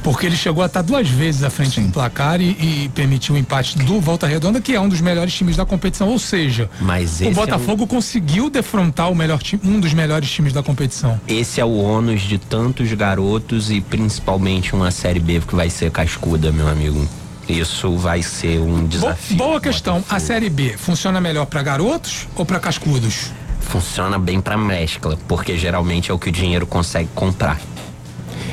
porque 0.03 0.27
ele 0.27 0.37
chegou 0.37 0.63
a 0.63 0.67
estar 0.67 0.83
duas 0.83 1.09
vezes 1.09 1.43
à 1.45 1.51
frente 1.51 1.77
Sim. 1.77 1.87
do 1.87 1.93
placar 1.93 2.41
e, 2.41 2.51
e 2.51 2.91
permitiu 2.95 3.35
o 3.35 3.39
empate 3.39 3.79
do 3.79 4.01
Volta 4.01 4.27
Redonda, 4.27 4.61
que 4.61 4.75
é 4.75 4.81
um 4.81 4.89
dos 4.89 5.01
melhores 5.01 5.33
times 5.33 5.57
da 5.57 5.65
competição. 5.65 6.09
Ou 6.09 6.19
seja, 6.19 6.69
Mas 6.81 7.21
o 7.21 7.25
é 7.25 7.31
Botafogo 7.31 7.87
conseguiu 7.87 8.51
defrontar 8.51 9.11
o 9.11 9.15
melhor 9.15 9.41
time, 9.43 9.63
um 9.65 9.79
dos 9.79 9.95
melhores 9.95 10.31
times 10.31 10.53
da 10.53 10.63
competição. 10.63 11.21
Esse 11.29 11.61
é 11.61 11.65
o 11.65 11.77
ônus 11.77 12.23
de 12.23 12.39
tantos 12.39 12.93
garotos 12.93 13.71
e 13.71 13.81
principalmente 13.81 14.75
uma 14.75 14.91
Série 14.91 15.21
B 15.21 15.41
que 15.47 15.55
vai 15.55 15.71
ser 15.71 15.91
cascuda, 15.91 16.51
meu 16.51 16.69
amigo. 16.69 17.07
Isso 17.51 17.97
vai 17.97 18.23
ser 18.23 18.61
um 18.61 18.83
Bo- 18.83 18.89
desafio. 18.89 19.37
boa 19.37 19.61
questão. 19.61 20.05
A. 20.09 20.21
Série 20.21 20.49
B 20.49 20.75
funciona 20.77 21.21
melhor 21.21 21.47
para 21.47 21.63
garotos 21.63 22.29
ou 22.37 22.45
para 22.47 22.61
cascudos? 22.61 23.33
Funciona 23.61 24.19
bem 24.19 24.41
pra 24.41 24.57
mescla, 24.57 25.19
porque 25.29 25.57
geralmente 25.59 26.11
é 26.11 26.15
o 26.15 26.19
que 26.19 26.29
o 26.29 26.33
dinheiro 26.33 26.67
consegue 26.67 27.09
comprar. 27.15 27.59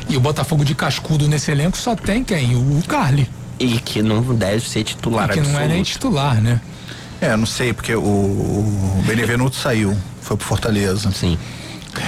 E 0.10 0.16
o 0.16 0.20
Botafogo 0.20 0.64
de 0.64 0.74
cascudo 0.74 1.28
nesse 1.28 1.52
elenco 1.52 1.78
só 1.78 1.96
tem 1.96 2.24
quem? 2.24 2.56
O 2.56 2.82
Carly, 2.88 3.30
E 3.60 3.80
que 3.80 4.02
não 4.02 4.22
deve 4.36 4.68
ser 4.68 4.84
titular 4.84 5.30
que 5.30 5.40
não 5.42 5.50
é 5.50 5.68
nem 5.68 5.82
absoluto. 5.82 5.86
titular, 5.86 6.42
né? 6.42 6.62
É, 7.20 7.32
eu 7.34 7.38
não 7.38 7.46
sei, 7.48 7.74
porque 7.74 7.96
o, 7.96 8.00
o 8.02 9.04
Benevenuto 9.06 9.56
saiu, 9.56 9.98
foi 10.22 10.38
pro 10.38 10.46
Fortaleza. 10.46 11.12
Sim. 11.12 11.38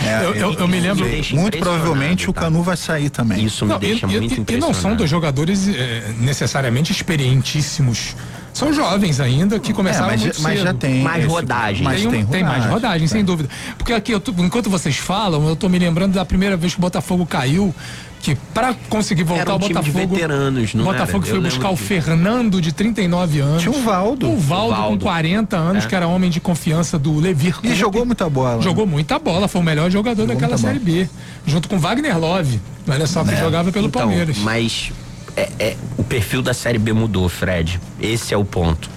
É, 0.06 0.26
Eu- 0.26 0.36
eu- 0.36 0.54
eu 0.54 0.68
me 0.68 0.80
lembro- 0.80 1.06
Me 1.06 1.22
Muito 1.34 1.58
provavelmente 1.58 2.30
o 2.30 2.34
tá? 2.34 2.42
Canu 2.42 2.62
vai 2.64 2.78
sair 2.78 3.10
também. 3.10 3.46
Isso 3.46 3.66
me 3.66 3.72
Não, 3.74 3.80
deixa 3.80 4.06
e, 4.06 4.10
muito 4.10 4.34
e- 4.34 4.38
e 4.38 4.40
impressionado. 4.42 4.74
não 4.74 4.82
são 4.82 4.96
dois 4.96 5.10
jogadores 5.10 5.68
eh, 5.68 6.14
necessariamente 6.20 6.92
experientíssimos. 6.92 8.16
São 8.54 8.74
jovens 8.74 9.20
ainda 9.20 9.60
que 9.60 9.72
começaram 9.74 10.08
É, 10.08 10.12
mas, 10.12 10.22
muito 10.22 10.42
mas 10.42 10.54
cedo. 10.58 10.64
já 10.68 10.74
tem. 10.74 11.02
Mais 11.02 11.24
esse- 11.24 11.34
rodagem. 11.34 11.84
Mas 11.84 12.02
tem, 12.02 12.10
tem, 12.12 12.24
um- 12.24 12.28
tem 12.28 12.44
mais 12.44 12.66
rodagem, 12.66 13.08
sem 13.08 13.22
É. 13.22 13.24
dúvida. 13.24 13.50
Porque 13.78 13.94
aqui, 13.94 14.12
eu 14.12 14.20
tô- 14.20 14.34
enquanto 14.44 14.70
vocês 14.70 14.98
falam, 14.98 15.48
eu 15.48 15.56
tô 15.56 15.70
me 15.70 15.80
lembrando 15.80 16.14
da 16.14 16.26
primeira 16.26 16.58
vez 16.58 16.74
que 16.74 16.80
o 16.80 16.82
Botafogo 16.82 17.26
caiu, 17.26 17.74
que 18.22 18.36
para 18.54 18.74
conseguir 18.90 19.24
voltar 19.24 19.42
Era 19.44 19.54
um 19.54 19.56
o 19.56 19.60
time 19.60 19.70
de 19.82 19.92
Botafogo. 19.92 20.14
veteranos, 20.16 20.74
não 20.74 20.84
O 20.84 20.86
Botafogo 20.88 21.18
era? 21.24 21.28
Eu 21.28 21.32
foi 21.32 21.40
buscar 21.50 21.58
lembro 21.70 21.72
o 21.72 21.76
disso. 21.76 21.88
Fernando 21.88 22.62
de 22.62 22.72
39 22.74 23.40
anos. 23.40 23.62
Tinha 23.64 23.74
o 23.76 23.82
Valdo. 23.82 24.30
O 24.30 24.38
Valdo, 24.38 24.76
com 24.76 24.82
Valdo. 24.82 25.06
40 25.06 25.58
anos, 25.58 25.86
É. 25.86 25.88
que 25.88 25.96
era 25.96 26.08
homem 26.08 26.30
de 26.30 26.40
confiança 26.42 27.00
do 27.00 27.18
Levir. 27.20 27.56
E 27.64 27.74
jogou 27.74 28.06
muita 28.06 28.30
bola. 28.30 28.62
Jogou 28.62 28.86
muita 28.86 29.18
bola, 29.18 29.48
foi 29.48 29.62
o 29.62 29.64
melhor 29.64 29.90
jogador 29.90 30.24
Jogou 30.24 30.36
daquela 30.36 30.58
Série 30.58 30.80
B. 30.80 31.08
Junto 31.46 31.70
com 31.70 31.80
Wagner 31.80 32.18
Love. 32.20 32.60
Olha 32.88 33.08
só 33.08 33.24
que 33.24 33.32
É. 33.34 33.38
jogava 33.38 33.72
pelo 33.72 33.88
então, 33.88 34.02
Palmeiras. 34.02 34.38
Mas 34.40 34.92
é- 35.38 35.50
é- 35.58 35.76
o 35.98 36.04
perfil 36.04 36.42
da 36.42 36.54
Série 36.54 36.78
B 36.78 36.92
mudou, 36.92 37.30
Fred. 37.30 37.80
Esse 38.02 38.34
é 38.34 38.38
o 38.38 38.44
ponto. 38.44 38.90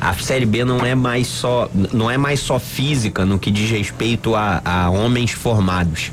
A 0.00 0.12
Série 0.14 0.44
B 0.46 0.64
não 0.64 0.84
é 0.84 0.94
mais 0.94 1.26
só, 1.26 1.70
não 1.92 2.10
é 2.10 2.16
mais 2.18 2.40
só 2.40 2.58
física 2.58 3.24
no 3.24 3.38
que 3.38 3.50
diz 3.50 3.70
respeito 3.70 4.34
a, 4.34 4.60
a 4.64 4.90
homens 4.90 5.30
formados. 5.32 6.10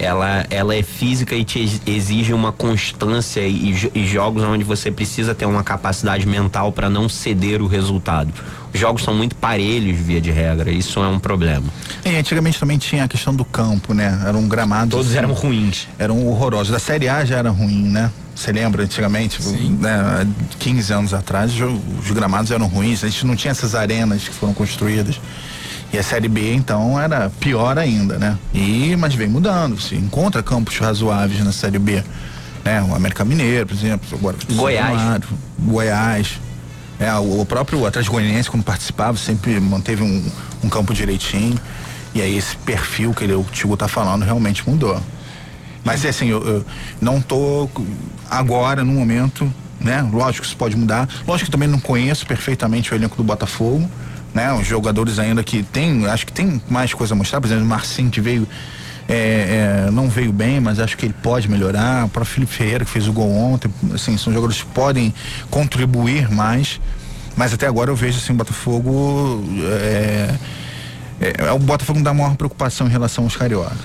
Ela, 0.00 0.46
ela 0.48 0.76
é 0.76 0.82
física 0.82 1.34
e 1.34 1.44
te 1.44 1.58
ex- 1.58 1.82
exige 1.84 2.32
uma 2.32 2.52
constância 2.52 3.40
e, 3.40 3.90
e 3.94 4.06
jogos 4.06 4.44
onde 4.44 4.62
você 4.62 4.90
precisa 4.92 5.34
ter 5.34 5.44
uma 5.44 5.64
capacidade 5.64 6.24
mental 6.24 6.70
para 6.70 6.88
não 6.88 7.08
ceder 7.08 7.60
o 7.60 7.66
resultado. 7.66 8.32
Os 8.72 8.78
jogos 8.78 9.02
são 9.02 9.12
muito 9.14 9.34
parelhos, 9.34 9.98
via 9.98 10.20
de 10.20 10.30
regra. 10.30 10.70
Isso 10.70 11.00
é 11.02 11.08
um 11.08 11.18
problema. 11.18 11.66
E 12.04 12.10
antigamente 12.16 12.60
também 12.60 12.78
tinha 12.78 13.04
a 13.04 13.08
questão 13.08 13.34
do 13.34 13.44
campo, 13.44 13.92
né? 13.92 14.22
Era 14.24 14.36
um 14.36 14.46
gramado. 14.46 14.90
Todos 14.92 15.14
eram 15.14 15.32
ruins. 15.32 15.88
Eram 15.98 16.24
horrorosos. 16.28 16.72
Da 16.72 16.78
Série 16.78 17.08
A 17.08 17.24
já 17.24 17.36
era 17.38 17.50
ruim, 17.50 17.88
né? 17.88 18.10
Você 18.36 18.52
lembra 18.52 18.84
antigamente? 18.84 19.42
Né? 19.42 20.28
15 20.60 20.92
anos 20.92 21.12
atrás, 21.14 21.52
os 21.60 22.10
gramados 22.12 22.52
eram 22.52 22.68
ruins. 22.68 23.02
A 23.02 23.08
gente 23.08 23.26
não 23.26 23.34
tinha 23.34 23.50
essas 23.50 23.74
arenas 23.74 24.28
que 24.28 24.34
foram 24.34 24.54
construídas. 24.54 25.20
E 25.92 25.98
a 25.98 26.02
Série 26.02 26.28
B, 26.28 26.52
então, 26.54 27.00
era 27.00 27.30
pior 27.40 27.78
ainda, 27.78 28.18
né? 28.18 28.38
E, 28.52 28.94
mas 28.96 29.14
vem 29.14 29.28
mudando. 29.28 29.80
Se 29.80 29.94
encontra 29.94 30.42
campos 30.42 30.76
razoáveis 30.78 31.42
na 31.42 31.52
Série 31.52 31.78
B. 31.78 32.02
Né? 32.64 32.82
O 32.82 32.94
América 32.94 33.24
Mineiro, 33.24 33.66
por 33.66 33.74
exemplo. 33.74 34.06
Agora, 34.12 34.36
Goiás. 34.52 35.22
Goiás. 35.58 36.40
É, 37.00 37.12
o, 37.14 37.40
o 37.40 37.46
próprio 37.46 37.86
Atlético 37.86 38.16
Goianiense, 38.16 38.50
quando 38.50 38.64
participava, 38.64 39.16
sempre 39.16 39.58
manteve 39.60 40.02
um, 40.02 40.30
um 40.62 40.68
campo 40.68 40.92
direitinho. 40.92 41.58
E 42.14 42.20
aí 42.20 42.36
esse 42.36 42.56
perfil 42.56 43.14
que 43.14 43.24
ele, 43.24 43.34
o 43.34 43.44
Tigo 43.44 43.76
tá 43.76 43.88
falando 43.88 44.24
realmente 44.24 44.68
mudou. 44.68 45.00
Mas 45.84 46.04
é 46.04 46.08
assim, 46.08 46.28
eu, 46.28 46.42
eu 46.44 46.66
não 47.00 47.20
tô 47.20 47.68
agora, 48.28 48.84
no 48.84 48.92
momento, 48.92 49.50
né? 49.80 50.06
Lógico 50.12 50.42
que 50.42 50.48
isso 50.48 50.56
pode 50.56 50.76
mudar. 50.76 51.08
Lógico 51.26 51.46
que 51.46 51.50
também 51.50 51.68
não 51.68 51.80
conheço 51.80 52.26
perfeitamente 52.26 52.92
o 52.92 52.94
elenco 52.94 53.16
do 53.16 53.24
Botafogo, 53.24 53.88
né? 54.38 54.52
Os 54.52 54.66
jogadores 54.66 55.18
ainda 55.18 55.42
que 55.42 55.64
tem, 55.64 56.06
acho 56.06 56.24
que 56.24 56.32
tem 56.32 56.62
mais 56.70 56.94
coisa 56.94 57.12
a 57.12 57.16
mostrar. 57.16 57.40
Por 57.40 57.48
exemplo, 57.48 57.64
o 57.64 57.66
Marcinho 57.66 58.08
que 58.08 58.20
veio, 58.20 58.46
é, 59.08 59.86
é, 59.88 59.90
não 59.90 60.08
veio 60.08 60.32
bem, 60.32 60.60
mas 60.60 60.78
acho 60.78 60.96
que 60.96 61.04
ele 61.04 61.14
pode 61.20 61.48
melhorar. 61.48 62.06
O 62.06 62.08
próprio 62.08 62.34
Felipe 62.34 62.52
Ferreira 62.52 62.84
que 62.84 62.90
fez 62.90 63.08
o 63.08 63.12
gol 63.12 63.32
ontem, 63.34 63.68
assim, 63.92 64.16
são 64.16 64.32
jogadores 64.32 64.62
que 64.62 64.68
podem 64.68 65.12
contribuir 65.50 66.30
mais. 66.30 66.80
Mas 67.36 67.52
até 67.52 67.66
agora 67.66 67.90
eu 67.90 67.96
vejo 67.96 68.18
assim, 68.18 68.32
o 68.32 68.36
Botafogo. 68.36 69.44
É, 69.82 70.34
é, 71.20 71.34
é 71.46 71.52
o 71.52 71.58
Botafogo 71.58 72.00
dá 72.00 72.14
maior 72.14 72.36
preocupação 72.36 72.86
em 72.86 72.90
relação 72.90 73.24
aos 73.24 73.36
cariocas. 73.36 73.76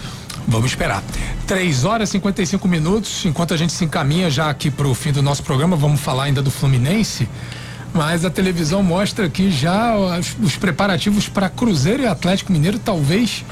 Vamos 0.48 0.68
esperar. 0.68 1.02
3 1.48 1.86
horas 1.86 2.10
e 2.10 2.12
55 2.14 2.68
minutos. 2.68 3.26
Enquanto 3.26 3.54
a 3.54 3.58
gente 3.58 3.74
se 3.74 3.84
encaminha 3.86 4.30
já 4.30 4.50
aqui 4.50 4.70
para 4.70 4.88
o 4.88 4.94
fim 4.94 5.12
do 5.12 5.22
nosso 5.24 5.42
programa, 5.42 5.76
vamos 5.76 6.00
falar 6.00 6.26
ainda 6.26 6.42
do 6.42 6.52
Fluminense. 6.52 7.28
Mas 7.94 8.26
a 8.26 8.30
televisão 8.30 8.82
mostra 8.82 9.28
aqui 9.28 9.52
já 9.52 9.96
os, 9.96 10.36
os 10.42 10.56
preparativos 10.56 11.28
para 11.28 11.48
Cruzeiro 11.48 12.04
e 12.04 12.08
Atlético 12.08 12.52
Mineiro, 12.52 12.80
talvez 12.80 13.46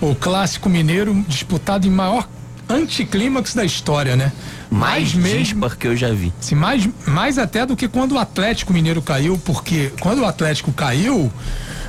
o 0.00 0.14
clássico 0.14 0.68
mineiro 0.68 1.24
disputado 1.26 1.86
em 1.86 1.90
maior 1.90 2.28
anticlímax 2.68 3.54
da 3.54 3.64
história, 3.64 4.14
né? 4.14 4.30
Mais 4.70 5.14
mesmo, 5.14 5.38
dispar 5.38 5.76
que 5.76 5.86
eu 5.86 5.96
já 5.96 6.12
vi. 6.12 6.32
se 6.40 6.54
mais, 6.54 6.88
mais 7.06 7.38
até 7.38 7.64
do 7.64 7.74
que 7.74 7.88
quando 7.88 8.12
o 8.12 8.18
Atlético 8.18 8.72
Mineiro 8.72 9.00
caiu, 9.00 9.38
porque 9.38 9.90
quando 10.00 10.20
o 10.20 10.26
Atlético 10.26 10.70
caiu, 10.72 11.32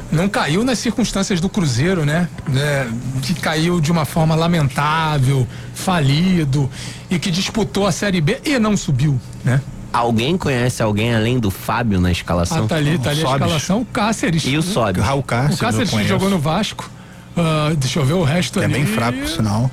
não 0.10 0.30
caiu 0.30 0.64
nas 0.64 0.80
circunstâncias 0.80 1.42
do 1.42 1.50
Cruzeiro, 1.50 2.06
né? 2.06 2.30
É, 2.56 2.88
que 3.22 3.34
caiu 3.34 3.82
de 3.82 3.92
uma 3.92 4.06
forma 4.06 4.34
lamentável, 4.36 5.46
falido 5.74 6.70
e 7.10 7.20
que 7.20 7.30
disputou 7.30 7.86
a 7.86 7.92
Série 7.92 8.22
B 8.22 8.40
e 8.46 8.58
não 8.58 8.78
subiu, 8.78 9.20
né? 9.44 9.62
Alguém 9.92 10.38
conhece 10.38 10.82
alguém 10.84 11.16
além 11.16 11.40
do 11.40 11.50
Fábio 11.50 12.00
na 12.00 12.12
escalação? 12.12 12.66
Ah, 12.66 12.68
tá 12.68 12.76
ali, 12.76 12.98
tá 12.98 13.10
ali 13.10 13.22
a 13.26 13.32
escalação. 13.34 13.82
O 13.82 13.86
Cáceres. 13.86 14.44
E 14.46 14.58
o 14.58 14.62
Sobe? 14.62 15.00
Raul 15.00 15.20
O 15.22 15.24
Cáceres, 15.24 15.60
eu 15.62 15.68
Cáceres 15.68 16.08
jogou 16.08 16.30
no 16.30 16.40
Vasco. 16.40 16.90
Ah, 17.36 17.72
deixa 17.76 18.00
eu 18.00 18.06
ver 18.06 18.14
o 18.14 18.24
resto 18.24 18.60
É 18.62 18.66
ali. 18.66 18.74
bem 18.74 18.86
fraco, 18.86 19.18
por 19.18 19.28
sinal. 19.28 19.72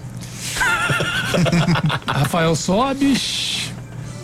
Rafael 2.06 2.54
Sobis. 2.56 3.72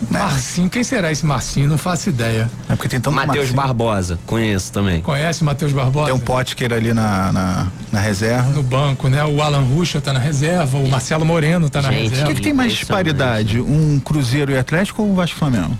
Marcinho, 0.09 0.69
quem 0.69 0.83
será 0.83 1.11
esse 1.11 1.25
Marcinho? 1.25 1.67
Não 1.69 1.77
faço 1.77 2.09
ideia. 2.09 2.49
É 2.69 2.75
porque 2.75 2.89
tem 2.89 2.99
tanto 2.99 3.15
Matheus. 3.15 3.51
Barbosa, 3.51 4.19
conheço 4.25 4.71
também. 4.71 5.01
Conhece 5.01 5.41
o 5.41 5.45
Matheus 5.45 5.71
Barbosa? 5.71 6.05
Tem 6.07 6.13
um 6.15 6.19
Potker 6.19 6.71
ali 6.73 6.93
na, 6.93 7.31
na, 7.31 7.67
na 7.91 7.99
reserva. 7.99 8.49
no 8.51 8.63
banco, 8.63 9.07
né? 9.07 9.23
O 9.23 9.41
Alan 9.41 9.61
Ruxa 9.61 9.99
tá 10.01 10.13
na 10.13 10.19
reserva, 10.19 10.77
o 10.77 10.87
Marcelo 10.89 11.25
Moreno 11.25 11.69
tá 11.69 11.81
na 11.81 11.91
Gente, 11.91 11.99
O 12.07 12.09
reserva. 12.09 12.27
que, 12.29 12.35
que 12.35 12.41
tem 12.41 12.53
mais 12.53 12.73
disparidade? 12.73 13.59
Um 13.59 13.99
Cruzeiro 13.99 14.51
e 14.51 14.57
Atlético 14.57 15.01
ou 15.03 15.11
um 15.11 15.15
Vasco 15.15 15.35
e 15.35 15.39
Flamengo? 15.39 15.77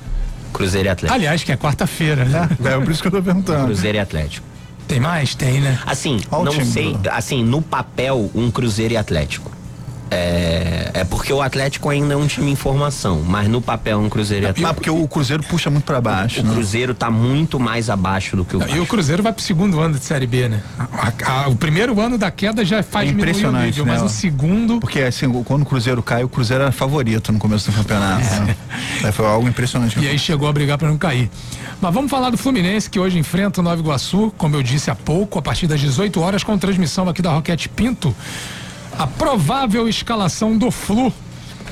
Cruzeiro 0.52 0.88
e 0.88 0.92
Atlético. 0.92 1.16
Aliás, 1.18 1.44
que 1.44 1.52
é 1.52 1.58
quarta-feira, 1.58 2.26
né? 2.26 2.50
É 2.64 2.78
por 2.80 2.92
isso 2.92 3.02
que 3.02 3.08
eu 3.08 3.12
tô 3.12 3.22
perguntando. 3.22 3.66
Cruzeiro 3.66 3.98
e 3.98 4.00
Atlético. 4.02 4.46
Tem 4.88 5.00
mais? 5.00 5.34
Tem, 5.34 5.60
né? 5.62 5.80
Assim, 5.86 6.20
Qual 6.30 6.42
o 6.42 6.46
não 6.46 6.66
sei, 6.66 6.92
Bruno? 6.94 7.10
assim, 7.12 7.44
no 7.44 7.62
papel, 7.62 8.30
um 8.36 8.52
Cruzeiro 8.52 8.94
e 8.94 8.98
Atlético. 8.98 9.50
É, 10.14 10.92
é 10.94 11.04
porque 11.04 11.34
o 11.34 11.42
Atlético 11.42 11.90
ainda 11.90 12.14
é 12.14 12.18
um 12.18 12.28
time 12.28 12.52
em 12.52 12.56
formação, 12.56 13.22
mas 13.28 13.48
no 13.48 13.60
papel 13.62 14.00
um 14.00 14.10
Cruzeiro 14.10 14.46
e 14.46 14.50
Atlético. 14.50 14.70
Ah, 14.70 14.74
porque 14.74 14.90
o 14.90 15.08
Cruzeiro 15.08 15.42
puxa 15.44 15.70
muito 15.70 15.84
pra 15.86 16.00
baixo. 16.00 16.42
O 16.42 16.44
né? 16.44 16.54
Cruzeiro 16.54 16.94
tá 16.94 17.10
muito 17.10 17.60
mais 17.60 17.90
abaixo 17.90 18.36
do 18.38 18.46
que 18.46 18.56
o 18.56 18.62
E 18.70 18.80
o. 18.80 18.86
Cruzeiro 18.86 19.24
vai 19.24 19.34
pro 19.34 19.42
segundo 19.44 19.80
ano 19.80 19.96
de 19.98 20.06
Série 20.06 20.28
B, 20.28 20.48
né? 20.50 20.62
A- 20.78 21.12
a- 21.46 21.48
o 21.50 21.56
primeiro 21.56 22.00
ano 22.00 22.18
da 22.18 22.30
queda 22.30 22.64
já 22.64 22.84
faz 22.84 23.08
É 23.10 23.12
diminuir 23.12 23.28
o 23.28 23.32
impressionante, 23.32 23.66
nível, 23.66 23.86
né? 23.86 23.92
mas 23.94 24.02
o 24.04 24.10
segundo... 24.10 24.80
Porque 24.80 25.00
assim, 25.00 25.28
quando 25.44 25.64
o 25.64 25.66
Cruzeiro 25.66 26.04
cai, 26.04 26.24
o 26.24 26.30
Cruzeiro 26.30 26.64
era 26.64 26.72
favorito 26.72 27.32
no 27.32 27.40
começo 27.40 27.72
do 27.72 27.76
campeonato. 27.78 28.24
né? 28.42 28.56
É, 29.04 29.12
Foi 29.12 29.26
algo 29.26 29.48
impressionante. 29.48 30.00
E 30.00 30.08
aí 30.08 30.20
chegou 30.20 30.48
a 30.48 30.54
brigar 30.54 30.78
para 30.78 30.88
não 30.88 30.98
cair. 30.98 31.30
Mas 31.82 31.94
vamos 31.94 32.10
falar 32.12 32.30
do 32.30 32.38
Fluminense, 32.38 32.90
que 32.90 33.00
hoje 33.00 33.18
enfrenta 33.18 33.62
o 33.62 33.64
Nova 33.64 33.82
Iguaçu, 33.82 34.32
como 34.38 34.56
eu 34.56 34.64
disse 34.64 34.92
há 34.92 34.96
pouco, 34.96 35.40
a 35.40 35.42
partir 35.42 35.66
das 35.68 35.80
18 35.80 36.22
horas, 36.22 36.44
com 36.44 36.58
transmissão 36.58 37.10
aqui 37.10 37.22
da 37.22 37.32
Roquete 37.32 37.68
Pinto. 37.68 38.16
A 38.98 39.08
provável 39.08 39.88
escalação 39.88 40.58
do 40.58 40.70
Flu. 40.72 41.12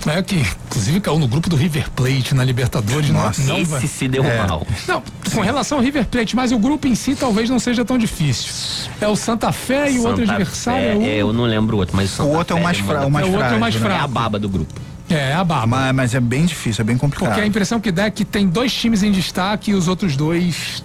Né, 0.04 0.20
que 0.24 0.38
inclusive 0.68 1.00
caiu 1.00 1.20
no 1.20 1.28
grupo 1.28 1.48
do 1.48 1.56
River 1.56 1.88
Plate 1.92 2.34
na 2.34 2.44
Libertadores. 2.44 3.12
não- 3.12 3.22
Nossa, 3.22 3.44
não, 3.44 3.58
Esse 3.60 3.70
vai- 3.70 3.82
se 3.86 4.08
deu 4.08 4.24
É. 4.26 4.48
mal. 4.48 4.66
Não, 4.88 5.04
com 5.32 5.42
relação 5.42 5.78
ao 5.78 5.84
River 5.84 6.08
Plate, 6.08 6.36
mas 6.36 6.52
o 6.52 6.58
grupo 6.58 6.88
em 6.88 6.96
si 6.96 7.14
talvez 7.14 7.48
não 7.52 7.60
seja 7.60 7.86
tão 7.86 8.00
difícil. 8.00 8.52
É 9.00 9.08
o 9.08 9.16
Santa 9.16 9.52
Fé 9.52 9.92
e 9.92 10.00
o 10.00 10.04
outro 10.08 10.22
Santa 10.26 10.34
adversário 10.34 10.82
Fé, 10.82 10.94
é 10.94 10.96
o. 10.98 11.02
é, 11.04 11.16
eu 11.18 11.32
não 11.32 11.44
lembro 11.44 11.76
o 11.76 11.80
outro, 11.80 11.96
mas 11.96 12.10
o, 12.14 12.16
Santa 12.16 12.30
O 12.30 12.34
outro 12.36 12.58
é 12.58 12.60
o 12.60 12.64
mais 12.64 12.82
manda 12.82 12.94
fra- 13.00 13.06
o 13.08 13.12
mais 13.12 13.28
É, 13.28 13.30
o 13.30 13.34
outro 13.34 13.48
é 13.54 13.56
o 13.56 13.60
mais 13.60 13.76
né? 13.76 13.82
É 13.82 13.84
a 13.84 13.90
fraco. 13.98 14.08
baba 14.08 14.40
do 14.40 14.50
grupo. 14.50 14.82
É, 15.08 15.34
a 15.34 15.44
baba. 15.44 15.68
Mas, 15.68 15.94
mas 15.96 16.16
é 16.16 16.20
bem 16.20 16.46
difícil, 16.48 16.82
é 16.82 16.86
bem 16.86 16.98
complicado. 16.98 17.28
Porque 17.30 17.42
a 17.42 17.46
impressão 17.46 17.80
que 17.80 17.92
dá 17.92 18.06
é 18.06 18.10
que 18.10 18.26
tem 18.26 18.48
dois 18.48 18.74
times 18.74 19.04
em 19.04 19.12
destaque 19.12 19.70
e 19.70 19.74
os 19.76 19.88
outros 19.88 20.16
dois, 20.18 20.84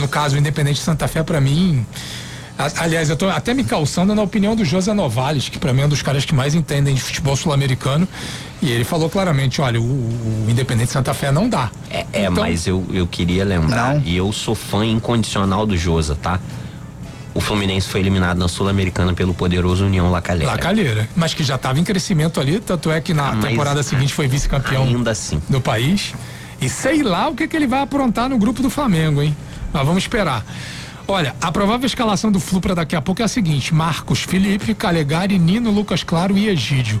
no 0.00 0.08
caso 0.08 0.34
o 0.34 0.38
Independente 0.38 0.80
Santa 0.80 1.06
Fé, 1.06 1.22
para 1.22 1.40
mim. 1.40 1.86
Aliás, 2.78 3.10
eu 3.10 3.16
tô 3.16 3.28
até 3.28 3.52
me 3.52 3.62
calçando 3.64 4.14
na 4.14 4.22
opinião 4.22 4.56
do 4.56 4.64
José 4.64 4.94
Novales, 4.94 5.48
que 5.48 5.58
para 5.58 5.72
mim 5.74 5.82
é 5.82 5.86
um 5.86 5.88
dos 5.90 6.00
caras 6.00 6.24
que 6.24 6.34
mais 6.34 6.54
entendem 6.54 6.94
de 6.94 7.00
futebol 7.02 7.36
sul-americano. 7.36 8.08
E 8.62 8.70
ele 8.70 8.84
falou 8.84 9.10
claramente: 9.10 9.60
olha, 9.60 9.78
o, 9.80 9.84
o 9.84 10.46
Independente 10.48 10.90
Santa 10.90 11.12
Fé 11.12 11.30
não 11.30 11.48
dá. 11.48 11.70
É, 11.90 12.06
é 12.12 12.20
então, 12.22 12.32
mas 12.32 12.66
eu, 12.66 12.84
eu 12.92 13.06
queria 13.06 13.44
lembrar, 13.44 13.94
Não. 13.96 14.02
e 14.02 14.16
eu 14.16 14.32
sou 14.32 14.54
fã 14.54 14.86
incondicional 14.86 15.66
do 15.66 15.76
Josa, 15.76 16.14
tá? 16.16 16.40
O 17.34 17.40
Fluminense 17.40 17.86
foi 17.86 18.00
eliminado 18.00 18.38
na 18.38 18.48
Sul-Americana 18.48 19.12
pelo 19.12 19.34
poderoso 19.34 19.84
União 19.84 20.10
Lacalheira. 20.10 20.50
Lacalheira. 20.52 21.06
Mas 21.14 21.34
que 21.34 21.44
já 21.44 21.56
estava 21.56 21.78
em 21.78 21.84
crescimento 21.84 22.40
ali, 22.40 22.58
tanto 22.58 22.90
é 22.90 22.98
que 22.98 23.12
na 23.12 23.28
Ah, 23.28 23.32
mas 23.34 23.50
temporada 23.50 23.82
seguinte 23.82 24.14
foi 24.14 24.26
vice-campeão 24.26 24.84
Ainda 24.84 25.10
assim. 25.10 25.42
do 25.46 25.60
país. 25.60 26.14
E 26.58 26.70
sei 26.70 27.02
lá 27.02 27.28
o 27.28 27.34
que, 27.34 27.46
que 27.46 27.54
ele 27.54 27.66
vai 27.66 27.82
aprontar 27.82 28.30
no 28.30 28.38
grupo 28.38 28.62
do 28.62 28.70
Flamengo, 28.70 29.20
hein? 29.20 29.36
Mas 29.70 29.84
vamos 29.86 30.02
esperar. 30.04 30.42
Olha, 31.08 31.36
a 31.40 31.52
provável 31.52 31.86
escalação 31.86 32.32
do 32.32 32.40
Flu 32.40 32.60
para 32.60 32.74
daqui 32.74 32.96
a 32.96 33.00
pouco 33.00 33.22
é 33.22 33.24
a 33.24 33.28
seguinte: 33.28 33.72
Marcos, 33.74 34.20
Felipe, 34.22 34.74
Calegari, 34.74 35.38
Nino, 35.38 35.70
Lucas 35.70 36.02
Claro 36.02 36.36
e 36.36 36.48
Egídio. 36.48 37.00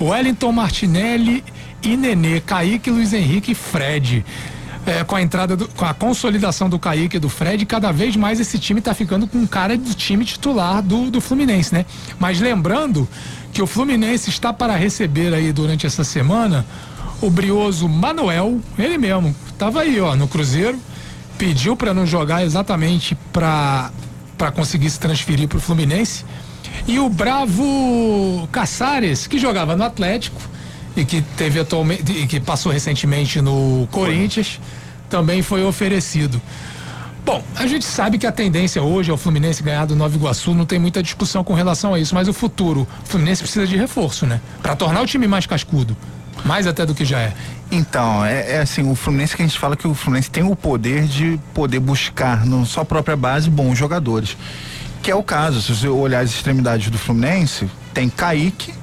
Wellington 0.00 0.52
Martinelli 0.52 1.44
e 1.82 1.96
Nenê, 1.96 2.40
Kaique, 2.40 2.90
Luiz 2.90 3.12
Henrique 3.12 3.52
e 3.52 3.54
Fred. 3.54 4.24
É, 4.86 5.04
com 5.04 5.14
a 5.14 5.20
entrada, 5.20 5.54
do- 5.56 5.68
com 5.68 5.84
a 5.84 5.92
consolidação 5.92 6.66
do 6.70 6.78
Kaique 6.78 7.18
e 7.18 7.20
do 7.20 7.28
Fred, 7.28 7.66
cada 7.66 7.92
vez 7.92 8.16
mais 8.16 8.40
esse 8.40 8.58
time 8.58 8.80
tá 8.80 8.94
ficando 8.94 9.26
com 9.26 9.46
cara 9.46 9.76
do 9.76 9.92
time 9.94 10.24
titular 10.24 10.80
do, 10.80 11.10
do 11.10 11.20
Fluminense, 11.20 11.74
né? 11.74 11.84
Mas 12.18 12.40
lembrando 12.40 13.06
que 13.52 13.60
o 13.60 13.66
Fluminense 13.66 14.30
está 14.30 14.54
para 14.54 14.74
receber 14.76 15.34
aí 15.34 15.52
durante 15.52 15.86
essa 15.86 16.02
semana 16.02 16.64
o 17.20 17.28
brioso 17.28 17.86
Manuel, 17.86 18.58
ele 18.78 18.96
mesmo, 18.96 19.36
tava 19.58 19.82
aí, 19.82 20.00
ó, 20.00 20.16
no 20.16 20.26
Cruzeiro, 20.26 20.78
pediu 21.40 21.74
para 21.74 21.94
não 21.94 22.04
jogar 22.06 22.44
exatamente 22.44 23.16
para 23.32 23.90
para 24.36 24.52
conseguir 24.52 24.88
se 24.88 24.98
transferir 24.98 25.48
para 25.48 25.58
o 25.58 25.60
Fluminense. 25.60 26.24
E 26.86 26.98
o 26.98 27.10
bravo 27.10 28.48
Caçares, 28.50 29.26
que 29.26 29.38
jogava 29.38 29.76
no 29.76 29.84
Atlético 29.84 30.40
e 30.96 31.04
que 31.04 31.20
teve 31.36 31.60
atualmente 31.60 32.10
e 32.10 32.26
que 32.26 32.40
passou 32.40 32.72
recentemente 32.72 33.40
no 33.40 33.86
Corinthians, 33.90 34.60
também 35.10 35.42
foi 35.42 35.62
oferecido. 35.64 36.40
Bom, 37.24 37.42
a 37.54 37.66
gente 37.66 37.84
sabe 37.84 38.16
que 38.16 38.26
a 38.26 38.32
tendência 38.32 38.82
hoje 38.82 39.10
é 39.10 39.14
o 39.14 39.16
Fluminense 39.18 39.62
ganhar 39.62 39.84
do 39.84 39.94
Nova 39.94 40.16
Iguaçu, 40.16 40.54
não 40.54 40.64
tem 40.64 40.78
muita 40.78 41.02
discussão 41.02 41.44
com 41.44 41.52
relação 41.52 41.92
a 41.92 42.00
isso, 42.00 42.14
mas 42.14 42.28
o 42.28 42.32
futuro, 42.32 42.88
o 43.04 43.06
Fluminense 43.06 43.42
precisa 43.42 43.66
de 43.66 43.76
reforço, 43.76 44.26
né? 44.26 44.40
Para 44.62 44.74
tornar 44.74 45.02
o 45.02 45.06
time 45.06 45.26
mais 45.26 45.44
cascudo, 45.44 45.94
mais 46.44 46.66
até 46.66 46.84
do 46.86 46.94
que 46.94 47.04
já 47.04 47.20
é. 47.20 47.32
Então, 47.70 48.24
é, 48.24 48.56
é 48.56 48.60
assim, 48.60 48.90
o 48.90 48.94
Fluminense 48.94 49.36
que 49.36 49.42
a 49.42 49.46
gente 49.46 49.58
fala 49.58 49.76
que 49.76 49.86
o 49.86 49.94
Fluminense 49.94 50.30
tem 50.30 50.42
o 50.42 50.56
poder 50.56 51.04
de 51.04 51.38
poder 51.54 51.78
buscar 51.78 52.44
na 52.44 52.64
sua 52.64 52.84
própria 52.84 53.16
base 53.16 53.48
bons 53.48 53.78
jogadores. 53.78 54.36
Que 55.02 55.10
é 55.10 55.14
o 55.14 55.22
caso, 55.22 55.62
se 55.62 55.74
você 55.74 55.88
olhar 55.88 56.20
as 56.20 56.30
extremidades 56.30 56.90
do 56.90 56.98
Fluminense, 56.98 57.70
tem 57.94 58.08
Kaique 58.08 58.74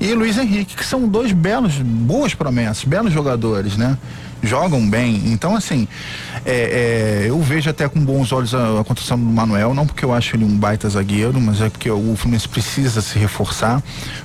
e 0.00 0.14
Luiz 0.14 0.38
Henrique, 0.38 0.74
que 0.74 0.84
são 0.84 1.06
dois 1.06 1.30
belos, 1.32 1.74
boas 1.76 2.32
promessas, 2.32 2.84
belos 2.84 3.12
jogadores, 3.12 3.76
né? 3.76 3.98
Jogam 4.42 4.88
bem. 4.88 5.22
Então, 5.26 5.54
assim, 5.54 5.86
é, 6.46 7.24
é, 7.24 7.28
eu 7.28 7.38
vejo 7.42 7.68
até 7.68 7.86
com 7.86 8.00
bons 8.00 8.32
olhos 8.32 8.54
a, 8.54 8.80
a 8.80 8.82
do 8.82 9.16
Manuel, 9.18 9.74
não 9.74 9.86
porque 9.86 10.02
eu 10.02 10.14
acho 10.14 10.34
ele 10.34 10.44
um 10.46 10.56
baita 10.56 10.88
zagueiro, 10.88 11.38
mas 11.38 11.60
é 11.60 11.68
porque 11.68 11.90
o 11.90 12.16
Fluminense 12.16 12.48
precisa 12.48 13.02
se 13.02 13.18
reforçar. 13.18 13.82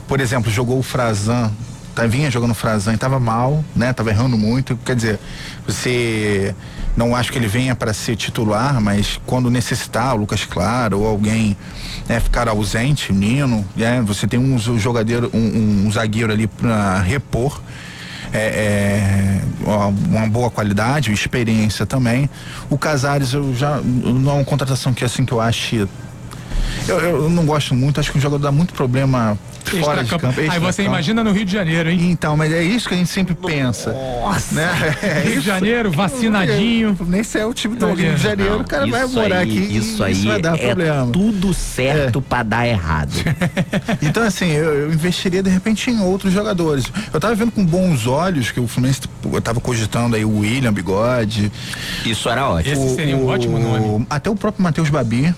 Por 0.08 0.22
exemplo, 0.22 0.50
jogou 0.50 0.80
o 0.80 0.84
Frazan 0.84 1.52
tá, 1.96 2.06
vinha 2.06 2.30
jogando 2.30 2.54
Frazan 2.54 2.94
e 2.94 2.98
tava 2.98 3.20
mal, 3.20 3.64
né? 3.76 3.94
Tava 3.94 4.10
errando 4.10 4.38
muito. 4.38 4.78
Quer 4.86 4.96
dizer, 4.96 5.20
você 5.66 6.54
não 6.96 7.16
acho 7.16 7.32
que 7.32 7.38
ele 7.38 7.48
venha 7.48 7.74
para 7.76 7.94
ser 7.94 8.16
titular, 8.16 8.80
mas 8.82 9.20
quando 9.26 9.50
necessitar, 9.50 10.14
o 10.14 10.18
Lucas 10.18 10.44
Claro 10.44 11.00
ou 11.00 11.08
alguém 11.08 11.58
né, 12.08 12.20
ficar 12.20 12.48
ausente, 12.50 13.14
Nino, 13.14 13.66
né? 13.76 14.02
Você 14.06 14.28
tem 14.28 14.40
um 14.40 14.58
jogador, 14.78 15.30
um, 15.34 15.86
um 15.88 15.92
zagueiro 15.92 16.32
ali 16.32 16.48
para 16.48 17.00
repor. 17.00 17.62
É, 18.34 18.38
é, 18.38 19.42
uma 20.10 20.28
boa 20.28 20.50
qualidade, 20.50 21.14
experiência 21.14 21.86
também. 21.86 22.30
O 22.70 22.78
Casares 22.78 23.32
eu 23.34 23.56
já 23.56 23.80
não 23.82 24.32
é 24.32 24.34
uma 24.34 24.44
contratação 24.44 24.94
que 24.94 25.06
assim 25.06 25.24
que 25.24 25.32
eu 25.32 25.40
acho 25.40 25.88
eu, 26.88 27.00
eu 27.00 27.30
não 27.30 27.46
gosto 27.46 27.74
muito, 27.76 28.00
acho 28.00 28.12
que 28.12 28.18
o 28.18 28.22
jogador 28.22 28.44
dá 28.44 28.52
muito 28.52 28.74
problema 28.74 29.38
fora 29.84 30.04
de 30.04 30.10
campo. 30.12 30.28
Aí 30.28 30.34
você 30.34 30.42
extracampo. 30.52 30.82
imagina 30.84 31.24
no 31.24 31.32
Rio 31.32 31.46
de 31.46 31.52
Janeiro, 31.52 31.90
hein? 31.90 32.12
Então, 32.12 32.38
mas 32.38 32.52
é 32.54 32.62
isso 32.64 32.88
que 32.88 32.94
a 32.94 32.98
gente 32.98 33.10
sempre 33.10 33.34
pensa. 33.36 33.92
Nossa. 33.92 34.56
Né? 34.56 34.96
É 35.02 35.20
Rio 35.22 35.40
de. 35.42 35.46
Janeiro, 35.46 35.92
vacinadinho. 35.92 36.96
Nesse 37.08 37.38
é 37.40 37.46
o 37.46 37.54
time 37.54 37.76
do 37.76 37.88
Não, 37.88 37.94
Rio 37.96 38.14
de 38.16 38.22
Janeiro, 38.22 38.54
Não, 38.56 38.62
o 38.62 38.64
cara 38.64 38.86
vai 38.88 39.06
morar 39.08 39.38
aí- 39.40 39.44
aqui 39.44 39.78
Isso 39.78 40.04
aí 40.04 40.14
isso 40.14 40.28
vai 40.28 40.42
dar 40.42 40.56
é 40.60 40.68
problema. 40.68 41.12
tudo 41.12 41.54
certo 41.54 42.22
pra 42.22 42.44
dar 42.44 42.68
errado. 42.68 43.12
Então, 44.02 44.24
assim, 44.24 44.52
eu, 44.52 44.74
eu 44.74 44.94
investiria 44.94 45.42
de 45.42 45.50
repente 45.50 45.90
em 45.90 46.00
outros 46.02 46.32
jogadores. 46.34 46.86
Eu 47.14 47.20
tava 47.20 47.34
vendo 47.36 47.52
com 47.52 47.66
bons 47.66 48.06
olhos 48.08 48.52
que 48.52 48.60
o 48.60 48.68
Fluminense 48.68 49.02
eu 49.32 49.42
tava 49.42 49.60
cogitando 49.60 50.16
aí 50.16 50.24
o 50.26 50.40
William 50.40 50.72
Bigode. 50.74 51.52
Isso 52.06 52.30
era 52.30 52.48
ótimo. 52.48 52.74
Esse 52.86 52.96
seria 52.96 53.16
um 53.18 53.26
ótimo 53.28 53.58
nome. 53.60 54.06
Até 54.10 54.30
o 54.30 54.36
próprio 54.36 54.64
Matheus 54.64 54.90
Babi. 54.90 55.34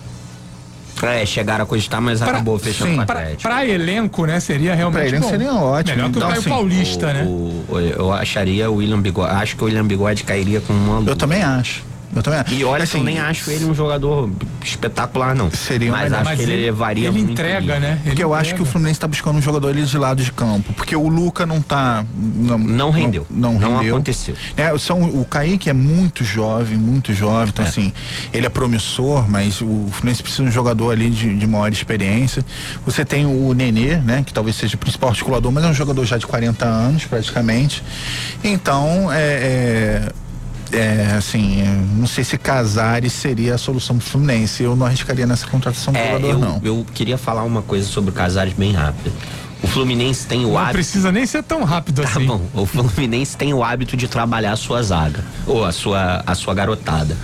É, 1.03 1.25
chegaram 1.25 1.63
a 1.63 1.67
cogitar, 1.67 2.01
mas 2.01 2.19
Pra- 2.19 2.29
acabou 2.29 2.57
fechando 2.57 2.91
sim, 2.91 2.99
o 2.99 3.05
Pra, 3.05 3.15
Atlético. 3.19 3.41
pra 3.43 3.65
elenco, 3.65 4.25
né? 4.25 4.39
Seria 4.39 4.73
realmente 4.75 4.99
Pra 4.99 5.07
elenco 5.07 5.23
bom. 5.25 5.29
seria 5.29 5.53
ótimo. 5.53 5.95
Melhor 5.95 6.09
que 6.11 6.17
Então, 6.17 6.27
o 6.27 6.31
Caio 6.31 6.39
assim, 6.41 6.49
Paulista, 6.49 7.13
né? 7.13 7.23
O- 7.23 7.65
o- 7.69 7.79
eu 7.79 8.13
acharia 8.13 8.69
o 8.71 8.75
William 8.75 8.99
Bigode. 9.01 9.31
Acho 9.33 9.55
que 9.55 9.63
o 9.63 9.65
William 9.65 9.85
Bigode 9.85 10.23
cairia 10.23 10.59
com 10.61 10.73
uma 10.73 10.99
luva. 10.99 11.11
Eu 11.11 11.15
também 11.15 11.43
acho. 11.43 11.83
Eu 12.15 12.23
também 12.23 12.39
acho. 12.39 12.53
E 12.53 12.63
olha, 12.63 12.83
assim, 12.83 12.93
que 12.93 12.97
eu 12.99 13.03
nem 13.03 13.19
acho 13.19 13.51
ele 13.51 13.65
um 13.65 13.75
jogador 13.75 14.29
espetacular, 14.63 15.35
não. 15.35 15.51
Seria 15.51 15.91
mas 15.91 16.03
melhor. 16.03 16.15
acho 16.21 16.25
Mas 16.29 16.37
que 16.37 16.43
ele, 16.43 16.53
ele, 16.53 16.61
levaria 16.63 17.07
ele 17.07 17.17
muito 17.17 17.31
entrega, 17.31 17.79
né? 17.79 17.99
Ele 18.01 18.09
Porque 18.09 18.23
eu 18.23 18.33
acho 18.33 18.55
que 18.55 18.61
o. 18.61 18.65
Fluminense 18.65 18.99
tá 18.99 19.07
buscando 19.07 19.37
um 19.37 19.41
jogador 19.41 19.69
ali 19.69 19.83
de 19.83 19.97
lado 19.97 20.23
de 20.23 20.31
campo. 20.31 20.73
Porque 20.73 20.95
o 20.95 21.07
Luca 21.07 21.45
não 21.45 21.61
tá. 21.61 22.05
Não, 22.15 22.57
Não 22.57 22.89
rendeu. 22.91 23.25
Não, 23.29 23.53
Não 23.53 23.77
rendeu. 23.77 23.95
aconteceu. 23.95 24.35
É, 24.55 24.75
são, 24.77 25.03
o 25.03 25.25
Kaique 25.25 25.69
é 25.69 25.73
muito 25.73 26.23
jovem, 26.23 26.77
muito 26.77 27.13
jovem. 27.13 27.49
Então, 27.49 27.65
assim, 27.65 27.93
ele 28.33 28.45
é 28.45 28.49
promissor, 28.49 29.29
mas 29.29 29.61
o 29.61 29.87
Fluminense 29.91 30.21
precisa 30.21 30.43
de 30.43 30.49
um 30.49 30.51
jogador 30.51 30.91
ali 30.91 31.09
de, 31.09 31.35
de 31.35 31.47
maior 31.47 31.71
experiência. 31.71 32.43
Você 32.85 33.05
tem 33.05 33.25
o 33.25 33.53
Nenê, 33.53 33.97
né? 33.97 34.23
Que 34.25 34.33
talvez 34.33 34.55
seja 34.55 34.75
o 34.75 34.77
principal 34.77 35.09
articulador, 35.09 35.51
mas 35.51 35.63
é 35.63 35.67
um 35.67 35.73
jogador 35.73 36.05
já 36.05 36.17
de 36.17 36.27
40 36.27 36.65
anos, 36.65 37.05
praticamente. 37.05 37.83
Então, 38.43 39.11
é. 39.11 39.17
é 40.11 40.26
é, 40.73 41.15
assim, 41.17 41.61
é, 41.61 41.65
não 41.95 42.07
sei 42.07 42.23
se 42.23 42.37
Casares 42.37 43.13
seria 43.13 43.55
a 43.55 43.57
solução 43.57 43.97
pro 43.97 44.05
Fluminense. 44.07 44.63
Eu 44.63 44.75
não 44.75 44.85
arriscaria 44.85 45.25
nessa 45.25 45.47
contratação 45.47 45.93
do 45.93 45.97
É, 45.99 46.07
jogador, 46.13 46.27
eu, 46.29 46.37
não. 46.39 46.61
eu 46.63 46.85
queria 46.93 47.17
falar 47.17 47.43
uma 47.43 47.61
coisa 47.61 47.87
sobre 47.87 48.09
o 48.09 48.13
Casares 48.13 48.53
bem 48.53 48.73
rápido. 48.73 49.11
O 49.63 49.67
Fluminense 49.67 50.27
tem 50.27 50.45
o 50.45 50.49
Não 50.49 50.57
hábito. 50.57 50.73
precisa 50.73 51.11
nem 51.11 51.25
ser 51.25 51.41
tão 51.43 51.63
rápido 51.63 52.03
Tá 52.03 52.09
assim. 52.09 52.25
bom. 52.27 52.41
O 52.53 52.65
Fluminense 52.65 53.35
tem 53.35 53.53
o 53.53 53.63
hábito 53.63 53.97
de 53.97 54.07
trabalhar 54.07 54.51
a 54.51 54.55
sua 54.55 54.83
zaga 54.83 55.23
ou 55.47 55.65
a 55.65 55.71
sua, 55.71 56.23
a 56.27 56.35
sua 56.35 56.53
garotada. 56.53 57.17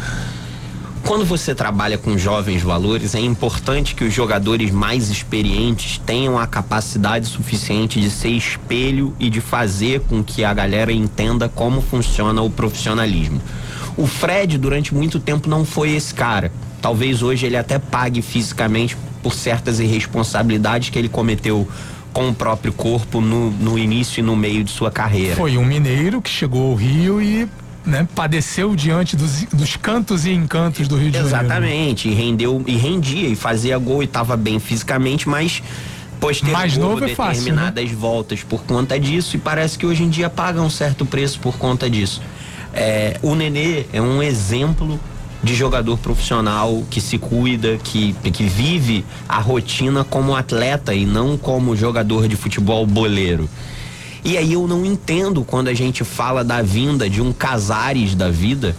Quando 1.06 1.26
você 1.26 1.54
trabalha 1.54 1.98
com 1.98 2.18
jovens 2.18 2.64
valores, 2.64 3.14
é 3.14 3.20
importante 3.20 3.94
que 3.94 4.06
os 4.06 4.14
jogadores 4.14 4.72
mais 4.72 5.10
experientes 5.10 5.98
tenham 5.98 6.40
a 6.40 6.48
capacidade 6.48 7.28
suficiente 7.28 8.00
de 8.00 8.10
ser 8.10 8.30
espelho 8.30 9.14
e 9.20 9.30
de 9.30 9.42
fazer 9.42 10.00
com 10.02 10.24
que 10.24 10.46
a 10.46 10.54
galera 10.54 10.94
entenda 10.94 11.50
como 11.50 11.82
funciona 11.82 12.42
o 12.42 12.50
profissionalismo. 12.50 13.42
O 13.98 14.08
Fred, 14.08 14.58
durante 14.58 14.96
muito 14.96 15.20
tempo, 15.20 15.50
não 15.50 15.66
foi 15.66 15.92
esse 15.92 16.14
cara. 16.14 16.52
Talvez 16.82 17.22
hoje 17.22 17.46
ele 17.46 17.58
até 17.58 17.78
pague 17.78 18.22
fisicamente 18.22 18.96
por 19.22 19.34
certas 19.34 19.82
irresponsabilidades 19.82 20.90
que 20.90 20.98
ele 20.98 21.10
cometeu 21.10 21.68
com 22.14 22.30
o 22.30 22.34
próprio 22.34 22.72
corpo 22.72 23.20
no, 23.20 23.52
no 23.52 23.78
início 23.78 24.22
e 24.22 24.24
no 24.24 24.36
meio 24.36 24.64
de 24.64 24.72
sua 24.72 24.90
carreira. 24.90 25.36
Foi 25.36 25.58
um 25.58 25.66
mineiro 25.66 26.22
que 26.22 26.30
chegou 26.30 26.72
ao 26.72 26.76
Rio 26.76 27.22
e 27.22 27.48
né, 27.86 28.08
padeceu 28.16 28.76
diante 28.76 29.16
dos, 29.16 29.44
dos 29.46 29.76
cantos 29.76 30.26
e 30.26 30.32
encantos 30.32 30.88
do 30.88 30.96
Rio 30.96 31.12
de 31.12 31.18
Janeiro. 31.18 31.38
Exatamente, 31.38 32.10
e 32.10 32.14
rendeu 32.14 32.64
e 32.66 32.76
rendia 32.76 33.28
e 33.28 33.36
fazia 33.36 33.78
gol 33.78 34.02
e 34.02 34.06
estava 34.06 34.38
bem 34.38 34.60
fisicamente, 34.60 35.28
mas 35.28 35.62
postergou 36.20 36.54
Mais 36.54 36.78
novo 36.78 37.04
é 37.04 37.16
fácil, 37.16 37.44
determinadas 37.44 37.92
voltas 37.92 38.44
por 38.44 38.64
conta 38.64 39.00
disso 39.00 39.36
e 39.36 39.40
parece 39.40 39.78
que 39.78 39.86
hoje 39.86 40.04
em 40.04 40.10
dia 40.10 40.30
paga 40.30 40.62
um 40.62 40.70
certo 40.70 41.06
preço 41.06 41.40
por 41.40 41.58
conta 41.58 41.90
disso. 41.90 42.22
É, 42.74 43.20
o 43.22 43.36
Nenê 43.36 43.86
é 43.92 44.02
um 44.02 44.24
exemplo 44.24 45.00
de 45.44 45.54
jogador 45.54 45.98
profissional 45.98 46.84
que 46.90 47.02
se 47.02 47.18
cuida, 47.18 47.78
que, 47.84 48.14
que 48.14 48.46
vive 48.46 49.04
a 49.28 49.40
rotina 49.40 50.04
como 50.06 50.34
atleta 50.34 50.94
e 50.94 51.06
não 51.06 51.38
como 51.38 51.76
jogador 51.76 52.30
de 52.30 52.38
futebol 52.38 52.88
boleiro. 52.88 53.50
E 54.24 54.38
aí 54.38 54.54
eu 54.54 54.68
não 54.68 54.86
entendo 54.86 55.44
quando 55.44 55.68
a 55.68 55.74
gente 55.74 56.04
fala 56.04 56.44
da 56.44 56.62
vinda 56.62 57.10
de 57.10 57.22
um 57.22 57.34
Casares 57.34 58.16
da 58.16 58.30
vida 58.30 58.76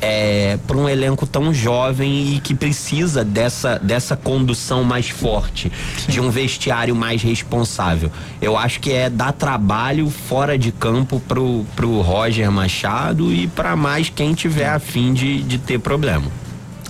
é, 0.00 0.58
para 0.66 0.76
um 0.76 0.88
elenco 0.88 1.26
tão 1.26 1.52
jovem 1.52 2.34
e 2.34 2.40
que 2.40 2.54
precisa 2.54 3.24
dessa, 3.24 3.78
dessa 3.78 4.14
condução 4.14 4.84
mais 4.84 5.08
forte, 5.08 5.72
Sim. 5.98 6.12
de 6.12 6.20
um 6.20 6.30
vestiário 6.30 6.94
mais 6.94 7.22
responsável. 7.22 8.10
Eu 8.40 8.56
acho 8.56 8.80
que 8.80 8.92
é 8.92 9.08
dar 9.08 9.32
trabalho 9.32 10.10
fora 10.10 10.58
de 10.58 10.70
campo 10.70 11.20
pro, 11.20 11.64
pro 11.74 12.02
Roger 12.02 12.50
Machado 12.50 13.32
e 13.32 13.46
para 13.46 13.74
mais 13.76 14.10
quem 14.10 14.34
tiver 14.34 14.68
afim 14.68 15.14
de, 15.14 15.42
de 15.42 15.58
ter 15.58 15.78
problema. 15.78 16.30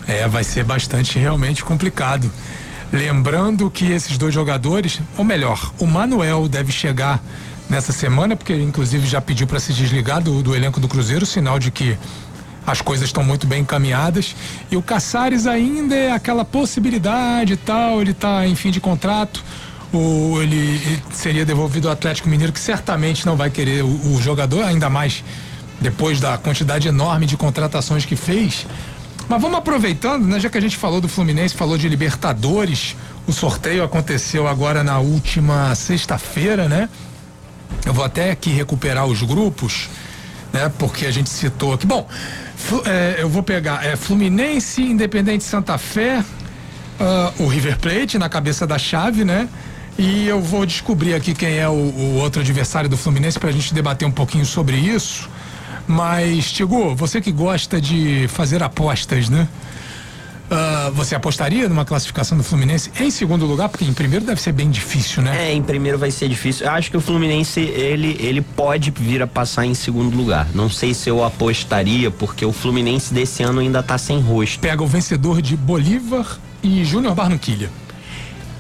É, 0.07 0.27
vai 0.27 0.43
ser 0.43 0.65
bastante 0.65 1.19
realmente 1.19 1.65
complicado. 1.65 2.31
Lembrando 2.93 3.71
que 3.71 3.91
esses 3.91 4.19
dois 4.19 4.35
jogadores, 4.35 5.01
ou 5.17 5.25
melhor, 5.25 5.73
o 5.79 5.87
Manuel 5.87 6.49
deve 6.49 6.71
chegar 6.71 7.23
nessa 7.69 7.93
semana, 7.93 8.37
porque 8.37 8.55
inclusive 8.55 9.07
já 9.07 9.21
pediu 9.21 9.47
para 9.47 9.59
se 9.61 9.73
desligar 9.73 10.23
do, 10.23 10.43
do 10.43 10.55
elenco 10.55 10.81
do 10.81 10.89
Cruzeiro, 10.89 11.25
sinal 11.25 11.59
de 11.59 11.71
que 11.71 11.97
as 12.67 12.81
coisas 12.81 13.09
estão 13.09 13.23
muito 13.23 13.47
bem 13.47 13.63
encaminhadas. 13.63 14.35
E 14.71 14.77
o 14.77 14.83
Caçares 14.83 15.47
ainda 15.47 15.95
é 15.95 16.13
aquela 16.13 16.45
possibilidade 16.45 17.55
e 17.55 17.57
tal, 17.57 18.01
ele 18.01 18.13
está 18.13 18.47
em 18.47 18.55
fim 18.55 18.71
de 18.71 18.81
contrato. 18.81 19.43
O, 19.93 20.41
ele, 20.43 20.57
ele, 20.57 21.03
seria 21.13 21.45
devolvido 21.45 21.89
ao 21.89 21.93
Atlético 21.93 22.29
Mineiro, 22.29 22.53
que 22.53 22.59
certamente 22.59 23.25
não 23.25 23.37
vai 23.37 23.51
querer 23.51 23.85
o, 23.85 24.15
o 24.15 24.21
jogador, 24.21 24.65
ainda 24.65 24.91
mais 24.91 25.23
depois 25.81 26.19
da 26.19 26.37
quantidade 26.39 26.89
enorme 26.89 27.27
de 27.27 27.37
contratações 27.37 28.05
que 28.05 28.17
fez. 28.17 28.67
Mas 29.29 29.41
vamos 29.41 29.57
aproveitando, 29.57 30.25
né, 30.27 30.41
já 30.41 30.51
que 30.51 30.59
a 30.59 30.61
gente 30.61 30.77
falou 30.77 31.01
do 31.01 31.09
Fluminense, 31.09 31.55
falou 31.55 31.79
de 31.79 31.89
Libertadores, 31.89 32.97
o 33.27 33.33
sorteio 33.33 33.83
aconteceu 33.83 34.47
agora 34.47 34.83
na 34.83 34.99
última 34.99 35.75
sexta-feira, 35.75 36.69
né? 36.69 36.89
Eu 37.85 37.93
vou 37.93 38.05
até 38.05 38.31
aqui 38.31 38.51
recuperar 38.51 39.07
os 39.07 39.23
grupos, 39.23 39.89
né? 40.53 40.71
Porque 40.79 41.07
a 41.07 41.11
gente 41.11 41.29
citou 41.29 41.75
aqui. 41.75 41.87
Bom, 41.87 42.09
é, 42.87 43.17
eu 43.19 43.29
vou 43.29 43.43
pegar 43.43 43.85
é, 43.85 43.97
Fluminense, 43.97 44.83
Independente 44.83 45.45
Santa 45.45 45.77
Fé, 45.77 46.21
uh, 46.21 47.43
o 47.43 47.47
River 47.47 47.79
Plate 47.79 48.19
na 48.19 48.29
cabeça 48.29 48.67
da 48.67 48.79
chave, 48.79 49.25
né? 49.25 49.49
E 49.99 50.27
eu 50.27 50.41
vou 50.41 50.67
descobrir 50.67 51.15
aqui 51.15 51.35
quem 51.35 51.59
é 51.59 51.69
o, 51.69 51.73
o 51.73 52.15
outro 52.17 52.41
adversário 52.41 52.89
do 52.89 52.97
Fluminense 52.97 53.39
para 53.39 53.51
a 53.51 53.53
gente 53.53 53.73
debater 53.73 54.07
um 54.07 54.11
pouquinho 54.11 54.45
sobre 54.45 54.77
isso. 54.77 55.29
Mas, 55.87 56.51
Tigo, 56.51 56.95
você 56.95 57.21
que 57.21 57.31
gosta 57.31 57.81
de 57.81 58.27
fazer 58.29 58.63
apostas, 58.63 59.29
né? 59.29 59.47
Uh, 60.45 60.93
você 60.93 61.15
apostaria 61.15 61.69
numa 61.69 61.85
classificação 61.85 62.37
do 62.37 62.45
Fluminense 62.45 62.91
em 63.01 63.11
segundo 63.11 63.47
lugar? 63.47 63.69
Porque 63.71 63.85
em 63.85 63.95
primeiro 63.95 64.27
deve 64.27 64.41
ser 64.41 64.53
bem 64.53 64.71
difícil, 64.71 65.23
né? 65.23 65.51
É, 65.51 65.53
em 65.55 65.63
primeiro 65.63 65.99
vai 65.99 66.11
ser 66.11 66.29
difícil. 66.29 66.67
Eu 66.67 66.73
acho 66.73 66.91
que 66.91 66.97
o 66.97 67.01
Fluminense, 67.01 67.61
ele, 67.61 68.17
ele 68.21 68.43
pode 68.43 68.91
vir 68.91 69.23
a 69.23 69.27
passar 69.27 69.65
em 69.65 69.75
segundo 69.75 70.15
lugar. 70.15 70.47
Não 70.55 70.69
sei 70.69 70.93
se 70.93 71.09
eu 71.09 71.25
apostaria, 71.25 72.11
porque 72.11 72.45
o 72.45 72.53
Fluminense 72.53 73.13
desse 73.15 73.43
ano 73.43 73.61
ainda 73.61 73.83
tá 73.83 73.97
sem 73.97 74.21
rosto. 74.21 74.61
Pega 74.61 74.83
o 74.83 74.87
vencedor 74.87 75.41
de 75.41 75.57
Bolívar 75.57 76.39
e 76.63 76.85
Júnior 76.85 77.15
Barranquilha. 77.15 77.71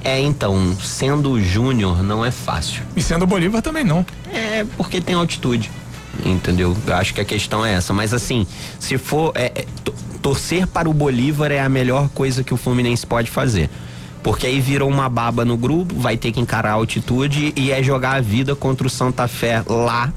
É, 0.02 0.20
então, 0.20 0.76
sendo 0.82 1.32
o 1.32 1.42
Júnior 1.42 2.02
não 2.02 2.24
é 2.24 2.30
fácil. 2.30 2.82
E 2.96 3.02
sendo 3.02 3.22
o 3.22 3.26
Bolívar 3.26 3.62
também 3.62 3.84
não. 3.84 4.04
É, 4.32 4.64
porque 4.76 5.00
tem 5.00 5.14
altitude 5.14 5.70
entendeu? 6.24 6.76
Eu 6.86 6.94
acho 6.94 7.14
que 7.14 7.20
a 7.20 7.24
questão 7.24 7.64
é 7.64 7.74
essa. 7.74 7.92
Mas 7.92 8.12
assim, 8.12 8.46
se 8.78 8.98
for. 8.98 9.32
É, 9.34 9.52
é, 9.54 9.64
torcer 10.22 10.66
para 10.66 10.88
o 10.88 10.94
Bolívar 10.94 11.52
é 11.52 11.60
a 11.60 11.68
melhor 11.68 12.08
coisa 12.08 12.42
que 12.42 12.54
o 12.54 12.56
Fluminense 12.56 13.06
pode 13.06 13.30
fazer. 13.30 13.68
Porque 14.22 14.46
aí 14.46 14.58
virou 14.58 14.88
uma 14.88 15.06
baba 15.06 15.44
no 15.44 15.54
grupo, 15.54 15.94
vai 15.96 16.16
ter 16.16 16.32
que 16.32 16.40
encarar 16.40 16.70
a 16.70 16.72
altitude 16.72 17.52
e 17.54 17.70
é 17.70 17.82
jogar 17.82 18.14
a 18.14 18.20
vida 18.22 18.56
contra 18.56 18.86
o 18.86 18.90
Santa 18.90 19.28
Fé 19.28 19.62
lá 19.68 20.10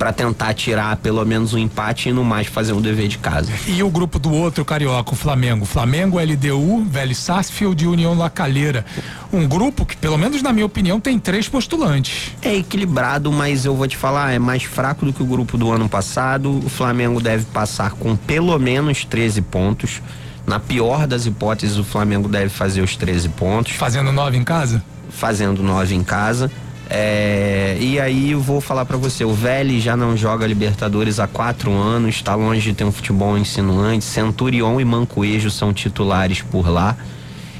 para 0.00 0.14
tentar 0.14 0.54
tirar 0.54 0.96
pelo 0.96 1.22
menos 1.26 1.52
um 1.52 1.58
empate 1.58 2.08
e 2.08 2.12
no 2.12 2.24
mais 2.24 2.46
fazer 2.46 2.72
um 2.72 2.80
dever 2.80 3.06
de 3.06 3.18
casa. 3.18 3.52
E 3.66 3.82
o 3.82 3.90
grupo 3.90 4.18
do 4.18 4.32
outro 4.32 4.64
carioca, 4.64 5.12
o 5.12 5.14
Flamengo, 5.14 5.66
Flamengo, 5.66 6.18
LDU, 6.18 6.84
Velho 6.84 7.14
Sarsfield 7.14 7.84
e 7.84 7.86
União 7.86 8.16
La 8.16 8.30
Calheira. 8.30 8.82
Um 9.30 9.46
grupo 9.46 9.84
que, 9.84 9.94
pelo 9.94 10.16
menos 10.16 10.40
na 10.40 10.54
minha 10.54 10.64
opinião, 10.64 10.98
tem 10.98 11.18
três 11.18 11.50
postulantes. 11.50 12.32
É 12.40 12.56
equilibrado, 12.56 13.30
mas 13.30 13.66
eu 13.66 13.76
vou 13.76 13.86
te 13.86 13.98
falar, 13.98 14.32
é 14.32 14.38
mais 14.38 14.62
fraco 14.62 15.04
do 15.04 15.12
que 15.12 15.22
o 15.22 15.26
grupo 15.26 15.58
do 15.58 15.70
ano 15.70 15.86
passado. 15.86 16.50
O 16.64 16.70
Flamengo 16.70 17.20
deve 17.20 17.44
passar 17.44 17.90
com 17.90 18.16
pelo 18.16 18.58
menos 18.58 19.04
13 19.04 19.42
pontos. 19.42 20.00
Na 20.46 20.58
pior 20.58 21.06
das 21.06 21.26
hipóteses, 21.26 21.76
o 21.76 21.84
Flamengo 21.84 22.26
deve 22.26 22.48
fazer 22.48 22.80
os 22.80 22.96
13 22.96 23.28
pontos. 23.28 23.74
Fazendo 23.74 24.10
nove 24.10 24.38
em 24.38 24.44
casa? 24.44 24.82
Fazendo 25.10 25.62
nove 25.62 25.94
em 25.94 26.02
casa. 26.02 26.50
É, 26.92 27.76
e 27.78 28.00
aí 28.00 28.32
eu 28.32 28.40
vou 28.40 28.60
falar 28.60 28.84
para 28.84 28.96
você, 28.96 29.24
o 29.24 29.32
Vélez 29.32 29.80
já 29.80 29.96
não 29.96 30.16
joga 30.16 30.44
Libertadores 30.44 31.20
há 31.20 31.28
quatro 31.28 31.72
anos, 31.72 32.16
está 32.16 32.34
longe 32.34 32.62
de 32.62 32.74
ter 32.74 32.82
um 32.82 32.90
futebol 32.90 33.38
insinuante. 33.38 34.04
Centurion 34.04 34.80
e 34.80 34.84
Mancoejo 34.84 35.52
são 35.52 35.72
titulares 35.72 36.42
por 36.42 36.68
lá. 36.68 36.96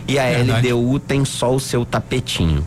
E 0.08 0.18
a 0.18 0.24
Verdade. 0.28 0.72
LDU 0.72 0.98
tem 0.98 1.24
só 1.24 1.54
o 1.54 1.60
seu 1.60 1.84
tapetinho. 1.84 2.64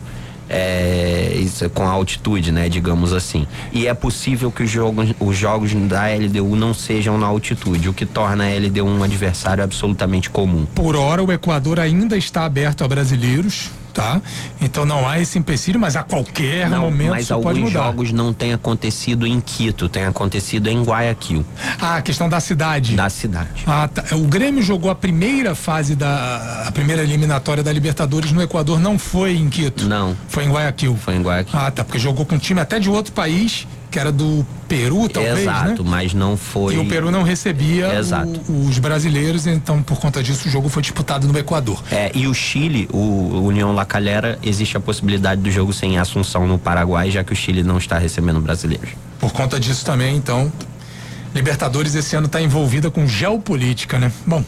É, 0.48 1.34
isso, 1.36 1.64
é 1.64 1.68
com 1.68 1.82
a 1.82 1.90
altitude, 1.90 2.50
né, 2.50 2.66
digamos 2.70 3.12
assim. 3.12 3.46
E 3.70 3.86
é 3.86 3.92
possível 3.92 4.50
que 4.50 4.62
os 4.62 4.70
jogos, 4.70 5.10
os 5.20 5.36
jogos 5.36 5.74
da 5.74 6.06
LDU 6.06 6.56
não 6.56 6.72
sejam 6.72 7.18
na 7.18 7.26
altitude, 7.26 7.90
o 7.90 7.92
que 7.92 8.06
torna 8.06 8.44
a 8.44 8.48
LDU 8.48 8.86
um 8.86 9.02
adversário 9.02 9.62
absolutamente 9.62 10.30
comum. 10.30 10.66
Por 10.74 10.96
hora, 10.96 11.22
o 11.22 11.30
Equador 11.30 11.78
ainda 11.78 12.16
está 12.16 12.46
aberto 12.46 12.84
a 12.84 12.88
brasileiros 12.88 13.70
tá? 13.94 14.20
Então 14.60 14.84
não 14.84 15.08
há 15.08 15.20
esse 15.20 15.38
empecilho, 15.38 15.78
mas 15.78 15.94
a 15.94 16.02
qualquer 16.02 16.68
não, 16.68 16.82
momento 16.82 17.10
mas 17.10 17.24
isso 17.24 17.40
pode 17.40 17.60
mudar. 17.60 17.84
jogos 17.84 18.12
não 18.12 18.32
têm 18.34 18.52
acontecido 18.52 19.26
em 19.26 19.40
Quito, 19.40 19.88
tem 19.88 20.04
acontecido 20.04 20.68
em 20.68 20.82
Guayaquil. 20.82 21.46
Ah, 21.80 21.96
a 21.96 22.02
questão 22.02 22.28
da 22.28 22.40
cidade. 22.40 22.96
Da 22.96 23.08
cidade. 23.08 23.62
Ah, 23.66 23.88
tá. 23.88 24.16
O 24.16 24.24
Grêmio 24.24 24.62
jogou 24.62 24.90
a 24.90 24.94
primeira 24.94 25.54
fase 25.54 25.94
da 25.94 26.64
a 26.66 26.72
primeira 26.72 27.02
eliminatória 27.02 27.62
da 27.62 27.72
Libertadores 27.72 28.32
no 28.32 28.42
Equador, 28.42 28.80
não 28.80 28.98
foi 28.98 29.36
em 29.36 29.48
Quito. 29.48 29.86
Não. 29.86 30.16
Foi 30.28 30.44
em 30.44 30.50
Guayaquil. 30.50 30.96
Foi 30.96 31.14
em 31.14 31.22
Guayaquil. 31.22 31.58
Ah, 31.58 31.70
tá, 31.70 31.84
porque 31.84 31.98
jogou 31.98 32.26
com 32.26 32.34
um 32.34 32.38
time 32.38 32.60
até 32.60 32.80
de 32.80 32.90
outro 32.90 33.12
país 33.12 33.66
que 33.94 33.98
era 34.00 34.10
do 34.10 34.44
Peru, 34.66 35.08
talvez, 35.08 35.42
Exato, 35.42 35.84
né? 35.84 35.88
mas 35.88 36.12
não 36.12 36.36
foi. 36.36 36.74
E 36.74 36.78
o 36.78 36.84
Peru 36.84 37.12
não 37.12 37.22
recebia 37.22 37.90
o, 38.48 38.66
os 38.66 38.80
brasileiros, 38.80 39.46
então 39.46 39.80
por 39.84 40.00
conta 40.00 40.20
disso 40.20 40.48
o 40.48 40.50
jogo 40.50 40.68
foi 40.68 40.82
disputado 40.82 41.28
no 41.28 41.38
Equador. 41.38 41.80
É, 41.92 42.10
e 42.12 42.26
o 42.26 42.34
Chile, 42.34 42.88
o, 42.92 42.98
o 42.98 43.46
União 43.46 43.72
La 43.72 43.84
Calera, 43.84 44.36
existe 44.42 44.76
a 44.76 44.80
possibilidade 44.80 45.40
do 45.40 45.48
jogo 45.48 45.72
sem 45.72 45.96
Assunção 45.96 46.44
no 46.44 46.58
Paraguai, 46.58 47.08
já 47.08 47.22
que 47.22 47.32
o 47.32 47.36
Chile 47.36 47.62
não 47.62 47.78
está 47.78 47.96
recebendo 47.96 48.40
brasileiros. 48.40 48.90
Por 49.20 49.32
conta 49.32 49.60
disso 49.60 49.84
também, 49.84 50.16
então, 50.16 50.52
Libertadores 51.32 51.94
esse 51.94 52.16
ano 52.16 52.26
está 52.26 52.42
envolvida 52.42 52.90
com 52.90 53.06
geopolítica, 53.06 53.96
né? 53.96 54.10
Bom, 54.26 54.44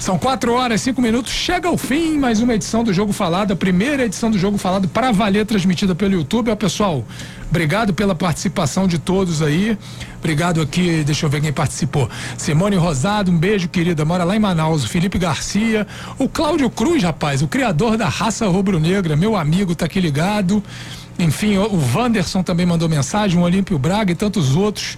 são 0.00 0.16
quatro 0.18 0.52
horas, 0.54 0.80
cinco 0.80 1.02
minutos. 1.02 1.32
Chega 1.32 1.68
ao 1.68 1.76
fim 1.76 2.16
mais 2.16 2.40
uma 2.40 2.54
edição 2.54 2.84
do 2.84 2.92
Jogo 2.92 3.12
Falado, 3.12 3.52
a 3.52 3.56
primeira 3.56 4.04
edição 4.04 4.30
do 4.30 4.38
Jogo 4.38 4.56
Falado 4.56 4.88
para 4.88 5.12
valer, 5.12 5.44
transmitida 5.44 5.94
pelo 5.94 6.14
YouTube. 6.14 6.50
Ó, 6.50 6.56
pessoal, 6.56 7.04
obrigado 7.50 7.92
pela 7.94 8.14
participação 8.14 8.86
de 8.86 8.98
todos 8.98 9.42
aí. 9.42 9.76
Obrigado 10.18 10.60
aqui, 10.60 11.02
deixa 11.04 11.26
eu 11.26 11.30
ver 11.30 11.40
quem 11.40 11.52
participou. 11.52 12.08
Simone 12.36 12.76
Rosado, 12.76 13.30
um 13.30 13.38
beijo, 13.38 13.68
querida. 13.68 14.04
Mora 14.04 14.24
lá 14.24 14.36
em 14.36 14.38
Manaus. 14.38 14.84
Felipe 14.84 15.18
Garcia. 15.18 15.86
O 16.18 16.28
Cláudio 16.28 16.68
Cruz, 16.70 17.02
rapaz, 17.02 17.42
o 17.42 17.48
criador 17.48 17.96
da 17.96 18.08
raça 18.08 18.46
rubro-negra, 18.46 19.16
meu 19.16 19.36
amigo, 19.36 19.74
tá 19.74 19.86
aqui 19.86 20.00
ligado. 20.00 20.62
Enfim, 21.18 21.56
o 21.56 21.80
Wanderson 21.94 22.42
também 22.42 22.64
mandou 22.64 22.88
mensagem, 22.88 23.38
o 23.38 23.42
Olímpio 23.42 23.78
Braga 23.78 24.12
e 24.12 24.14
tantos 24.14 24.54
outros. 24.54 24.96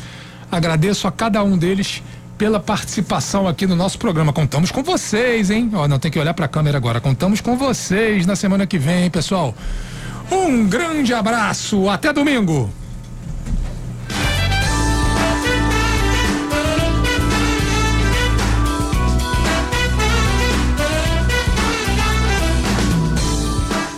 Agradeço 0.52 1.06
a 1.06 1.12
cada 1.12 1.42
um 1.42 1.56
deles 1.56 2.02
pela 2.36 2.58
participação 2.58 3.46
aqui 3.46 3.66
no 3.66 3.76
nosso 3.76 3.98
programa. 3.98 4.32
Contamos 4.32 4.70
com 4.70 4.82
vocês, 4.82 5.50
hein? 5.50 5.70
Ó, 5.74 5.86
não 5.86 5.98
tem 5.98 6.10
que 6.10 6.18
olhar 6.18 6.34
para 6.34 6.46
a 6.46 6.48
câmera 6.48 6.76
agora. 6.76 7.00
Contamos 7.00 7.40
com 7.40 7.56
vocês 7.56 8.26
na 8.26 8.34
semana 8.34 8.66
que 8.66 8.78
vem, 8.78 9.04
hein, 9.04 9.10
pessoal. 9.10 9.54
Um 10.30 10.66
grande 10.66 11.12
abraço, 11.12 11.88
até 11.88 12.12
domingo. 12.12 12.70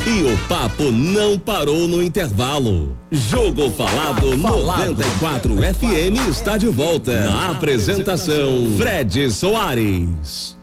E 0.05 0.23
o 0.25 0.37
papo 0.49 0.91
não 0.91 1.39
parou 1.39 1.87
no 1.87 2.03
intervalo. 2.03 2.97
Jogo 3.11 3.71
Falado 3.71 4.37
94 4.37 5.55
FM 5.57 6.29
está 6.29 6.59
de 6.59 6.69
volta. 6.69 7.25
Na 7.31 7.51
apresentação, 7.53 8.75
Fred 8.77 9.31
Soares. 9.31 10.57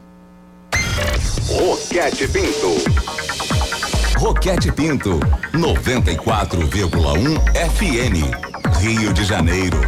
Roquete 1.48 2.28
Pinto. 2.28 3.59
Roquete 4.20 4.70
Pinto, 4.70 5.18
94,1 5.54 7.40
FM. 7.72 8.36
Rio 8.82 9.14
de 9.14 9.24
Janeiro. 9.24 9.80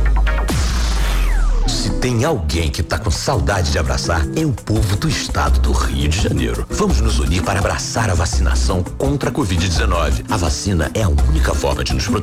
Se 1.68 1.90
tem 2.00 2.24
alguém 2.24 2.70
que 2.70 2.82
tá 2.82 2.98
com 2.98 3.12
saudade 3.12 3.72
de 3.72 3.78
abraçar, 3.78 4.26
é 4.38 4.46
o 4.46 4.54
povo 4.54 4.96
do 4.96 5.10
estado 5.10 5.60
do 5.60 5.74
Rio 5.74 6.08
de 6.08 6.22
Janeiro. 6.22 6.66
Vamos 6.70 7.02
nos 7.02 7.20
unir 7.20 7.44
para 7.44 7.60
abraçar 7.60 8.10
a 8.10 8.14
vacinação 8.14 8.82
contra 8.98 9.30
a 9.30 9.34
Covid-19. 9.34 10.24
A 10.30 10.38
vacina 10.38 10.90
é 10.94 11.04
a 11.04 11.10
única 11.10 11.54
forma 11.54 11.84
de 11.84 11.94
nos 11.94 12.08
proteger 12.08 12.20